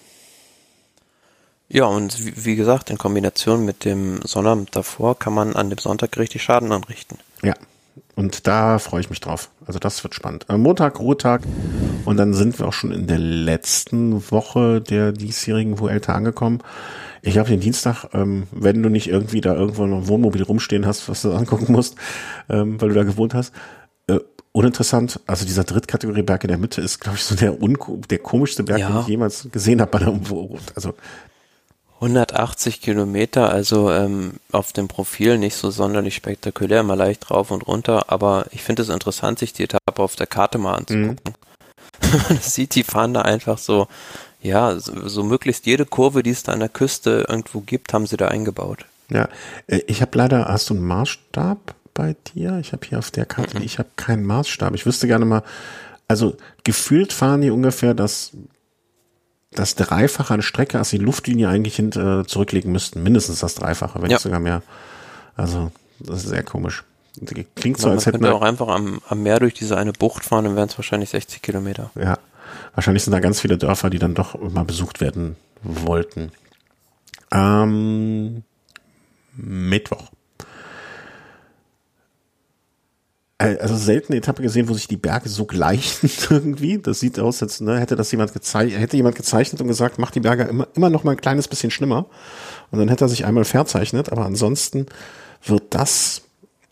Ja, 1.69 1.87
und 1.87 2.25
wie, 2.27 2.45
wie 2.45 2.57
gesagt, 2.57 2.91
in 2.91 2.99
Kombination 2.99 3.65
mit 3.65 3.87
dem 3.87 4.21
Sonnabend 4.23 4.77
davor 4.77 5.19
kann 5.19 5.33
man 5.33 5.57
an 5.57 5.71
dem 5.71 5.79
Sonntag 5.79 6.19
richtig 6.19 6.43
Schaden 6.43 6.71
anrichten. 6.71 7.17
Ja, 7.43 7.55
und 8.15 8.47
da 8.47 8.79
freue 8.79 9.01
ich 9.01 9.11
mich 9.11 9.21
drauf. 9.21 9.49
Also 9.67 9.79
das 9.79 10.05
wird 10.05 10.15
spannend. 10.15 10.47
Äh, 10.49 10.59
Montag, 10.59 10.99
Ruhetag 11.01 11.43
und 12.05 12.17
dann 12.17 12.35
sind 12.35 12.59
wir 12.59 12.67
auch 12.67 12.73
schon 12.73 12.93
in 12.93 13.07
der 13.07 13.19
letzten 13.19 14.31
Woche 14.31 14.81
der 14.81 15.13
diesjährigen 15.13 15.79
Vuelta 15.79 16.15
angekommen. 16.15 16.63
Ich 17.23 17.35
glaube, 17.35 17.51
den 17.51 17.61
Dienstag, 17.61 18.07
ähm, 18.13 18.49
wenn 18.51 18.83
du 18.83 18.89
nicht 18.89 19.09
irgendwie 19.09 19.41
da 19.41 19.55
irgendwo 19.55 19.87
noch 19.87 19.99
ein 19.99 20.09
Wohnmobil 20.09 20.43
rumstehen 20.43 20.85
hast, 20.85 21.09
was 21.09 21.23
du 21.23 21.33
angucken 21.35 21.73
musst, 21.73 21.97
ähm, 22.51 22.81
weil 22.81 22.89
du 22.89 22.95
da 22.95 23.05
gewohnt 23.05 23.35
hast, 23.35 23.55
uninteressant. 24.53 25.21
Also 25.27 25.45
dieser 25.45 25.65
Drittkategorie-Berg 25.65 26.45
in 26.45 26.49
der 26.49 26.59
Mitte 26.59 26.81
ist, 26.81 27.01
glaube 27.01 27.17
ich, 27.17 27.25
so 27.25 27.35
der, 27.35 27.57
der 28.11 28.19
komischste 28.19 28.63
Berg, 28.63 28.79
ja. 28.79 28.89
den 28.89 29.01
ich 29.01 29.09
jemals 29.09 29.49
gesehen 29.51 29.81
habe. 29.81 29.99
Also 30.75 30.95
180 32.03 32.81
Kilometer, 32.81 33.51
also 33.51 33.93
ähm, 33.93 34.35
auf 34.51 34.73
dem 34.73 34.89
Profil 34.89 35.39
nicht 35.39 35.55
so 35.55 35.71
sonderlich 35.71 36.17
spektakulär, 36.17 36.83
mal 36.83 36.95
leicht 36.95 37.31
rauf 37.31 37.53
und 37.53 37.67
runter, 37.67 38.11
aber 38.11 38.47
ich 38.51 38.63
finde 38.63 38.83
es 38.83 38.89
interessant, 38.89 39.39
sich 39.39 39.53
die 39.53 39.63
Etappe 39.63 40.03
auf 40.03 40.17
der 40.17 40.27
Karte 40.27 40.59
mal 40.59 40.75
anzugucken. 40.75 41.35
Mhm. 42.03 42.21
Man 42.29 42.39
sieht, 42.39 42.75
die 42.75 42.83
fahren 42.83 43.15
da 43.15 43.23
einfach 43.23 43.57
so, 43.59 43.87
ja, 44.41 44.77
so, 44.81 45.09
so 45.09 45.23
möglichst 45.23 45.65
jede 45.67 45.87
Kurve, 45.87 46.25
die 46.25 46.31
es 46.31 46.43
da 46.43 46.53
an 46.53 46.59
der 46.59 46.69
Küste 46.69 47.25
irgendwo 47.29 47.61
gibt, 47.61 47.95
haben 47.95 48.07
sie 48.07 48.17
da 48.17 48.29
eingebaut. 48.29 48.85
Ja, 49.09 49.29
äh, 49.69 49.83
ich 49.87 50.03
habe 50.03 50.19
leider, 50.19 50.47
hast 50.47 50.71
du 50.71 50.75
einen 50.75 50.85
Maßstab? 50.85 51.77
Bei 51.95 52.17
dir? 52.35 52.59
Ich 52.59 52.73
habe 52.73 52.87
hier 52.87 52.99
auf 52.99 53.11
der 53.11 53.27
Karte, 53.27 53.59
mhm. 53.59 53.65
ich 53.65 53.79
habe 53.79 53.89
keinen 53.97 54.25
Maßstab. 54.25 54.75
Ich 54.75 54.87
wüsste 54.87 55.07
gerne 55.07 55.25
mal, 55.25 55.43
also 56.09 56.37
gefühlt 56.65 57.13
fahren 57.13 57.41
die 57.41 57.51
ungefähr 57.51 57.95
das, 57.95 58.33
das 59.51 59.75
Dreifache 59.75 60.35
an 60.35 60.43
Strecke, 60.43 60.79
als 60.79 60.91
die 60.91 60.99
Luftlinie 60.99 61.49
eigentlich 61.49 61.77
hin, 61.77 61.91
äh, 61.93 62.27
zurücklegen 62.27 62.73
müssten. 62.73 63.03
Mindestens 63.03 63.41
das 63.41 63.55
Dreifache, 63.55 64.03
wenn 64.03 64.11
ja. 64.11 64.17
nicht 64.17 64.23
sogar 64.23 64.41
mehr. 64.41 64.63
Also, 65.37 65.73
das 65.99 66.25
ist 66.25 66.31
sehr 66.31 66.43
komisch. 66.43 66.85
Klingt 67.55 67.79
so, 67.79 67.91
als 67.91 68.07
hätten 68.07 68.23
wir 68.23 68.35
auch 68.35 68.43
einfach 68.43 68.69
am, 68.69 69.01
am 69.09 69.23
Meer 69.23 69.39
durch 69.39 69.53
diese 69.53 69.77
eine 69.77 69.93
Bucht 69.93 70.25
fahren, 70.25 70.45
dann 70.45 70.57
wären 70.57 70.69
es 70.69 70.79
wahrscheinlich 70.79 71.11
60 71.11 71.43
Kilometer. 71.43 71.91
Ja. 71.95 72.19
wahrscheinlich 72.75 73.05
sind 73.05 73.13
da 73.13 73.21
ganz 73.21 73.41
viele 73.41 73.59
Dörfer, 73.59 73.91
die 73.91 73.99
dann 73.99 74.15
doch 74.15 74.41
mal 74.41 74.65
besucht 74.65 75.01
werden 75.01 75.37
wollten. 75.63 76.33
Ähm, 77.31 78.45
Mittwoch. 79.37 80.11
Äh, 83.32 83.32
also 83.43 83.77
selten 83.77 84.13
eine 84.13 84.19
Etappe 84.19 84.43
gesehen, 84.43 84.69
wo 84.69 84.75
sich 84.75 84.89
die 84.89 84.97
Berge 84.97 85.29
so 85.29 85.45
gleichen 85.45 86.11
irgendwie. 86.31 86.79
Das 86.79 87.01
sieht 87.01 87.19
aus, 87.19 87.43
als 87.43 87.61
ne, 87.61 87.79
hätte 87.79 87.97
das 87.97 88.11
jemand 88.11 88.33
gezeichnet, 88.33 88.81
hätte 88.81 88.97
jemand 88.97 89.17
gezeichnet 89.17 89.61
und 89.61 89.69
gesagt, 89.69 89.99
mach 89.99 90.11
die 90.11 90.21
Berge 90.21 90.45
immer, 90.45 90.69
immer 90.75 90.91
noch 90.91 91.05
mal 91.05 91.13
ein 91.13 91.21
kleines 91.21 91.49
bisschen 91.49 91.71
schlimmer. 91.71 92.07
Und 92.71 92.79
dann 92.79 92.89
hätte 92.89 93.05
er 93.05 93.09
sich 93.09 93.25
einmal 93.25 93.45
verzeichnet. 93.45 94.11
Aber 94.11 94.25
ansonsten 94.25 94.87
wird 95.45 95.63
das, 95.71 96.23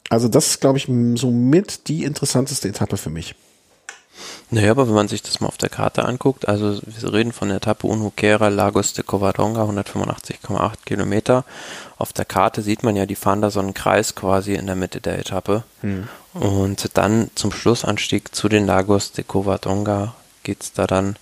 also 0.08 0.28
das 0.28 0.48
ist, 0.48 0.60
glaube 0.60 0.78
ich, 0.78 0.88
somit 1.14 1.88
die 1.88 2.04
interessanteste 2.04 2.68
Etappe 2.68 2.96
für 2.96 3.10
mich. 3.10 3.34
Naja, 4.50 4.72
aber 4.72 4.88
wenn 4.88 4.94
man 4.94 5.08
sich 5.08 5.22
das 5.22 5.40
mal 5.40 5.46
auf 5.46 5.58
der 5.58 5.68
Karte 5.68 6.04
anguckt, 6.04 6.48
also 6.48 6.80
wir 6.84 7.12
reden 7.12 7.32
von 7.32 7.48
der 7.48 7.58
Etappe 7.58 7.86
Unhuquera 7.86 8.48
Lagos 8.48 8.92
de 8.92 9.04
Covadonga, 9.04 9.62
185,8 9.62 10.72
Kilometer. 10.84 11.44
Auf 11.98 12.12
der 12.12 12.24
Karte 12.24 12.62
sieht 12.62 12.82
man 12.82 12.96
ja, 12.96 13.06
die 13.06 13.14
fahren 13.14 13.42
da 13.42 13.50
so 13.50 13.60
einen 13.60 13.74
Kreis 13.74 14.14
quasi 14.14 14.54
in 14.54 14.66
der 14.66 14.76
Mitte 14.76 15.00
der 15.00 15.18
Etappe. 15.18 15.62
Hm. 15.82 16.08
Und 16.32 16.96
dann 16.96 17.30
zum 17.34 17.52
Schlussanstieg 17.52 18.34
zu 18.34 18.48
den 18.48 18.66
Lagos 18.66 19.12
de 19.12 19.24
Covadonga 19.24 20.14
geht's 20.42 20.72
da 20.72 20.86
dann 20.86 21.16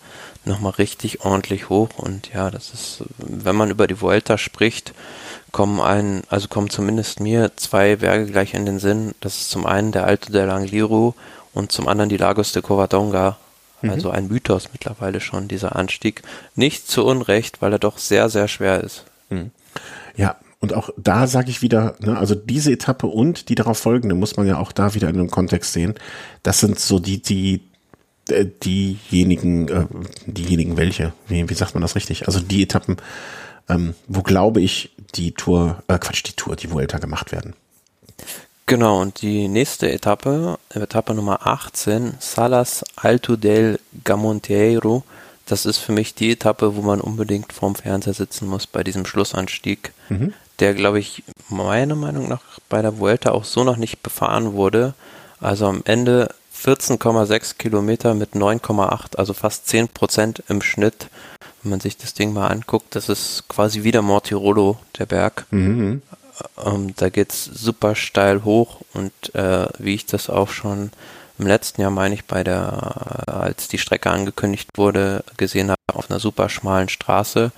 nochmal 0.45 0.73
richtig 0.73 1.25
ordentlich 1.25 1.69
hoch. 1.69 1.91
Und 1.97 2.33
ja, 2.33 2.51
das 2.51 2.73
ist, 2.73 3.05
wenn 3.19 3.57
man 3.57 3.71
über 3.71 3.87
die 3.87 4.01
Vuelta 4.01 4.39
spricht, 4.39 4.93
kommen 5.53 5.81
ein, 5.81 6.23
also 6.29 6.49
kommen 6.49 6.71
zumindest 6.71 7.21
mir 7.21 7.53
zwei 7.57 7.97
Berge 7.97 8.27
gleich 8.27 8.55
in 8.55 8.67
den 8.67 8.79
Sinn. 8.79 9.15
Das 9.21 9.37
ist 9.37 9.51
zum 9.51 9.67
einen 9.67 9.93
der 9.93 10.05
Alto 10.05 10.33
del 10.33 10.51
Angliru 10.51 11.15
und 11.55 11.73
zum 11.73 11.89
anderen 11.89 12.09
die 12.09 12.17
Lagos 12.17 12.53
de 12.53 12.63
Covadonga. 12.63 13.39
Mhm. 13.81 13.91
Also 13.91 14.11
ein 14.11 14.29
Mythos 14.29 14.69
mittlerweile 14.73 15.21
schon, 15.21 15.49
dieser 15.49 15.77
Anstieg. 15.77 16.23
Nicht 16.55 16.89
zu 16.89 17.05
Unrecht, 17.05 17.63
weil 17.63 17.73
er 17.73 17.79
doch 17.79 17.99
sehr, 17.99 18.29
sehr 18.29 18.49
schwer 18.49 18.83
ist. 18.83 19.05
Mhm. 19.31 19.53
Ja, 20.17 20.37
und 20.61 20.75
auch 20.75 20.91
da 20.97 21.27
sage 21.27 21.51
ich 21.51 21.63
wieder, 21.63 21.95
ne, 22.01 22.19
also 22.19 22.35
diese 22.35 22.73
Etappe 22.73 23.07
und 23.07 23.49
die 23.49 23.55
darauf 23.55 23.79
folgende 23.79 24.15
muss 24.15 24.37
man 24.37 24.47
ja 24.47 24.59
auch 24.59 24.73
da 24.73 24.95
wieder 24.95 25.09
in 25.09 25.17
einem 25.17 25.31
Kontext 25.31 25.73
sehen. 25.73 25.95
Das 26.43 26.59
sind 26.59 26.81
so 26.81 26.99
die, 26.99 27.23
die, 27.23 27.63
äh, 28.29 28.45
diejenigen, 28.45 29.69
äh, 29.69 29.87
diejenigen 30.27 30.77
welche, 30.77 31.13
wie, 31.29 31.49
wie 31.49 31.55
sagt 31.55 31.75
man 31.75 31.83
das 31.83 31.95
richtig? 31.95 32.27
Also 32.27 32.41
die 32.41 32.63
Etappen, 32.63 32.97
ähm, 33.69 33.95
wo 34.09 34.23
glaube 34.23 34.61
ich 34.61 34.91
die 35.15 35.33
Tour, 35.33 35.83
äh, 35.87 35.99
Quatsch, 35.99 36.25
die 36.27 36.33
Tour, 36.33 36.57
die 36.57 36.73
Vuelta 36.73 36.99
gemacht 36.99 37.31
werden. 37.31 37.55
Genau, 38.67 39.01
und 39.01 39.23
die 39.23 39.49
nächste 39.49 39.91
Etappe, 39.91 40.59
Etappe 40.69 41.15
Nummer 41.15 41.47
18, 41.47 42.15
Salas 42.19 42.85
Alto 42.97 43.37
del 43.37 43.81
Gamonteiro, 44.05 45.05
das 45.47 45.65
ist 45.65 45.79
für 45.79 45.93
mich 45.93 46.15
die 46.15 46.33
Etappe, 46.33 46.77
wo 46.77 46.83
man 46.83 47.01
unbedingt 47.01 47.55
vorm 47.55 47.75
Fernseher 47.75 48.13
sitzen 48.13 48.47
muss 48.47 48.67
bei 48.67 48.85
diesem 48.85 49.07
Schlussanstieg, 49.07 49.95
mhm. 50.11 50.35
Der, 50.59 50.75
glaube 50.75 50.99
ich, 50.99 51.23
meiner 51.49 51.95
Meinung 51.95 52.29
nach 52.29 52.43
bei 52.69 52.83
der 52.83 52.99
Vuelta 52.99 53.31
auch 53.31 53.45
so 53.45 53.65
noch 53.65 53.77
nicht 53.77 54.03
befahren 54.03 54.53
wurde. 54.53 54.95
Also 55.41 55.67
am 55.67 55.83
Ende 55.85 56.35
14,6 56.65 57.57
Kilometer 57.57 58.15
mit 58.15 58.33
9,8, 58.33 59.17
also 59.17 59.33
fast 59.33 59.69
10 59.69 59.89
Prozent 59.89 60.43
im 60.49 60.63
Schnitt. 60.63 61.09
Wenn 61.63 61.71
man 61.71 61.81
sich 61.81 61.97
das 61.97 62.15
Ding 62.15 62.33
mal 62.33 62.49
anguckt, 62.49 62.95
das 62.95 63.09
ist 63.09 63.45
quasi 63.49 63.85
wieder 63.85 64.03
Mortirolo, 64.03 64.79
der 64.99 65.07
Berg. 65.07 65.47
Mhm. 65.51 66.03
Ähm, 66.65 66.95
da 66.97 67.09
geht's 67.09 67.45
super 67.45 67.95
steil 67.95 68.45
hoch 68.45 68.81
und 68.95 69.35
äh, 69.35 69.67
wie 69.79 69.95
ich 69.95 70.07
das 70.07 70.31
auch 70.31 70.51
schon 70.51 70.91
im 71.39 71.47
letzten 71.47 71.81
Jahr, 71.81 71.91
meine 71.91 72.15
ich, 72.15 72.25
bei 72.25 72.43
der, 72.43 73.29
als 73.29 73.69
die 73.69 73.79
Strecke 73.79 74.11
angekündigt 74.11 74.71
wurde, 74.75 75.25
gesehen 75.37 75.71
habe, 75.71 75.79
auf 75.93 76.11
einer 76.11 76.19
super 76.19 76.49
schmalen 76.49 76.89
Straße. 76.89 77.53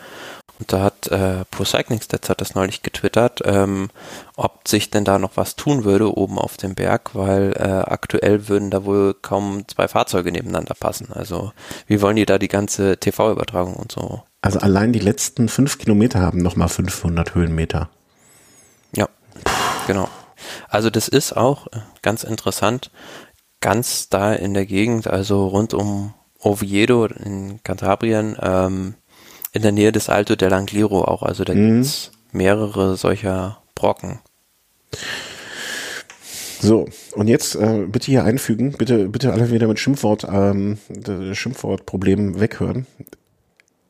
Und 0.61 0.74
da 0.74 0.82
hat 0.82 1.08
äh, 1.08 1.46
Pro 1.50 1.64
Cycling 1.64 2.02
Stats 2.02 2.28
hat 2.28 2.42
das 2.42 2.54
neulich 2.54 2.82
getwittert, 2.82 3.40
ähm, 3.44 3.88
ob 4.36 4.68
sich 4.68 4.90
denn 4.90 5.06
da 5.06 5.18
noch 5.18 5.38
was 5.38 5.56
tun 5.56 5.84
würde 5.84 6.14
oben 6.14 6.38
auf 6.38 6.58
dem 6.58 6.74
Berg, 6.74 7.14
weil 7.14 7.54
äh, 7.56 7.62
aktuell 7.62 8.46
würden 8.46 8.70
da 8.70 8.84
wohl 8.84 9.14
kaum 9.14 9.66
zwei 9.68 9.88
Fahrzeuge 9.88 10.30
nebeneinander 10.30 10.74
passen. 10.78 11.08
Also 11.14 11.52
wie 11.86 12.02
wollen 12.02 12.16
die 12.16 12.26
da 12.26 12.38
die 12.38 12.48
ganze 12.48 12.98
TV-Übertragung 12.98 13.74
und 13.74 13.90
so? 13.90 14.22
Also 14.42 14.58
allein 14.58 14.92
die 14.92 14.98
letzten 14.98 15.48
fünf 15.48 15.78
Kilometer 15.78 16.20
haben 16.20 16.42
nochmal 16.42 16.68
500 16.68 17.34
Höhenmeter. 17.34 17.88
Ja, 18.94 19.08
genau. 19.86 20.08
Also 20.68 20.90
das 20.90 21.08
ist 21.08 21.34
auch 21.34 21.68
äh, 21.68 21.80
ganz 22.02 22.22
interessant, 22.22 22.90
ganz 23.61 24.11
da 24.11 24.34
in 24.34 24.52
der 24.52 24.66
Gegend, 24.66 25.06
also 25.06 25.46
rund 25.46 25.72
um 25.72 26.12
Oviedo 26.38 27.06
in 27.06 27.62
Cantabrien, 27.62 28.36
ähm, 28.42 28.94
in 29.53 29.62
der 29.62 29.72
Nähe 29.72 29.92
des 29.92 30.09
Alto 30.09 30.36
del 30.36 30.53
Angliru 30.53 31.03
auch. 31.03 31.22
Also 31.22 31.44
da 31.44 31.55
mhm. 31.55 31.82
gibt's 31.82 32.12
mehrere 32.32 32.96
solcher 32.96 33.62
Brocken. 33.74 34.20
So, 36.61 36.86
und 37.14 37.28
jetzt 37.28 37.55
äh, 37.55 37.86
bitte 37.86 38.07
hier 38.07 38.24
einfügen, 38.24 38.72
bitte, 38.72 39.09
bitte 39.09 39.32
alle 39.32 39.51
wieder 39.51 39.66
mit 39.66 39.78
Schimpfwort, 39.78 40.26
ähm, 40.30 40.78
Schimpfwortproblem 41.32 42.38
weghören. 42.38 42.86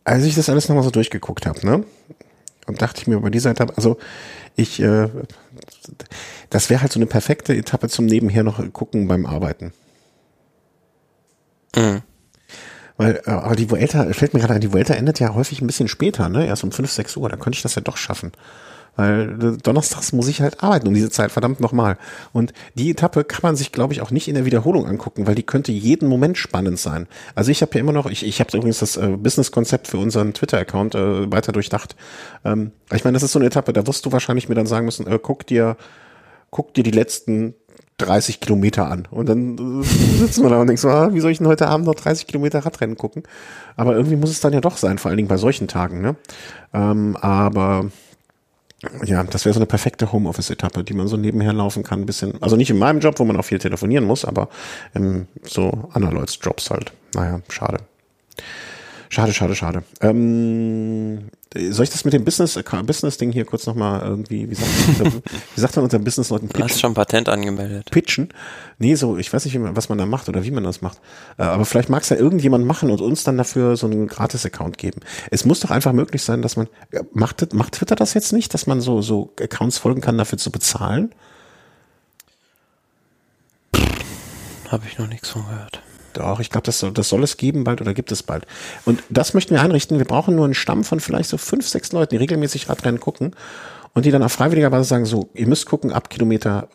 Als 0.04 0.24
ich 0.24 0.36
das 0.36 0.48
alles 0.48 0.68
nochmal 0.68 0.84
so 0.84 0.90
durchgeguckt 0.90 1.46
habe, 1.46 1.66
ne? 1.66 1.84
Und 2.66 2.80
dachte 2.80 3.00
ich 3.00 3.08
mir 3.08 3.18
bei 3.18 3.30
dieser 3.30 3.50
Etappe, 3.50 3.76
also 3.76 3.98
ich, 4.54 4.80
äh, 4.80 5.08
das 6.48 6.70
wäre 6.70 6.82
halt 6.82 6.92
so 6.92 7.00
eine 7.00 7.06
perfekte 7.06 7.54
Etappe 7.56 7.88
zum 7.88 8.06
Nebenher 8.06 8.44
noch 8.44 8.62
gucken 8.72 9.08
beim 9.08 9.26
Arbeiten. 9.26 9.72
Mhm. 11.74 12.02
Weil, 13.00 13.22
äh, 13.24 13.56
die 13.56 13.70
Vuelta, 13.70 14.12
fällt 14.12 14.34
mir 14.34 14.40
gerade 14.40 14.52
ein, 14.52 14.60
die 14.60 14.74
Vuelta 14.74 14.92
endet 14.92 15.20
ja 15.20 15.32
häufig 15.32 15.62
ein 15.62 15.66
bisschen 15.66 15.88
später, 15.88 16.28
ne? 16.28 16.46
Erst 16.46 16.64
um 16.64 16.70
5, 16.70 16.90
6 16.90 17.16
Uhr, 17.16 17.30
da 17.30 17.36
könnte 17.36 17.56
ich 17.56 17.62
das 17.62 17.74
ja 17.74 17.80
doch 17.80 17.96
schaffen. 17.96 18.30
Weil 18.94 19.42
äh, 19.42 19.56
donnerstags 19.56 20.12
muss 20.12 20.28
ich 20.28 20.42
halt 20.42 20.62
arbeiten 20.62 20.86
um 20.86 20.92
diese 20.92 21.08
Zeit, 21.08 21.32
verdammt 21.32 21.60
nochmal. 21.60 21.96
Und 22.34 22.52
die 22.74 22.90
Etappe 22.90 23.24
kann 23.24 23.40
man 23.42 23.56
sich, 23.56 23.72
glaube 23.72 23.94
ich, 23.94 24.02
auch 24.02 24.10
nicht 24.10 24.28
in 24.28 24.34
der 24.34 24.44
Wiederholung 24.44 24.86
angucken, 24.86 25.26
weil 25.26 25.34
die 25.34 25.42
könnte 25.42 25.72
jeden 25.72 26.10
Moment 26.10 26.36
spannend 26.36 26.78
sein. 26.78 27.06
Also 27.34 27.50
ich 27.50 27.62
habe 27.62 27.72
ja 27.72 27.80
immer 27.80 27.92
noch, 27.92 28.04
ich, 28.04 28.22
ich 28.22 28.38
habe 28.38 28.54
übrigens 28.54 28.80
das 28.80 28.98
äh, 28.98 29.16
Business-Konzept 29.16 29.88
für 29.88 29.96
unseren 29.96 30.34
Twitter-Account 30.34 30.94
äh, 30.94 31.32
weiter 31.32 31.52
durchdacht. 31.52 31.96
Ähm, 32.44 32.72
ich 32.92 33.04
meine, 33.04 33.14
das 33.14 33.22
ist 33.22 33.32
so 33.32 33.38
eine 33.38 33.46
Etappe, 33.46 33.72
da 33.72 33.86
wirst 33.86 34.04
du 34.04 34.12
wahrscheinlich 34.12 34.50
mir 34.50 34.56
dann 34.56 34.66
sagen 34.66 34.84
müssen, 34.84 35.06
äh, 35.06 35.18
guck 35.22 35.46
dir, 35.46 35.78
guck 36.50 36.74
dir 36.74 36.82
die 36.82 36.90
letzten 36.90 37.54
30 38.00 38.40
Kilometer 38.40 38.90
an. 38.90 39.06
Und 39.10 39.28
dann 39.28 39.82
sitzen 39.82 40.42
wir 40.42 40.50
da 40.50 40.60
und 40.60 40.66
denken 40.66 40.80
so, 40.80 40.88
ah, 40.88 41.12
wie 41.12 41.20
soll 41.20 41.30
ich 41.30 41.38
denn 41.38 41.46
heute 41.46 41.68
Abend 41.68 41.86
noch 41.86 41.94
30 41.94 42.26
Kilometer 42.26 42.60
Radrennen 42.60 42.96
gucken? 42.96 43.22
Aber 43.76 43.94
irgendwie 43.94 44.16
muss 44.16 44.30
es 44.30 44.40
dann 44.40 44.52
ja 44.52 44.60
doch 44.60 44.76
sein, 44.76 44.98
vor 44.98 45.08
allen 45.08 45.16
Dingen 45.16 45.28
bei 45.28 45.36
solchen 45.36 45.68
Tagen. 45.68 46.00
Ne? 46.00 46.16
Ähm, 46.72 47.16
aber 47.20 47.90
ja, 49.04 49.22
das 49.22 49.44
wäre 49.44 49.52
so 49.52 49.60
eine 49.60 49.66
perfekte 49.66 50.10
Homeoffice-Etappe, 50.10 50.84
die 50.84 50.94
man 50.94 51.06
so 51.06 51.16
nebenher 51.16 51.52
laufen 51.52 51.82
kann, 51.82 52.00
ein 52.00 52.06
bisschen, 52.06 52.42
also 52.42 52.56
nicht 52.56 52.70
in 52.70 52.78
meinem 52.78 53.00
Job, 53.00 53.18
wo 53.18 53.24
man 53.24 53.36
auch 53.36 53.44
viel 53.44 53.58
telefonieren 53.58 54.06
muss, 54.06 54.24
aber 54.24 54.48
ähm, 54.94 55.26
so 55.42 55.90
anderen 55.92 56.16
Leute's 56.16 56.38
Jobs 56.40 56.70
halt. 56.70 56.92
Naja, 57.14 57.40
schade. 57.50 57.80
Schade, 59.12 59.34
schade, 59.34 59.56
schade. 59.56 59.82
Ähm, 60.00 61.30
soll 61.52 61.82
ich 61.82 61.90
das 61.90 62.04
mit 62.04 62.14
dem 62.14 62.24
Business 62.24 62.54
äh, 62.54 62.62
Business 62.84 63.18
Ding 63.18 63.32
hier 63.32 63.44
kurz 63.44 63.66
nochmal 63.66 64.02
irgendwie, 64.02 64.48
wie 64.48 64.54
sagt, 64.54 65.02
man, 65.02 65.22
wie 65.56 65.60
sagt 65.60 65.74
man 65.74 65.84
unseren 65.84 66.04
Business 66.04 66.30
Leuten 66.30 66.46
pitchen? 66.46 66.68
Du 66.68 66.72
hast 66.72 66.80
schon 66.80 66.94
Patent 66.94 67.28
angemeldet. 67.28 67.90
Pitchen? 67.90 68.28
Nee, 68.78 68.94
so, 68.94 69.18
ich 69.18 69.32
weiß 69.32 69.46
nicht, 69.46 69.56
was 69.58 69.88
man 69.88 69.98
da 69.98 70.06
macht 70.06 70.28
oder 70.28 70.44
wie 70.44 70.52
man 70.52 70.62
das 70.62 70.80
macht. 70.80 70.98
Äh, 71.38 71.42
aber 71.42 71.64
vielleicht 71.64 71.88
mag 71.88 72.04
es 72.04 72.08
ja 72.10 72.18
irgendjemand 72.18 72.64
machen 72.64 72.88
und 72.88 73.00
uns 73.00 73.24
dann 73.24 73.36
dafür 73.36 73.76
so 73.76 73.88
einen 73.88 74.06
Gratis-Account 74.06 74.78
geben. 74.78 75.00
Es 75.32 75.44
muss 75.44 75.58
doch 75.58 75.72
einfach 75.72 75.92
möglich 75.92 76.22
sein, 76.22 76.40
dass 76.40 76.56
man, 76.56 76.68
macht, 77.12 77.52
macht 77.52 77.72
Twitter 77.72 77.96
das 77.96 78.14
jetzt 78.14 78.32
nicht, 78.32 78.54
dass 78.54 78.68
man 78.68 78.80
so, 78.80 79.02
so 79.02 79.32
Accounts 79.40 79.78
folgen 79.78 80.02
kann, 80.02 80.18
dafür 80.18 80.38
zu 80.38 80.52
bezahlen? 80.52 81.12
Habe 84.68 84.84
ich 84.88 84.98
noch 84.98 85.08
nichts 85.08 85.30
von 85.30 85.42
gehört. 85.46 85.82
Doch, 86.14 86.40
ich 86.40 86.50
glaube, 86.50 86.64
das 86.64 86.78
soll, 86.78 86.92
das 86.92 87.08
soll 87.08 87.22
es 87.22 87.36
geben 87.36 87.64
bald 87.64 87.80
oder 87.80 87.94
gibt 87.94 88.12
es 88.12 88.22
bald. 88.22 88.46
Und 88.84 89.02
das 89.08 89.34
möchten 89.34 89.54
wir 89.54 89.62
einrichten. 89.62 89.98
Wir 89.98 90.06
brauchen 90.06 90.34
nur 90.34 90.44
einen 90.44 90.54
Stamm 90.54 90.84
von 90.84 91.00
vielleicht 91.00 91.30
so 91.30 91.38
fünf, 91.38 91.68
sechs 91.68 91.92
Leuten, 91.92 92.10
die 92.10 92.16
regelmäßig 92.16 92.68
Radrennen 92.68 93.00
gucken 93.00 93.34
und 93.94 94.04
die 94.04 94.10
dann 94.10 94.22
auf 94.22 94.32
freiwilliger 94.32 94.70
Basis 94.70 94.88
sagen, 94.88 95.06
so, 95.06 95.28
ihr 95.34 95.46
müsst 95.46 95.66
gucken 95.66 95.92
ab 95.92 96.10
Kilometer 96.10 96.68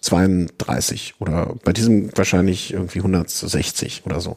32 0.00 1.14
oder 1.18 1.54
bei 1.64 1.72
diesem 1.72 2.16
wahrscheinlich 2.16 2.72
irgendwie 2.72 2.98
160 2.98 4.06
oder 4.06 4.20
so. 4.20 4.36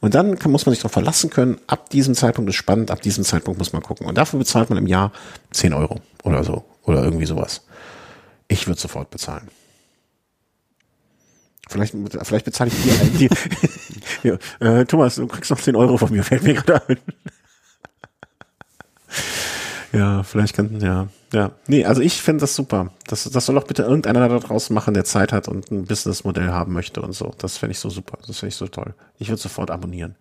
Und 0.00 0.14
dann 0.14 0.38
kann, 0.38 0.50
muss 0.50 0.66
man 0.66 0.72
sich 0.72 0.80
darauf 0.80 0.92
verlassen 0.92 1.30
können, 1.30 1.58
ab 1.66 1.90
diesem 1.90 2.14
Zeitpunkt 2.14 2.48
ist 2.48 2.56
spannend, 2.56 2.90
ab 2.90 3.02
diesem 3.02 3.24
Zeitpunkt 3.24 3.58
muss 3.58 3.72
man 3.72 3.82
gucken. 3.82 4.06
Und 4.06 4.16
dafür 4.16 4.38
bezahlt 4.38 4.70
man 4.70 4.78
im 4.78 4.86
Jahr 4.86 5.12
10 5.52 5.74
Euro 5.74 6.00
oder 6.24 6.44
so 6.44 6.64
oder 6.84 7.04
irgendwie 7.04 7.26
sowas. 7.26 7.62
Ich 8.48 8.66
würde 8.66 8.80
sofort 8.80 9.10
bezahlen. 9.10 9.48
Vielleicht, 11.70 11.94
vielleicht 12.22 12.44
bezahle 12.44 12.70
ich 12.70 12.82
dir 12.82 13.00
einen. 13.00 13.18
Die, 13.18 13.30
ja, 14.28 14.38
äh, 14.58 14.84
Thomas, 14.84 15.14
du 15.14 15.26
kriegst 15.28 15.50
noch 15.50 15.60
10 15.60 15.76
Euro 15.76 15.96
von 15.96 16.10
mir, 16.10 16.24
fällt 16.24 16.42
mir 16.42 16.54
gerade 16.54 16.82
ein. 16.88 16.98
ja, 19.92 20.22
vielleicht 20.24 20.56
könnten, 20.56 20.80
ja. 20.80 21.06
Ja. 21.32 21.52
Nee, 21.68 21.84
also 21.84 22.02
ich 22.02 22.20
finde 22.20 22.40
das 22.40 22.56
super. 22.56 22.92
Das, 23.06 23.22
das 23.22 23.46
soll 23.46 23.54
doch 23.54 23.68
bitte 23.68 23.82
irgendeiner 23.82 24.28
da 24.28 24.38
draußen 24.40 24.74
machen, 24.74 24.94
der 24.94 25.04
Zeit 25.04 25.32
hat 25.32 25.46
und 25.46 25.70
ein 25.70 25.84
Businessmodell 25.84 26.48
haben 26.48 26.72
möchte 26.72 27.02
und 27.02 27.12
so. 27.12 27.32
Das 27.38 27.56
fände 27.56 27.70
ich 27.72 27.78
so 27.78 27.88
super. 27.88 28.18
Das 28.26 28.40
finde 28.40 28.48
ich 28.48 28.56
so 28.56 28.66
toll. 28.66 28.94
Ich 29.18 29.28
würde 29.28 29.40
sofort 29.40 29.70
abonnieren. 29.70 30.16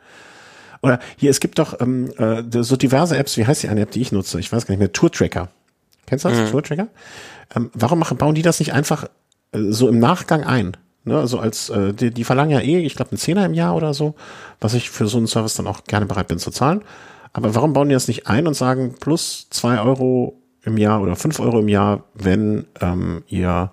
Oder 0.82 1.00
hier, 1.18 1.32
es 1.32 1.40
gibt 1.40 1.58
doch 1.58 1.82
ähm, 1.82 2.12
äh, 2.18 2.44
so 2.62 2.76
diverse 2.76 3.18
Apps, 3.18 3.38
wie 3.38 3.48
heißt 3.48 3.64
die 3.64 3.70
eine 3.70 3.82
App, 3.82 3.92
die 3.92 4.02
ich 4.02 4.12
nutze? 4.12 4.40
Ich 4.40 4.52
weiß 4.52 4.68
gar 4.68 4.74
nicht 4.74 4.80
mehr, 4.80 4.94
Tour 4.94 5.12
Tracker. 5.12 5.50
Kennst 6.06 6.26
du 6.26 6.30
das, 6.30 6.38
mhm. 6.38 6.52
Tour 6.52 6.64
Tracker? 6.64 6.88
Ähm, 7.56 7.72
warum 7.74 7.98
machen, 7.98 8.18
bauen 8.18 8.36
die 8.36 8.44
das 8.44 8.60
nicht 8.60 8.72
einfach 8.72 9.06
äh, 9.52 9.60
so 9.70 9.90
im 9.90 9.98
Nachgang 9.98 10.44
ein? 10.44 10.78
Ne, 11.06 11.18
also 11.18 11.40
als 11.40 11.70
äh, 11.70 11.94
die, 11.94 12.12
die 12.12 12.24
verlangen 12.24 12.52
ja 12.52 12.60
eh, 12.60 12.80
ich 12.80 12.96
glaube, 12.96 13.12
einen 13.12 13.18
Zehner 13.18 13.46
im 13.46 13.54
Jahr 13.54 13.76
oder 13.76 13.94
so, 13.94 14.16
was 14.60 14.74
ich 14.74 14.90
für 14.90 15.08
so 15.08 15.18
einen 15.18 15.28
Service 15.28 15.56
dann 15.56 15.68
auch 15.68 15.86
gerne 15.86 16.06
bereit 16.06 16.28
bin 16.28 16.40
zu 16.40 16.52
zahlen. 16.52 16.82
Aber 17.32 17.56
warum 17.56 17.74
bauen 17.74 17.90
die 17.90 17.94
das 17.94 18.08
nicht 18.08 18.28
ein 18.28 18.48
und 18.48 18.54
sagen 18.54 18.96
plus 19.00 19.48
zwei 19.50 19.80
Euro 19.80 20.40
im 20.64 20.78
Jahr 20.78 21.02
oder 21.02 21.16
fünf 21.16 21.40
Euro 21.40 21.60
im 21.60 21.70
Jahr, 21.70 22.04
wenn 22.16 22.66
ähm, 22.82 23.24
ihr 23.28 23.72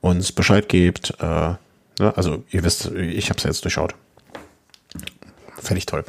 uns 0.00 0.32
Bescheid 0.32 0.68
gebt? 0.68 1.14
Äh, 1.20 1.24
ne? 1.24 1.58
Also 2.16 2.44
ihr 2.50 2.64
wisst, 2.64 2.86
ich 2.92 3.28
habe 3.28 3.38
es 3.38 3.44
ja 3.44 3.50
jetzt 3.50 3.64
durchschaut. 3.64 3.94
Fände 5.60 5.84
toll. 5.84 6.04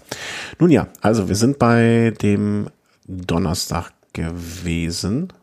Nun 0.60 0.70
ja, 0.70 0.88
also 1.02 1.28
wir 1.28 1.36
sind 1.36 1.60
bei 1.60 2.14
dem 2.22 2.70
Donnerstag 3.08 3.92
gewesen. 4.14 5.34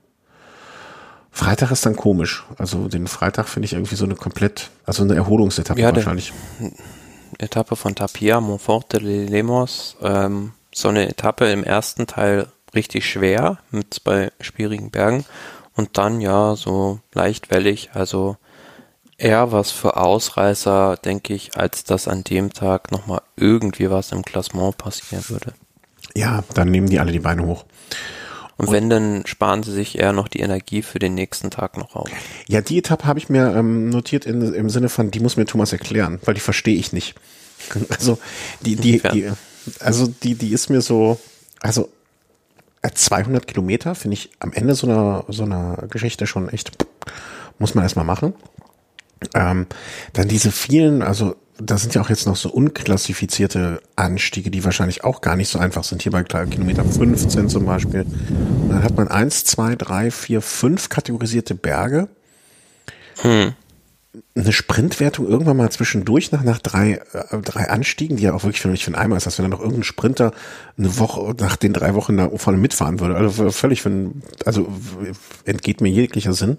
Freitag 1.37 1.71
ist 1.71 1.85
dann 1.85 1.97
komisch. 1.97 2.45
Also 2.57 2.89
den 2.89 3.07
Freitag 3.07 3.47
finde 3.47 3.67
ich 3.67 3.75
irgendwie 3.75 3.95
so 3.95 4.07
eine 4.07 4.15
komplett, 4.15 4.71
also 4.87 5.03
eine 5.03 5.17
Erholungsetappe 5.17 5.79
ja, 5.79 5.95
wahrscheinlich. 5.95 6.33
Etappe 7.37 7.77
von 7.77 7.95
Tapia, 7.95 8.41
Montfort 8.41 8.95
de 8.95 9.01
Lemos. 9.01 9.99
Ähm, 10.01 10.53
so 10.75 10.89
eine 10.89 11.07
Etappe 11.07 11.53
im 11.53 11.63
ersten 11.63 12.07
Teil 12.07 12.47
richtig 12.75 13.05
schwer 13.05 13.59
mit 13.71 13.93
zwei 13.93 14.33
schwierigen 14.41 14.91
Bergen 14.91 15.27
und 15.75 15.99
dann 15.99 16.23
ja 16.23 16.57
so 16.57 17.01
leicht 17.13 17.51
wellig. 17.51 17.91
Also 17.93 18.39
eher 19.19 19.53
was 19.53 19.71
für 19.71 19.99
Ausreißer, 19.99 20.97
denke 21.05 21.35
ich, 21.35 21.55
als 21.55 21.85
dass 21.85 22.09
an 22.09 22.25
dem 22.25 22.55
Tag 22.55 22.91
nochmal 22.93 23.21
irgendwie 23.37 23.91
was 23.91 24.11
im 24.11 24.25
Klassement 24.25 24.79
passieren 24.79 25.29
würde. 25.29 25.53
Ja, 26.15 26.45
dann 26.55 26.71
nehmen 26.71 26.89
die 26.89 26.99
alle 26.99 27.13
die 27.13 27.21
Beine 27.21 27.45
hoch. 27.45 27.67
Und, 28.59 28.69
und 28.69 28.73
wenn, 28.73 28.89
dann 28.89 29.27
sparen 29.27 29.63
sie 29.63 29.73
sich 29.73 29.99
eher 29.99 30.13
noch 30.13 30.29
die 30.29 30.41
Energie 30.41 30.83
für 30.83 30.99
den 30.99 31.15
nächsten 31.15 31.51
Tag 31.51 31.77
noch 31.77 31.95
auf. 31.95 32.09
Ja, 32.49 32.63
die 32.63 32.79
Etappe 32.79 33.05
habe 33.05 33.19
ich 33.19 33.29
mir 33.29 33.55
ähm, 33.55 33.91
notiert 33.91 34.25
in, 34.25 34.55
im 34.55 34.71
Sinne 34.71 34.89
von, 34.89 35.11
die 35.11 35.21
muss 35.21 35.37
mir 35.37 35.45
Thomas 35.45 35.73
erklären, 35.73 36.21
weil 36.25 36.35
die 36.35 36.41
verstehe 36.41 36.77
ich 36.77 36.93
nicht. 36.93 37.15
Also 37.89 38.19
die, 38.61 38.77
die, 38.77 39.01
die, 39.01 39.31
also 39.81 40.07
die, 40.07 40.35
die 40.35 40.53
ist 40.53 40.69
mir 40.69 40.83
so, 40.83 41.19
also 41.61 41.89
200 42.83 43.43
äh, 43.43 43.47
Kilometer 43.47 43.95
finde 43.95 44.15
ich 44.15 44.31
am 44.39 44.53
Ende 44.53 44.75
so 44.75 44.87
einer, 44.87 45.25
so 45.29 45.45
einer 45.45 45.87
Geschichte 45.89 46.27
schon 46.27 46.49
echt, 46.49 46.71
muss 47.59 47.75
man 47.75 47.83
erstmal 47.83 48.05
machen. 48.05 48.35
Ähm, 49.35 49.67
dann 50.13 50.29
diese 50.29 50.53
vielen, 50.53 51.03
also 51.03 51.35
da 51.59 51.79
sind 51.79 51.95
ja 51.95 52.03
auch 52.03 52.11
jetzt 52.11 52.27
noch 52.27 52.37
so 52.37 52.51
unklassifizierte 52.51 53.81
Anstiege, 53.97 54.51
die 54.51 54.65
wahrscheinlich 54.65 55.05
auch 55.05 55.21
gar 55.21 55.37
nicht 55.37 55.49
so 55.49 55.59
einfach 55.59 55.85
sind. 55.85 56.03
Hier 56.03 56.13
bei 56.13 56.23
Kilometer 56.23 56.85
15 56.85 57.49
zum 57.49 57.65
Beispiel. 57.65 58.03
Und 58.03 58.69
dann 58.71 58.83
hat 58.83 58.97
man 58.97 59.09
eins, 59.09 59.45
zwei, 59.45 59.75
drei, 59.75 60.11
vier, 60.11 60.43
fünf 60.43 60.89
kategorisierte 60.89 61.55
Berge. 61.55 62.09
Hm. 63.19 63.55
Eine 64.35 64.53
Sprintwertung 64.53 65.27
irgendwann 65.27 65.57
mal 65.57 65.71
zwischendurch 65.71 66.33
nach, 66.33 66.43
nach 66.43 66.59
drei, 66.59 67.01
äh, 67.13 67.39
drei 67.43 67.69
Anstiegen, 67.69 68.17
die 68.17 68.25
ja 68.25 68.35
auch 68.35 68.45
wirklich 68.45 68.61
für 68.61 68.69
mich 68.69 68.85
für 68.85 68.89
einen 68.89 69.03
Eimer 69.03 69.17
ist, 69.17 69.27
als 69.27 69.39
wenn 69.39 69.45
dann 69.45 69.51
noch 69.51 69.61
irgendein 69.61 69.85
Sprinter 69.85 70.33
eine 70.79 70.99
Woche 70.99 71.35
nach 71.39 71.57
den 71.57 71.73
drei 71.73 71.95
Wochen 71.95 72.17
da 72.17 72.31
vorne 72.37 72.59
mitfahren 72.59 73.01
würde. 73.01 73.17
Also 73.17 73.51
völlig 73.51 73.83
für 73.83 74.11
also 74.45 74.69
entgeht 75.45 75.81
mir 75.81 75.91
jeglicher 75.91 76.33
Sinn. 76.33 76.59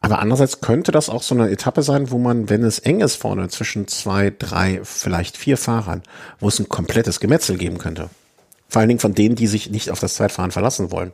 Aber 0.00 0.20
andererseits 0.20 0.60
könnte 0.60 0.92
das 0.92 1.08
auch 1.08 1.22
so 1.22 1.34
eine 1.34 1.50
Etappe 1.50 1.82
sein, 1.82 2.10
wo 2.10 2.18
man, 2.18 2.48
wenn 2.48 2.62
es 2.62 2.78
eng 2.78 3.00
ist 3.00 3.16
vorne 3.16 3.48
zwischen 3.48 3.88
zwei, 3.88 4.32
drei, 4.36 4.80
vielleicht 4.84 5.36
vier 5.36 5.56
Fahrern, 5.56 6.02
wo 6.38 6.48
es 6.48 6.58
ein 6.60 6.68
komplettes 6.68 7.18
Gemetzel 7.18 7.56
geben 7.58 7.78
könnte. 7.78 8.08
Vor 8.68 8.80
allen 8.80 8.88
Dingen 8.88 9.00
von 9.00 9.14
denen, 9.14 9.34
die 9.34 9.46
sich 9.46 9.70
nicht 9.70 9.90
auf 9.90 9.98
das 9.98 10.14
Zeitfahren 10.14 10.50
verlassen 10.50 10.92
wollen. 10.92 11.12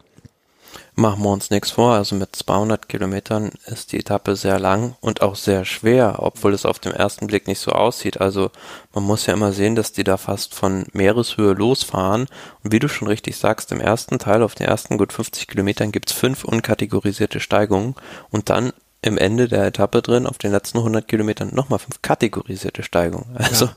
Machen 0.94 1.22
wir 1.22 1.30
uns 1.30 1.50
nichts 1.50 1.72
vor. 1.72 1.94
Also 1.94 2.14
mit 2.14 2.34
200 2.36 2.88
Kilometern 2.88 3.50
ist 3.66 3.92
die 3.92 3.98
Etappe 3.98 4.36
sehr 4.36 4.58
lang 4.58 4.96
und 5.00 5.22
auch 5.22 5.34
sehr 5.34 5.64
schwer, 5.64 6.16
obwohl 6.18 6.54
es 6.54 6.66
auf 6.66 6.78
den 6.78 6.92
ersten 6.92 7.26
Blick 7.26 7.48
nicht 7.48 7.58
so 7.58 7.72
aussieht. 7.72 8.20
Also 8.20 8.50
man 8.92 9.04
muss 9.04 9.26
ja 9.26 9.34
immer 9.34 9.52
sehen, 9.52 9.74
dass 9.74 9.92
die 9.92 10.04
da 10.04 10.16
fast 10.16 10.54
von 10.54 10.86
Meereshöhe 10.92 11.52
losfahren. 11.52 12.26
Und 12.62 12.72
wie 12.72 12.78
du 12.78 12.88
schon 12.88 13.08
richtig 13.08 13.36
sagst, 13.36 13.72
im 13.72 13.80
ersten 13.80 14.18
Teil, 14.18 14.42
auf 14.42 14.54
den 14.54 14.66
ersten 14.66 14.98
gut 14.98 15.12
50 15.12 15.48
Kilometern, 15.48 15.92
gibt's 15.92 16.12
fünf 16.12 16.44
unkategorisierte 16.44 17.40
Steigungen 17.40 17.94
und 18.30 18.50
dann 18.50 18.72
im 19.02 19.18
Ende 19.18 19.48
der 19.48 19.66
Etappe 19.66 20.00
drin, 20.00 20.26
auf 20.26 20.38
den 20.38 20.52
letzten 20.52 20.78
100 20.78 21.06
Kilometern, 21.06 21.50
nochmal 21.52 21.78
fünf 21.78 22.00
kategorisierte 22.00 22.82
Steigungen. 22.82 23.36
Also 23.36 23.66
ja. 23.66 23.74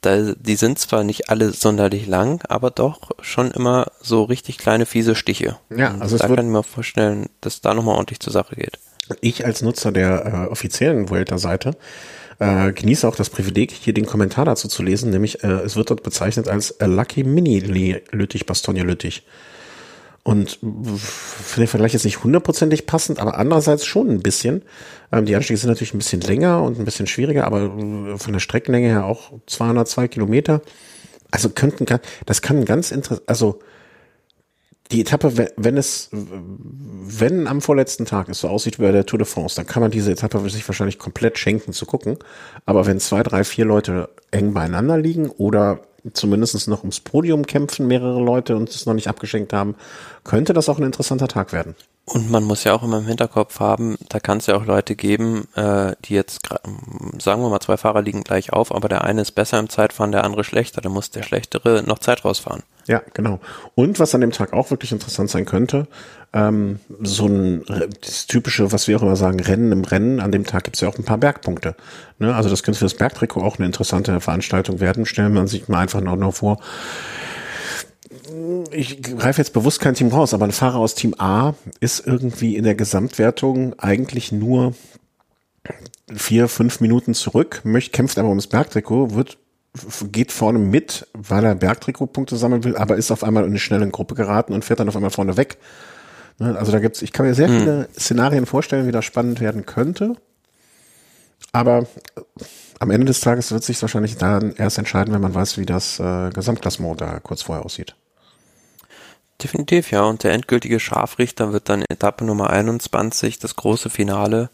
Da, 0.00 0.34
die 0.34 0.56
sind 0.56 0.78
zwar 0.78 1.04
nicht 1.04 1.28
alle 1.28 1.52
sonderlich 1.52 2.06
lang, 2.06 2.42
aber 2.48 2.70
doch 2.70 3.10
schon 3.20 3.50
immer 3.50 3.92
so 4.00 4.24
richtig 4.24 4.58
kleine 4.58 4.86
fiese 4.86 5.14
Stiche. 5.14 5.58
Ja, 5.68 5.96
also 5.98 6.16
da 6.16 6.26
kann 6.26 6.46
ich 6.46 6.52
mir 6.52 6.62
vorstellen, 6.62 7.28
dass 7.40 7.60
da 7.60 7.74
nochmal 7.74 7.96
ordentlich 7.96 8.20
zur 8.20 8.32
Sache 8.32 8.56
geht. 8.56 8.78
Ich 9.20 9.44
als 9.44 9.62
Nutzer 9.62 9.92
der 9.92 10.46
äh, 10.48 10.50
offiziellen 10.50 11.10
Vuelta-Seite 11.10 11.76
äh, 12.38 12.72
genieße 12.72 13.06
auch 13.06 13.16
das 13.16 13.28
Privileg, 13.28 13.70
hier 13.70 13.92
den 13.92 14.06
Kommentar 14.06 14.46
dazu 14.46 14.68
zu 14.68 14.82
lesen, 14.82 15.10
nämlich 15.10 15.44
äh, 15.44 15.48
es 15.48 15.76
wird 15.76 15.90
dort 15.90 16.02
bezeichnet 16.02 16.48
als 16.48 16.74
Lucky 16.80 17.22
Mini 17.22 17.58
Lüttich, 18.10 18.46
Bastogne 18.46 18.82
Lüttich. 18.82 19.24
Und 20.22 20.58
für 20.60 21.60
den 21.60 21.66
Vergleich 21.66 21.94
jetzt 21.94 22.04
nicht 22.04 22.22
hundertprozentig 22.22 22.86
passend, 22.86 23.18
aber 23.18 23.38
andererseits 23.38 23.86
schon 23.86 24.10
ein 24.10 24.20
bisschen. 24.20 24.62
Ähm, 25.12 25.24
die 25.24 25.34
Anstiege 25.34 25.58
sind 25.58 25.70
natürlich 25.70 25.94
ein 25.94 25.98
bisschen 25.98 26.20
länger 26.20 26.62
und 26.62 26.78
ein 26.78 26.84
bisschen 26.84 27.06
schwieriger, 27.06 27.46
aber 27.46 27.62
äh, 27.62 28.18
von 28.18 28.32
der 28.32 28.40
Streckenlänge 28.40 28.88
her 28.88 29.04
auch 29.04 29.32
202 29.46 30.08
Kilometer. 30.08 30.60
Also 31.30 31.48
könnten, 31.48 31.86
das 32.26 32.42
kann 32.42 32.64
ganz 32.64 32.90
interessant, 32.90 33.28
also 33.28 33.60
die 34.90 35.00
Etappe, 35.00 35.48
wenn 35.56 35.76
es, 35.76 36.08
wenn 36.10 37.46
am 37.46 37.60
vorletzten 37.60 38.06
Tag 38.06 38.28
es 38.28 38.40
so 38.40 38.48
aussieht 38.48 38.78
wie 38.78 38.82
bei 38.82 38.92
der 38.92 39.06
Tour 39.06 39.18
de 39.18 39.26
France, 39.26 39.54
dann 39.54 39.66
kann 39.66 39.82
man 39.82 39.92
diese 39.92 40.10
Etappe 40.10 40.48
sich 40.50 40.66
wahrscheinlich 40.66 40.98
komplett 40.98 41.38
schenken 41.38 41.72
zu 41.72 41.86
gucken. 41.86 42.18
Aber 42.66 42.86
wenn 42.86 42.98
zwei, 42.98 43.22
drei, 43.22 43.44
vier 43.44 43.64
Leute 43.66 44.08
eng 44.32 44.52
beieinander 44.52 44.98
liegen 44.98 45.30
oder 45.30 45.80
zumindest 46.12 46.68
noch 46.68 46.80
ums 46.80 47.00
Podium 47.00 47.46
kämpfen, 47.46 47.86
mehrere 47.86 48.20
Leute 48.20 48.56
und 48.56 48.68
es 48.70 48.86
noch 48.86 48.94
nicht 48.94 49.08
abgeschenkt 49.08 49.52
haben, 49.52 49.74
könnte 50.24 50.52
das 50.52 50.68
auch 50.68 50.78
ein 50.78 50.84
interessanter 50.84 51.28
Tag 51.28 51.52
werden. 51.52 51.74
Und 52.12 52.28
man 52.28 52.42
muss 52.42 52.64
ja 52.64 52.74
auch 52.74 52.82
immer 52.82 52.98
im 52.98 53.06
Hinterkopf 53.06 53.60
haben, 53.60 53.96
da 54.08 54.18
kann 54.18 54.38
es 54.38 54.46
ja 54.46 54.56
auch 54.56 54.64
Leute 54.64 54.96
geben, 54.96 55.46
äh, 55.54 55.92
die 56.04 56.14
jetzt, 56.14 56.40
sagen 57.22 57.40
wir 57.40 57.48
mal, 57.48 57.60
zwei 57.60 57.76
Fahrer 57.76 58.02
liegen 58.02 58.24
gleich 58.24 58.52
auf, 58.52 58.74
aber 58.74 58.88
der 58.88 59.04
eine 59.04 59.22
ist 59.22 59.32
besser 59.32 59.60
im 59.60 59.68
Zeitfahren, 59.68 60.10
der 60.10 60.24
andere 60.24 60.42
schlechter, 60.42 60.80
dann 60.80 60.90
muss 60.90 61.10
der 61.10 61.22
Schlechtere 61.22 61.84
noch 61.86 62.00
Zeit 62.00 62.24
rausfahren. 62.24 62.64
Ja, 62.88 63.00
genau. 63.14 63.38
Und 63.76 64.00
was 64.00 64.12
an 64.16 64.22
dem 64.22 64.32
Tag 64.32 64.52
auch 64.52 64.72
wirklich 64.72 64.90
interessant 64.90 65.30
sein 65.30 65.44
könnte, 65.44 65.86
ähm, 66.32 66.80
so 67.00 67.26
ein 67.26 67.64
das 68.00 68.26
typische, 68.26 68.72
was 68.72 68.88
wir 68.88 68.96
auch 68.96 69.02
immer 69.02 69.14
sagen, 69.14 69.38
Rennen 69.38 69.70
im 69.70 69.84
Rennen, 69.84 70.18
an 70.18 70.32
dem 70.32 70.44
Tag 70.44 70.64
gibt 70.64 70.76
es 70.76 70.80
ja 70.80 70.88
auch 70.88 70.98
ein 70.98 71.04
paar 71.04 71.18
Bergpunkte. 71.18 71.76
Ne? 72.18 72.34
Also 72.34 72.50
das 72.50 72.64
könnte 72.64 72.78
für 72.78 72.86
das 72.86 72.94
Bergtrikot 72.94 73.42
auch 73.42 73.58
eine 73.58 73.66
interessante 73.66 74.20
Veranstaltung 74.20 74.80
werden. 74.80 75.06
Stellen 75.06 75.32
wir 75.34 75.46
sich 75.46 75.68
mal 75.68 75.78
einfach 75.78 76.00
noch 76.00 76.34
vor, 76.34 76.58
ich 78.70 79.02
greife 79.02 79.40
jetzt 79.40 79.52
bewusst 79.52 79.80
kein 79.80 79.94
Team 79.94 80.08
raus, 80.08 80.34
aber 80.34 80.44
ein 80.44 80.52
Fahrer 80.52 80.78
aus 80.78 80.94
Team 80.94 81.14
A 81.18 81.54
ist 81.80 82.06
irgendwie 82.06 82.56
in 82.56 82.64
der 82.64 82.74
Gesamtwertung 82.74 83.78
eigentlich 83.78 84.32
nur 84.32 84.74
vier, 86.14 86.48
fünf 86.48 86.80
Minuten 86.80 87.14
zurück, 87.14 87.60
möchte, 87.64 87.92
kämpft 87.92 88.18
aber 88.18 88.28
ums 88.28 88.46
Bergtrikot, 88.46 89.14
wird 89.14 89.38
geht 90.10 90.32
vorne 90.32 90.58
mit, 90.58 91.06
weil 91.12 91.44
er 91.44 91.54
Bergtrikotpunkte 91.54 92.36
sammeln 92.36 92.64
will, 92.64 92.76
aber 92.76 92.96
ist 92.96 93.12
auf 93.12 93.22
einmal 93.22 93.44
in 93.44 93.50
eine 93.50 93.58
schnelle 93.60 93.88
Gruppe 93.88 94.16
geraten 94.16 94.52
und 94.52 94.64
fährt 94.64 94.80
dann 94.80 94.88
auf 94.88 94.96
einmal 94.96 95.12
vorne 95.12 95.36
weg. 95.36 95.58
Ne, 96.38 96.58
also 96.58 96.72
da 96.72 96.80
gibt's, 96.80 97.02
ich 97.02 97.12
kann 97.12 97.26
mir 97.26 97.34
sehr 97.34 97.48
hm. 97.48 97.58
viele 97.58 97.88
Szenarien 97.96 98.46
vorstellen, 98.46 98.86
wie 98.88 98.92
das 98.92 99.04
spannend 99.04 99.40
werden 99.40 99.66
könnte. 99.66 100.16
Aber 101.52 101.86
am 102.80 102.90
Ende 102.90 103.06
des 103.06 103.20
Tages 103.20 103.52
wird 103.52 103.62
sich 103.62 103.80
wahrscheinlich 103.80 104.16
dann 104.16 104.54
erst 104.54 104.78
entscheiden, 104.78 105.12
wenn 105.14 105.20
man 105.20 105.34
weiß, 105.34 105.58
wie 105.58 105.66
das 105.66 106.00
äh, 106.00 106.30
Gesamtklassement 106.30 107.00
da 107.00 107.20
kurz 107.20 107.42
vorher 107.42 107.64
aussieht. 107.64 107.94
Definitiv, 109.42 109.90
ja. 109.90 110.02
Und 110.02 110.24
der 110.24 110.32
endgültige 110.32 110.80
Scharfrichter 110.80 111.52
wird 111.52 111.68
dann 111.68 111.84
Etappe 111.88 112.24
Nummer 112.24 112.50
21, 112.50 113.38
das 113.38 113.56
große 113.56 113.88
Finale. 113.88 114.50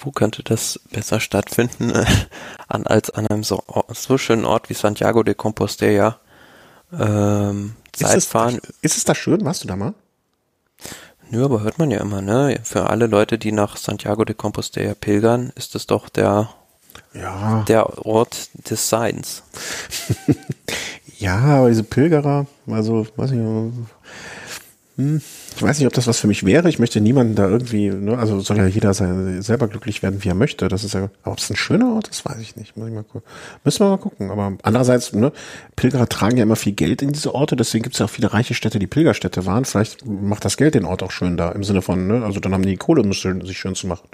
Wo 0.00 0.12
könnte 0.12 0.42
das 0.42 0.80
besser 0.92 1.18
stattfinden 1.20 1.92
an, 2.68 2.86
als 2.86 3.10
an 3.10 3.26
einem 3.26 3.42
so, 3.42 3.62
so 3.92 4.16
schönen 4.18 4.44
Ort 4.44 4.70
wie 4.70 4.74
Santiago 4.74 5.22
de 5.22 5.34
Compostela? 5.34 6.18
Ähm, 6.92 7.74
Zeitfahren. 7.92 8.56
Ist 8.56 8.64
es, 8.64 8.76
ist 8.82 8.96
es 8.98 9.04
da 9.04 9.14
schön? 9.14 9.44
Warst 9.44 9.64
du 9.64 9.68
da 9.68 9.76
mal? 9.76 9.94
Nö, 11.30 11.44
aber 11.44 11.62
hört 11.62 11.78
man 11.78 11.90
ja 11.90 12.00
immer, 12.00 12.22
ne? 12.22 12.60
Für 12.62 12.88
alle 12.88 13.06
Leute, 13.06 13.38
die 13.38 13.52
nach 13.52 13.76
Santiago 13.76 14.24
de 14.24 14.34
Compostela 14.34 14.94
pilgern, 14.94 15.52
ist 15.56 15.74
es 15.74 15.86
doch 15.86 16.08
der, 16.08 16.48
ja. 17.12 17.64
der 17.68 18.06
Ort 18.06 18.50
des 18.70 18.88
Seins. 18.88 19.42
ja, 21.18 21.36
aber 21.38 21.68
diese 21.68 21.84
Pilgerer, 21.84 22.46
also, 22.66 23.06
weiß 23.16 23.32
ich 23.32 23.38
Hm, 24.98 25.22
ich 25.54 25.62
weiß 25.62 25.78
nicht, 25.78 25.86
ob 25.86 25.92
das 25.92 26.08
was 26.08 26.18
für 26.18 26.26
mich 26.26 26.44
wäre. 26.44 26.68
Ich 26.68 26.80
möchte 26.80 27.00
niemanden 27.00 27.36
da 27.36 27.48
irgendwie, 27.48 27.88
ne, 27.88 28.18
also 28.18 28.40
soll 28.40 28.56
ja 28.56 28.66
jeder 28.66 28.94
sein, 28.94 29.42
selber 29.42 29.68
glücklich 29.68 30.02
werden, 30.02 30.24
wie 30.24 30.28
er 30.28 30.34
möchte. 30.34 30.66
Das 30.66 30.82
ist 30.82 30.94
ja, 30.94 31.08
aber 31.22 31.32
ob 31.32 31.38
es 31.38 31.48
ein 31.50 31.56
schöner 31.56 31.94
Ort 31.94 32.08
ist, 32.08 32.24
weiß 32.24 32.38
ich 32.40 32.56
nicht. 32.56 32.76
Muss 32.76 32.88
ich 32.88 32.94
mal. 32.94 33.04
Müssen 33.62 33.80
wir 33.80 33.90
mal 33.90 33.98
gucken. 33.98 34.32
Aber 34.32 34.54
andererseits, 34.62 35.12
ne, 35.12 35.30
Pilgerer 35.76 36.08
tragen 36.08 36.36
ja 36.36 36.42
immer 36.42 36.56
viel 36.56 36.72
Geld 36.72 37.00
in 37.00 37.12
diese 37.12 37.32
Orte, 37.32 37.54
deswegen 37.54 37.84
gibt 37.84 37.94
es 37.94 38.00
ja 38.00 38.06
auch 38.06 38.10
viele 38.10 38.32
reiche 38.32 38.54
Städte, 38.54 38.80
die 38.80 38.88
Pilgerstädte 38.88 39.46
waren. 39.46 39.64
Vielleicht 39.64 40.04
macht 40.04 40.44
das 40.44 40.56
Geld 40.56 40.74
den 40.74 40.84
Ort 40.84 41.04
auch 41.04 41.12
schön 41.12 41.36
da, 41.36 41.52
im 41.52 41.62
Sinne 41.62 41.80
von, 41.80 42.08
ne, 42.08 42.24
also 42.24 42.40
dann 42.40 42.52
haben 42.52 42.66
die 42.66 42.76
Kohle, 42.76 43.02
um 43.02 43.12
sich 43.12 43.58
schön 43.58 43.74
zu 43.76 43.86
machen. 43.86 44.08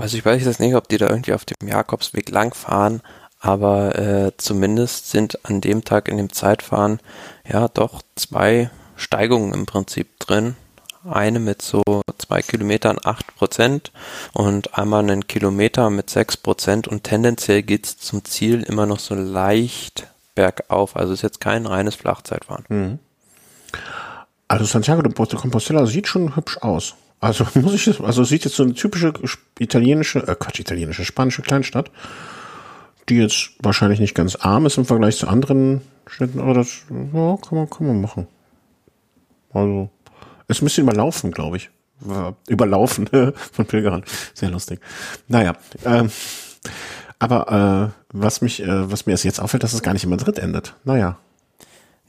Also 0.00 0.16
ich 0.16 0.24
weiß 0.24 0.42
jetzt 0.44 0.60
nicht, 0.60 0.76
ob 0.76 0.88
die 0.88 0.98
da 0.98 1.10
irgendwie 1.10 1.34
auf 1.34 1.44
dem 1.44 1.68
Jakobsweg 1.68 2.30
langfahren, 2.30 3.02
aber 3.38 3.98
äh, 3.98 4.32
zumindest 4.38 5.10
sind 5.10 5.44
an 5.44 5.60
dem 5.60 5.84
Tag 5.84 6.08
in 6.08 6.16
dem 6.16 6.32
Zeitfahren 6.32 7.00
ja 7.46 7.68
doch 7.68 8.02
zwei 8.14 8.70
Steigungen 8.96 9.52
im 9.52 9.66
Prinzip 9.66 10.18
drin. 10.20 10.56
Eine 11.08 11.38
mit 11.38 11.60
so 11.60 11.82
zwei 12.16 12.40
Kilometern 12.40 12.96
acht 13.04 13.36
Prozent 13.36 13.92
und 14.32 14.78
einmal 14.78 15.00
einen 15.00 15.26
Kilometer 15.26 15.90
mit 15.90 16.08
sechs 16.08 16.36
Prozent 16.36 16.88
und 16.88 17.04
tendenziell 17.04 17.62
geht's 17.62 17.98
zum 17.98 18.24
Ziel 18.24 18.62
immer 18.62 18.86
noch 18.86 18.98
so 18.98 19.14
leicht 19.14 20.06
bergauf. 20.34 20.96
Also 20.96 21.12
ist 21.12 21.22
jetzt 21.22 21.40
kein 21.40 21.66
reines 21.66 21.94
Flachzeitfahren. 21.94 22.64
Mhm. 22.68 22.98
Also 24.48 24.64
Santiago 24.64 25.02
de 25.02 25.12
Compostela 25.12 25.86
sieht 25.86 26.06
schon 26.06 26.36
hübsch 26.36 26.58
aus. 26.58 26.94
Also 27.20 27.46
muss 27.54 27.74
ich, 27.74 28.00
also 28.00 28.24
sieht 28.24 28.44
jetzt 28.44 28.56
so 28.56 28.62
eine 28.62 28.74
typische 28.74 29.12
italienische, 29.58 30.20
äh 30.20 30.34
Quatsch, 30.34 30.60
italienische, 30.60 31.04
spanische 31.04 31.42
Kleinstadt, 31.42 31.90
die 33.08 33.16
jetzt 33.16 33.52
wahrscheinlich 33.60 34.00
nicht 34.00 34.14
ganz 34.14 34.36
arm 34.36 34.66
ist 34.66 34.78
im 34.78 34.84
Vergleich 34.84 35.16
zu 35.16 35.28
anderen 35.28 35.80
Städten, 36.06 36.40
aber 36.40 36.54
das, 36.54 36.82
ja, 36.90 37.36
kann 37.36 37.58
man, 37.58 37.70
kann 37.70 37.86
man 37.86 38.00
machen. 38.00 38.26
Also, 39.54 39.90
ist 40.48 40.60
ein 40.60 40.66
bisschen 40.66 40.84
überlaufen, 40.84 41.30
glaube 41.30 41.56
ich. 41.56 41.70
Überlaufen 42.48 43.08
von 43.52 43.66
Pilgerern. 43.66 44.04
Sehr 44.34 44.50
lustig. 44.50 44.80
Naja, 45.28 45.54
ähm, 45.84 46.10
aber 47.18 47.92
äh, 47.92 48.02
was 48.12 48.40
mich, 48.40 48.62
äh, 48.62 48.90
was 48.90 49.06
mir 49.06 49.14
jetzt 49.14 49.40
auffällt, 49.40 49.62
dass 49.62 49.72
es 49.72 49.82
gar 49.82 49.92
nicht 49.92 50.04
in 50.04 50.10
Madrid 50.10 50.38
endet. 50.38 50.74
Naja. 50.84 51.18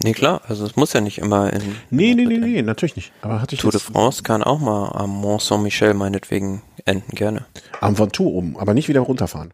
Nee, 0.03 0.11
klar, 0.11 0.41
also 0.49 0.65
es 0.65 0.76
muss 0.76 0.91
ja 0.91 0.99
nicht 0.99 1.19
immer 1.19 1.53
in. 1.53 1.61
Nee, 1.89 2.15
nee, 2.15 2.26
nee, 2.26 2.38
nee, 2.38 2.61
natürlich 2.61 2.97
nicht. 2.97 3.13
Aber 3.22 3.41
hatte 3.41 3.55
ich 3.55 3.61
Tour 3.61 3.72
de 3.72 3.80
France 3.80 4.23
kann 4.23 4.43
auch 4.43 4.59
mal 4.59 4.89
am 4.89 5.09
Mont 5.09 5.41
Saint-Michel 5.41 5.93
meinetwegen 5.93 6.61
enden, 6.84 7.15
gerne. 7.15 7.45
Am 7.80 7.97
Ventoux 7.97 8.27
oben, 8.27 8.57
aber 8.57 8.73
nicht 8.73 8.89
wieder 8.89 8.99
runterfahren. 8.99 9.53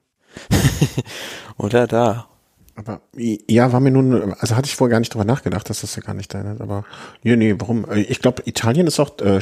Oder 1.58 1.86
da. 1.86 2.28
Aber 2.76 3.02
ja, 3.16 3.74
war 3.74 3.80
mir 3.80 3.92
nun, 3.92 4.34
also 4.34 4.56
hatte 4.56 4.68
ich 4.68 4.76
vorher 4.76 4.92
gar 4.92 5.00
nicht 5.00 5.14
drüber 5.14 5.26
nachgedacht, 5.26 5.70
dass 5.70 5.82
das 5.82 5.96
ja 5.96 6.02
gar 6.02 6.14
nicht 6.14 6.34
deine, 6.34 6.56
aber 6.60 6.86
nee, 7.22 7.36
nee, 7.36 7.56
warum? 7.58 7.86
Ich 7.92 8.22
glaube, 8.22 8.44
Italien 8.46 8.88
ist 8.88 9.00
auch, 9.00 9.20
äh, 9.20 9.40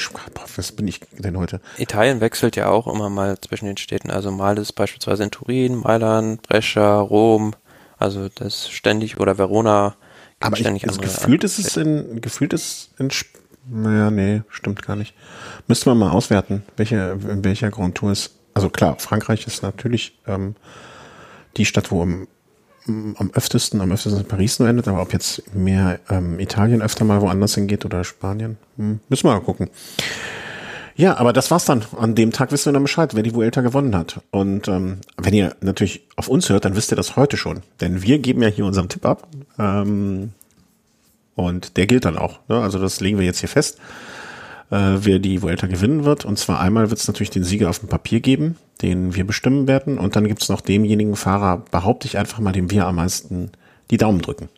was 0.56 0.72
bin 0.72 0.88
ich 0.88 1.02
denn 1.18 1.38
heute? 1.38 1.62
Italien 1.78 2.22
wechselt 2.22 2.56
ja 2.56 2.70
auch 2.70 2.88
immer 2.88 3.10
mal 3.10 3.40
zwischen 3.40 3.66
den 3.66 3.78
Städten. 3.78 4.10
Also 4.10 4.32
mal 4.32 4.58
ist 4.58 4.74
beispielsweise 4.74 5.24
in 5.24 5.32
Turin, 5.32 5.76
Mailand, 5.76 6.42
Brescia, 6.42 7.00
Rom, 7.00 7.54
also 7.98 8.30
das 8.34 8.70
ständig 8.70 9.20
oder 9.20 9.38
Verona. 9.38 9.96
Aber 10.40 10.56
ständig 10.56 10.84
ich, 10.84 10.90
andere, 10.90 11.06
gefühlt 11.06 11.44
ist 11.44 11.60
es 11.60 11.78
in, 11.78 12.22
gefühlt 12.22 12.54
ist 12.54 12.92
in, 12.98 13.10
naja, 13.70 14.10
nee, 14.10 14.42
stimmt 14.50 14.82
gar 14.82 14.96
nicht. 14.96 15.14
Müsste 15.68 15.90
man 15.90 16.00
mal 16.00 16.12
auswerten, 16.12 16.64
welche, 16.78 17.20
in 17.30 17.44
welcher 17.44 17.70
Grand 17.70 17.96
Tour 17.96 18.12
ist. 18.12 18.36
Also 18.54 18.70
klar, 18.70 18.98
Frankreich 19.00 19.46
ist 19.46 19.62
natürlich 19.62 20.18
ähm, 20.26 20.56
die 21.58 21.66
Stadt, 21.66 21.92
wo 21.92 22.02
im 22.04 22.28
am 23.18 23.32
öftesten, 23.34 23.82
am 23.82 23.92
öftesten 23.92 24.22
in 24.22 24.28
Paris 24.28 24.60
nur 24.60 24.68
endet, 24.68 24.88
aber 24.88 25.02
ob 25.02 25.14
jetzt 25.14 25.44
mehr 25.54 26.00
ähm, 26.10 26.40
Italien 26.40 26.82
öfter 26.82 27.06
mal 27.06 27.22
woanders 27.22 27.56
hingeht 27.56 27.86
oder 27.86 28.04
Spanien, 28.04 28.58
hm, 28.78 29.00
müssen 29.10 29.24
wir 29.28 29.34
mal 29.34 29.42
gucken. 29.42 29.70
Ja, 30.96 31.16
aber 31.18 31.32
das 31.32 31.50
war's 31.50 31.64
dann. 31.64 31.86
An 31.98 32.14
dem 32.14 32.34
Tag 32.34 32.52
wissen 32.52 32.66
wir 32.66 32.74
dann 32.74 32.84
Bescheid, 32.84 33.16
wer 33.16 33.24
die 33.24 33.34
Vuelta 33.34 33.62
gewonnen 33.62 33.96
hat. 33.96 34.20
Und 34.32 34.68
ähm, 34.68 34.98
wenn 35.16 35.34
ihr 35.34 35.56
natürlich 35.62 36.02
auf 36.18 36.28
uns 36.28 36.50
hört, 36.50 36.66
dann 36.66 36.76
wisst 36.76 36.92
ihr 36.92 36.98
das 36.98 37.16
heute 37.16 37.38
schon. 37.38 37.62
Denn 37.80 38.02
wir 38.02 38.20
geben 38.20 38.42
ja 38.42 38.50
hier 38.50 38.66
unseren 38.66 38.90
Tipp 38.90 39.06
ab. 39.06 39.26
Ähm, 39.58 40.34
und 41.36 41.78
der 41.78 41.88
gilt 41.88 42.04
dann 42.04 42.18
auch. 42.18 42.40
Ne? 42.50 42.60
Also 42.60 42.80
das 42.80 43.00
legen 43.00 43.18
wir 43.18 43.26
jetzt 43.26 43.40
hier 43.40 43.48
fest 43.48 43.80
äh, 44.72 44.98
wer 45.00 45.20
die 45.20 45.42
Vuelta 45.42 45.68
gewinnen 45.68 46.06
wird. 46.06 46.26
Und 46.26 46.38
zwar 46.38 46.60
einmal 46.60 46.90
wird 46.90 47.00
es 47.00 47.08
natürlich 47.08 47.30
den 47.30 47.44
Sieger 47.44 47.70
auf 47.70 47.80
dem 47.80 47.90
Papier 47.90 48.20
geben, 48.20 48.58
den 48.82 49.16
wir 49.16 49.26
bestimmen 49.26 49.68
werden. 49.68 49.98
Und 49.98 50.16
dann 50.16 50.28
gibt 50.28 50.42
es 50.42 50.50
noch 50.50 50.62
demjenigen 50.62 51.16
Fahrer, 51.16 51.64
behaupte 51.72 52.08
ich 52.08 52.18
einfach 52.18 52.40
mal, 52.40 52.52
dem 52.52 52.72
wir 52.72 52.86
am 52.86 52.96
meisten 52.96 53.52
die 53.92 53.98
Daumen 53.98 54.22
drücken. 54.22 54.50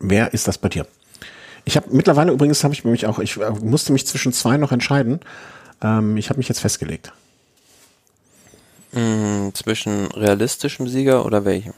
Wer 0.00 0.34
ist 0.34 0.48
das 0.48 0.58
bei 0.58 0.68
dir? 0.68 0.86
Ich 1.64 1.76
habe 1.76 1.86
mittlerweile 1.90 2.32
übrigens 2.32 2.62
habe 2.62 2.74
ich 2.74 2.84
mich 2.84 3.06
auch, 3.06 3.18
ich 3.18 3.38
äh, 3.38 3.50
musste 3.62 3.92
mich 3.92 4.06
zwischen 4.06 4.32
zwei 4.32 4.56
noch 4.56 4.72
entscheiden. 4.72 5.20
Ähm, 5.82 6.16
ich 6.16 6.28
habe 6.28 6.38
mich 6.38 6.48
jetzt 6.48 6.60
festgelegt. 6.60 7.12
Mm, 8.94 9.52
zwischen 9.54 10.06
realistischem 10.12 10.86
Sieger 10.86 11.26
oder 11.26 11.44
welchem? 11.44 11.74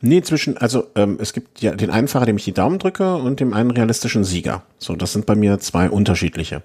Nee, 0.00 0.22
zwischen, 0.22 0.56
also 0.56 0.84
ähm, 0.94 1.18
es 1.20 1.32
gibt 1.32 1.60
ja 1.60 1.74
den 1.74 1.90
einen 1.90 2.08
Fahrer, 2.08 2.26
dem 2.26 2.38
ich 2.38 2.44
die 2.44 2.54
Daumen 2.54 2.78
drücke 2.78 3.16
und 3.16 3.40
dem 3.40 3.52
einen 3.52 3.70
realistischen 3.70 4.24
Sieger. 4.24 4.62
So, 4.78 4.96
das 4.96 5.12
sind 5.12 5.26
bei 5.26 5.34
mir 5.34 5.58
zwei 5.58 5.90
unterschiedliche. 5.90 6.62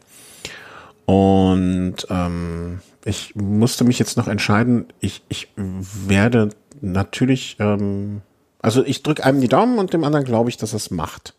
Und 1.06 1.96
ähm, 2.10 2.80
ich 3.04 3.36
musste 3.36 3.84
mich 3.84 4.00
jetzt 4.00 4.16
noch 4.16 4.28
entscheiden, 4.28 4.88
ich, 5.02 5.24
ich 5.28 5.50
werde 5.56 6.50
natürlich, 6.80 7.58
ähm, 7.60 8.22
also 8.62 8.86
ich 8.86 9.04
drücke 9.04 9.26
einem 9.26 9.42
die 9.42 9.50
Daumen 9.50 9.78
und 9.78 9.94
dem 9.94 10.06
anderen 10.06 10.26
glaube 10.26 10.50
ich, 10.50 10.58
dass 10.58 10.74
es 10.74 10.90
macht. 10.90 11.34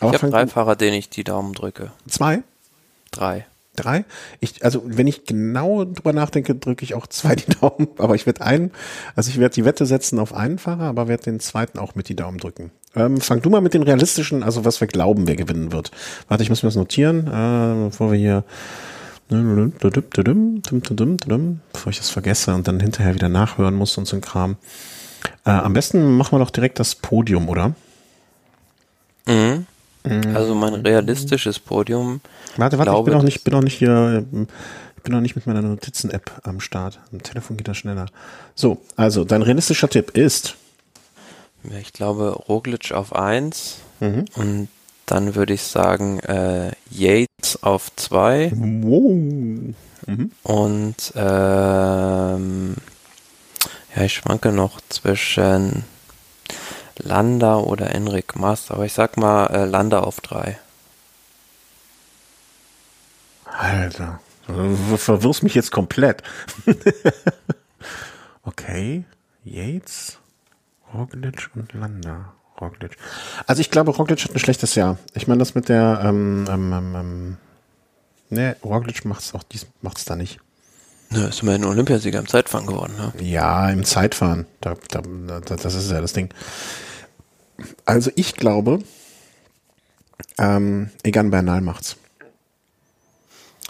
Aber 0.00 0.14
ich 0.14 0.22
habe 0.22 0.30
drei 0.30 0.46
Fahrer, 0.46 0.76
denen 0.76 0.96
ich 0.96 1.08
die 1.08 1.24
Daumen 1.24 1.54
drücke. 1.54 1.92
Zwei? 2.06 2.42
Drei 3.10 3.46
drei. 3.76 4.04
Ich, 4.40 4.64
also 4.64 4.82
wenn 4.84 5.06
ich 5.06 5.24
genau 5.24 5.84
drüber 5.84 6.12
nachdenke, 6.12 6.54
drücke 6.54 6.84
ich 6.84 6.94
auch 6.94 7.06
zwei 7.06 7.34
die 7.36 7.50
Daumen, 7.60 7.88
aber 7.98 8.14
ich 8.14 8.26
werde 8.26 8.42
einen, 8.42 8.72
also 9.14 9.30
ich 9.30 9.38
werde 9.38 9.54
die 9.54 9.64
Wette 9.64 9.86
setzen 9.86 10.18
auf 10.18 10.34
einen 10.34 10.58
Fahrer, 10.58 10.84
aber 10.84 11.08
werde 11.08 11.24
den 11.24 11.40
zweiten 11.40 11.78
auch 11.78 11.94
mit 11.94 12.08
die 12.08 12.16
Daumen 12.16 12.38
drücken. 12.38 12.70
Ähm, 12.94 13.20
fang 13.20 13.42
du 13.42 13.50
mal 13.50 13.60
mit 13.60 13.74
den 13.74 13.82
realistischen, 13.82 14.42
also 14.42 14.64
was 14.64 14.80
wir 14.80 14.88
glauben, 14.88 15.26
wer 15.26 15.36
gewinnen 15.36 15.72
wird. 15.72 15.90
Warte, 16.28 16.42
ich 16.42 16.48
muss 16.48 16.62
mir 16.62 16.68
das 16.68 16.76
notieren, 16.76 17.26
äh, 17.26 17.88
bevor 17.88 18.12
wir 18.12 18.18
hier 18.18 18.44
bevor 21.72 21.90
ich 21.90 21.98
das 21.98 22.10
vergesse 22.10 22.54
und 22.54 22.68
dann 22.68 22.78
hinterher 22.78 23.14
wieder 23.14 23.28
nachhören 23.28 23.74
muss 23.74 23.98
und 23.98 24.06
so 24.06 24.16
ein 24.16 24.20
Kram. 24.20 24.56
Äh, 25.44 25.50
am 25.50 25.72
besten 25.72 26.16
machen 26.16 26.32
wir 26.32 26.38
doch 26.38 26.50
direkt 26.50 26.78
das 26.78 26.94
Podium, 26.94 27.48
oder? 27.48 27.74
Mhm. 29.26 29.66
Mhm. 30.06 30.36
Also 30.36 30.54
mein 30.54 30.74
realistisches 30.74 31.58
Podium. 31.58 32.20
Warte, 32.56 32.78
warte, 32.78 32.90
glaube, 32.90 33.00
ich 33.00 33.04
bin 33.04 33.14
noch 33.14 33.22
nicht, 33.22 33.44
bin 33.44 33.52
noch 33.52 33.62
nicht 33.62 33.78
hier, 33.78 34.24
ich 34.96 35.02
bin 35.02 35.14
noch 35.14 35.20
nicht 35.20 35.36
mit 35.36 35.46
meiner 35.46 35.62
Notizen-App 35.62 36.30
am 36.44 36.60
Start. 36.60 37.00
Am 37.12 37.22
Telefon 37.22 37.56
geht 37.56 37.68
das 37.68 37.76
schneller. 37.76 38.06
So, 38.54 38.78
also 38.96 39.24
dein 39.24 39.42
realistischer 39.42 39.88
Tipp 39.88 40.16
ist? 40.16 40.56
Ich 41.80 41.92
glaube 41.92 42.30
Roglic 42.48 42.92
auf 42.92 43.14
1 43.14 43.78
mhm. 44.00 44.24
und 44.36 44.68
dann 45.06 45.34
würde 45.34 45.54
ich 45.54 45.62
sagen 45.62 46.20
äh, 46.20 46.72
Yates 46.90 47.62
auf 47.62 47.94
2 47.96 48.52
wow. 48.54 49.12
mhm. 50.06 50.30
und 50.42 51.12
ähm, 51.16 52.74
ja, 53.96 54.02
ich 54.02 54.14
schwanke 54.14 54.52
noch 54.52 54.80
zwischen 54.88 55.84
Landa 56.98 57.56
oder 57.56 57.94
Enric 57.94 58.36
Mas, 58.36 58.70
aber 58.70 58.84
ich 58.84 58.92
sag 58.92 59.16
mal 59.16 59.46
äh, 59.46 59.64
Landa 59.64 60.00
auf 60.00 60.20
drei. 60.20 60.58
Alter, 63.44 64.20
du 64.46 64.96
verwirrst 64.96 65.42
mich 65.42 65.54
jetzt 65.54 65.70
komplett. 65.70 66.22
okay, 68.42 69.04
Yates, 69.44 70.18
Roglic 70.92 71.50
und 71.54 71.72
Landa. 71.72 72.32
Roglic. 72.60 72.96
Also 73.46 73.60
ich 73.60 73.70
glaube, 73.70 73.90
Roglic 73.90 74.24
hat 74.24 74.34
ein 74.34 74.38
schlechtes 74.38 74.74
Jahr. 74.74 74.98
Ich 75.14 75.28
meine, 75.28 75.38
das 75.38 75.54
mit 75.54 75.68
der, 75.68 76.00
ähm, 76.02 76.46
ähm, 76.48 76.72
ähm, 76.72 76.94
ähm 76.94 77.36
ne, 78.30 78.56
Roglic 78.64 79.04
macht's 79.04 79.34
auch 79.34 79.42
dies, 79.42 79.66
macht's 79.82 80.04
da 80.04 80.16
nicht. 80.16 80.40
Ne, 81.10 81.26
ist 81.26 81.42
immerhin 81.42 81.64
Olympiasieger 81.64 82.18
im 82.18 82.26
Zeitfahren 82.26 82.66
geworden, 82.66 82.94
ne? 82.96 83.12
Ja, 83.22 83.68
im 83.70 83.84
Zeitfahren. 83.84 84.46
Da, 84.60 84.74
da, 84.90 85.00
das 85.40 85.74
ist 85.74 85.90
ja 85.90 86.00
das 86.00 86.12
Ding. 86.14 86.30
Also 87.84 88.10
ich 88.14 88.34
glaube, 88.34 88.80
ähm, 90.38 90.90
Egan 91.02 91.30
Bernal 91.30 91.60
macht's. 91.60 91.96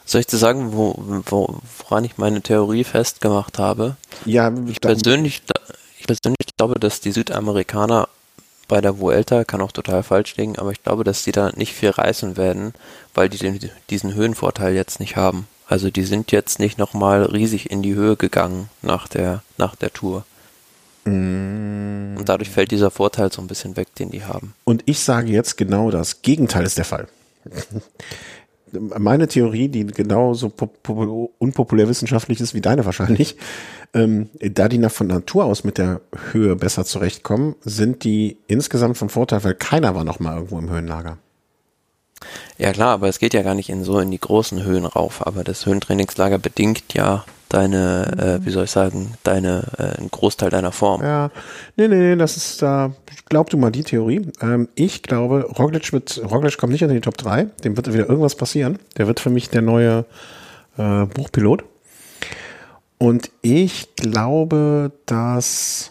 Soll 0.05 0.21
ich 0.21 0.27
dir 0.27 0.37
sagen, 0.37 0.73
wo, 0.73 0.95
wo, 1.27 1.59
woran 1.79 2.05
ich 2.05 2.17
meine 2.17 2.41
Theorie 2.41 2.85
festgemacht 2.85 3.59
habe? 3.59 3.97
Ja, 4.25 4.53
ich 4.69 4.81
persönlich, 4.81 5.43
ich 5.99 6.07
persönlich 6.07 6.57
glaube, 6.57 6.79
dass 6.79 7.01
die 7.01 7.11
Südamerikaner 7.11 8.09
bei 8.69 8.81
der 8.81 8.99
Vuelta, 8.99 9.45
kann 9.45 9.61
auch 9.61 9.73
total 9.73 10.03
falsch 10.03 10.37
liegen, 10.37 10.59
aber 10.59 10.73
ich 10.73 10.83
glaube, 10.83 11.05
dass 11.05 11.23
die 11.23 11.33
da 11.33 11.51
nicht 11.55 11.73
viel 11.73 11.91
reißen 11.91 12.37
werden, 12.37 12.75
weil 13.15 13.29
die 13.29 13.39
den, 13.39 13.59
diesen 13.91 14.15
Höhenvorteil 14.15 14.75
jetzt 14.75 15.01
nicht 15.01 15.17
haben. 15.17 15.47
Also 15.69 15.91
die 15.91 16.05
sind 16.05 16.33
jetzt 16.33 16.59
nicht 16.59 16.79
nochmal 16.79 17.25
riesig 17.25 17.71
in 17.71 17.83
die 17.83 17.95
Höhe 17.95 18.17
gegangen 18.17 18.69
nach 18.83 19.09
der, 19.09 19.43
nach 19.59 19.75
der 19.75 19.93
Tour. 19.93 20.25
Mm, 21.07 22.17
Und 22.19 22.29
dadurch 22.29 22.51
fällt 22.51 22.71
dieser 22.71 22.91
Vorteil 22.91 23.33
so 23.33 23.41
ein 23.41 23.47
bisschen 23.47 23.77
weg, 23.77 23.95
den 23.95 24.11
die 24.11 24.25
haben. 24.25 24.55
Und 24.65 24.83
ich 24.87 25.01
sage 25.01 25.31
jetzt 25.31 25.57
genau 25.57 25.91
das 25.91 26.23
Gegenteil 26.23 26.65
ist 26.65 26.79
der 26.79 26.85
Fall. 26.85 27.09
Meine 28.73 29.29
Theorie, 29.29 29.69
die 29.69 29.87
genauso 29.87 30.53
unpopulär 31.39 31.89
wissenschaftlich 31.89 32.41
ist 32.41 32.53
wie 32.53 32.61
deine 32.61 32.85
wahrscheinlich, 32.85 33.37
ähm, 33.95 34.29
da 34.41 34.69
die 34.69 34.79
nach 34.79 34.91
von 34.91 35.07
Natur 35.07 35.45
aus 35.45 35.63
mit 35.63 35.79
der 35.79 36.01
Höhe 36.33 36.57
besser 36.57 36.85
zurechtkommen, 36.85 37.55
sind 37.65 38.03
die 38.03 38.37
insgesamt 38.49 38.99
von 38.99 39.09
Vorteil, 39.09 39.45
weil 39.45 39.55
keiner 39.55 39.95
war 39.95 40.03
noch 40.05 40.19
mal 40.19 40.35
irgendwo 40.35 40.59
im 40.59 40.69
Höhenlager. 40.69 41.19
Ja 42.59 42.73
klar, 42.73 42.95
aber 42.95 43.09
es 43.09 43.21
geht 43.21 43.35
ja 43.35 43.43
gar 43.43 43.55
nicht 43.55 43.69
in 43.69 43.85
so 43.85 44.01
in 44.01 44.11
die 44.11 44.19
großen 44.21 44.65
Höhen 44.65 44.85
rauf, 44.87 45.25
aber 45.27 45.45
das 45.45 45.65
Höhentrainingslager 45.67 46.39
bedingt 46.39 46.95
ja 46.95 47.25
deine, 47.49 48.39
äh, 48.41 48.47
wie 48.47 48.51
soll 48.51 48.65
ich 48.65 48.71
sagen, 48.71 49.15
deine, 49.23 49.65
äh, 49.79 49.99
einen 49.99 50.11
Großteil 50.11 50.51
deiner 50.51 50.73
Form. 50.73 51.03
Ja, 51.03 51.31
nee, 51.77 51.89
nee, 51.89 51.97
nee, 51.97 52.17
das 52.17 52.37
ist 52.37 52.63
da, 52.63 52.93
glaub 53.29 53.51
du 53.51 53.57
mal 53.57 53.71
die 53.71 53.85
Theorie. 53.85 54.29
Ähm, 54.41 54.69
ich 54.75 55.03
glaube, 55.03 55.43
Roglic 55.59 55.93
wird, 55.93 56.21
Roglic 56.31 56.59
kommt 56.59 56.73
nicht 56.73 56.83
unter 56.83 56.95
die 56.95 57.01
Top 57.01 57.17
3, 57.17 57.45
dem 57.65 57.77
wird 57.77 57.93
wieder 57.93 58.09
irgendwas 58.09 58.35
passieren. 58.35 58.79
Der 58.97 59.07
wird 59.07 59.21
für 59.21 59.31
mich 59.31 59.51
der 59.51 59.63
neue 59.63 60.05
äh, 60.77 61.07
Buchpilot. 61.07 61.65
Und 62.99 63.31
ich 63.43 63.95
glaube, 63.95 64.93
dass, 65.05 65.91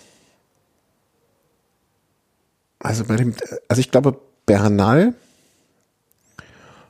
also 2.80 3.06
bei 3.06 3.16
dem, 3.16 3.36
also 3.68 3.80
ich 3.80 3.92
glaube, 3.92 4.20
Bernal 4.46 5.14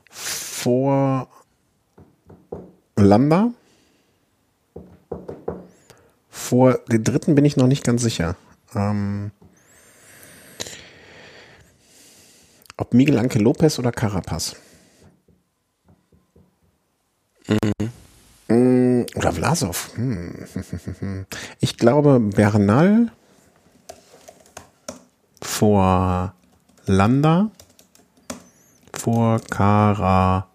vor 0.10 1.28
Lamba 2.96 3.52
vor 6.46 6.80
den 6.92 7.04
dritten 7.04 7.36
bin 7.36 7.44
ich 7.44 7.58
noch 7.58 7.68
nicht 7.68 7.84
ganz 7.84 8.04
sicher. 8.04 8.36
Ähm, 8.76 9.32
ob 12.78 12.94
Miguel 12.94 13.18
Anke 13.18 13.40
Lopez 13.40 13.80
oder 13.80 13.92
Carapaz. 13.92 14.56
Mhm. 18.48 19.06
Oder 19.16 19.32
Vlasov. 19.32 19.92
Hm. 19.96 20.46
Ich 21.60 21.78
glaube 21.78 22.20
Bernal 22.20 23.12
vor 25.42 26.36
Landa 26.86 27.50
vor 28.94 29.40
Carapaz. 29.50 30.48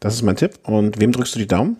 Das 0.00 0.14
ist 0.14 0.22
mein 0.22 0.36
Tipp. 0.36 0.58
Und 0.64 0.98
wem 0.98 1.12
drückst 1.12 1.36
du 1.36 1.38
die 1.38 1.46
Daumen? 1.46 1.76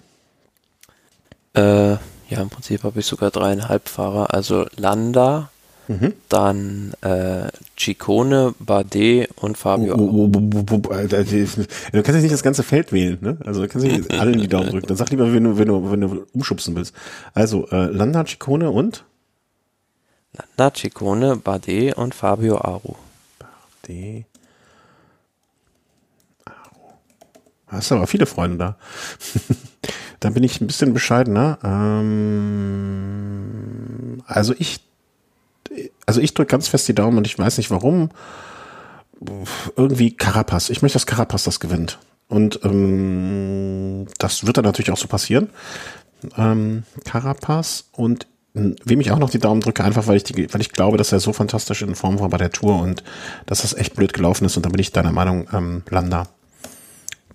Äh, 1.54 1.92
ja, 1.92 2.40
im 2.40 2.48
Prinzip 2.48 2.82
habe 2.84 3.00
ich 3.00 3.06
sogar 3.06 3.30
dreieinhalb 3.30 3.88
Fahrer. 3.88 4.32
Also 4.32 4.66
Landa, 4.76 5.50
mhm. 5.88 6.14
dann 6.28 6.94
äh, 7.02 7.48
Ciccone, 7.78 8.54
Bardet 8.58 9.30
und 9.36 9.58
Fabio. 9.58 9.94
Oh, 9.96 10.30
oh, 10.30 10.30
oh, 10.32 10.78
du 10.78 12.02
kannst 12.02 12.08
ja 12.08 12.20
nicht 12.20 12.32
das 12.32 12.42
ganze 12.42 12.62
Feld 12.62 12.92
wählen, 12.92 13.18
ne? 13.20 13.36
Also 13.44 13.60
du 13.60 13.68
kannst 13.68 13.86
nicht 13.86 14.10
alle 14.12 14.32
in 14.32 14.40
die 14.40 14.48
Daumen 14.48 14.70
drücken. 14.70 14.86
Dann 14.86 14.96
sag 14.96 15.10
lieber, 15.10 15.32
wenn 15.32 15.44
du, 15.44 15.58
wenn 15.58 15.68
du, 15.68 15.90
wenn 15.90 16.00
du 16.00 16.26
umschubsen 16.32 16.74
willst. 16.74 16.94
Also 17.34 17.68
äh, 17.68 17.86
Landa, 17.86 18.24
Ciccone 18.24 18.70
und? 18.70 19.04
Landa, 20.32 20.74
Ciccone, 20.74 21.36
Bardet 21.36 21.98
und 21.98 22.14
Fabio 22.14 22.58
Aru. 22.58 22.94
Bardet. 23.38 24.24
Aru. 26.46 26.94
Hast 27.66 27.92
aber 27.92 28.06
viele 28.06 28.24
Freunde 28.24 28.56
da. 28.56 28.76
Da 30.22 30.30
bin 30.30 30.44
ich 30.44 30.60
ein 30.60 30.68
bisschen 30.68 30.94
bescheidener. 30.94 31.58
Ähm, 31.64 32.22
also 34.24 34.54
ich, 34.56 34.78
also 36.06 36.20
ich 36.20 36.32
drücke 36.32 36.52
ganz 36.52 36.68
fest 36.68 36.86
die 36.86 36.94
Daumen 36.94 37.18
und 37.18 37.26
ich 37.26 37.36
weiß 37.36 37.58
nicht 37.58 37.72
warum. 37.72 38.10
Irgendwie 39.76 40.16
Carapaz. 40.16 40.70
Ich 40.70 40.80
möchte, 40.80 40.94
dass 40.94 41.06
Carapaz 41.06 41.42
das 41.42 41.58
gewinnt. 41.58 41.98
Und 42.28 42.60
ähm, 42.62 44.06
das 44.18 44.46
wird 44.46 44.58
dann 44.58 44.64
natürlich 44.64 44.92
auch 44.92 44.96
so 44.96 45.08
passieren. 45.08 45.50
Ähm, 46.38 46.84
Carapaz 47.04 47.86
und 47.90 48.28
wem 48.54 49.00
ich 49.00 49.10
auch 49.10 49.18
noch 49.18 49.30
die 49.30 49.40
Daumen 49.40 49.60
drücke, 49.60 49.82
einfach 49.82 50.06
weil 50.06 50.18
ich 50.18 50.24
die, 50.24 50.54
weil 50.54 50.60
ich 50.60 50.70
glaube, 50.70 50.98
dass 50.98 51.10
er 51.10 51.18
so 51.18 51.32
fantastisch 51.32 51.82
in 51.82 51.96
Form 51.96 52.20
war 52.20 52.28
bei 52.28 52.38
der 52.38 52.52
Tour 52.52 52.78
und 52.80 53.02
dass 53.46 53.62
das 53.62 53.74
echt 53.74 53.96
blöd 53.96 54.12
gelaufen 54.12 54.44
ist 54.44 54.56
und 54.56 54.64
da 54.64 54.70
bin 54.70 54.78
ich 54.78 54.92
deiner 54.92 55.10
Meinung, 55.10 55.48
ähm, 55.52 55.82
Landa 55.90 56.28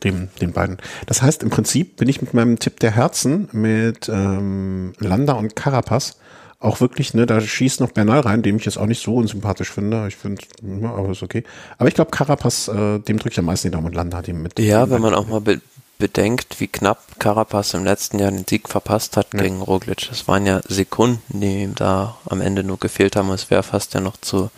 dem, 0.03 0.30
den 0.41 0.53
beiden. 0.53 0.78
Das 1.06 1.22
heißt, 1.22 1.44
im 1.44 1.49
Prinzip 1.49 1.98
bin 1.98 2.10
ich 2.10 2.22
mit 2.22 2.34
meinem 2.34 2.60
Tipp 2.60 2.80
der 2.80 2.91
Herzen 2.91 3.49
mit 3.52 4.10
ähm, 4.10 4.94
Landa 4.99 5.34
und 5.34 5.56
Carapaz 5.56 6.18
auch 6.60 6.82
wirklich, 6.82 7.14
ne, 7.14 7.26
da 7.26 7.40
schießt 7.40 7.82
noch 7.82 7.91
Bernal 7.91 8.22
rein, 8.22 8.41
dem 8.41 8.57
ich 8.57 8.65
jetzt 8.65 8.78
auch 8.78 8.88
nicht 8.88 9.03
so 9.03 9.15
unsympathisch 9.15 9.72
finde. 9.72 10.07
Ich 10.07 10.15
finde, 10.15 10.41
ja, 10.82 10.90
aber 10.90 11.11
ist 11.11 11.22
okay. 11.22 11.44
Aber 11.78 11.88
ich 11.88 11.94
glaube, 11.94 12.11
Carapaz, 12.11 12.68
äh, 12.68 12.99
dem 12.99 13.19
drücke 13.19 13.34
ich 13.34 13.40
am 13.40 13.45
meisten 13.45 13.68
die 13.68 13.72
Daumen 13.72 13.88
und 13.88 13.95
Landa 13.95 14.22
dem 14.22 14.41
mit. 14.41 14.57
Ja, 14.60 14.90
wenn 14.90 15.02
man 15.02 15.14
auch 15.14 15.28
mal 15.28 15.41
be 15.41 15.61
bedenkt, 15.99 16.60
wie 16.60 16.68
knapp 16.68 17.19
Carapaz 17.19 17.74
im 17.74 17.84
letzten 17.84 18.19
Jahr 18.19 18.30
den 18.30 18.45
Sieg 18.48 18.69
verpasst 18.69 19.18
hat 19.18 19.34
ja. 19.34 19.41
gegen 19.41 19.61
Roglic. 19.61 20.07
Das 20.10 20.28
waren 20.28 20.45
ja 20.45 20.61
Sekunden, 20.68 21.40
die 21.40 21.64
ihm 21.64 21.74
da 21.74 22.18
am 22.26 22.40
Ende 22.40 22.64
nur 22.64 22.78
gefehlt 22.78 23.15
haben. 23.15 23.32
Es 23.32 23.49
wäre 23.49 23.64
fast 23.64 23.95
ja 23.95 23.99
noch 23.99 24.15
zu, 24.18 24.52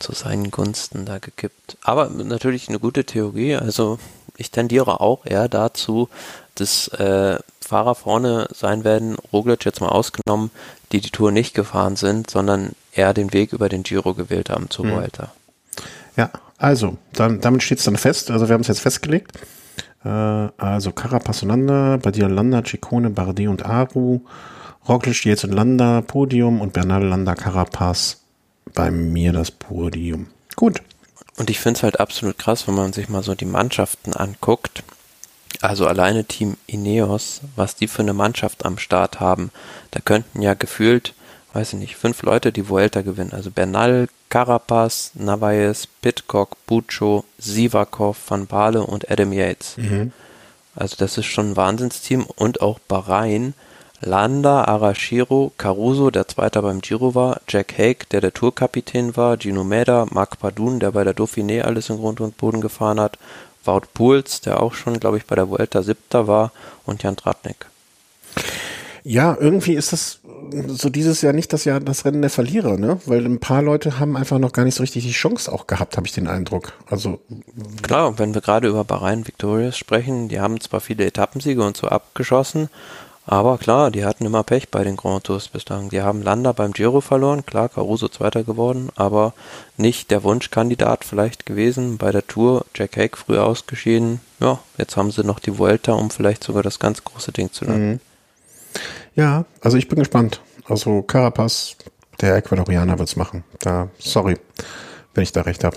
zu 0.00 0.12
seinen 0.12 0.50
Gunsten 0.50 1.06
da 1.06 1.18
gekippt. 1.18 1.76
Aber 1.82 2.08
natürlich 2.08 2.68
eine 2.68 2.80
gute 2.80 3.04
Theorie. 3.04 3.54
Also 3.54 4.00
ich 4.36 4.50
tendiere 4.50 5.00
auch 5.00 5.24
eher 5.26 5.48
dazu, 5.48 6.08
dass 6.54 6.88
äh, 6.88 7.38
Fahrer 7.60 7.94
vorne 7.94 8.48
sein 8.52 8.84
werden, 8.84 9.16
Roglic 9.32 9.64
jetzt 9.64 9.80
mal 9.80 9.88
ausgenommen, 9.88 10.50
die 10.92 11.00
die 11.00 11.10
Tour 11.10 11.32
nicht 11.32 11.54
gefahren 11.54 11.96
sind, 11.96 12.30
sondern 12.30 12.72
eher 12.92 13.14
den 13.14 13.32
Weg 13.32 13.52
über 13.52 13.68
den 13.68 13.82
Giro 13.82 14.14
gewählt 14.14 14.50
haben 14.50 14.68
zu 14.68 14.84
mhm. 14.84 14.92
Vuelta. 14.92 15.32
Ja, 16.16 16.30
also, 16.58 16.98
dann, 17.12 17.40
damit 17.40 17.62
steht 17.62 17.78
es 17.78 17.84
dann 17.84 17.96
fest. 17.96 18.30
Also 18.30 18.48
wir 18.48 18.54
haben 18.54 18.60
es 18.60 18.68
jetzt 18.68 18.80
festgelegt. 18.80 19.32
Äh, 20.04 20.08
also 20.08 20.92
Carapaz 20.92 21.42
und 21.42 21.48
Landa, 21.48 21.96
Badia 21.96 22.26
Landa, 22.26 22.62
Ciccone, 22.64 23.10
Bardet 23.10 23.48
und 23.48 23.64
Aru, 23.64 24.20
Roglic 24.88 25.24
jetzt 25.24 25.44
und 25.44 25.52
Landa, 25.52 26.02
Podium 26.02 26.60
und 26.60 26.72
Bernal 26.72 27.04
Landa, 27.04 27.34
Carapaz 27.34 28.20
bei 28.74 28.90
mir 28.90 29.32
das 29.32 29.50
Podium. 29.50 30.26
Gut. 30.56 30.82
Und 31.36 31.50
ich 31.50 31.60
finde 31.60 31.78
es 31.78 31.82
halt 31.82 32.00
absolut 32.00 32.38
krass, 32.38 32.66
wenn 32.68 32.74
man 32.74 32.92
sich 32.92 33.08
mal 33.08 33.22
so 33.22 33.34
die 33.34 33.46
Mannschaften 33.46 34.12
anguckt. 34.12 34.82
Also 35.60 35.86
alleine 35.86 36.24
Team 36.24 36.56
Ineos, 36.66 37.40
was 37.56 37.76
die 37.76 37.88
für 37.88 38.02
eine 38.02 38.14
Mannschaft 38.14 38.64
am 38.64 38.78
Start 38.78 39.20
haben. 39.20 39.50
Da 39.90 40.00
könnten 40.00 40.42
ja 40.42 40.54
gefühlt, 40.54 41.14
weiß 41.52 41.72
ich 41.74 41.78
nicht, 41.78 41.96
fünf 41.96 42.22
Leute 42.22 42.52
die 42.52 42.68
Vuelta 42.68 43.02
gewinnen. 43.02 43.32
Also 43.32 43.50
Bernal, 43.50 44.08
Carapaz, 44.28 45.12
Navaez, 45.14 45.86
Pitcock, 46.00 46.56
Buccio, 46.66 47.24
Sivakov, 47.38 48.18
Van 48.28 48.46
Baale 48.46 48.82
und 48.82 49.10
Adam 49.10 49.32
Yates. 49.32 49.76
Mhm. 49.76 50.12
Also 50.74 50.96
das 50.98 51.18
ist 51.18 51.26
schon 51.26 51.50
ein 51.50 51.56
Wahnsinnsteam 51.56 52.24
und 52.24 52.60
auch 52.60 52.78
Bahrain 52.80 53.54
Landa, 54.04 54.64
Arashiro, 54.64 55.52
Caruso, 55.56 56.10
der 56.10 56.26
Zweiter 56.26 56.62
beim 56.62 56.80
Giro 56.80 57.14
war, 57.14 57.40
Jack 57.48 57.78
Haig, 57.78 58.08
der 58.10 58.20
der 58.20 58.34
Tourkapitän 58.34 59.16
war, 59.16 59.38
Gino 59.38 59.62
Mäder, 59.62 60.06
Marc 60.10 60.40
Padun, 60.40 60.80
der 60.80 60.90
bei 60.90 61.04
der 61.04 61.14
Dauphiné 61.14 61.62
alles 61.62 61.88
in 61.88 61.98
Grund 61.98 62.20
und 62.20 62.36
Boden 62.36 62.60
gefahren 62.60 62.98
hat, 62.98 63.18
Wout 63.64 63.82
Puls, 63.94 64.40
der 64.40 64.60
auch 64.60 64.74
schon, 64.74 64.98
glaube 64.98 65.18
ich, 65.18 65.26
bei 65.26 65.36
der 65.36 65.48
Vuelta 65.48 65.82
Siebter 65.82 66.26
war 66.26 66.50
und 66.84 67.04
Jan 67.04 67.16
Tratnik. 67.16 67.66
Ja, 69.04 69.36
irgendwie 69.38 69.74
ist 69.74 69.92
das 69.92 70.20
so 70.68 70.88
dieses 70.88 71.22
Jahr 71.22 71.32
nicht 71.32 71.52
das 71.52 71.64
Jahr 71.64 71.80
das 71.80 72.04
Rennen 72.04 72.22
der 72.22 72.30
Verlierer, 72.30 72.76
ne? 72.76 73.00
Weil 73.06 73.24
ein 73.24 73.40
paar 73.40 73.62
Leute 73.62 73.98
haben 73.98 74.16
einfach 74.16 74.38
noch 74.38 74.52
gar 74.52 74.64
nicht 74.64 74.74
so 74.74 74.82
richtig 74.82 75.04
die 75.04 75.12
Chance 75.12 75.50
auch 75.50 75.66
gehabt, 75.66 75.96
habe 75.96 76.06
ich 76.06 76.12
den 76.12 76.28
Eindruck. 76.28 76.72
Also 76.88 77.20
klar, 77.82 78.18
wenn 78.18 78.34
wir 78.34 78.40
gerade 78.40 78.68
über 78.68 78.84
Bahrain 78.84 79.26
Victorious 79.26 79.76
sprechen, 79.76 80.28
die 80.28 80.40
haben 80.40 80.60
zwar 80.60 80.80
viele 80.80 81.04
Etappensiege 81.04 81.62
und 81.64 81.76
so 81.76 81.88
abgeschossen, 81.88 82.68
aber 83.24 83.58
klar, 83.58 83.90
die 83.90 84.04
hatten 84.04 84.26
immer 84.26 84.42
Pech 84.42 84.68
bei 84.70 84.82
den 84.82 84.96
Grand 84.96 85.24
Tours 85.24 85.48
bislang. 85.48 85.90
Die 85.90 86.02
haben 86.02 86.22
Landa 86.22 86.52
beim 86.52 86.72
Giro 86.72 87.00
verloren, 87.00 87.46
klar, 87.46 87.68
Caruso 87.68 88.08
Zweiter 88.08 88.42
geworden, 88.42 88.90
aber 88.96 89.32
nicht 89.76 90.10
der 90.10 90.24
Wunschkandidat 90.24 91.04
vielleicht 91.04 91.46
gewesen 91.46 91.98
bei 91.98 92.10
der 92.10 92.26
Tour. 92.26 92.66
Jack 92.74 92.96
Hague 92.96 93.16
früh 93.16 93.38
ausgeschieden. 93.38 94.20
Ja, 94.40 94.58
jetzt 94.76 94.96
haben 94.96 95.12
sie 95.12 95.24
noch 95.24 95.38
die 95.38 95.56
Vuelta, 95.58 95.92
um 95.92 96.10
vielleicht 96.10 96.42
sogar 96.42 96.62
das 96.62 96.80
ganz 96.80 97.04
große 97.04 97.32
Ding 97.32 97.52
zu 97.52 97.64
landen. 97.64 97.90
Mhm. 97.90 98.00
Ja, 99.14 99.44
also 99.60 99.76
ich 99.76 99.88
bin 99.88 99.98
gespannt. 99.98 100.40
Also 100.64 101.02
Carapaz, 101.02 101.76
der 102.20 102.36
Ecuadorianer 102.36 102.98
wird's 102.98 103.16
machen. 103.16 103.44
Da, 103.60 103.88
sorry, 103.98 104.36
wenn 105.14 105.22
ich 105.22 105.32
da 105.32 105.42
recht 105.42 105.64
habe. 105.64 105.76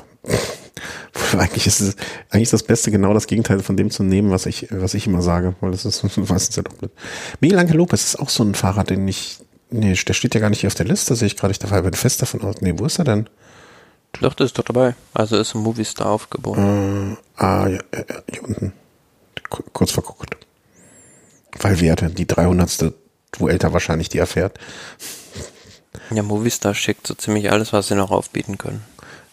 eigentlich 1.38 1.68
ist 1.68 1.80
es, 1.80 1.96
eigentlich 2.30 2.44
ist 2.44 2.54
das 2.54 2.64
Beste 2.64 2.92
genau 2.92 3.14
das 3.14 3.28
Gegenteil 3.28 3.60
von 3.60 3.78
dem 3.78 3.90
zu 3.92 4.04
nehmen, 4.04 4.32
was 4.32 4.46
ich, 4.46 4.68
was 4.72 4.94
ich 4.94 5.08
immer 5.08 5.22
sage, 5.22 5.56
weil 5.62 5.72
das 5.72 5.86
ist 5.86 6.04
meistens 6.18 6.56
ja 6.56 6.64
doppelt. 6.64 6.92
Miguel 7.40 7.60
Angel 7.60 7.78
Lopez 7.78 8.04
ist 8.04 8.20
auch 8.20 8.30
so 8.30 8.44
ein 8.44 8.56
Fahrer, 8.56 8.84
den 8.84 9.08
ich, 9.08 9.40
nee, 9.70 9.94
der 9.94 10.14
steht 10.14 10.36
ja 10.36 10.42
gar 10.42 10.50
nicht 10.50 10.62
hier 10.62 10.68
auf 10.68 10.76
der 10.76 10.86
Liste, 10.86 11.16
sehe 11.16 11.28
ich 11.28 11.38
gerade, 11.38 11.52
ich 11.52 11.60
dabei 11.60 11.82
bin 11.82 11.94
fest 11.94 12.22
davon 12.22 12.42
aus. 12.42 12.62
Nee, 12.62 12.74
wo 12.78 12.86
ist 12.86 13.00
er 13.00 13.06
denn? 13.06 13.30
Doch, 14.22 14.34
das 14.34 14.48
ist 14.48 14.58
doch 14.58 14.64
dabei. 14.64 14.96
Also 15.14 15.38
ist 15.38 15.56
ein 15.56 15.62
Movie-Star 15.62 16.10
aufgeboren. 16.10 17.18
Äh, 17.38 17.44
ah, 17.44 17.68
ja, 17.68 17.80
hier 18.32 18.44
unten. 18.44 18.74
Kurz 19.74 19.92
verguckt. 19.92 20.38
Weil 21.60 21.80
wir 21.82 21.92
hatten 21.92 22.16
die 22.16 22.26
300. 22.26 22.94
Vuelta 23.40 23.74
wahrscheinlich 23.74 24.10
die 24.10 24.18
erfährt. 24.18 24.60
Ja, 26.12 26.24
Movistar 26.24 26.74
schickt 26.74 27.08
so 27.08 27.14
ziemlich 27.14 27.52
alles, 27.52 27.74
was 27.74 27.88
sie 27.88 27.96
noch 27.96 28.12
aufbieten 28.12 28.58
können. 28.58 28.84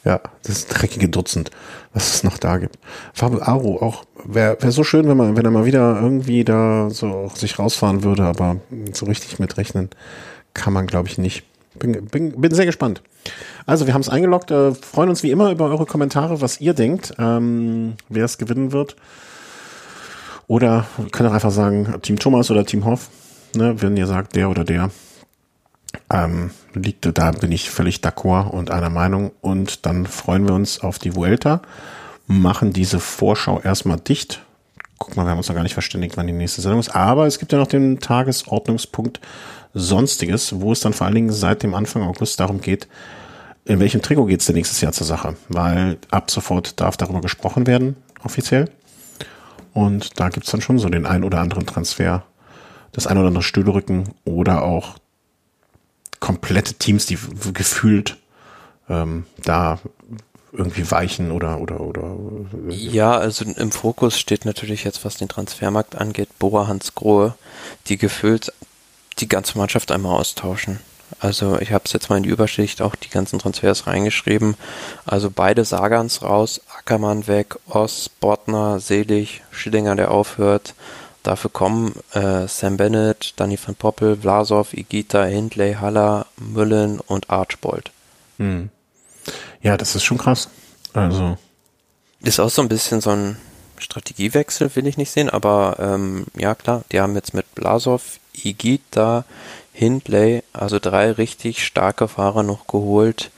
Ja, 0.04 0.20
das 0.42 0.66
dreckige 0.66 1.08
Dutzend, 1.08 1.50
was 1.94 2.12
es 2.14 2.24
noch 2.24 2.36
da 2.38 2.58
gibt. 2.58 2.76
Fabio 3.14 3.40
Aro 3.42 3.80
auch, 3.80 4.04
wäre 4.24 4.56
wär 4.60 4.72
so 4.72 4.82
schön, 4.82 5.06
wenn 5.08 5.16
man, 5.16 5.36
wenn 5.36 5.44
er 5.44 5.52
mal 5.52 5.64
wieder 5.64 6.00
irgendwie 6.00 6.42
da 6.44 6.90
so 6.90 7.30
sich 7.34 7.58
rausfahren 7.58 8.02
würde, 8.02 8.24
aber 8.24 8.56
so 8.92 9.06
richtig 9.06 9.38
mitrechnen 9.38 9.90
kann 10.54 10.72
man, 10.72 10.86
glaube 10.86 11.08
ich, 11.08 11.18
nicht. 11.18 11.44
Bin, 11.78 12.06
bin, 12.06 12.40
bin 12.40 12.54
sehr 12.54 12.66
gespannt. 12.66 13.00
Also, 13.64 13.86
wir 13.86 13.94
haben 13.94 14.00
es 14.02 14.08
eingeloggt, 14.08 14.50
äh, 14.50 14.74
freuen 14.74 15.08
uns 15.08 15.22
wie 15.22 15.30
immer 15.30 15.50
über 15.50 15.66
eure 15.66 15.86
Kommentare, 15.86 16.40
was 16.40 16.60
ihr 16.60 16.74
denkt, 16.74 17.14
ähm, 17.18 17.94
wer 18.08 18.24
es 18.24 18.38
gewinnen 18.38 18.72
wird. 18.72 18.96
Oder 20.48 20.86
wir 20.98 21.10
können 21.10 21.28
auch 21.28 21.34
einfach 21.34 21.52
sagen, 21.52 21.94
Team 22.02 22.18
Thomas 22.18 22.50
oder 22.50 22.66
Team 22.66 22.84
Hoff, 22.84 23.08
ne, 23.54 23.80
wenn 23.80 23.96
ihr 23.96 24.06
sagt, 24.06 24.34
der 24.36 24.50
oder 24.50 24.64
der. 24.64 24.90
Ähm, 26.10 26.50
liegt, 26.74 27.06
da 27.18 27.30
bin 27.32 27.52
ich 27.52 27.70
völlig 27.70 27.96
d'accord 27.96 28.48
und 28.50 28.70
einer 28.70 28.90
Meinung. 28.90 29.32
Und 29.40 29.86
dann 29.86 30.06
freuen 30.06 30.46
wir 30.46 30.54
uns 30.54 30.80
auf 30.80 30.98
die 30.98 31.14
Vuelta, 31.14 31.62
machen 32.26 32.72
diese 32.72 33.00
Vorschau 33.00 33.60
erstmal 33.60 33.98
dicht. 33.98 34.42
Guck 34.98 35.16
mal, 35.16 35.24
wir 35.24 35.30
haben 35.30 35.38
uns 35.38 35.48
noch 35.48 35.56
gar 35.56 35.64
nicht 35.64 35.74
verständigt, 35.74 36.16
wann 36.16 36.26
die 36.26 36.32
nächste 36.32 36.60
Sendung 36.62 36.80
ist. 36.80 36.94
Aber 36.94 37.26
es 37.26 37.38
gibt 37.38 37.52
ja 37.52 37.58
noch 37.58 37.66
den 37.66 37.98
Tagesordnungspunkt 37.98 39.20
Sonstiges, 39.74 40.60
wo 40.60 40.72
es 40.72 40.80
dann 40.80 40.92
vor 40.92 41.06
allen 41.06 41.14
Dingen 41.14 41.32
seit 41.32 41.62
dem 41.62 41.74
Anfang 41.74 42.02
August 42.02 42.38
darum 42.38 42.60
geht, 42.60 42.88
in 43.64 43.80
welchem 43.80 44.02
Trikot 44.02 44.26
geht 44.26 44.40
es 44.40 44.46
denn 44.46 44.56
nächstes 44.56 44.80
Jahr 44.80 44.92
zur 44.92 45.06
Sache? 45.06 45.36
Weil 45.48 45.98
ab 46.10 46.30
sofort 46.30 46.80
darf 46.80 46.96
darüber 46.96 47.20
gesprochen 47.20 47.66
werden, 47.66 47.96
offiziell. 48.22 48.68
Und 49.72 50.20
da 50.20 50.28
gibt 50.28 50.46
es 50.46 50.52
dann 50.52 50.60
schon 50.60 50.78
so 50.78 50.88
den 50.88 51.06
ein 51.06 51.24
oder 51.24 51.40
anderen 51.40 51.66
Transfer, 51.66 52.24
das 52.92 53.06
ein 53.06 53.16
oder 53.16 53.28
andere 53.28 53.42
Stühlerücken 53.42 54.10
oder 54.24 54.62
auch 54.62 54.98
komplette 56.22 56.74
Teams, 56.74 57.04
die 57.04 57.18
gefühlt 57.52 58.16
ähm, 58.88 59.26
da 59.44 59.80
irgendwie 60.52 60.88
weichen 60.90 61.32
oder 61.32 61.60
oder 61.60 61.80
oder 61.80 62.16
ja 62.68 63.16
also 63.16 63.44
im 63.44 63.72
Fokus 63.72 64.18
steht 64.18 64.44
natürlich 64.44 64.84
jetzt 64.84 65.02
was 65.04 65.16
den 65.16 65.28
Transfermarkt 65.28 65.96
angeht 65.96 66.28
Bora 66.38 66.68
Hans 66.68 66.94
Grohe 66.94 67.34
die 67.88 67.96
gefühlt 67.96 68.52
die 69.18 69.28
ganze 69.28 69.58
Mannschaft 69.58 69.90
einmal 69.90 70.18
austauschen. 70.18 70.78
Also 71.20 71.58
ich 71.58 71.72
habe 71.72 71.84
es 71.86 71.92
jetzt 71.92 72.08
mal 72.08 72.16
in 72.18 72.22
die 72.22 72.30
Überschicht 72.30 72.82
auch 72.82 72.94
die 72.94 73.10
ganzen 73.10 73.38
Transfers 73.38 73.86
reingeschrieben. 73.86 74.56
Also 75.04 75.30
beide 75.30 75.64
Sagans 75.64 76.22
raus 76.22 76.60
Ackermann 76.78 77.26
weg 77.26 77.56
Oss 77.68 78.08
Bortner 78.08 78.78
Selig 78.78 79.42
Schillinger 79.50 79.96
der 79.96 80.10
aufhört 80.10 80.74
Dafür 81.22 81.50
kommen 81.50 81.94
äh, 82.12 82.48
Sam 82.48 82.76
Bennett, 82.76 83.34
Danny 83.36 83.58
van 83.64 83.76
Poppel, 83.76 84.16
Vlasov, 84.16 84.72
Igita, 84.72 85.24
Hindley, 85.24 85.74
Haller, 85.74 86.26
Müllen 86.36 86.98
und 86.98 87.30
Archbold. 87.30 87.92
Hm. 88.38 88.70
Ja, 89.60 89.76
das 89.76 89.94
ist 89.94 90.04
schon 90.04 90.18
krass. 90.18 90.48
Also. 90.94 91.38
Ist 92.20 92.40
auch 92.40 92.50
so 92.50 92.62
ein 92.62 92.68
bisschen 92.68 93.00
so 93.00 93.10
ein 93.10 93.36
Strategiewechsel, 93.78 94.74
will 94.74 94.86
ich 94.86 94.96
nicht 94.96 95.10
sehen, 95.10 95.30
aber 95.30 95.76
ähm, 95.80 96.26
ja 96.36 96.54
klar, 96.54 96.84
die 96.92 97.00
haben 97.00 97.14
jetzt 97.14 97.34
mit 97.34 97.52
Blasov, 97.54 98.18
Igita, 98.32 99.24
Hindley, 99.72 100.42
also 100.52 100.78
drei 100.78 101.10
richtig 101.12 101.64
starke 101.64 102.08
Fahrer 102.08 102.42
noch 102.42 102.66
geholt, 102.66 103.30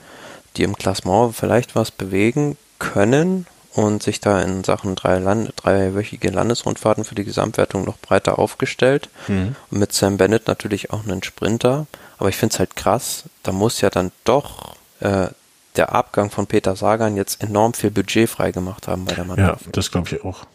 die 0.55 0.63
im 0.63 0.75
Klassement 0.75 1.35
vielleicht 1.35 1.75
was 1.75 1.91
bewegen 1.91 2.57
können 2.79 3.47
und 3.75 4.01
sich 4.01 4.21
da 4.21 4.41
in 4.41 4.63
Sachen 4.63 4.95
drei 4.95 5.19
Land 5.19 5.51
dreiwöchige 5.57 6.29
Landesrundfahrten 6.29 7.03
für 7.03 7.15
die 7.15 7.25
Gesamtwertung 7.25 7.83
noch 7.83 7.97
breiter 7.97 8.39
aufgestellt. 8.39 9.09
Mhm. 9.27 9.55
Und 9.69 9.79
mit 9.79 9.91
Sam 9.91 10.17
Bennett 10.17 10.47
natürlich 10.47 10.91
auch 10.91 11.03
einen 11.03 11.21
Sprinter. 11.23 11.85
Aber 12.17 12.29
ich 12.29 12.37
finde 12.37 12.53
es 12.53 12.59
halt 12.59 12.77
krass, 12.77 13.25
da 13.43 13.51
muss 13.51 13.81
ja 13.81 13.89
dann 13.89 14.13
doch 14.23 14.77
äh, 15.01 15.27
der 15.75 15.91
Abgang 15.91 16.31
von 16.31 16.47
Peter 16.47 16.77
Sagan 16.77 17.17
jetzt 17.17 17.43
enorm 17.43 17.73
viel 17.73 17.91
Budget 17.91 18.29
freigemacht 18.29 18.87
haben 18.87 19.03
bei 19.03 19.13
der 19.13 19.25
Mannschaft. 19.25 19.65
Ja, 19.65 19.71
das 19.73 19.91
glaube 19.91 20.07
ich 20.09 20.23
auch. 20.23 20.45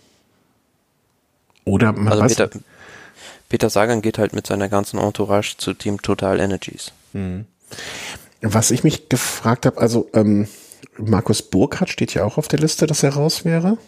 Oder 1.67 1.93
man 1.93 2.23
also 2.23 2.35
Peter, 2.35 2.51
Peter 3.51 3.69
Sagan 3.69 4.01
geht 4.01 4.17
halt 4.17 4.33
mit 4.33 4.47
seiner 4.47 4.71
ganzen 4.71 4.99
Entourage 4.99 5.57
zu 5.59 5.75
Team 5.75 6.01
Total 6.01 6.41
Energies. 6.41 6.93
Mhm. 7.13 7.45
Was 8.41 8.71
ich 8.71 8.83
mich 8.83 9.11
gefragt 9.11 9.67
habe, 9.67 9.79
also 9.79 10.09
ähm, 10.15 10.49
Markus 10.97 11.43
Burkhardt 11.43 11.91
steht 11.91 12.15
ja 12.15 12.25
auch 12.25 12.39
auf 12.39 12.49
der 12.49 12.59
Liste, 12.59 12.87
dass 12.87 13.03
er 13.03 13.15
raus 13.15 13.45
wäre. 13.45 13.79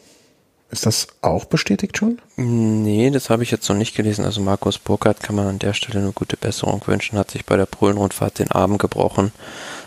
Ist 0.72 0.86
das 0.86 1.06
auch 1.20 1.44
bestätigt 1.44 1.98
schon? 1.98 2.18
Nee, 2.36 3.10
das 3.10 3.28
habe 3.28 3.42
ich 3.42 3.50
jetzt 3.50 3.68
noch 3.68 3.76
nicht 3.76 3.94
gelesen. 3.94 4.24
Also 4.24 4.40
Markus 4.40 4.78
Burkhardt 4.78 5.22
kann 5.22 5.36
man 5.36 5.46
an 5.46 5.58
der 5.58 5.74
Stelle 5.74 6.00
eine 6.00 6.12
gute 6.12 6.38
Besserung 6.38 6.80
wünschen. 6.86 7.18
Hat 7.18 7.30
sich 7.30 7.44
bei 7.44 7.58
der 7.58 7.66
Polenrundfahrt 7.66 8.38
den 8.38 8.50
Arm 8.50 8.78
gebrochen. 8.78 9.32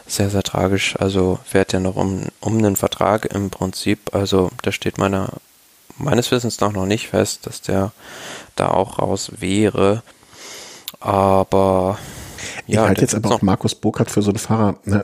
Sehr, 0.05 0.29
sehr 0.29 0.43
tragisch. 0.43 0.95
Also 0.99 1.39
fährt 1.43 1.73
ja 1.73 1.79
noch 1.79 1.95
um, 1.95 2.25
um 2.39 2.59
einen 2.59 2.75
Vertrag 2.75 3.25
im 3.25 3.49
Prinzip. 3.49 4.13
Also 4.13 4.51
da 4.61 4.71
steht 4.71 4.99
meiner, 4.99 5.29
meines 5.97 6.29
Wissens 6.29 6.59
nach 6.59 6.71
noch 6.71 6.85
nicht 6.85 7.07
fest, 7.07 7.47
dass 7.47 7.61
der 7.61 7.91
da 8.55 8.67
auch 8.69 8.99
raus 8.99 9.31
wäre. 9.39 10.03
Aber 10.99 11.97
ja, 12.67 12.83
ich 12.83 12.87
halte 12.89 13.01
jetzt 13.01 13.15
aber 13.15 13.31
auch 13.31 13.41
Markus 13.41 13.73
Burkhardt 13.73 14.11
für 14.11 14.21
so 14.21 14.29
einen 14.29 14.37
Fahrer. 14.37 14.75
Ne? 14.85 15.03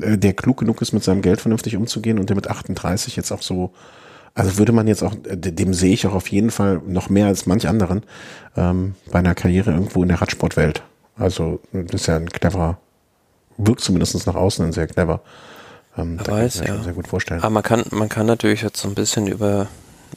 Äh, 0.00 0.18
der 0.18 0.32
klug 0.32 0.58
genug 0.58 0.80
ist, 0.82 0.92
mit 0.92 1.04
seinem 1.04 1.22
Geld 1.22 1.40
vernünftig 1.40 1.76
umzugehen 1.76 2.18
und 2.18 2.28
der 2.28 2.36
mit 2.36 2.48
38 2.48 3.16
jetzt 3.16 3.32
auch 3.32 3.42
so, 3.42 3.72
also 4.34 4.58
würde 4.58 4.72
man 4.72 4.86
jetzt 4.86 5.02
auch, 5.02 5.14
äh, 5.24 5.36
dem 5.36 5.74
sehe 5.74 5.92
ich 5.92 6.06
auch 6.06 6.14
auf 6.14 6.28
jeden 6.28 6.50
Fall 6.50 6.80
noch 6.86 7.08
mehr 7.08 7.26
als 7.26 7.46
manch 7.46 7.68
anderen 7.68 8.02
ähm, 8.56 8.94
bei 9.10 9.18
einer 9.18 9.34
Karriere 9.34 9.72
irgendwo 9.72 10.02
in 10.02 10.08
der 10.08 10.20
Radsportwelt. 10.20 10.82
Also 11.16 11.60
das 11.72 12.02
ist 12.02 12.06
ja 12.06 12.16
ein 12.16 12.30
cleverer, 12.30 12.78
wirkt 13.58 13.80
zumindest 13.80 14.26
nach 14.26 14.34
außen 14.34 14.64
ein 14.64 14.72
sehr 14.72 14.86
clever. 14.86 15.20
Ähm, 15.96 16.18
da 16.22 16.32
weiß, 16.32 16.54
kann 16.54 16.64
ich 16.64 16.70
mir 16.70 16.76
ja. 16.76 16.82
sehr 16.84 16.92
gut 16.94 17.08
vorstellen. 17.08 17.40
Aber 17.42 17.50
man 17.50 17.62
kann, 17.62 17.84
man 17.90 18.08
kann 18.08 18.26
natürlich 18.26 18.62
jetzt 18.62 18.80
so 18.80 18.88
ein 18.88 18.94
bisschen 18.94 19.26
über, 19.26 19.68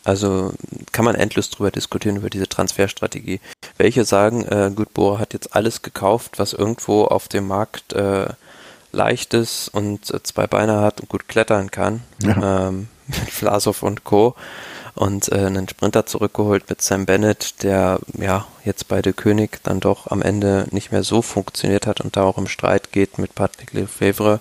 also 0.05 0.53
kann 0.93 1.03
man 1.03 1.15
endlos 1.15 1.49
drüber 1.49 1.69
diskutieren, 1.69 2.15
über 2.15 2.29
diese 2.29 2.47
Transferstrategie. 2.47 3.41
Welche 3.77 4.05
sagen, 4.05 4.45
äh, 4.45 4.71
gut, 4.73 4.93
Bohr 4.93 5.19
hat 5.19 5.33
jetzt 5.33 5.53
alles 5.53 5.81
gekauft, 5.81 6.39
was 6.39 6.53
irgendwo 6.53 7.03
auf 7.03 7.27
dem 7.27 7.47
Markt 7.47 7.91
äh, 7.91 8.27
leicht 8.95 9.33
ist 9.33 9.69
und 9.69 10.11
äh, 10.13 10.23
zwei 10.23 10.47
Beine 10.47 10.81
hat 10.81 11.01
und 11.01 11.09
gut 11.09 11.27
klettern 11.27 11.69
kann. 11.71 12.01
Ja. 12.21 12.67
Ähm, 12.67 12.87
mit 13.07 13.29
Vlasov 13.29 13.83
und 13.83 14.03
Co. 14.03 14.35
Und 14.95 15.29
äh, 15.31 15.45
einen 15.45 15.67
Sprinter 15.67 16.05
zurückgeholt 16.05 16.69
mit 16.69 16.81
Sam 16.81 17.05
Bennett, 17.05 17.63
der 17.63 17.99
ja 18.17 18.47
jetzt 18.63 18.87
bei 18.87 19.01
der 19.01 19.11
König 19.11 19.59
dann 19.63 19.81
doch 19.81 20.07
am 20.09 20.21
Ende 20.21 20.67
nicht 20.71 20.91
mehr 20.93 21.03
so 21.03 21.21
funktioniert 21.21 21.85
hat 21.85 21.99
und 21.99 22.15
da 22.15 22.23
auch 22.23 22.37
im 22.37 22.47
Streit 22.47 22.93
geht 22.93 23.17
mit 23.17 23.35
Patrick 23.35 23.73
Lefebvre. 23.73 24.39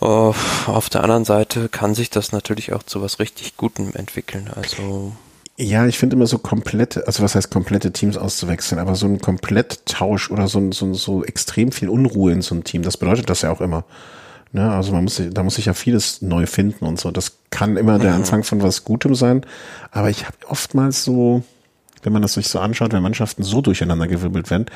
Uh, 0.00 0.34
auf 0.66 0.90
der 0.90 1.02
anderen 1.02 1.24
Seite 1.24 1.68
kann 1.68 1.94
sich 1.94 2.10
das 2.10 2.32
natürlich 2.32 2.72
auch 2.72 2.82
zu 2.82 3.00
was 3.00 3.20
richtig 3.20 3.56
Gutem 3.56 3.94
entwickeln. 3.94 4.50
Also 4.54 5.12
ja, 5.56 5.86
ich 5.86 5.98
finde 5.98 6.16
immer 6.16 6.26
so 6.26 6.38
komplette, 6.38 7.06
also 7.06 7.22
was 7.22 7.34
heißt 7.34 7.50
komplette 7.50 7.92
Teams 7.92 8.16
auszuwechseln, 8.16 8.80
aber 8.80 8.96
so 8.96 9.06
ein 9.06 9.20
Kompletttausch 9.20 10.30
oder 10.30 10.48
so, 10.48 10.72
so, 10.72 10.94
so 10.94 11.24
extrem 11.24 11.70
viel 11.70 11.88
Unruhe 11.88 12.32
in 12.32 12.42
so 12.42 12.54
einem 12.54 12.64
Team, 12.64 12.82
das 12.82 12.96
bedeutet 12.96 13.30
das 13.30 13.42
ja 13.42 13.52
auch 13.52 13.60
immer. 13.60 13.84
Ne? 14.52 14.70
Also 14.70 14.92
man 14.92 15.04
muss, 15.04 15.22
da 15.30 15.42
muss 15.42 15.56
sich 15.56 15.66
ja 15.66 15.74
vieles 15.74 16.22
neu 16.22 16.46
finden 16.46 16.84
und 16.84 16.98
so. 16.98 17.10
Das 17.10 17.38
kann 17.50 17.76
immer 17.76 17.98
der. 17.98 18.14
Anfang 18.14 18.42
von 18.42 18.62
was 18.62 18.84
Gutem 18.84 19.14
sein, 19.14 19.44
aber 19.92 20.10
ich 20.10 20.26
habe 20.26 20.36
oftmals 20.48 21.04
so, 21.04 21.44
wenn 22.04 22.12
man 22.12 22.22
das 22.22 22.34
sich 22.34 22.48
so 22.48 22.60
anschaut, 22.60 22.92
wenn 22.92 23.02
Mannschaften 23.02 23.42
so 23.42 23.60
durcheinander 23.60 24.06
gewirbelt 24.06 24.50
werden, 24.50 24.66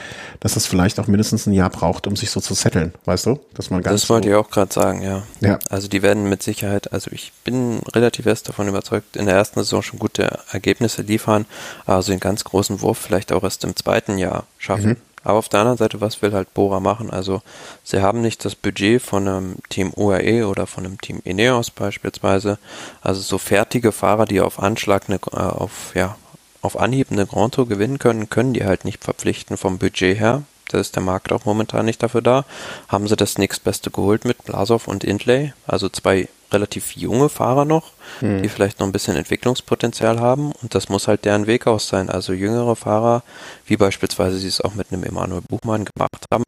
dass 0.40 0.54
das 0.54 0.66
vielleicht 0.66 0.98
auch 0.98 1.06
mindestens 1.06 1.46
ein 1.46 1.52
Jahr 1.52 1.70
braucht, 1.70 2.06
um 2.06 2.16
sich 2.16 2.30
so 2.30 2.40
zu 2.40 2.54
setteln, 2.54 2.94
weißt 3.04 3.26
du? 3.26 3.38
Dass 3.54 3.70
man 3.70 3.82
ganz 3.82 4.00
das 4.00 4.10
wollte 4.10 4.28
so 4.28 4.34
ich 4.34 4.36
auch 4.36 4.50
gerade 4.50 4.72
sagen, 4.72 5.02
ja. 5.02 5.22
ja. 5.40 5.58
Also 5.70 5.88
die 5.88 6.02
werden 6.02 6.28
mit 6.28 6.42
Sicherheit, 6.42 6.92
also 6.92 7.10
ich 7.12 7.32
bin 7.44 7.80
relativ 7.94 8.24
fest 8.24 8.48
davon 8.48 8.68
überzeugt, 8.68 9.16
in 9.16 9.26
der 9.26 9.36
ersten 9.36 9.60
Saison 9.60 9.82
schon 9.82 9.98
gute 9.98 10.38
Ergebnisse 10.50 11.02
liefern, 11.02 11.46
also 11.86 12.12
den 12.12 12.20
ganz 12.20 12.44
großen 12.44 12.80
Wurf 12.80 12.98
vielleicht 12.98 13.32
auch 13.32 13.42
erst 13.42 13.64
im 13.64 13.76
zweiten 13.76 14.18
Jahr 14.18 14.44
schaffen. 14.58 14.90
Mhm. 14.90 14.96
Aber 15.24 15.38
auf 15.38 15.48
der 15.48 15.60
anderen 15.60 15.78
Seite, 15.78 16.00
was 16.00 16.22
will 16.22 16.32
halt 16.32 16.54
Bora 16.54 16.80
machen? 16.80 17.10
Also 17.10 17.42
sie 17.84 18.00
haben 18.00 18.20
nicht 18.22 18.44
das 18.44 18.54
Budget 18.54 19.02
von 19.02 19.28
einem 19.28 19.56
Team 19.68 19.92
UAE 19.94 20.46
oder 20.46 20.66
von 20.66 20.86
einem 20.86 21.00
Team 21.00 21.20
Ineos 21.24 21.70
beispielsweise. 21.70 22.58
Also 23.02 23.20
so 23.20 23.36
fertige 23.36 23.92
Fahrer, 23.92 24.24
die 24.24 24.40
auf 24.40 24.58
Anschlag 24.58 25.04
eine, 25.08 25.16
äh, 25.16 25.36
auf, 25.36 25.92
ja, 25.94 26.16
auf 26.62 26.78
Anhieb 26.78 27.10
eine 27.10 27.26
Grand 27.26 27.54
Tour 27.54 27.68
gewinnen 27.68 27.98
können, 27.98 28.28
können 28.28 28.54
die 28.54 28.64
halt 28.64 28.84
nicht 28.84 29.04
verpflichten 29.04 29.56
vom 29.56 29.78
Budget 29.78 30.18
her. 30.18 30.42
Da 30.68 30.78
ist 30.78 30.96
der 30.96 31.02
Markt 31.02 31.32
auch 31.32 31.46
momentan 31.46 31.86
nicht 31.86 32.02
dafür 32.02 32.20
da. 32.20 32.44
Haben 32.88 33.08
sie 33.08 33.16
das 33.16 33.38
nächstbeste 33.38 33.90
geholt 33.90 34.24
mit 34.24 34.44
Blasov 34.44 34.86
und 34.86 35.02
Indley, 35.02 35.54
also 35.66 35.88
zwei 35.88 36.28
relativ 36.52 36.92
junge 36.96 37.28
Fahrer 37.28 37.64
noch, 37.64 37.92
hm. 38.20 38.42
die 38.42 38.48
vielleicht 38.48 38.80
noch 38.80 38.86
ein 38.86 38.92
bisschen 38.92 39.16
Entwicklungspotenzial 39.16 40.20
haben 40.20 40.52
und 40.62 40.74
das 40.74 40.88
muss 40.88 41.08
halt 41.08 41.24
deren 41.24 41.46
Weg 41.46 41.66
aus 41.66 41.88
sein. 41.88 42.08
Also 42.10 42.32
jüngere 42.32 42.76
Fahrer, 42.76 43.22
wie 43.66 43.76
beispielsweise 43.76 44.38
sie 44.38 44.48
es 44.48 44.60
auch 44.60 44.74
mit 44.74 44.92
einem 44.92 45.04
Emanuel 45.04 45.42
Buchmann 45.42 45.84
gemacht 45.84 46.24
haben, 46.32 46.44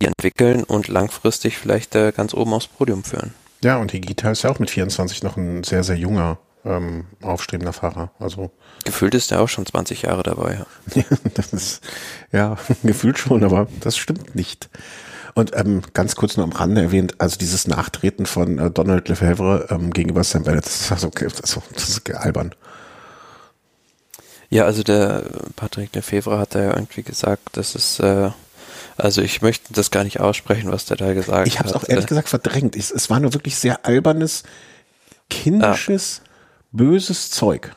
die 0.00 0.06
entwickeln 0.06 0.64
und 0.64 0.88
langfristig 0.88 1.58
vielleicht 1.58 1.94
äh, 1.94 2.12
ganz 2.12 2.34
oben 2.34 2.52
aufs 2.52 2.68
Podium 2.68 3.04
führen. 3.04 3.34
Ja, 3.62 3.76
und 3.78 3.92
Higita 3.92 4.30
ist 4.30 4.42
ja 4.42 4.50
auch 4.50 4.58
mit 4.58 4.70
24 4.70 5.22
noch 5.22 5.36
ein 5.36 5.64
sehr, 5.64 5.84
sehr 5.84 5.96
junger 5.96 6.38
ähm, 6.64 7.06
aufstrebender 7.22 7.72
Fahrer. 7.72 8.10
Also 8.18 8.50
gefühlt 8.84 9.14
ist 9.14 9.32
er 9.32 9.40
auch 9.40 9.48
schon 9.48 9.66
20 9.66 10.02
Jahre 10.02 10.22
dabei. 10.22 10.64
Ja, 10.94 11.04
das 11.34 11.52
ist, 11.52 11.80
ja 12.32 12.56
gefühlt 12.82 13.18
schon, 13.18 13.44
aber 13.44 13.68
das 13.80 13.96
stimmt 13.96 14.34
nicht. 14.34 14.68
Und 15.34 15.56
ähm, 15.56 15.82
ganz 15.94 16.16
kurz 16.16 16.36
nur 16.36 16.44
am 16.44 16.52
Rande 16.52 16.82
erwähnt, 16.82 17.14
also 17.18 17.36
dieses 17.36 17.68
Nachtreten 17.68 18.26
von 18.26 18.58
äh, 18.58 18.70
Donald 18.70 19.08
Lefebvre 19.08 19.68
ähm, 19.70 19.92
gegenüber 19.92 20.24
Sam 20.24 20.42
Bennett, 20.42 20.66
das 20.66 20.80
ist, 20.80 20.92
also, 20.92 21.10
das 21.10 21.40
ist, 21.40 21.60
das 21.72 21.88
ist 21.88 22.10
albern. 22.14 22.54
Ja, 24.48 24.64
also 24.64 24.82
der 24.82 25.22
Patrick 25.54 25.94
Lefebvre 25.94 26.38
hat 26.38 26.56
da 26.56 26.60
ja 26.60 26.74
irgendwie 26.74 27.04
gesagt, 27.04 27.56
dass 27.56 27.76
es 27.76 28.00
äh, 28.00 28.30
also 28.96 29.22
ich 29.22 29.40
möchte 29.40 29.72
das 29.72 29.90
gar 29.90 30.04
nicht 30.04 30.20
aussprechen, 30.20 30.70
was 30.70 30.84
der 30.84 30.96
da 30.96 31.12
gesagt 31.12 31.38
hat. 31.38 31.46
Ich 31.46 31.58
habe 31.58 31.68
es 31.68 31.74
auch 31.74 31.88
ehrlich 31.88 32.06
gesagt 32.06 32.28
verdrängt. 32.28 32.76
Es, 32.76 32.90
es, 32.90 33.08
war 33.08 33.20
nur 33.20 33.32
wirklich 33.32 33.56
sehr 33.56 33.86
albernes, 33.86 34.42
kindisches, 35.30 36.22
ah. 36.22 36.29
Böses 36.72 37.30
Zeug. 37.30 37.74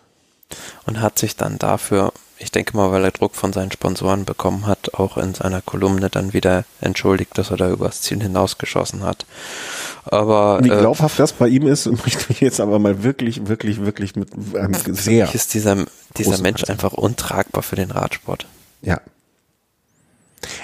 Und 0.86 1.02
hat 1.02 1.18
sich 1.18 1.36
dann 1.36 1.58
dafür, 1.58 2.14
ich 2.38 2.52
denke 2.52 2.78
mal, 2.78 2.92
weil 2.92 3.04
er 3.04 3.12
Druck 3.12 3.36
von 3.36 3.54
seinen 3.54 3.72
Sponsoren 3.72 4.26
bekommen 4.26 4.68
hat, 4.68 4.94
auch 4.94 5.18
in 5.18 5.34
seiner 5.34 5.62
Kolumne 5.62 6.10
dann 6.10 6.34
wieder 6.34 6.66
entschuldigt, 6.80 7.38
dass 7.38 7.50
er 7.50 7.58
da 7.58 7.72
übers 7.72 8.02
Ziel 8.02 8.22
hinausgeschossen 8.22 9.04
hat. 9.04 9.26
Aber 10.06 10.60
wie 10.64 10.70
äh, 10.70 10.78
glaubhaft 10.78 11.16
äh, 11.16 11.24
das 11.24 11.34
bei 11.34 11.48
ihm 11.48 11.66
ist, 11.68 11.86
möchte 12.06 12.32
ich 12.32 12.42
jetzt 12.42 12.60
aber 12.60 12.78
mal 12.78 13.04
wirklich, 13.04 13.48
wirklich, 13.48 13.82
wirklich 13.82 14.16
mit 14.16 14.30
ähm, 14.56 14.76
sehr. 14.88 15.34
Ist 15.34 15.54
dieser, 15.54 15.86
dieser 16.18 16.38
Mensch 16.40 16.64
einfach 16.66 16.94
untragbar 16.94 17.64
für 17.64 17.76
den 17.76 17.90
Radsport. 17.90 18.46
Ja, 18.82 19.00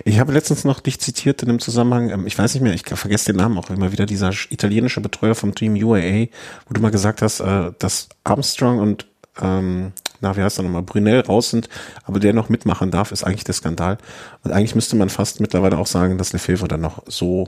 ich 0.06 0.20
habe 0.20 0.34
letztens 0.34 0.64
noch 0.64 0.80
dich 0.80 1.00
zitiert 1.00 1.42
in 1.44 1.50
einem 1.50 1.60
Zusammenhang, 1.60 2.10
ähm, 2.10 2.28
ich 2.28 2.38
weiß 2.38 2.54
nicht 2.54 2.64
mehr, 2.64 2.74
ich 2.74 2.84
vergesse 2.86 3.28
den 3.28 3.38
Namen 3.38 3.58
auch 3.58 3.70
immer 3.70 3.92
wieder, 3.92 4.06
dieser 4.06 4.32
italienische 4.50 5.02
Betreuer 5.02 5.36
vom 5.36 5.56
Team 5.56 5.76
UAA, 5.76 6.28
wo 6.68 6.74
du 6.74 6.82
mal 6.82 6.92
gesagt 6.92 7.22
hast, 7.22 7.40
äh, 7.40 7.72
dass 7.80 8.10
Armstrong 8.24 8.80
und 8.80 9.08
ähm, 9.42 9.94
na, 10.22 10.36
wie 10.36 10.42
heißt 10.42 10.60
er 10.60 10.64
nochmal, 10.64 10.82
Brunel 10.82 11.22
raus 11.22 11.50
sind, 11.50 11.70
aber 12.04 12.20
der 12.20 12.34
noch 12.34 12.50
mitmachen 12.50 12.92
darf, 12.92 13.12
ist 13.12 13.24
eigentlich 13.24 13.46
der 13.46 13.54
Skandal. 13.54 13.98
Und 14.44 14.52
eigentlich 14.52 14.76
müsste 14.76 14.96
man 14.96 15.10
fast 15.10 15.40
mittlerweile 15.40 15.78
auch 15.78 15.88
sagen, 15.88 16.18
dass 16.18 16.34
Lefebvre 16.34 16.68
dann 16.68 16.82
noch 16.82 17.04
so 17.08 17.48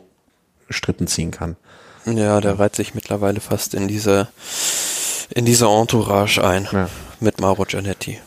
Strippen 0.70 1.08
ziehen 1.08 1.32
kann. 1.32 1.58
Ja, 2.06 2.40
der 2.40 2.58
reiht 2.60 2.76
sich 2.76 2.96
mittlerweile 2.96 3.42
fast 3.42 3.74
in 3.74 3.88
diese, 3.88 4.30
in 5.30 5.46
diese 5.46 5.66
Entourage 5.66 6.44
ein. 6.44 6.68
Ja. 6.72 6.90
Mit 7.20 7.40
Mauro 7.40 7.66
Giannetti. 7.66 8.20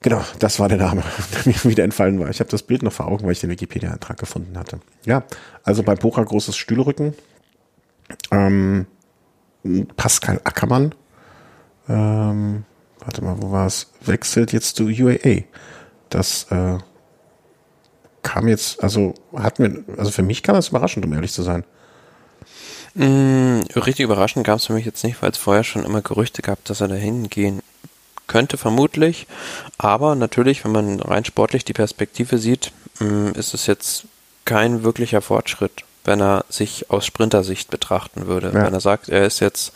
Genau, 0.00 0.22
das 0.38 0.60
war 0.60 0.68
der 0.68 0.78
Name, 0.78 1.02
der 1.44 1.52
mir 1.52 1.64
wieder 1.64 1.84
entfallen 1.84 2.20
war. 2.20 2.30
Ich 2.30 2.40
habe 2.40 2.50
das 2.50 2.62
Bild 2.62 2.82
noch 2.82 2.92
vor 2.92 3.08
Augen, 3.08 3.24
weil 3.24 3.32
ich 3.32 3.40
den 3.40 3.50
Wikipedia-Eintrag 3.50 4.18
gefunden 4.18 4.56
hatte. 4.58 4.80
Ja, 5.04 5.24
also 5.64 5.82
bei 5.82 5.94
Poker 5.94 6.24
großes 6.24 6.56
Stühlrücken. 6.56 7.14
Ähm, 8.30 8.86
Pascal 9.96 10.40
Ackermann, 10.44 10.94
ähm, 11.88 12.64
warte 13.00 13.22
mal, 13.22 13.36
wo 13.40 13.50
war 13.50 13.66
es? 13.66 13.92
Wechselt 14.00 14.52
jetzt 14.52 14.76
zu 14.76 14.84
UAA. 14.84 15.42
Das 16.10 16.46
äh, 16.50 16.78
kam 18.22 18.48
jetzt, 18.48 18.82
also 18.82 19.14
hat 19.34 19.58
mir, 19.58 19.84
also 19.96 20.10
für 20.10 20.22
mich 20.22 20.42
kam 20.42 20.54
das 20.54 20.68
überraschend, 20.68 21.04
um 21.04 21.12
ehrlich 21.12 21.32
zu 21.32 21.42
sein. 21.42 21.64
Mm, 22.94 23.60
richtig 23.76 24.00
überraschend 24.00 24.46
gab 24.46 24.58
es 24.58 24.66
für 24.66 24.72
mich 24.72 24.86
jetzt 24.86 25.04
nicht, 25.04 25.20
weil 25.22 25.30
es 25.30 25.38
vorher 25.38 25.64
schon 25.64 25.84
immer 25.84 26.02
Gerüchte 26.02 26.42
gab, 26.42 26.64
dass 26.64 26.80
er 26.80 26.88
dahin 26.88 27.28
gehen 27.28 27.60
könnte 28.28 28.56
vermutlich, 28.56 29.26
aber 29.76 30.14
natürlich, 30.14 30.64
wenn 30.64 30.72
man 30.72 31.00
rein 31.00 31.24
sportlich 31.24 31.64
die 31.64 31.72
Perspektive 31.72 32.38
sieht, 32.38 32.72
mm, 33.00 33.30
ist 33.34 33.54
es 33.54 33.66
jetzt 33.66 34.04
kein 34.44 34.84
wirklicher 34.84 35.20
Fortschritt, 35.20 35.84
wenn 36.04 36.20
er 36.20 36.44
sich 36.48 36.90
aus 36.90 37.04
Sprintersicht 37.04 37.70
betrachten 37.70 38.26
würde. 38.26 38.48
Ja. 38.48 38.64
Wenn 38.64 38.72
er 38.72 38.80
sagt, 38.80 39.08
er 39.08 39.26
ist 39.26 39.40
jetzt, 39.40 39.72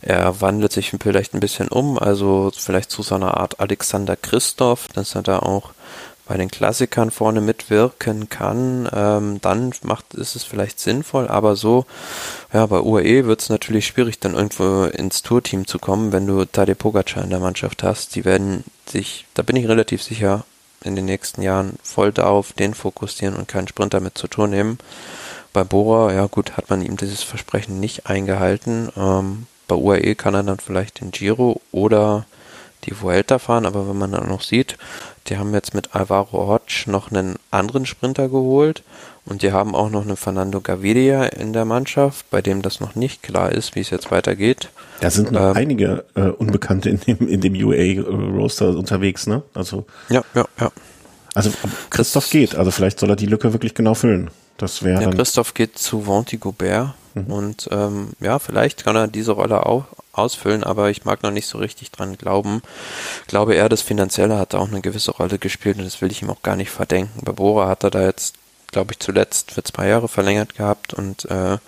er 0.00 0.40
wandelt 0.40 0.72
sich 0.72 0.92
vielleicht 1.02 1.34
ein 1.34 1.40
bisschen 1.40 1.68
um, 1.68 1.98
also 1.98 2.52
vielleicht 2.54 2.90
zu 2.90 3.02
so 3.02 3.14
einer 3.14 3.38
Art 3.38 3.58
Alexander 3.58 4.16
Christoph, 4.16 4.88
dass 4.88 5.14
er 5.14 5.22
da 5.22 5.38
auch 5.38 5.72
bei 6.26 6.36
den 6.36 6.50
Klassikern 6.50 7.10
vorne 7.10 7.40
mitwirken 7.40 8.28
kann, 8.28 8.88
ähm, 8.94 9.40
dann 9.40 9.72
macht 9.82 10.14
ist 10.14 10.36
es 10.36 10.44
vielleicht 10.44 10.78
sinnvoll, 10.78 11.28
aber 11.28 11.56
so, 11.56 11.84
ja, 12.52 12.64
bei 12.66 12.80
UAE 12.80 13.26
wird 13.26 13.42
es 13.42 13.48
natürlich 13.48 13.86
schwierig, 13.86 14.20
dann 14.20 14.34
irgendwo 14.34 14.84
ins 14.84 15.22
Tourteam 15.22 15.66
zu 15.66 15.78
kommen, 15.78 16.12
wenn 16.12 16.26
du 16.26 16.44
Tadej 16.44 16.76
Pogacar 16.76 17.24
in 17.24 17.30
der 17.30 17.40
Mannschaft 17.40 17.82
hast. 17.82 18.14
Die 18.14 18.24
werden 18.24 18.64
sich, 18.86 19.26
da 19.34 19.42
bin 19.42 19.56
ich 19.56 19.68
relativ 19.68 20.02
sicher, 20.02 20.44
in 20.84 20.96
den 20.96 21.04
nächsten 21.04 21.42
Jahren 21.42 21.74
voll 21.82 22.12
darauf 22.12 22.52
den 22.52 22.74
fokussieren 22.74 23.36
und 23.36 23.48
keinen 23.48 23.68
Sprinter 23.68 24.00
mit 24.00 24.18
zur 24.18 24.30
Tour 24.30 24.48
nehmen. 24.48 24.78
Bei 25.52 25.64
Bora, 25.64 26.12
ja 26.12 26.26
gut, 26.26 26.56
hat 26.56 26.70
man 26.70 26.82
ihm 26.82 26.96
dieses 26.96 27.22
Versprechen 27.22 27.78
nicht 27.78 28.06
eingehalten. 28.06 28.90
Ähm, 28.96 29.46
bei 29.68 29.74
UAE 29.76 30.14
kann 30.14 30.34
er 30.34 30.42
dann 30.42 30.58
vielleicht 30.58 31.00
den 31.00 31.10
Giro 31.10 31.60
oder 31.72 32.26
die 32.84 33.00
Vuelta 33.00 33.38
fahren, 33.38 33.66
aber 33.66 33.88
wenn 33.88 33.98
man 33.98 34.12
dann 34.12 34.28
noch 34.28 34.42
sieht, 34.42 34.76
die 35.28 35.38
haben 35.38 35.54
jetzt 35.54 35.74
mit 35.74 35.94
Alvaro 35.94 36.46
Hodge 36.46 36.84
noch 36.86 37.10
einen 37.10 37.36
anderen 37.50 37.86
Sprinter 37.86 38.28
geholt 38.28 38.82
und 39.24 39.42
die 39.42 39.52
haben 39.52 39.74
auch 39.74 39.90
noch 39.90 40.02
einen 40.02 40.16
Fernando 40.16 40.60
Gaviria 40.60 41.24
in 41.24 41.52
der 41.52 41.64
Mannschaft, 41.64 42.28
bei 42.30 42.42
dem 42.42 42.62
das 42.62 42.80
noch 42.80 42.94
nicht 42.94 43.22
klar 43.22 43.52
ist, 43.52 43.74
wie 43.76 43.80
es 43.80 43.90
jetzt 43.90 44.10
weitergeht. 44.10 44.70
Da 45.00 45.10
sind 45.10 45.30
noch 45.30 45.50
ähm, 45.50 45.56
einige 45.56 46.04
äh, 46.14 46.22
Unbekannte 46.22 46.90
in 46.90 47.00
dem, 47.00 47.28
in 47.28 47.40
dem 47.40 47.54
UA-Roster 47.54 48.76
unterwegs, 48.76 49.26
ne? 49.26 49.42
Also. 49.54 49.86
Ja, 50.08 50.22
ja, 50.34 50.44
ja. 50.58 50.72
Also 51.34 51.50
Christoph 51.88 52.28
geht, 52.28 52.54
also 52.56 52.70
vielleicht 52.70 52.98
soll 52.98 53.08
er 53.08 53.16
die 53.16 53.26
Lücke 53.26 53.52
wirklich 53.52 53.74
genau 53.74 53.94
füllen. 53.94 54.30
Das 54.58 54.82
wäre. 54.82 55.02
Ja, 55.02 55.10
Christoph 55.10 55.54
geht 55.54 55.78
zu 55.78 56.06
Vanti 56.06 56.36
Gobert 56.36 56.94
mhm. 57.14 57.24
und 57.26 57.68
ähm, 57.70 58.08
ja, 58.20 58.38
vielleicht 58.38 58.84
kann 58.84 58.96
er 58.96 59.08
diese 59.08 59.32
Rolle 59.32 59.64
auch 59.64 59.84
ausfüllen, 60.12 60.64
aber 60.64 60.90
ich 60.90 61.04
mag 61.04 61.22
noch 61.22 61.30
nicht 61.30 61.46
so 61.46 61.58
richtig 61.58 61.90
dran 61.90 62.18
glauben. 62.18 62.62
Ich 63.22 63.28
glaube 63.28 63.54
eher, 63.54 63.68
das 63.68 63.82
Finanzielle 63.82 64.38
hat 64.38 64.54
da 64.54 64.58
auch 64.58 64.68
eine 64.68 64.80
gewisse 64.80 65.12
Rolle 65.12 65.38
gespielt 65.38 65.78
und 65.78 65.84
das 65.84 66.00
will 66.00 66.10
ich 66.10 66.22
ihm 66.22 66.30
auch 66.30 66.42
gar 66.42 66.56
nicht 66.56 66.70
verdenken. 66.70 67.24
Bei 67.24 67.32
Bora 67.32 67.68
hat 67.68 67.84
er 67.84 67.90
da 67.90 68.02
jetzt, 68.02 68.34
glaube 68.70 68.92
ich, 68.92 68.98
zuletzt 68.98 69.52
für 69.52 69.64
zwei 69.64 69.88
Jahre 69.88 70.08
verlängert 70.08 70.54
gehabt 70.54 70.94
und 70.94 71.24
äh, 71.26 71.58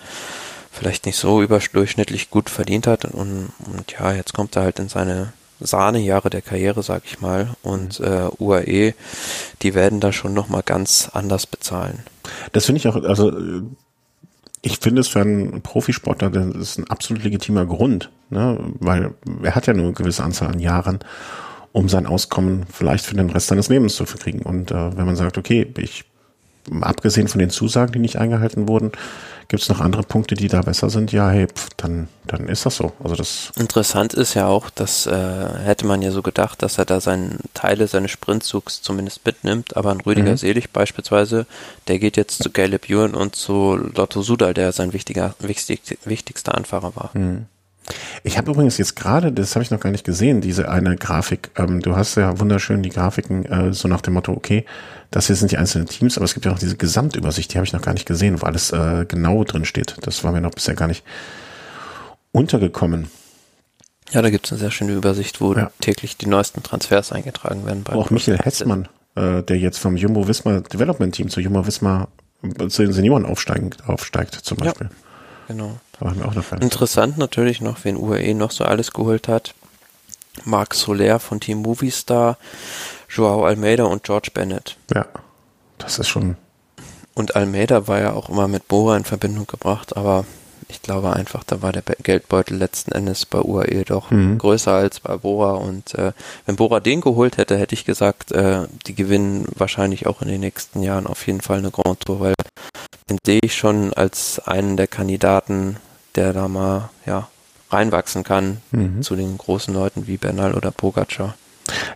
vielleicht 0.71 1.07
nicht 1.07 1.17
so 1.17 1.43
überdurchschnittlich 1.43 2.31
gut 2.31 2.51
verdient 2.51 2.87
hat 2.87 3.05
und, 3.05 3.53
und 3.67 3.93
ja, 3.93 4.13
jetzt 4.13 4.35
kommt 4.35 4.57
er 4.57 4.63
halt 4.63 4.79
in 4.79 4.89
seine 4.89 5.33
Sahnejahre 5.61 6.31
der 6.31 6.43
Karriere, 6.43 6.83
sag 6.83 7.03
ich 7.05 7.21
mal. 7.21 7.55
Und 7.63 8.01
mhm. 8.01 8.07
äh, 8.07 8.29
UAE, 8.39 8.95
die 9.63 9.75
werden 9.75 10.01
da 10.01 10.13
schon 10.13 10.35
nochmal 10.35 10.63
ganz 10.63 11.09
anders 11.13 11.47
bezahlen. 11.47 12.03
Das 12.53 12.67
finde 12.67 12.79
ich 12.81 12.89
auch, 12.89 12.97
also 12.97 13.33
ich 14.65 14.79
finde 14.79 15.03
es 15.03 15.09
für 15.09 15.21
einen 15.21 15.61
Profisportler, 15.61 16.31
das 16.31 16.57
ist 16.57 16.79
ein 16.79 16.89
absolut 16.89 17.23
legitimer 17.23 17.67
Grund, 17.67 18.11
ne? 18.31 18.59
weil 18.81 19.13
er 19.43 19.55
hat 19.55 19.67
ja 19.67 19.75
nur 19.75 19.85
eine 19.85 19.93
gewisse 19.93 20.25
Anzahl 20.25 20.49
an 20.49 20.59
Jahren, 20.59 21.01
um 21.73 21.91
sein 21.91 22.07
Auskommen 22.07 22.65
vielleicht 22.73 23.05
für 23.05 23.15
den 23.15 23.29
Rest 23.29 23.49
seines 23.49 23.69
Lebens 23.69 23.95
zu 23.95 24.07
verkriegen. 24.07 24.41
Und 24.41 24.71
äh, 24.71 24.97
wenn 24.97 25.05
man 25.05 25.17
sagt, 25.17 25.37
okay, 25.37 25.71
ich 25.77 26.05
abgesehen 26.81 27.29
von 27.29 27.41
den 27.41 27.51
Zusagen, 27.51 27.93
die 27.93 27.99
nicht 27.99 28.17
eingehalten 28.17 28.67
wurden, 28.67 28.93
Gibt 29.49 29.63
es 29.63 29.69
noch 29.69 29.81
andere 29.81 30.03
Punkte, 30.03 30.35
die 30.35 30.49
da 30.49 30.63
besser 30.63 30.91
sind? 30.91 31.13
Ja, 31.13 31.31
hey, 31.31 31.47
pf, 31.47 31.69
dann, 31.77 32.09
dann 32.27 32.49
ist 32.49 32.65
das 32.67 32.77
so. 32.77 32.93
Also 33.03 33.15
das 33.15 33.53
Interessant 33.57 34.15
ist 34.15 34.35
ja 34.35 34.47
auch, 34.47 34.71
dass 34.71 35.07
äh, 35.07 35.49
hätte 35.65 35.87
man 35.87 36.03
ja 36.03 36.11
so 36.11 36.23
gedacht, 36.23 36.63
dass 36.63 36.79
er 36.79 36.85
da 36.85 37.01
seine 37.01 37.39
Teile 37.53 37.87
seines 37.87 38.11
Sprintzugs 38.11 38.83
zumindest 38.83 39.25
mitnimmt, 39.27 39.77
aber 39.77 39.91
ein 39.91 40.01
Rüdiger 40.01 40.33
mhm. 40.33 40.37
Selig 40.37 40.71
beispielsweise, 40.71 41.47
der 41.89 41.99
geht 41.99 42.17
jetzt 42.17 42.43
zu 42.43 42.51
Caleb 42.51 42.89
Ewan 42.89 43.15
und 43.15 43.37
zu 43.37 43.77
Lotto 43.77 44.23
Sudal, 44.23 44.55
der 44.55 44.73
sein 44.73 44.93
wichtiger, 44.93 45.35
wichtig, 45.39 45.99
wichtigster 46.05 46.55
Anfahrer 46.55 46.97
war. 46.97 47.11
Mhm. 47.15 47.47
Ich 48.23 48.39
habe 48.39 48.51
übrigens 48.51 48.79
jetzt 48.79 48.97
gerade, 48.97 49.33
das 49.33 49.55
habe 49.55 49.63
ich 49.63 49.71
noch 49.71 49.81
gar 49.81 49.91
nicht 49.91 50.05
gesehen, 50.05 50.41
diese 50.41 50.71
eine 50.71 50.97
Grafik. 50.97 51.51
Ähm, 51.57 51.81
du 51.83 51.97
hast 51.97 52.15
ja 52.17 52.39
wunderschön 52.41 52.83
die 52.83 52.89
Grafiken 52.89 53.45
äh, 53.45 53.73
so 53.73 53.89
nach 53.89 54.01
dem 54.01 54.15
Motto, 54.15 54.33
okay, 54.33 54.65
das 55.11 55.27
hier 55.27 55.37
sind 55.37 55.53
die 55.53 55.59
einzelnen 55.59 55.87
Teams, 55.87 56.17
aber 56.17 56.25
es 56.25 56.35
gibt 56.35 56.47
ja 56.47 56.53
auch 56.53 56.59
diese 56.59 56.77
Gesamtübersicht, 56.77 57.53
die 57.53 57.59
habe 57.59 57.67
ich 57.67 57.73
noch 57.73 57.83
gar 57.83 57.93
nicht 57.93 58.07
gesehen, 58.07 58.41
wo 58.41 58.47
alles 58.47 58.73
äh, 58.73 59.05
genau 59.07 59.45
drin 59.45 59.65
steht. 59.65 59.97
Das 60.01 60.25
war 60.25 60.33
mir 60.33 60.41
noch 60.41 60.53
bisher 60.53 60.75
gar 60.75 60.89
nicht 60.89 61.05
untergekommen. 62.33 63.09
Ja, 64.11 64.23
da 64.23 64.31
gibt 64.31 64.47
es 64.47 64.53
eine 64.53 64.61
sehr 64.61 64.71
schöne 64.71 64.93
Übersicht, 64.93 65.41
wo 65.41 65.55
ja. 65.55 65.71
täglich 65.81 66.17
die 66.17 66.27
neuesten 66.27 66.63
Transfers 66.63 67.13
eingetragen 67.13 67.67
werden. 67.67 67.85
auch 67.89 68.11
Michael 68.11 68.39
Hessmann, 68.39 68.89
äh, 69.15 69.43
der 69.43 69.59
jetzt 69.59 69.79
vom 69.79 69.97
Jumbo 69.97 70.27
Visma 70.27 70.61
Development 70.61 71.15
Team 71.15 71.29
zu 71.29 71.41
Jumbo 71.41 71.67
Visma 71.67 72.09
äh, 72.43 72.69
zu 72.69 72.83
den 72.83 72.93
Senioren 72.93 73.27
aufsteigt, 73.27 73.89
aufsteigt 73.89 74.35
zum 74.35 74.59
Beispiel. 74.59 74.89
Ja, 74.91 75.04
genau. 75.49 75.77
Interessant 76.61 77.19
natürlich 77.19 77.61
noch, 77.61 77.85
wen 77.85 77.97
UAE 77.97 78.35
noch 78.35 78.51
so 78.51 78.65
alles 78.65 78.93
geholt 78.93 79.29
hat. 79.29 79.55
Marc 80.45 80.75
Soler 80.75 81.21
von 81.21 81.41
Team 81.41 81.59
Movistar, 81.59 82.39
Joao 83.09 83.45
Almeida 83.45 83.85
und 83.85 84.03
George 84.03 84.31
Bennett. 84.35 84.77
Ja, 84.93 85.07
das 85.79 85.99
ist 85.99 86.09
schon. 86.09 86.37
Und 87.15 87.37
Almeida 87.37 87.87
war 87.87 88.01
ja 88.01 88.13
auch 88.13 88.29
immer 88.29 88.49
mit 88.49 88.67
Bora 88.67 88.97
in 88.97 89.05
Verbindung 89.05 89.47
gebracht, 89.47 89.97
aber 89.97 90.25
ich 90.69 90.83
glaube 90.83 91.13
einfach, 91.13 91.45
da 91.45 91.63
war 91.63 91.73
der 91.73 91.83
Geldbeutel 91.83 92.57
letzten 92.57 92.93
Endes 92.93 93.27
bei 93.27 93.41
UAE 93.41 93.85
doch 93.85 94.11
mhm. 94.11 94.39
größer 94.39 94.73
als 94.73 95.01
bei 95.01 95.17
Bora. 95.17 95.53
Und 95.55 95.95
äh, 95.95 96.13
wenn 96.47 96.57
Bora 96.57 96.81
den 96.81 97.01
geholt 97.01 97.37
hätte, 97.37 97.57
hätte 97.57 97.75
ich 97.75 97.85
gesagt, 97.85 98.33
äh, 98.33 98.67
die 98.87 98.95
gewinnen 98.95 99.47
wahrscheinlich 99.55 100.07
auch 100.07 100.23
in 100.23 100.29
den 100.29 100.41
nächsten 100.41 100.83
Jahren 100.83 101.07
auf 101.07 101.27
jeden 101.27 101.41
Fall 101.41 101.59
eine 101.59 101.71
Grand 101.71 102.01
Tour, 102.01 102.21
weil 102.21 102.35
den 103.11 103.19
sehe 103.25 103.41
ich 103.43 103.55
schon 103.55 103.93
als 103.93 104.39
einen 104.41 104.77
der 104.77 104.87
Kandidaten, 104.87 105.77
der 106.15 106.33
da 106.33 106.49
mal 106.49 106.91
ja 107.07 107.29
reinwachsen 107.71 108.25
kann 108.25 108.59
mhm. 108.71 109.03
zu 109.03 109.17
den 109.17 109.37
großen 109.37 109.75
Leuten 109.75 110.07
wie 110.07 110.17
Bernal 110.17 110.55
oder 110.55 110.71
Pogacar. 110.71 111.35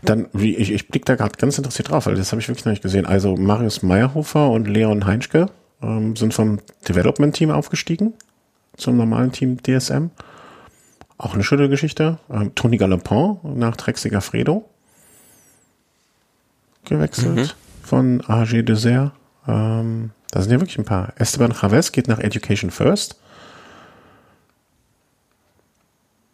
Dann, 0.02 0.26
wie, 0.32 0.56
ich, 0.56 0.72
ich 0.72 0.88
blicke 0.88 1.04
da 1.04 1.14
gerade 1.14 1.36
ganz 1.36 1.58
interessiert 1.58 1.90
drauf, 1.90 2.06
weil 2.06 2.14
das 2.14 2.32
habe 2.32 2.40
ich 2.40 2.48
wirklich 2.48 2.64
noch 2.64 2.72
nicht 2.72 2.82
gesehen. 2.82 3.06
Also 3.06 3.36
Marius 3.36 3.82
Meyerhofer 3.82 4.50
und 4.50 4.66
Leon 4.66 5.06
Heinschke 5.06 5.50
ähm, 5.82 6.16
sind 6.16 6.34
vom 6.34 6.58
Development-Team 6.88 7.50
aufgestiegen 7.50 8.14
zum 8.78 8.96
normalen 8.96 9.32
Team 9.32 9.58
DSM. 9.62 10.06
Auch 11.18 11.34
eine 11.34 11.42
schöne 11.42 11.68
Geschichte. 11.68 12.18
Ähm, 12.30 12.54
Tony 12.54 12.76
Galopin 12.76 13.38
nach 13.42 13.76
Trexiger 13.76 14.20
Fredo 14.20 14.68
gewechselt 16.84 17.36
mhm. 17.36 17.50
von 17.82 18.22
AG 18.26 18.62
Dessert. 18.62 19.12
Ähm, 19.46 20.10
da 20.30 20.42
sind 20.42 20.52
ja 20.52 20.60
wirklich 20.60 20.78
ein 20.78 20.84
paar. 20.84 21.12
Esteban 21.16 21.52
Chavez 21.52 21.92
geht 21.92 22.08
nach 22.08 22.18
Education 22.18 22.70
First. 22.70 23.20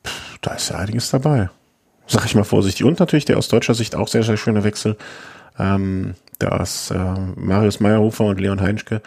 Pff, 0.06 0.38
da 0.40 0.54
ist 0.54 0.70
ja 0.70 0.76
einiges 0.76 1.10
dabei. 1.10 1.50
Sag 2.06 2.26
ich 2.26 2.34
mal 2.34 2.44
vorsichtig. 2.44 2.84
Und 2.84 3.00
natürlich 3.00 3.24
der 3.24 3.38
aus 3.38 3.48
deutscher 3.48 3.74
Sicht 3.74 3.94
auch 3.94 4.08
sehr, 4.08 4.22
sehr 4.22 4.36
schöne 4.36 4.64
Wechsel. 4.64 4.96
Ähm, 5.58 6.14
dass 6.38 6.90
äh, 6.90 7.14
Marius 7.36 7.80
Meyerhofer 7.80 8.24
und 8.24 8.40
Leon 8.40 8.60
Heinschke 8.60 9.00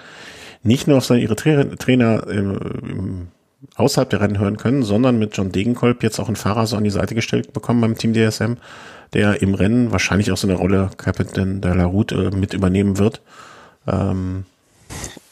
nicht 0.68 0.88
nur 0.88 0.98
auf 0.98 1.06
seine 1.06 1.22
ihre 1.22 1.35
Tra 1.35 1.64
Trainer 1.64 2.27
im, 2.27 3.27
außerhalb 3.76 4.10
der 4.10 4.22
Rennen 4.22 4.39
hören 4.39 4.57
können, 4.57 4.84
sondern 4.84 5.18
mit 5.18 5.35
John 5.35 5.52
Degenkolb 5.52 6.03
jetzt 6.03 6.19
auch 6.19 6.27
einen 6.27 6.35
Fahrer 6.35 6.68
so 6.68 6.77
an 6.77 6.84
die 6.84 6.89
Seite 6.89 7.15
gestellt 7.15 7.53
bekommen 7.53 7.81
beim 7.81 7.98
Team 7.98 8.14
DSM, 8.14 8.53
der 9.14 9.41
im 9.41 9.53
Rennen 9.53 9.91
wahrscheinlich 9.91 10.31
auch 10.31 10.38
so 10.38 10.48
eine 10.48 10.57
Rolle 10.57 10.89
Captain 10.98 11.61
de 11.61 11.73
la 11.73 11.85
Route 11.85 12.31
äh, 12.31 12.35
mit 12.35 12.53
übernehmen 12.53 12.98
wird. 12.98 13.22
Ähm, 13.88 14.45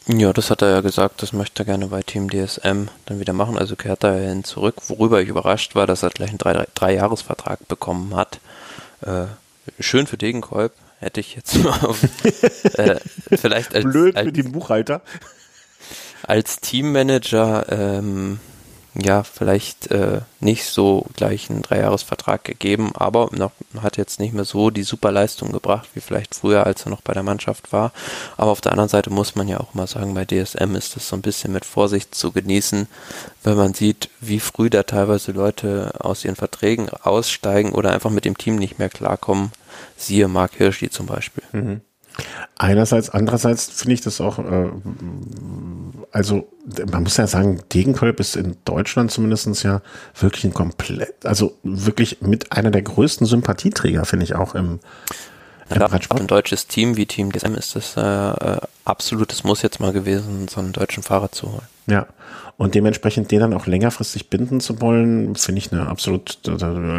ja, 0.08 0.34
das 0.34 0.52
hat 0.52 0.62
er 0.62 0.70
ja 0.70 0.82
gesagt, 0.82 1.24
das 1.24 1.34
möchte 1.34 1.64
er 1.64 1.66
gerne 1.66 1.88
bei 1.88 2.02
Team 2.04 2.30
DSM 2.30 2.88
dann 3.06 3.20
wieder 3.20 3.34
machen. 3.34 3.58
Also 3.58 3.76
kehrt 3.76 4.04
er 4.04 4.16
hin 4.16 4.44
zurück, 4.44 4.76
worüber 4.88 5.22
ich 5.22 5.30
überrascht 5.30 5.76
war, 5.76 5.88
dass 5.88 6.04
er 6.04 6.12
gleich 6.12 6.30
einen 6.30 6.68
Drei-Jahres-Vertrag 6.76 7.60
Drei 7.60 7.66
bekommen 7.68 8.16
hat. 8.16 8.40
Äh, 9.02 9.26
schön 9.80 10.06
für 10.06 10.18
Degenkolb, 10.18 10.74
hätte 11.06 11.20
ich 11.20 11.36
jetzt 11.36 11.64
mal 11.64 11.80
auf, 11.82 12.04
äh, 12.74 13.00
vielleicht 13.38 13.76
als, 13.76 13.84
Blöd 13.84 14.16
als, 14.16 14.26
für 14.26 14.32
den 14.32 14.52
Buchhalter. 14.52 15.02
Als 16.24 16.60
Teammanager 16.60 17.68
ähm, 17.70 18.40
ja, 18.98 19.24
vielleicht 19.24 19.92
äh, 19.92 20.22
nicht 20.40 20.66
so 20.66 21.06
gleich 21.16 21.50
einen 21.50 21.64
Dreijahresvertrag 21.64 22.46
gegeben, 22.46 22.92
aber 22.94 23.30
noch, 23.34 23.52
hat 23.82 23.98
jetzt 23.98 24.20
nicht 24.22 24.34
mehr 24.34 24.46
so 24.46 24.70
die 24.70 24.84
super 24.84 25.12
Leistung 25.12 25.52
gebracht, 25.52 25.90
wie 25.94 26.00
vielleicht 26.00 26.34
früher, 26.34 26.66
als 26.66 26.86
er 26.86 26.92
noch 26.92 27.02
bei 27.02 27.14
der 27.14 27.24
Mannschaft 27.24 27.74
war. 27.74 27.92
Aber 28.38 28.52
auf 28.52 28.62
der 28.62 28.72
anderen 28.72 28.90
Seite 28.90 29.10
muss 29.10 29.36
man 29.36 29.50
ja 29.50 29.60
auch 29.60 29.74
mal 29.74 29.88
sagen, 29.88 30.14
bei 30.14 30.24
DSM 30.24 30.76
ist 30.76 30.96
das 30.96 31.10
so 31.10 31.16
ein 31.18 31.22
bisschen 31.22 31.52
mit 31.52 31.66
Vorsicht 31.66 32.16
zu 32.16 32.32
genießen, 32.32 32.88
wenn 33.44 33.58
man 33.58 33.74
sieht, 33.74 34.10
wie 34.22 34.40
früh 34.40 34.70
da 34.70 34.84
teilweise 34.84 35.34
Leute 35.34 35.94
aus 36.00 36.24
ihren 36.24 36.38
Verträgen 36.38 36.90
aussteigen 36.90 37.74
oder 37.74 37.92
einfach 37.92 38.12
mit 38.12 38.24
dem 38.24 38.38
Team 38.38 38.56
nicht 38.56 38.80
mehr 38.80 38.90
klarkommen. 38.90 39.52
Siehe 39.98 40.30
Mark 40.30 40.54
Hirschi 40.56 40.90
zum 40.90 41.06
Beispiel. 41.06 41.44
Mhm. 41.52 41.82
Einerseits, 42.58 43.10
andererseits 43.10 43.66
finde 43.66 43.94
ich 43.96 44.02
das 44.02 44.22
auch, 44.22 44.40
äh, 44.40 44.70
also 46.12 46.48
man 46.90 47.04
muss 47.04 47.18
ja 47.18 47.28
sagen, 47.28 47.62
Degenkolb 47.74 48.20
ist 48.22 48.38
in 48.38 48.56
Deutschland 48.64 49.12
zumindestens 49.12 49.64
ja 49.64 49.82
wirklich 50.18 50.46
ein 50.46 50.54
komplett, 50.54 51.26
also 51.26 51.58
wirklich 51.64 52.22
mit 52.22 52.54
einer 52.54 52.72
der 52.72 52.82
größten 52.82 53.28
Sympathieträger, 53.28 54.06
finde 54.06 54.24
ich 54.24 54.36
auch 54.36 54.56
im, 54.56 54.80
im 55.70 55.80
ja, 55.82 55.86
Radsport. 55.86 56.22
Ein 56.22 56.28
deutsches 56.28 56.68
Team 56.68 56.96
wie 56.96 57.06
Team 57.06 57.34
DSM 57.34 57.56
ist 57.56 57.76
das 57.76 57.98
äh, 57.98 58.02
äh, 58.02 58.58
absolutes 58.86 59.44
Muss 59.44 59.62
jetzt 59.62 59.82
mal 59.82 59.92
gewesen, 59.92 60.48
so 60.48 60.62
einen 60.62 60.72
deutschen 60.72 61.04
Fahrer 61.04 61.32
zu 61.32 61.52
holen. 61.52 61.68
Ja, 61.88 62.08
und 62.58 62.74
dementsprechend 62.74 63.32
den 63.32 63.42
dann 63.42 63.54
auch 63.54 63.68
längerfristig 63.68 64.30
binden 64.30 64.62
zu 64.62 64.80
wollen, 64.80 65.36
finde 65.36 65.60
ich 65.60 65.74
eine 65.74 65.88
absolut 65.88 66.40
äh, 66.48 66.52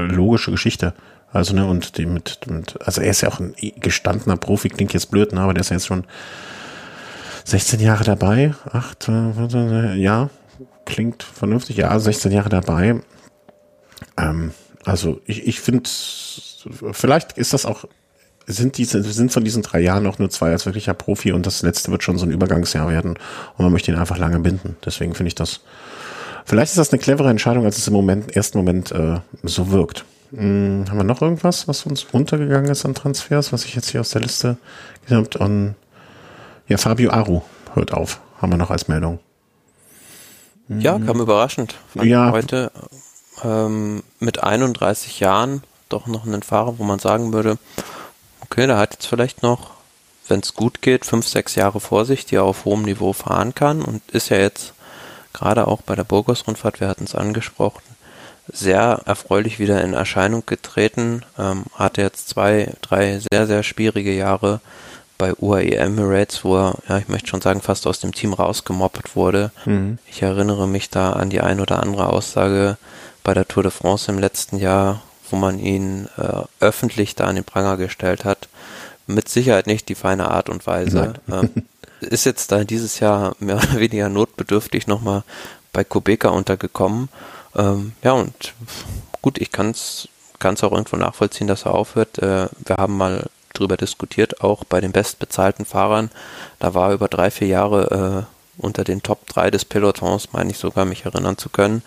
logische 0.05 0.51
Geschichte. 0.51 0.93
Also, 1.37 1.55
ne, 1.55 1.67
und 1.67 1.99
die 1.99 2.07
mit, 2.07 2.47
mit, 2.47 2.81
also 2.81 3.03
er 3.03 3.11
ist 3.11 3.21
ja 3.21 3.29
auch 3.29 3.41
ein 3.41 3.55
gestandener 3.81 4.37
Profi, 4.37 4.71
klingt 4.71 4.95
jetzt 4.95 5.11
blöd, 5.11 5.33
ne, 5.33 5.41
aber 5.41 5.53
der 5.53 5.61
ist 5.61 5.71
ja 5.71 5.77
jetzt 5.77 5.87
schon 5.87 6.05
16 7.45 7.79
Jahre 7.81 8.05
dabei, 8.05 8.55
acht, 8.73 9.09
äh, 9.09 9.95
ja, 9.95 10.31
klingt 10.87 11.23
vernünftig, 11.23 11.77
ja, 11.77 11.99
16 11.99 12.33
Jahre 12.33 12.49
dabei. 12.49 13.01
Ähm, 14.17 14.53
also 14.85 15.21
ich, 15.27 15.47
ich 15.47 15.61
finde, 15.61 15.89
vielleicht 16.93 17.33
ist 17.37 17.53
das 17.53 17.67
auch, 17.67 17.85
sind 18.47 18.79
diese, 18.79 19.03
sind 19.03 19.33
von 19.33 19.45
diesen 19.45 19.63
drei 19.63 19.81
Jahren 19.81 20.05
noch 20.05 20.19
nur 20.19 20.31
zwei 20.31 20.53
als 20.53 20.65
wirklicher 20.65 20.95
Profi 20.95 21.33
und 21.33 21.45
das 21.45 21.63
letzte 21.63 21.91
wird 21.91 22.03
schon 22.03 22.17
so 22.17 22.25
ein 22.25 22.33
Übergangsjahr 22.33 22.89
werden 22.89 23.11
und 23.11 23.63
man 23.63 23.73
möchte 23.73 23.93
ihn 23.93 23.99
einfach 23.99 24.19
lange 24.19 24.41
binden. 24.41 24.77
Deswegen 24.85 25.15
finde 25.15 25.29
ich 25.29 25.35
das, 25.35 25.61
vielleicht 26.47 26.73
ist 26.73 26.79
das 26.79 26.93
eine 26.93 27.01
clevere 27.01 27.29
Entscheidung, 27.29 27.65
als 27.67 27.77
es 27.77 27.87
im 27.89 27.93
Moment, 27.93 28.35
ersten 28.35 28.57
Moment 28.57 28.91
äh, 28.93 29.21
so 29.43 29.71
wirkt. 29.71 30.05
Hm, 30.37 30.85
haben 30.89 30.99
wir 30.99 31.05
noch 31.05 31.23
irgendwas, 31.23 31.67
was 31.67 31.87
uns 31.87 32.05
untergegangen 32.05 32.71
ist 32.71 32.85
an 32.85 32.95
Transfers, 32.95 33.53
was 33.53 33.65
ich 33.65 33.75
jetzt 33.75 33.91
hier 33.91 34.01
aus 34.01 34.11
der 34.11 34.21
Liste 34.21 34.59
gesehen 35.03 35.27
habe? 35.41 35.75
Ja, 36.69 36.79
Fabio 36.79 37.11
Aru 37.11 37.43
hört 37.75 37.93
auf, 37.93 38.21
haben 38.41 38.53
wir 38.53 38.59
noch 38.59 38.71
als 38.71 38.89
Meldung. 38.89 39.21
Ja, 40.69 40.99
kam 40.99 41.21
überraschend. 41.21 41.77
ja. 41.95 42.33
Heute 42.33 42.73
ähm, 43.45 44.03
mit 44.19 44.43
31 44.43 45.21
Jahren 45.21 45.63
doch 45.89 46.07
noch 46.07 46.27
einen 46.27 46.43
Fahrer, 46.43 46.79
wo 46.79 46.85
man 46.85 46.99
sagen 46.99 47.33
würde, 47.33 47.59
okay, 48.41 48.67
der 48.67 48.79
hat 48.79 48.95
jetzt 48.95 49.07
vielleicht 49.07 49.43
noch, 49.43 49.71
wenn 50.29 50.41
es 50.41 50.55
gut 50.55 50.83
geht, 50.83 51.07
fünf, 51.07 51.27
sechs 51.29 51.55
Jahre 51.55 51.81
vor 51.81 52.05
sich, 52.05 52.27
die 52.27 52.37
er 52.37 52.45
auf 52.45 52.65
hohem 52.65 52.83
Niveau 52.83 53.13
fahren 53.13 53.55
kann 53.55 53.81
und 53.81 54.03
ist 54.11 54.29
ja 54.31 54.39
jetzt 54.39 54.75
gerade 55.33 55.69
auch 55.69 55.83
bei 55.83 55.95
der 55.95 56.05
Burgos-Rundfahrt, 56.05 56.81
wir 56.81 56.89
hatten 56.89 57.05
es 57.05 57.15
angesprochen, 57.15 57.83
sehr 58.52 59.01
erfreulich 59.06 59.59
wieder 59.59 59.82
in 59.82 59.94
Erscheinung 59.94 60.44
getreten. 60.47 61.23
Ähm, 61.39 61.64
hatte 61.74 62.02
jetzt 62.02 62.28
zwei, 62.28 62.73
drei 62.82 63.20
sehr, 63.31 63.47
sehr 63.47 63.62
schwierige 63.62 64.12
Jahre 64.12 64.60
bei 65.18 65.35
UAE 65.35 65.77
Emirates, 65.77 66.44
wo 66.44 66.56
er, 66.56 66.74
ja, 66.89 66.98
ich 66.98 67.09
möchte 67.09 67.28
schon 67.28 67.40
sagen, 67.40 67.62
fast 67.62 67.86
aus 67.86 68.01
dem 68.01 68.12
Team 68.12 68.32
rausgemobbt 68.32 69.16
wurde. 69.16 69.51
Mhm. 69.64 69.98
Ich 70.06 70.23
erinnere 70.23 70.68
mich 70.68 70.90
da 70.90 71.12
an 71.12 71.31
die 71.31 71.40
ein 71.40 71.60
oder 71.60 71.82
andere 71.82 72.09
Aussage 72.09 72.77
bei 73.24 73.35
der 73.35 73.48
Tour 73.48 73.62
de 73.62 73.73
France 73.73 74.10
im 74.10 74.18
letzten 74.18 74.59
Jahr, 74.59 75.02
wo 75.31 75.36
man 75.36 75.59
ihn 75.59 76.09
äh, 76.16 76.43
öffentlich 76.60 77.14
da 77.14 77.24
an 77.24 77.36
den 77.36 77.44
Pranger 77.44 77.77
gestellt 77.77 78.24
hat. 78.24 78.48
Mit 79.06 79.28
Sicherheit 79.28 79.66
nicht 79.66 79.89
die 79.89 79.94
feine 79.94 80.31
Art 80.31 80.48
und 80.48 80.66
Weise. 80.66 81.14
Ähm, 81.32 81.51
ist 82.01 82.27
jetzt 82.27 82.52
da 82.52 82.64
dieses 82.64 83.01
Jahr 83.01 83.35
mehr 83.40 83.56
oder 83.56 83.81
weniger 83.81 84.09
notbedürftig 84.09 84.86
nochmal 84.86 85.24
bei 85.73 85.82
Kubeka 85.82 86.28
untergekommen 86.28 87.09
ähm, 87.57 87.93
ja, 88.03 88.12
und 88.12 88.55
gut, 89.23 89.39
ich 89.39 89.51
kann 89.51 89.70
es 89.70 90.09
auch 90.43 90.73
irgendwo 90.73 90.97
nachvollziehen, 90.97 91.47
dass 91.47 91.65
er 91.65 91.74
aufhört. 91.74 92.19
Äh, 92.19 92.49
wir 92.65 92.77
haben 92.77 92.97
mal 92.97 93.28
drüber 93.53 93.77
diskutiert, 93.77 94.43
auch 94.43 94.65
bei 94.65 94.81
den 94.81 94.93
bestbezahlten 94.93 95.65
Fahrern. 95.65 96.11
Da 96.59 96.74
war 96.74 96.91
er 96.91 96.95
über 96.95 97.09
drei, 97.09 97.31
vier 97.31 97.49
Jahre 97.49 98.27
äh, 98.27 98.62
unter 98.62 98.85
den 98.85 99.03
Top 99.03 99.27
3 99.27 99.51
des 99.51 99.65
Pelotons, 99.65 100.33
meine 100.33 100.51
ich 100.51 100.59
sogar, 100.59 100.85
mich 100.85 101.05
erinnern 101.05 101.39
zu 101.39 101.49
können, 101.49 101.83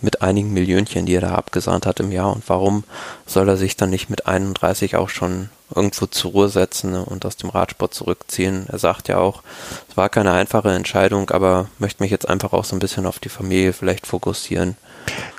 mit 0.00 0.22
einigen 0.22 0.52
Millionchen, 0.52 1.06
die 1.06 1.14
er 1.14 1.20
da 1.20 1.34
abgesahnt 1.34 1.86
hat 1.86 2.00
im 2.00 2.12
Jahr. 2.12 2.32
Und 2.32 2.48
warum 2.48 2.84
soll 3.26 3.48
er 3.48 3.56
sich 3.56 3.76
dann 3.76 3.90
nicht 3.90 4.10
mit 4.10 4.26
31 4.26 4.96
auch 4.96 5.08
schon 5.08 5.50
irgendwo 5.74 6.06
zur 6.06 6.32
Ruhe 6.32 6.48
setzen 6.48 6.94
und 6.94 7.26
aus 7.26 7.36
dem 7.36 7.50
Radsport 7.50 7.94
zurückziehen? 7.94 8.66
Er 8.68 8.78
sagt 8.78 9.08
ja 9.08 9.18
auch, 9.18 9.42
es 9.88 9.96
war 9.96 10.08
keine 10.08 10.32
einfache 10.32 10.70
Entscheidung, 10.70 11.30
aber 11.30 11.68
möchte 11.78 12.02
mich 12.02 12.12
jetzt 12.12 12.28
einfach 12.28 12.52
auch 12.52 12.64
so 12.64 12.76
ein 12.76 12.80
bisschen 12.80 13.06
auf 13.06 13.18
die 13.18 13.28
Familie 13.28 13.72
vielleicht 13.72 14.06
fokussieren. 14.06 14.76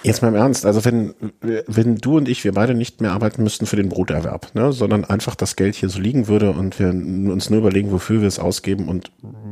Jetzt 0.04 0.22
mal 0.22 0.30
im 0.30 0.36
Ernst, 0.36 0.66
also 0.66 0.86
wenn, 0.86 1.14
wenn 1.42 1.98
du 1.98 2.18
und 2.18 2.30
ich, 2.30 2.44
wir 2.44 2.54
beide 2.54 2.74
nicht 2.74 3.02
mehr 3.02 3.12
arbeiten 3.12 3.44
müssten 3.44 3.66
für 3.66 3.76
den 3.76 3.90
Broterwerb, 3.90 4.56
ne, 4.56 4.72
sondern 4.72 5.06
einfach 5.06 5.36
das 5.36 5.56
Geld 5.56 5.76
hier 5.76 5.90
so 5.90 6.00
liegen 6.00 6.28
würde 6.28 6.52
und 6.52 6.80
wir 6.80 6.90
uns 6.90 7.50
nur 7.50 7.60
überlegen, 7.60 7.92
wofür 7.92 8.22
wir 8.22 8.28
es 8.28 8.40
ausgeben 8.40 8.88
und 8.88 9.12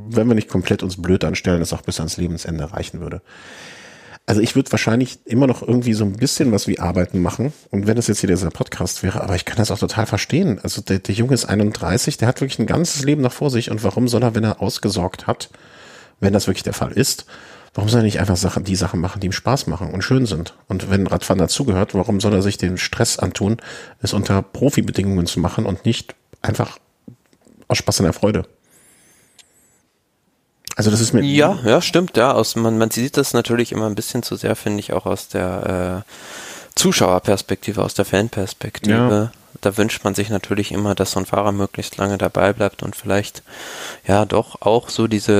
wenn 0.09 0.27
wir 0.27 0.35
nicht 0.35 0.49
komplett 0.49 0.83
uns 0.83 1.01
blöd 1.01 1.23
anstellen, 1.25 1.61
es 1.61 1.73
auch 1.73 1.81
bis 1.81 1.99
ans 1.99 2.17
Lebensende 2.17 2.71
reichen 2.71 3.01
würde. 3.01 3.21
Also 4.29 4.41
ich 4.41 4.57
würde 4.57 4.71
wahrscheinlich 4.73 5.19
immer 5.23 5.47
noch 5.47 5.61
irgendwie 5.61 5.93
so 5.93 6.03
ein 6.03 6.17
bisschen 6.17 6.51
was 6.51 6.67
wie 6.67 6.79
Arbeiten 6.79 7.21
machen. 7.21 7.53
Und 7.71 7.87
wenn 7.87 7.95
das 7.95 8.07
jetzt 8.07 8.19
hier 8.19 8.27
dieser 8.27 8.49
Podcast 8.49 9.01
wäre, 9.01 9.21
aber 9.21 9.35
ich 9.35 9.45
kann 9.45 9.55
das 9.55 9.71
auch 9.71 9.79
total 9.79 10.05
verstehen. 10.05 10.59
Also 10.61 10.81
der, 10.81 10.99
der 10.99 11.15
Junge 11.15 11.33
ist 11.33 11.45
31, 11.45 12.17
der 12.17 12.27
hat 12.27 12.41
wirklich 12.41 12.59
ein 12.59 12.65
ganzes 12.65 13.05
Leben 13.05 13.21
noch 13.21 13.31
vor 13.31 13.49
sich. 13.49 13.71
Und 13.71 13.85
warum 13.85 14.09
soll 14.09 14.23
er, 14.23 14.35
wenn 14.35 14.43
er 14.43 14.61
ausgesorgt 14.61 15.27
hat, 15.27 15.49
wenn 16.19 16.33
das 16.33 16.47
wirklich 16.47 16.63
der 16.63 16.73
Fall 16.73 16.91
ist, 16.91 17.25
Warum 17.77 17.89
soll 17.91 17.99
er 18.01 18.05
nicht 18.05 18.19
einfach 18.19 18.37
Sachen, 18.37 18.63
die 18.63 18.75
Sachen 18.75 18.99
machen, 18.99 19.19
die 19.19 19.27
ihm 19.27 19.31
Spaß 19.31 19.67
machen 19.67 19.93
und 19.93 20.01
schön 20.01 20.25
sind? 20.25 20.55
Und 20.67 20.89
wenn 20.89 21.05
Radfahren 21.05 21.37
dazugehört, 21.37 21.93
warum 21.93 22.19
soll 22.19 22.33
er 22.33 22.41
sich 22.41 22.57
den 22.57 22.79
Stress 22.79 23.19
antun, 23.19 23.57
es 24.01 24.13
unter 24.13 24.41
Profibedingungen 24.41 25.27
zu 25.27 25.39
machen 25.39 25.67
und 25.67 25.85
nicht 25.85 26.15
einfach 26.41 26.79
aus 27.67 27.77
Spaß 27.77 27.99
und 27.99 28.05
der 28.05 28.13
Freude? 28.13 28.45
Also 30.75 30.89
das 30.89 31.01
ist 31.01 31.13
mir 31.13 31.21
ja, 31.21 31.59
ja, 31.65 31.79
stimmt, 31.79 32.17
ja. 32.17 32.31
Aus, 32.31 32.55
man, 32.55 32.79
man 32.79 32.89
sieht 32.89 33.15
das 33.15 33.33
natürlich 33.33 33.71
immer 33.71 33.85
ein 33.85 33.93
bisschen 33.93 34.23
zu 34.23 34.35
sehr, 34.37 34.55
finde 34.55 34.79
ich, 34.79 34.93
auch 34.93 35.05
aus 35.05 35.27
der 35.27 36.03
äh, 36.07 36.79
Zuschauerperspektive, 36.79 37.83
aus 37.83 37.93
der 37.93 38.05
Fanperspektive. 38.05 39.31
Ja. 39.31 39.31
Da 39.61 39.77
wünscht 39.77 40.03
man 40.03 40.15
sich 40.15 40.29
natürlich 40.29 40.71
immer, 40.71 40.95
dass 40.95 41.11
so 41.11 41.19
ein 41.19 41.25
Fahrer 41.25 41.51
möglichst 41.51 41.97
lange 41.97 42.17
dabei 42.17 42.53
bleibt 42.53 42.83
und 42.83 42.95
vielleicht 42.95 43.43
ja 44.05 44.25
doch 44.25 44.61
auch 44.61 44.89
so 44.89 45.07
diese 45.07 45.39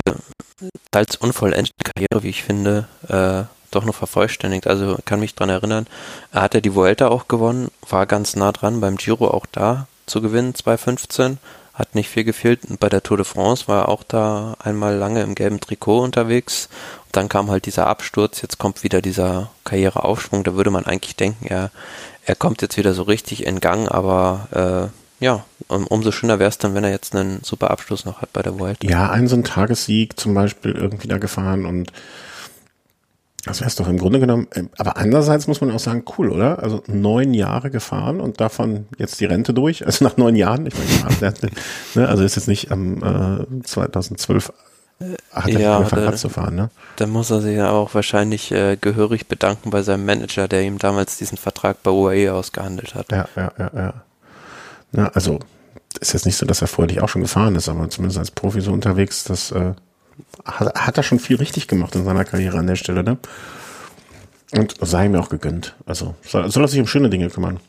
teils 0.92 1.16
unvollendete 1.16 1.74
Karriere, 1.84 2.24
wie 2.24 2.30
ich 2.30 2.44
finde, 2.44 2.88
äh, 3.08 3.44
doch 3.72 3.86
noch 3.86 3.96
vervollständigt. 3.96 4.68
Also 4.68 4.98
kann 5.06 5.20
mich 5.20 5.36
dran 5.36 5.50
erinnern, 5.50 5.88
er 6.32 6.42
hat 6.42 6.54
ja 6.54 6.62
die 6.62 6.74
Vuelta 6.74 7.10
auch 7.10 7.28
gewonnen, 7.28 7.70
war 7.90 8.06
ganz 8.06 8.36
nah 8.36 8.52
dran 8.52 8.82
beim 8.82 8.98
Giro 8.98 9.28
auch 9.28 9.46
da 9.52 9.88
zu 10.06 10.22
gewinnen, 10.22 10.56
2015, 10.56 11.38
hat 11.74 11.94
nicht 11.94 12.10
viel 12.10 12.24
gefehlt. 12.24 12.62
Bei 12.80 12.90
der 12.90 13.04
Tour 13.04 13.18
de 13.18 13.26
France 13.26 13.68
war 13.68 13.84
er 13.84 13.90
auch 13.90 14.04
da 14.04 14.56
einmal 14.60 14.96
lange 14.96 15.22
im 15.22 15.36
gelben 15.36 15.60
Trikot 15.60 16.00
unterwegs. 16.00 16.70
Und 17.06 17.16
dann 17.16 17.30
kam 17.30 17.52
halt 17.52 17.68
dieser 17.68 17.86
Absturz, 17.86 18.42
jetzt 18.42 18.58
kommt 18.58 18.84
wieder 18.84 19.02
dieser 19.02 19.52
Karriereaufschwung. 19.64 20.44
Da 20.44 20.56
würde 20.56 20.72
man 20.72 20.88
eigentlich 20.88 21.16
denken, 21.16 21.46
er, 21.46 21.70
er 22.28 22.36
kommt 22.36 22.62
jetzt 22.62 22.78
wieder 22.78 22.94
so 22.94 23.04
richtig 23.04 23.46
in 23.46 23.62
Gang, 23.62 23.90
aber 23.90 24.92
äh, 25.22 25.26
ja, 25.26 25.46
um, 25.68 25.88
umso 25.88 26.12
schöner 26.12 26.40
wäre 26.40 26.50
es 26.50 26.58
dann, 26.58 26.76
wenn 26.76 26.84
er 26.84 26.92
jetzt 26.92 27.16
einen 27.16 27.42
super 27.42 27.72
Abschluss 27.72 28.06
noch 28.06 28.22
hat 28.22 28.34
bei 28.34 28.42
der 28.42 28.60
Vuelta. 28.60 28.88
Ja, 28.88 29.10
einen 29.10 29.30
so 29.30 29.36
einen 29.36 29.46
Tagessieg 29.46 30.20
zum 30.20 30.34
Beispiel 30.34 30.74
irgendwie 30.74 31.08
da 31.08 31.18
gefahren 31.18 31.66
und 31.66 31.92
das 33.46 33.62
wäre 33.62 33.70
es 33.70 33.76
doch 33.76 33.88
im 33.88 33.98
Grunde 33.98 34.20
genommen. 34.20 34.48
äh, 34.52 34.64
Aber 34.78 34.98
andererseits 34.98 35.48
muss 35.48 35.62
man 35.62 35.72
auch 35.72 35.80
sagen, 35.80 36.04
cool, 36.18 36.30
oder? 36.30 36.62
Also 36.62 36.84
neun 36.88 37.34
Jahre 37.34 37.72
gefahren 37.72 38.20
und 38.20 38.42
davon 38.42 38.88
jetzt 38.98 39.22
die 39.22 39.26
Rente 39.26 39.54
durch. 39.54 39.86
Also 39.86 40.04
nach 40.04 40.18
neun 40.18 40.36
Jahren. 40.36 40.66
Ich 40.66 40.74
meine, 40.76 41.34
ne, 41.96 42.10
also 42.10 42.24
ist 42.24 42.36
jetzt 42.36 42.50
nicht 42.50 42.72
am 42.72 43.48
äh, 43.62 43.64
2012 43.64 44.52
hat 45.32 45.48
er 45.50 45.60
Ja, 45.60 45.78
angefangen 45.78 46.06
Rad 46.06 46.18
zu 46.18 46.30
fahren, 46.30 46.56
ne? 46.56 46.70
Dann 46.96 47.10
muss 47.12 47.30
er 47.30 47.42
sich 47.42 47.56
ja 47.56 47.70
auch 47.72 47.94
wahrscheinlich 47.94 48.52
äh, 48.52 48.78
gehörig 48.80 49.28
bedanken 49.28 49.70
bei 49.70 49.82
seinem 49.84 50.06
Manager, 50.06 50.48
der 50.48 50.64
ihm 50.64 50.80
damals 50.80 51.18
diesen 51.18 51.38
Vertrag 51.38 51.84
bei 51.84 51.92
UAE 51.92 52.34
ausgehandelt 52.34 52.96
hat. 52.96 53.12
Ja, 53.12 53.28
ja, 53.36 53.52
ja, 53.58 53.72
ja. 53.76 53.94
Na, 54.92 55.08
also 55.10 55.40
ist 56.00 56.14
jetzt 56.14 56.26
nicht 56.26 56.38
so, 56.38 56.46
dass 56.46 56.62
er 56.62 56.68
vorher 56.68 56.92
nicht 56.94 57.02
auch 57.04 57.10
schon 57.10 57.22
gefahren 57.22 57.56
ist, 57.56 57.70
aber 57.70 57.90
zumindest 57.90 58.18
als 58.20 58.32
Profi 58.32 58.62
so 58.62 58.72
unterwegs, 58.72 59.24
das 59.24 59.52
äh, 59.52 59.74
hat, 60.46 60.74
hat 60.80 60.98
er 60.98 61.04
schon 61.04 61.20
viel 61.20 61.38
richtig 61.38 61.68
gemacht 61.68 61.96
in 61.96 62.04
seiner 62.06 62.26
Karriere 62.26 62.58
an 62.58 62.68
der 62.68 62.76
Stelle, 62.76 63.04
ne? 63.04 63.18
Und 64.54 64.76
sei 64.82 65.06
ihm 65.08 65.16
auch 65.16 65.30
gegönnt. 65.30 65.76
Also 65.86 66.16
soll, 66.24 66.50
soll 66.50 66.64
er 66.64 66.68
sich 66.70 66.80
um 66.80 66.88
schöne 66.88 67.10
Dinge 67.10 67.30
kümmern. 67.30 67.60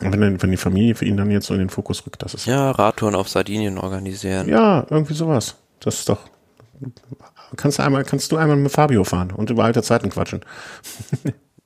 Und 0.00 0.12
wenn, 0.18 0.40
wenn 0.40 0.50
die 0.50 0.56
Familie 0.56 0.94
für 0.94 1.04
ihn 1.04 1.16
dann 1.16 1.30
jetzt 1.30 1.46
so 1.46 1.54
in 1.54 1.60
den 1.60 1.68
Fokus 1.68 2.06
rückt, 2.06 2.22
das 2.22 2.32
ist 2.34 2.46
Ja, 2.46 2.70
Radtouren 2.70 3.14
auf 3.14 3.28
Sardinien 3.28 3.76
organisieren. 3.76 4.48
ja 4.48 4.86
irgendwie 4.88 5.12
sowas. 5.14 5.56
Das 5.80 5.96
ist 6.00 6.08
doch. 6.08 6.18
Kannst 7.56 7.78
du 7.78 7.82
einmal, 7.82 8.04
kannst 8.04 8.30
du 8.32 8.36
einmal 8.36 8.56
mit 8.56 8.72
Fabio 8.72 9.04
fahren 9.04 9.32
und 9.32 9.50
über 9.50 9.64
alte 9.64 9.82
Zeiten 9.82 10.10
quatschen. 10.10 10.40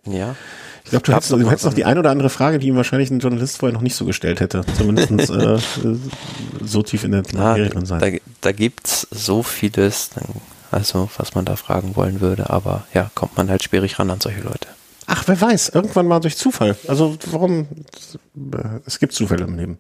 Ja. 0.07 0.35
Ich 0.86 0.91
glaube, 0.91 1.07
du 1.07 1.15
hättest, 1.15 1.31
noch, 1.31 1.39
du 1.39 1.49
hättest 1.51 1.65
noch 1.65 1.73
die 1.73 1.86
ein 1.86 1.97
oder 1.97 2.11
andere 2.11 2.28
Frage, 2.28 2.59
die 2.59 2.66
ihm 2.69 2.77
wahrscheinlich 2.77 3.11
ein 3.11 3.19
Journalist 3.19 3.57
vorher 3.57 3.73
noch 3.73 3.81
nicht 3.81 3.97
so 3.97 4.05
gestellt 4.05 4.41
hätte. 4.41 4.66
Zumindest 4.77 5.31
äh, 5.31 5.57
so 6.62 6.82
tief 6.82 7.05
in 7.05 7.12
der 7.12 7.23
Ah, 7.32 7.39
Materie 7.39 7.70
drin 7.70 7.86
sein. 7.86 8.01
da, 8.01 8.09
da 8.43 8.53
gibt's 8.53 9.09
so 9.11 9.43
vieles, 9.43 10.11
also 10.70 11.09
was 11.16 11.35
man 11.35 11.47
da 11.47 11.57
fragen 11.57 11.97
wollen 11.97 12.20
würde, 12.20 12.51
aber 12.51 12.86
ja, 12.93 13.11
kommt 13.15 13.35
man 13.39 13.49
halt 13.49 13.62
schwierig 13.62 13.99
ran 13.99 14.11
an 14.11 14.20
solche 14.20 14.43
Leute. 14.43 14.69
Ach, 15.07 15.23
wer 15.27 15.41
weiß, 15.41 15.70
irgendwann 15.70 16.07
mal 16.07 16.20
durch 16.20 16.36
Zufall. 16.36 16.77
Also 16.86 17.16
warum? 17.31 17.66
äh, 18.53 18.81
Es 18.85 18.99
gibt 18.99 19.15
Zufälle 19.15 19.45
im 19.45 19.57
Leben. 19.57 19.78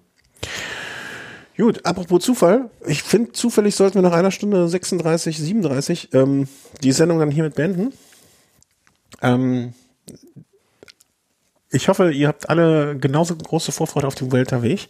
Gut, 1.56 1.86
apropos 1.86 2.22
Zufall. 2.24 2.70
Ich 2.86 3.02
finde, 3.02 3.32
zufällig 3.32 3.76
sollten 3.76 3.96
wir 3.96 4.02
nach 4.02 4.16
einer 4.16 4.32
Stunde 4.32 4.68
36, 4.68 5.38
37 5.38 6.08
ähm, 6.12 6.48
die 6.82 6.92
Sendung 6.92 7.20
dann 7.20 7.30
hiermit 7.30 7.54
beenden. 7.54 7.92
Ähm, 9.22 9.72
ich 11.70 11.88
hoffe, 11.88 12.10
ihr 12.12 12.28
habt 12.28 12.48
alle 12.48 12.96
genauso 12.98 13.36
große 13.36 13.72
Vorfreude 13.72 14.06
auf 14.08 14.14
wie 14.20 14.68
ich. 14.68 14.88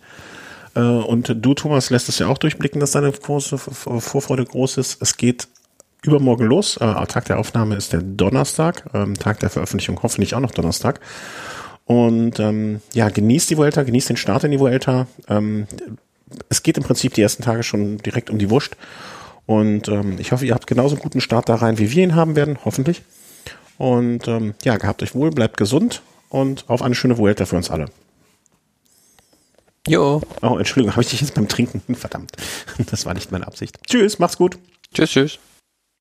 Äh, 0.74 0.80
und 0.80 1.34
du, 1.36 1.54
Thomas, 1.54 1.90
lässt 1.90 2.08
es 2.08 2.18
ja 2.18 2.28
auch 2.28 2.38
durchblicken, 2.38 2.80
dass 2.80 2.92
deine 2.92 3.12
große 3.12 3.58
Vor- 3.58 4.00
Vorfreude 4.00 4.44
groß 4.44 4.78
ist. 4.78 5.02
Es 5.02 5.16
geht 5.16 5.48
übermorgen 6.02 6.46
los. 6.46 6.76
Äh, 6.78 7.06
Tag 7.06 7.26
der 7.26 7.38
Aufnahme 7.38 7.76
ist 7.76 7.92
der 7.92 8.02
Donnerstag, 8.02 8.84
ähm, 8.94 9.14
Tag 9.14 9.40
der 9.40 9.50
Veröffentlichung 9.50 10.02
hoffentlich 10.02 10.34
auch 10.34 10.40
noch 10.40 10.50
Donnerstag. 10.52 11.00
Und 11.86 12.40
ähm, 12.40 12.80
ja, 12.94 13.10
genießt 13.10 13.50
die 13.50 13.58
Vuelta, 13.58 13.82
genießt 13.82 14.08
den 14.10 14.16
Start 14.16 14.44
in 14.44 14.50
die 14.50 14.60
Vuelta. 14.60 15.06
Ähm, 15.28 15.66
es 16.48 16.62
geht 16.62 16.76
im 16.76 16.84
Prinzip 16.84 17.14
die 17.14 17.22
ersten 17.22 17.42
Tage 17.42 17.62
schon 17.62 17.98
direkt 17.98 18.30
um 18.30 18.38
die 18.38 18.50
Wurst. 18.50 18.76
Und 19.46 19.88
ähm, 19.88 20.16
ich 20.18 20.32
hoffe, 20.32 20.46
ihr 20.46 20.54
habt 20.54 20.66
genauso 20.66 20.94
einen 20.94 21.02
guten 21.02 21.20
Start 21.20 21.48
da 21.48 21.56
rein, 21.56 21.78
wie 21.78 21.90
wir 21.90 22.02
ihn 22.02 22.14
haben 22.14 22.34
werden, 22.36 22.58
hoffentlich. 22.64 23.02
Und 23.76 24.26
ähm, 24.28 24.54
ja, 24.64 24.76
gehabt 24.76 25.02
euch 25.02 25.14
wohl, 25.14 25.30
bleibt 25.30 25.56
gesund 25.56 26.02
und 26.30 26.64
auf 26.68 26.80
eine 26.82 26.94
schöne 26.94 27.18
Vuelta 27.18 27.44
für 27.44 27.56
uns 27.56 27.70
alle. 27.70 27.86
Jo, 29.86 30.22
Oh, 30.40 30.56
Entschuldigung, 30.56 30.92
habe 30.92 31.02
ich 31.02 31.10
dich 31.10 31.20
jetzt 31.20 31.34
beim 31.34 31.48
Trinken? 31.48 31.82
Verdammt, 31.94 32.32
das 32.90 33.04
war 33.04 33.12
nicht 33.14 33.32
meine 33.32 33.46
Absicht. 33.46 33.78
Tschüss, 33.86 34.18
macht's 34.18 34.38
gut. 34.38 34.56
tschüss, 34.94 35.10
tschüss. 35.10 35.38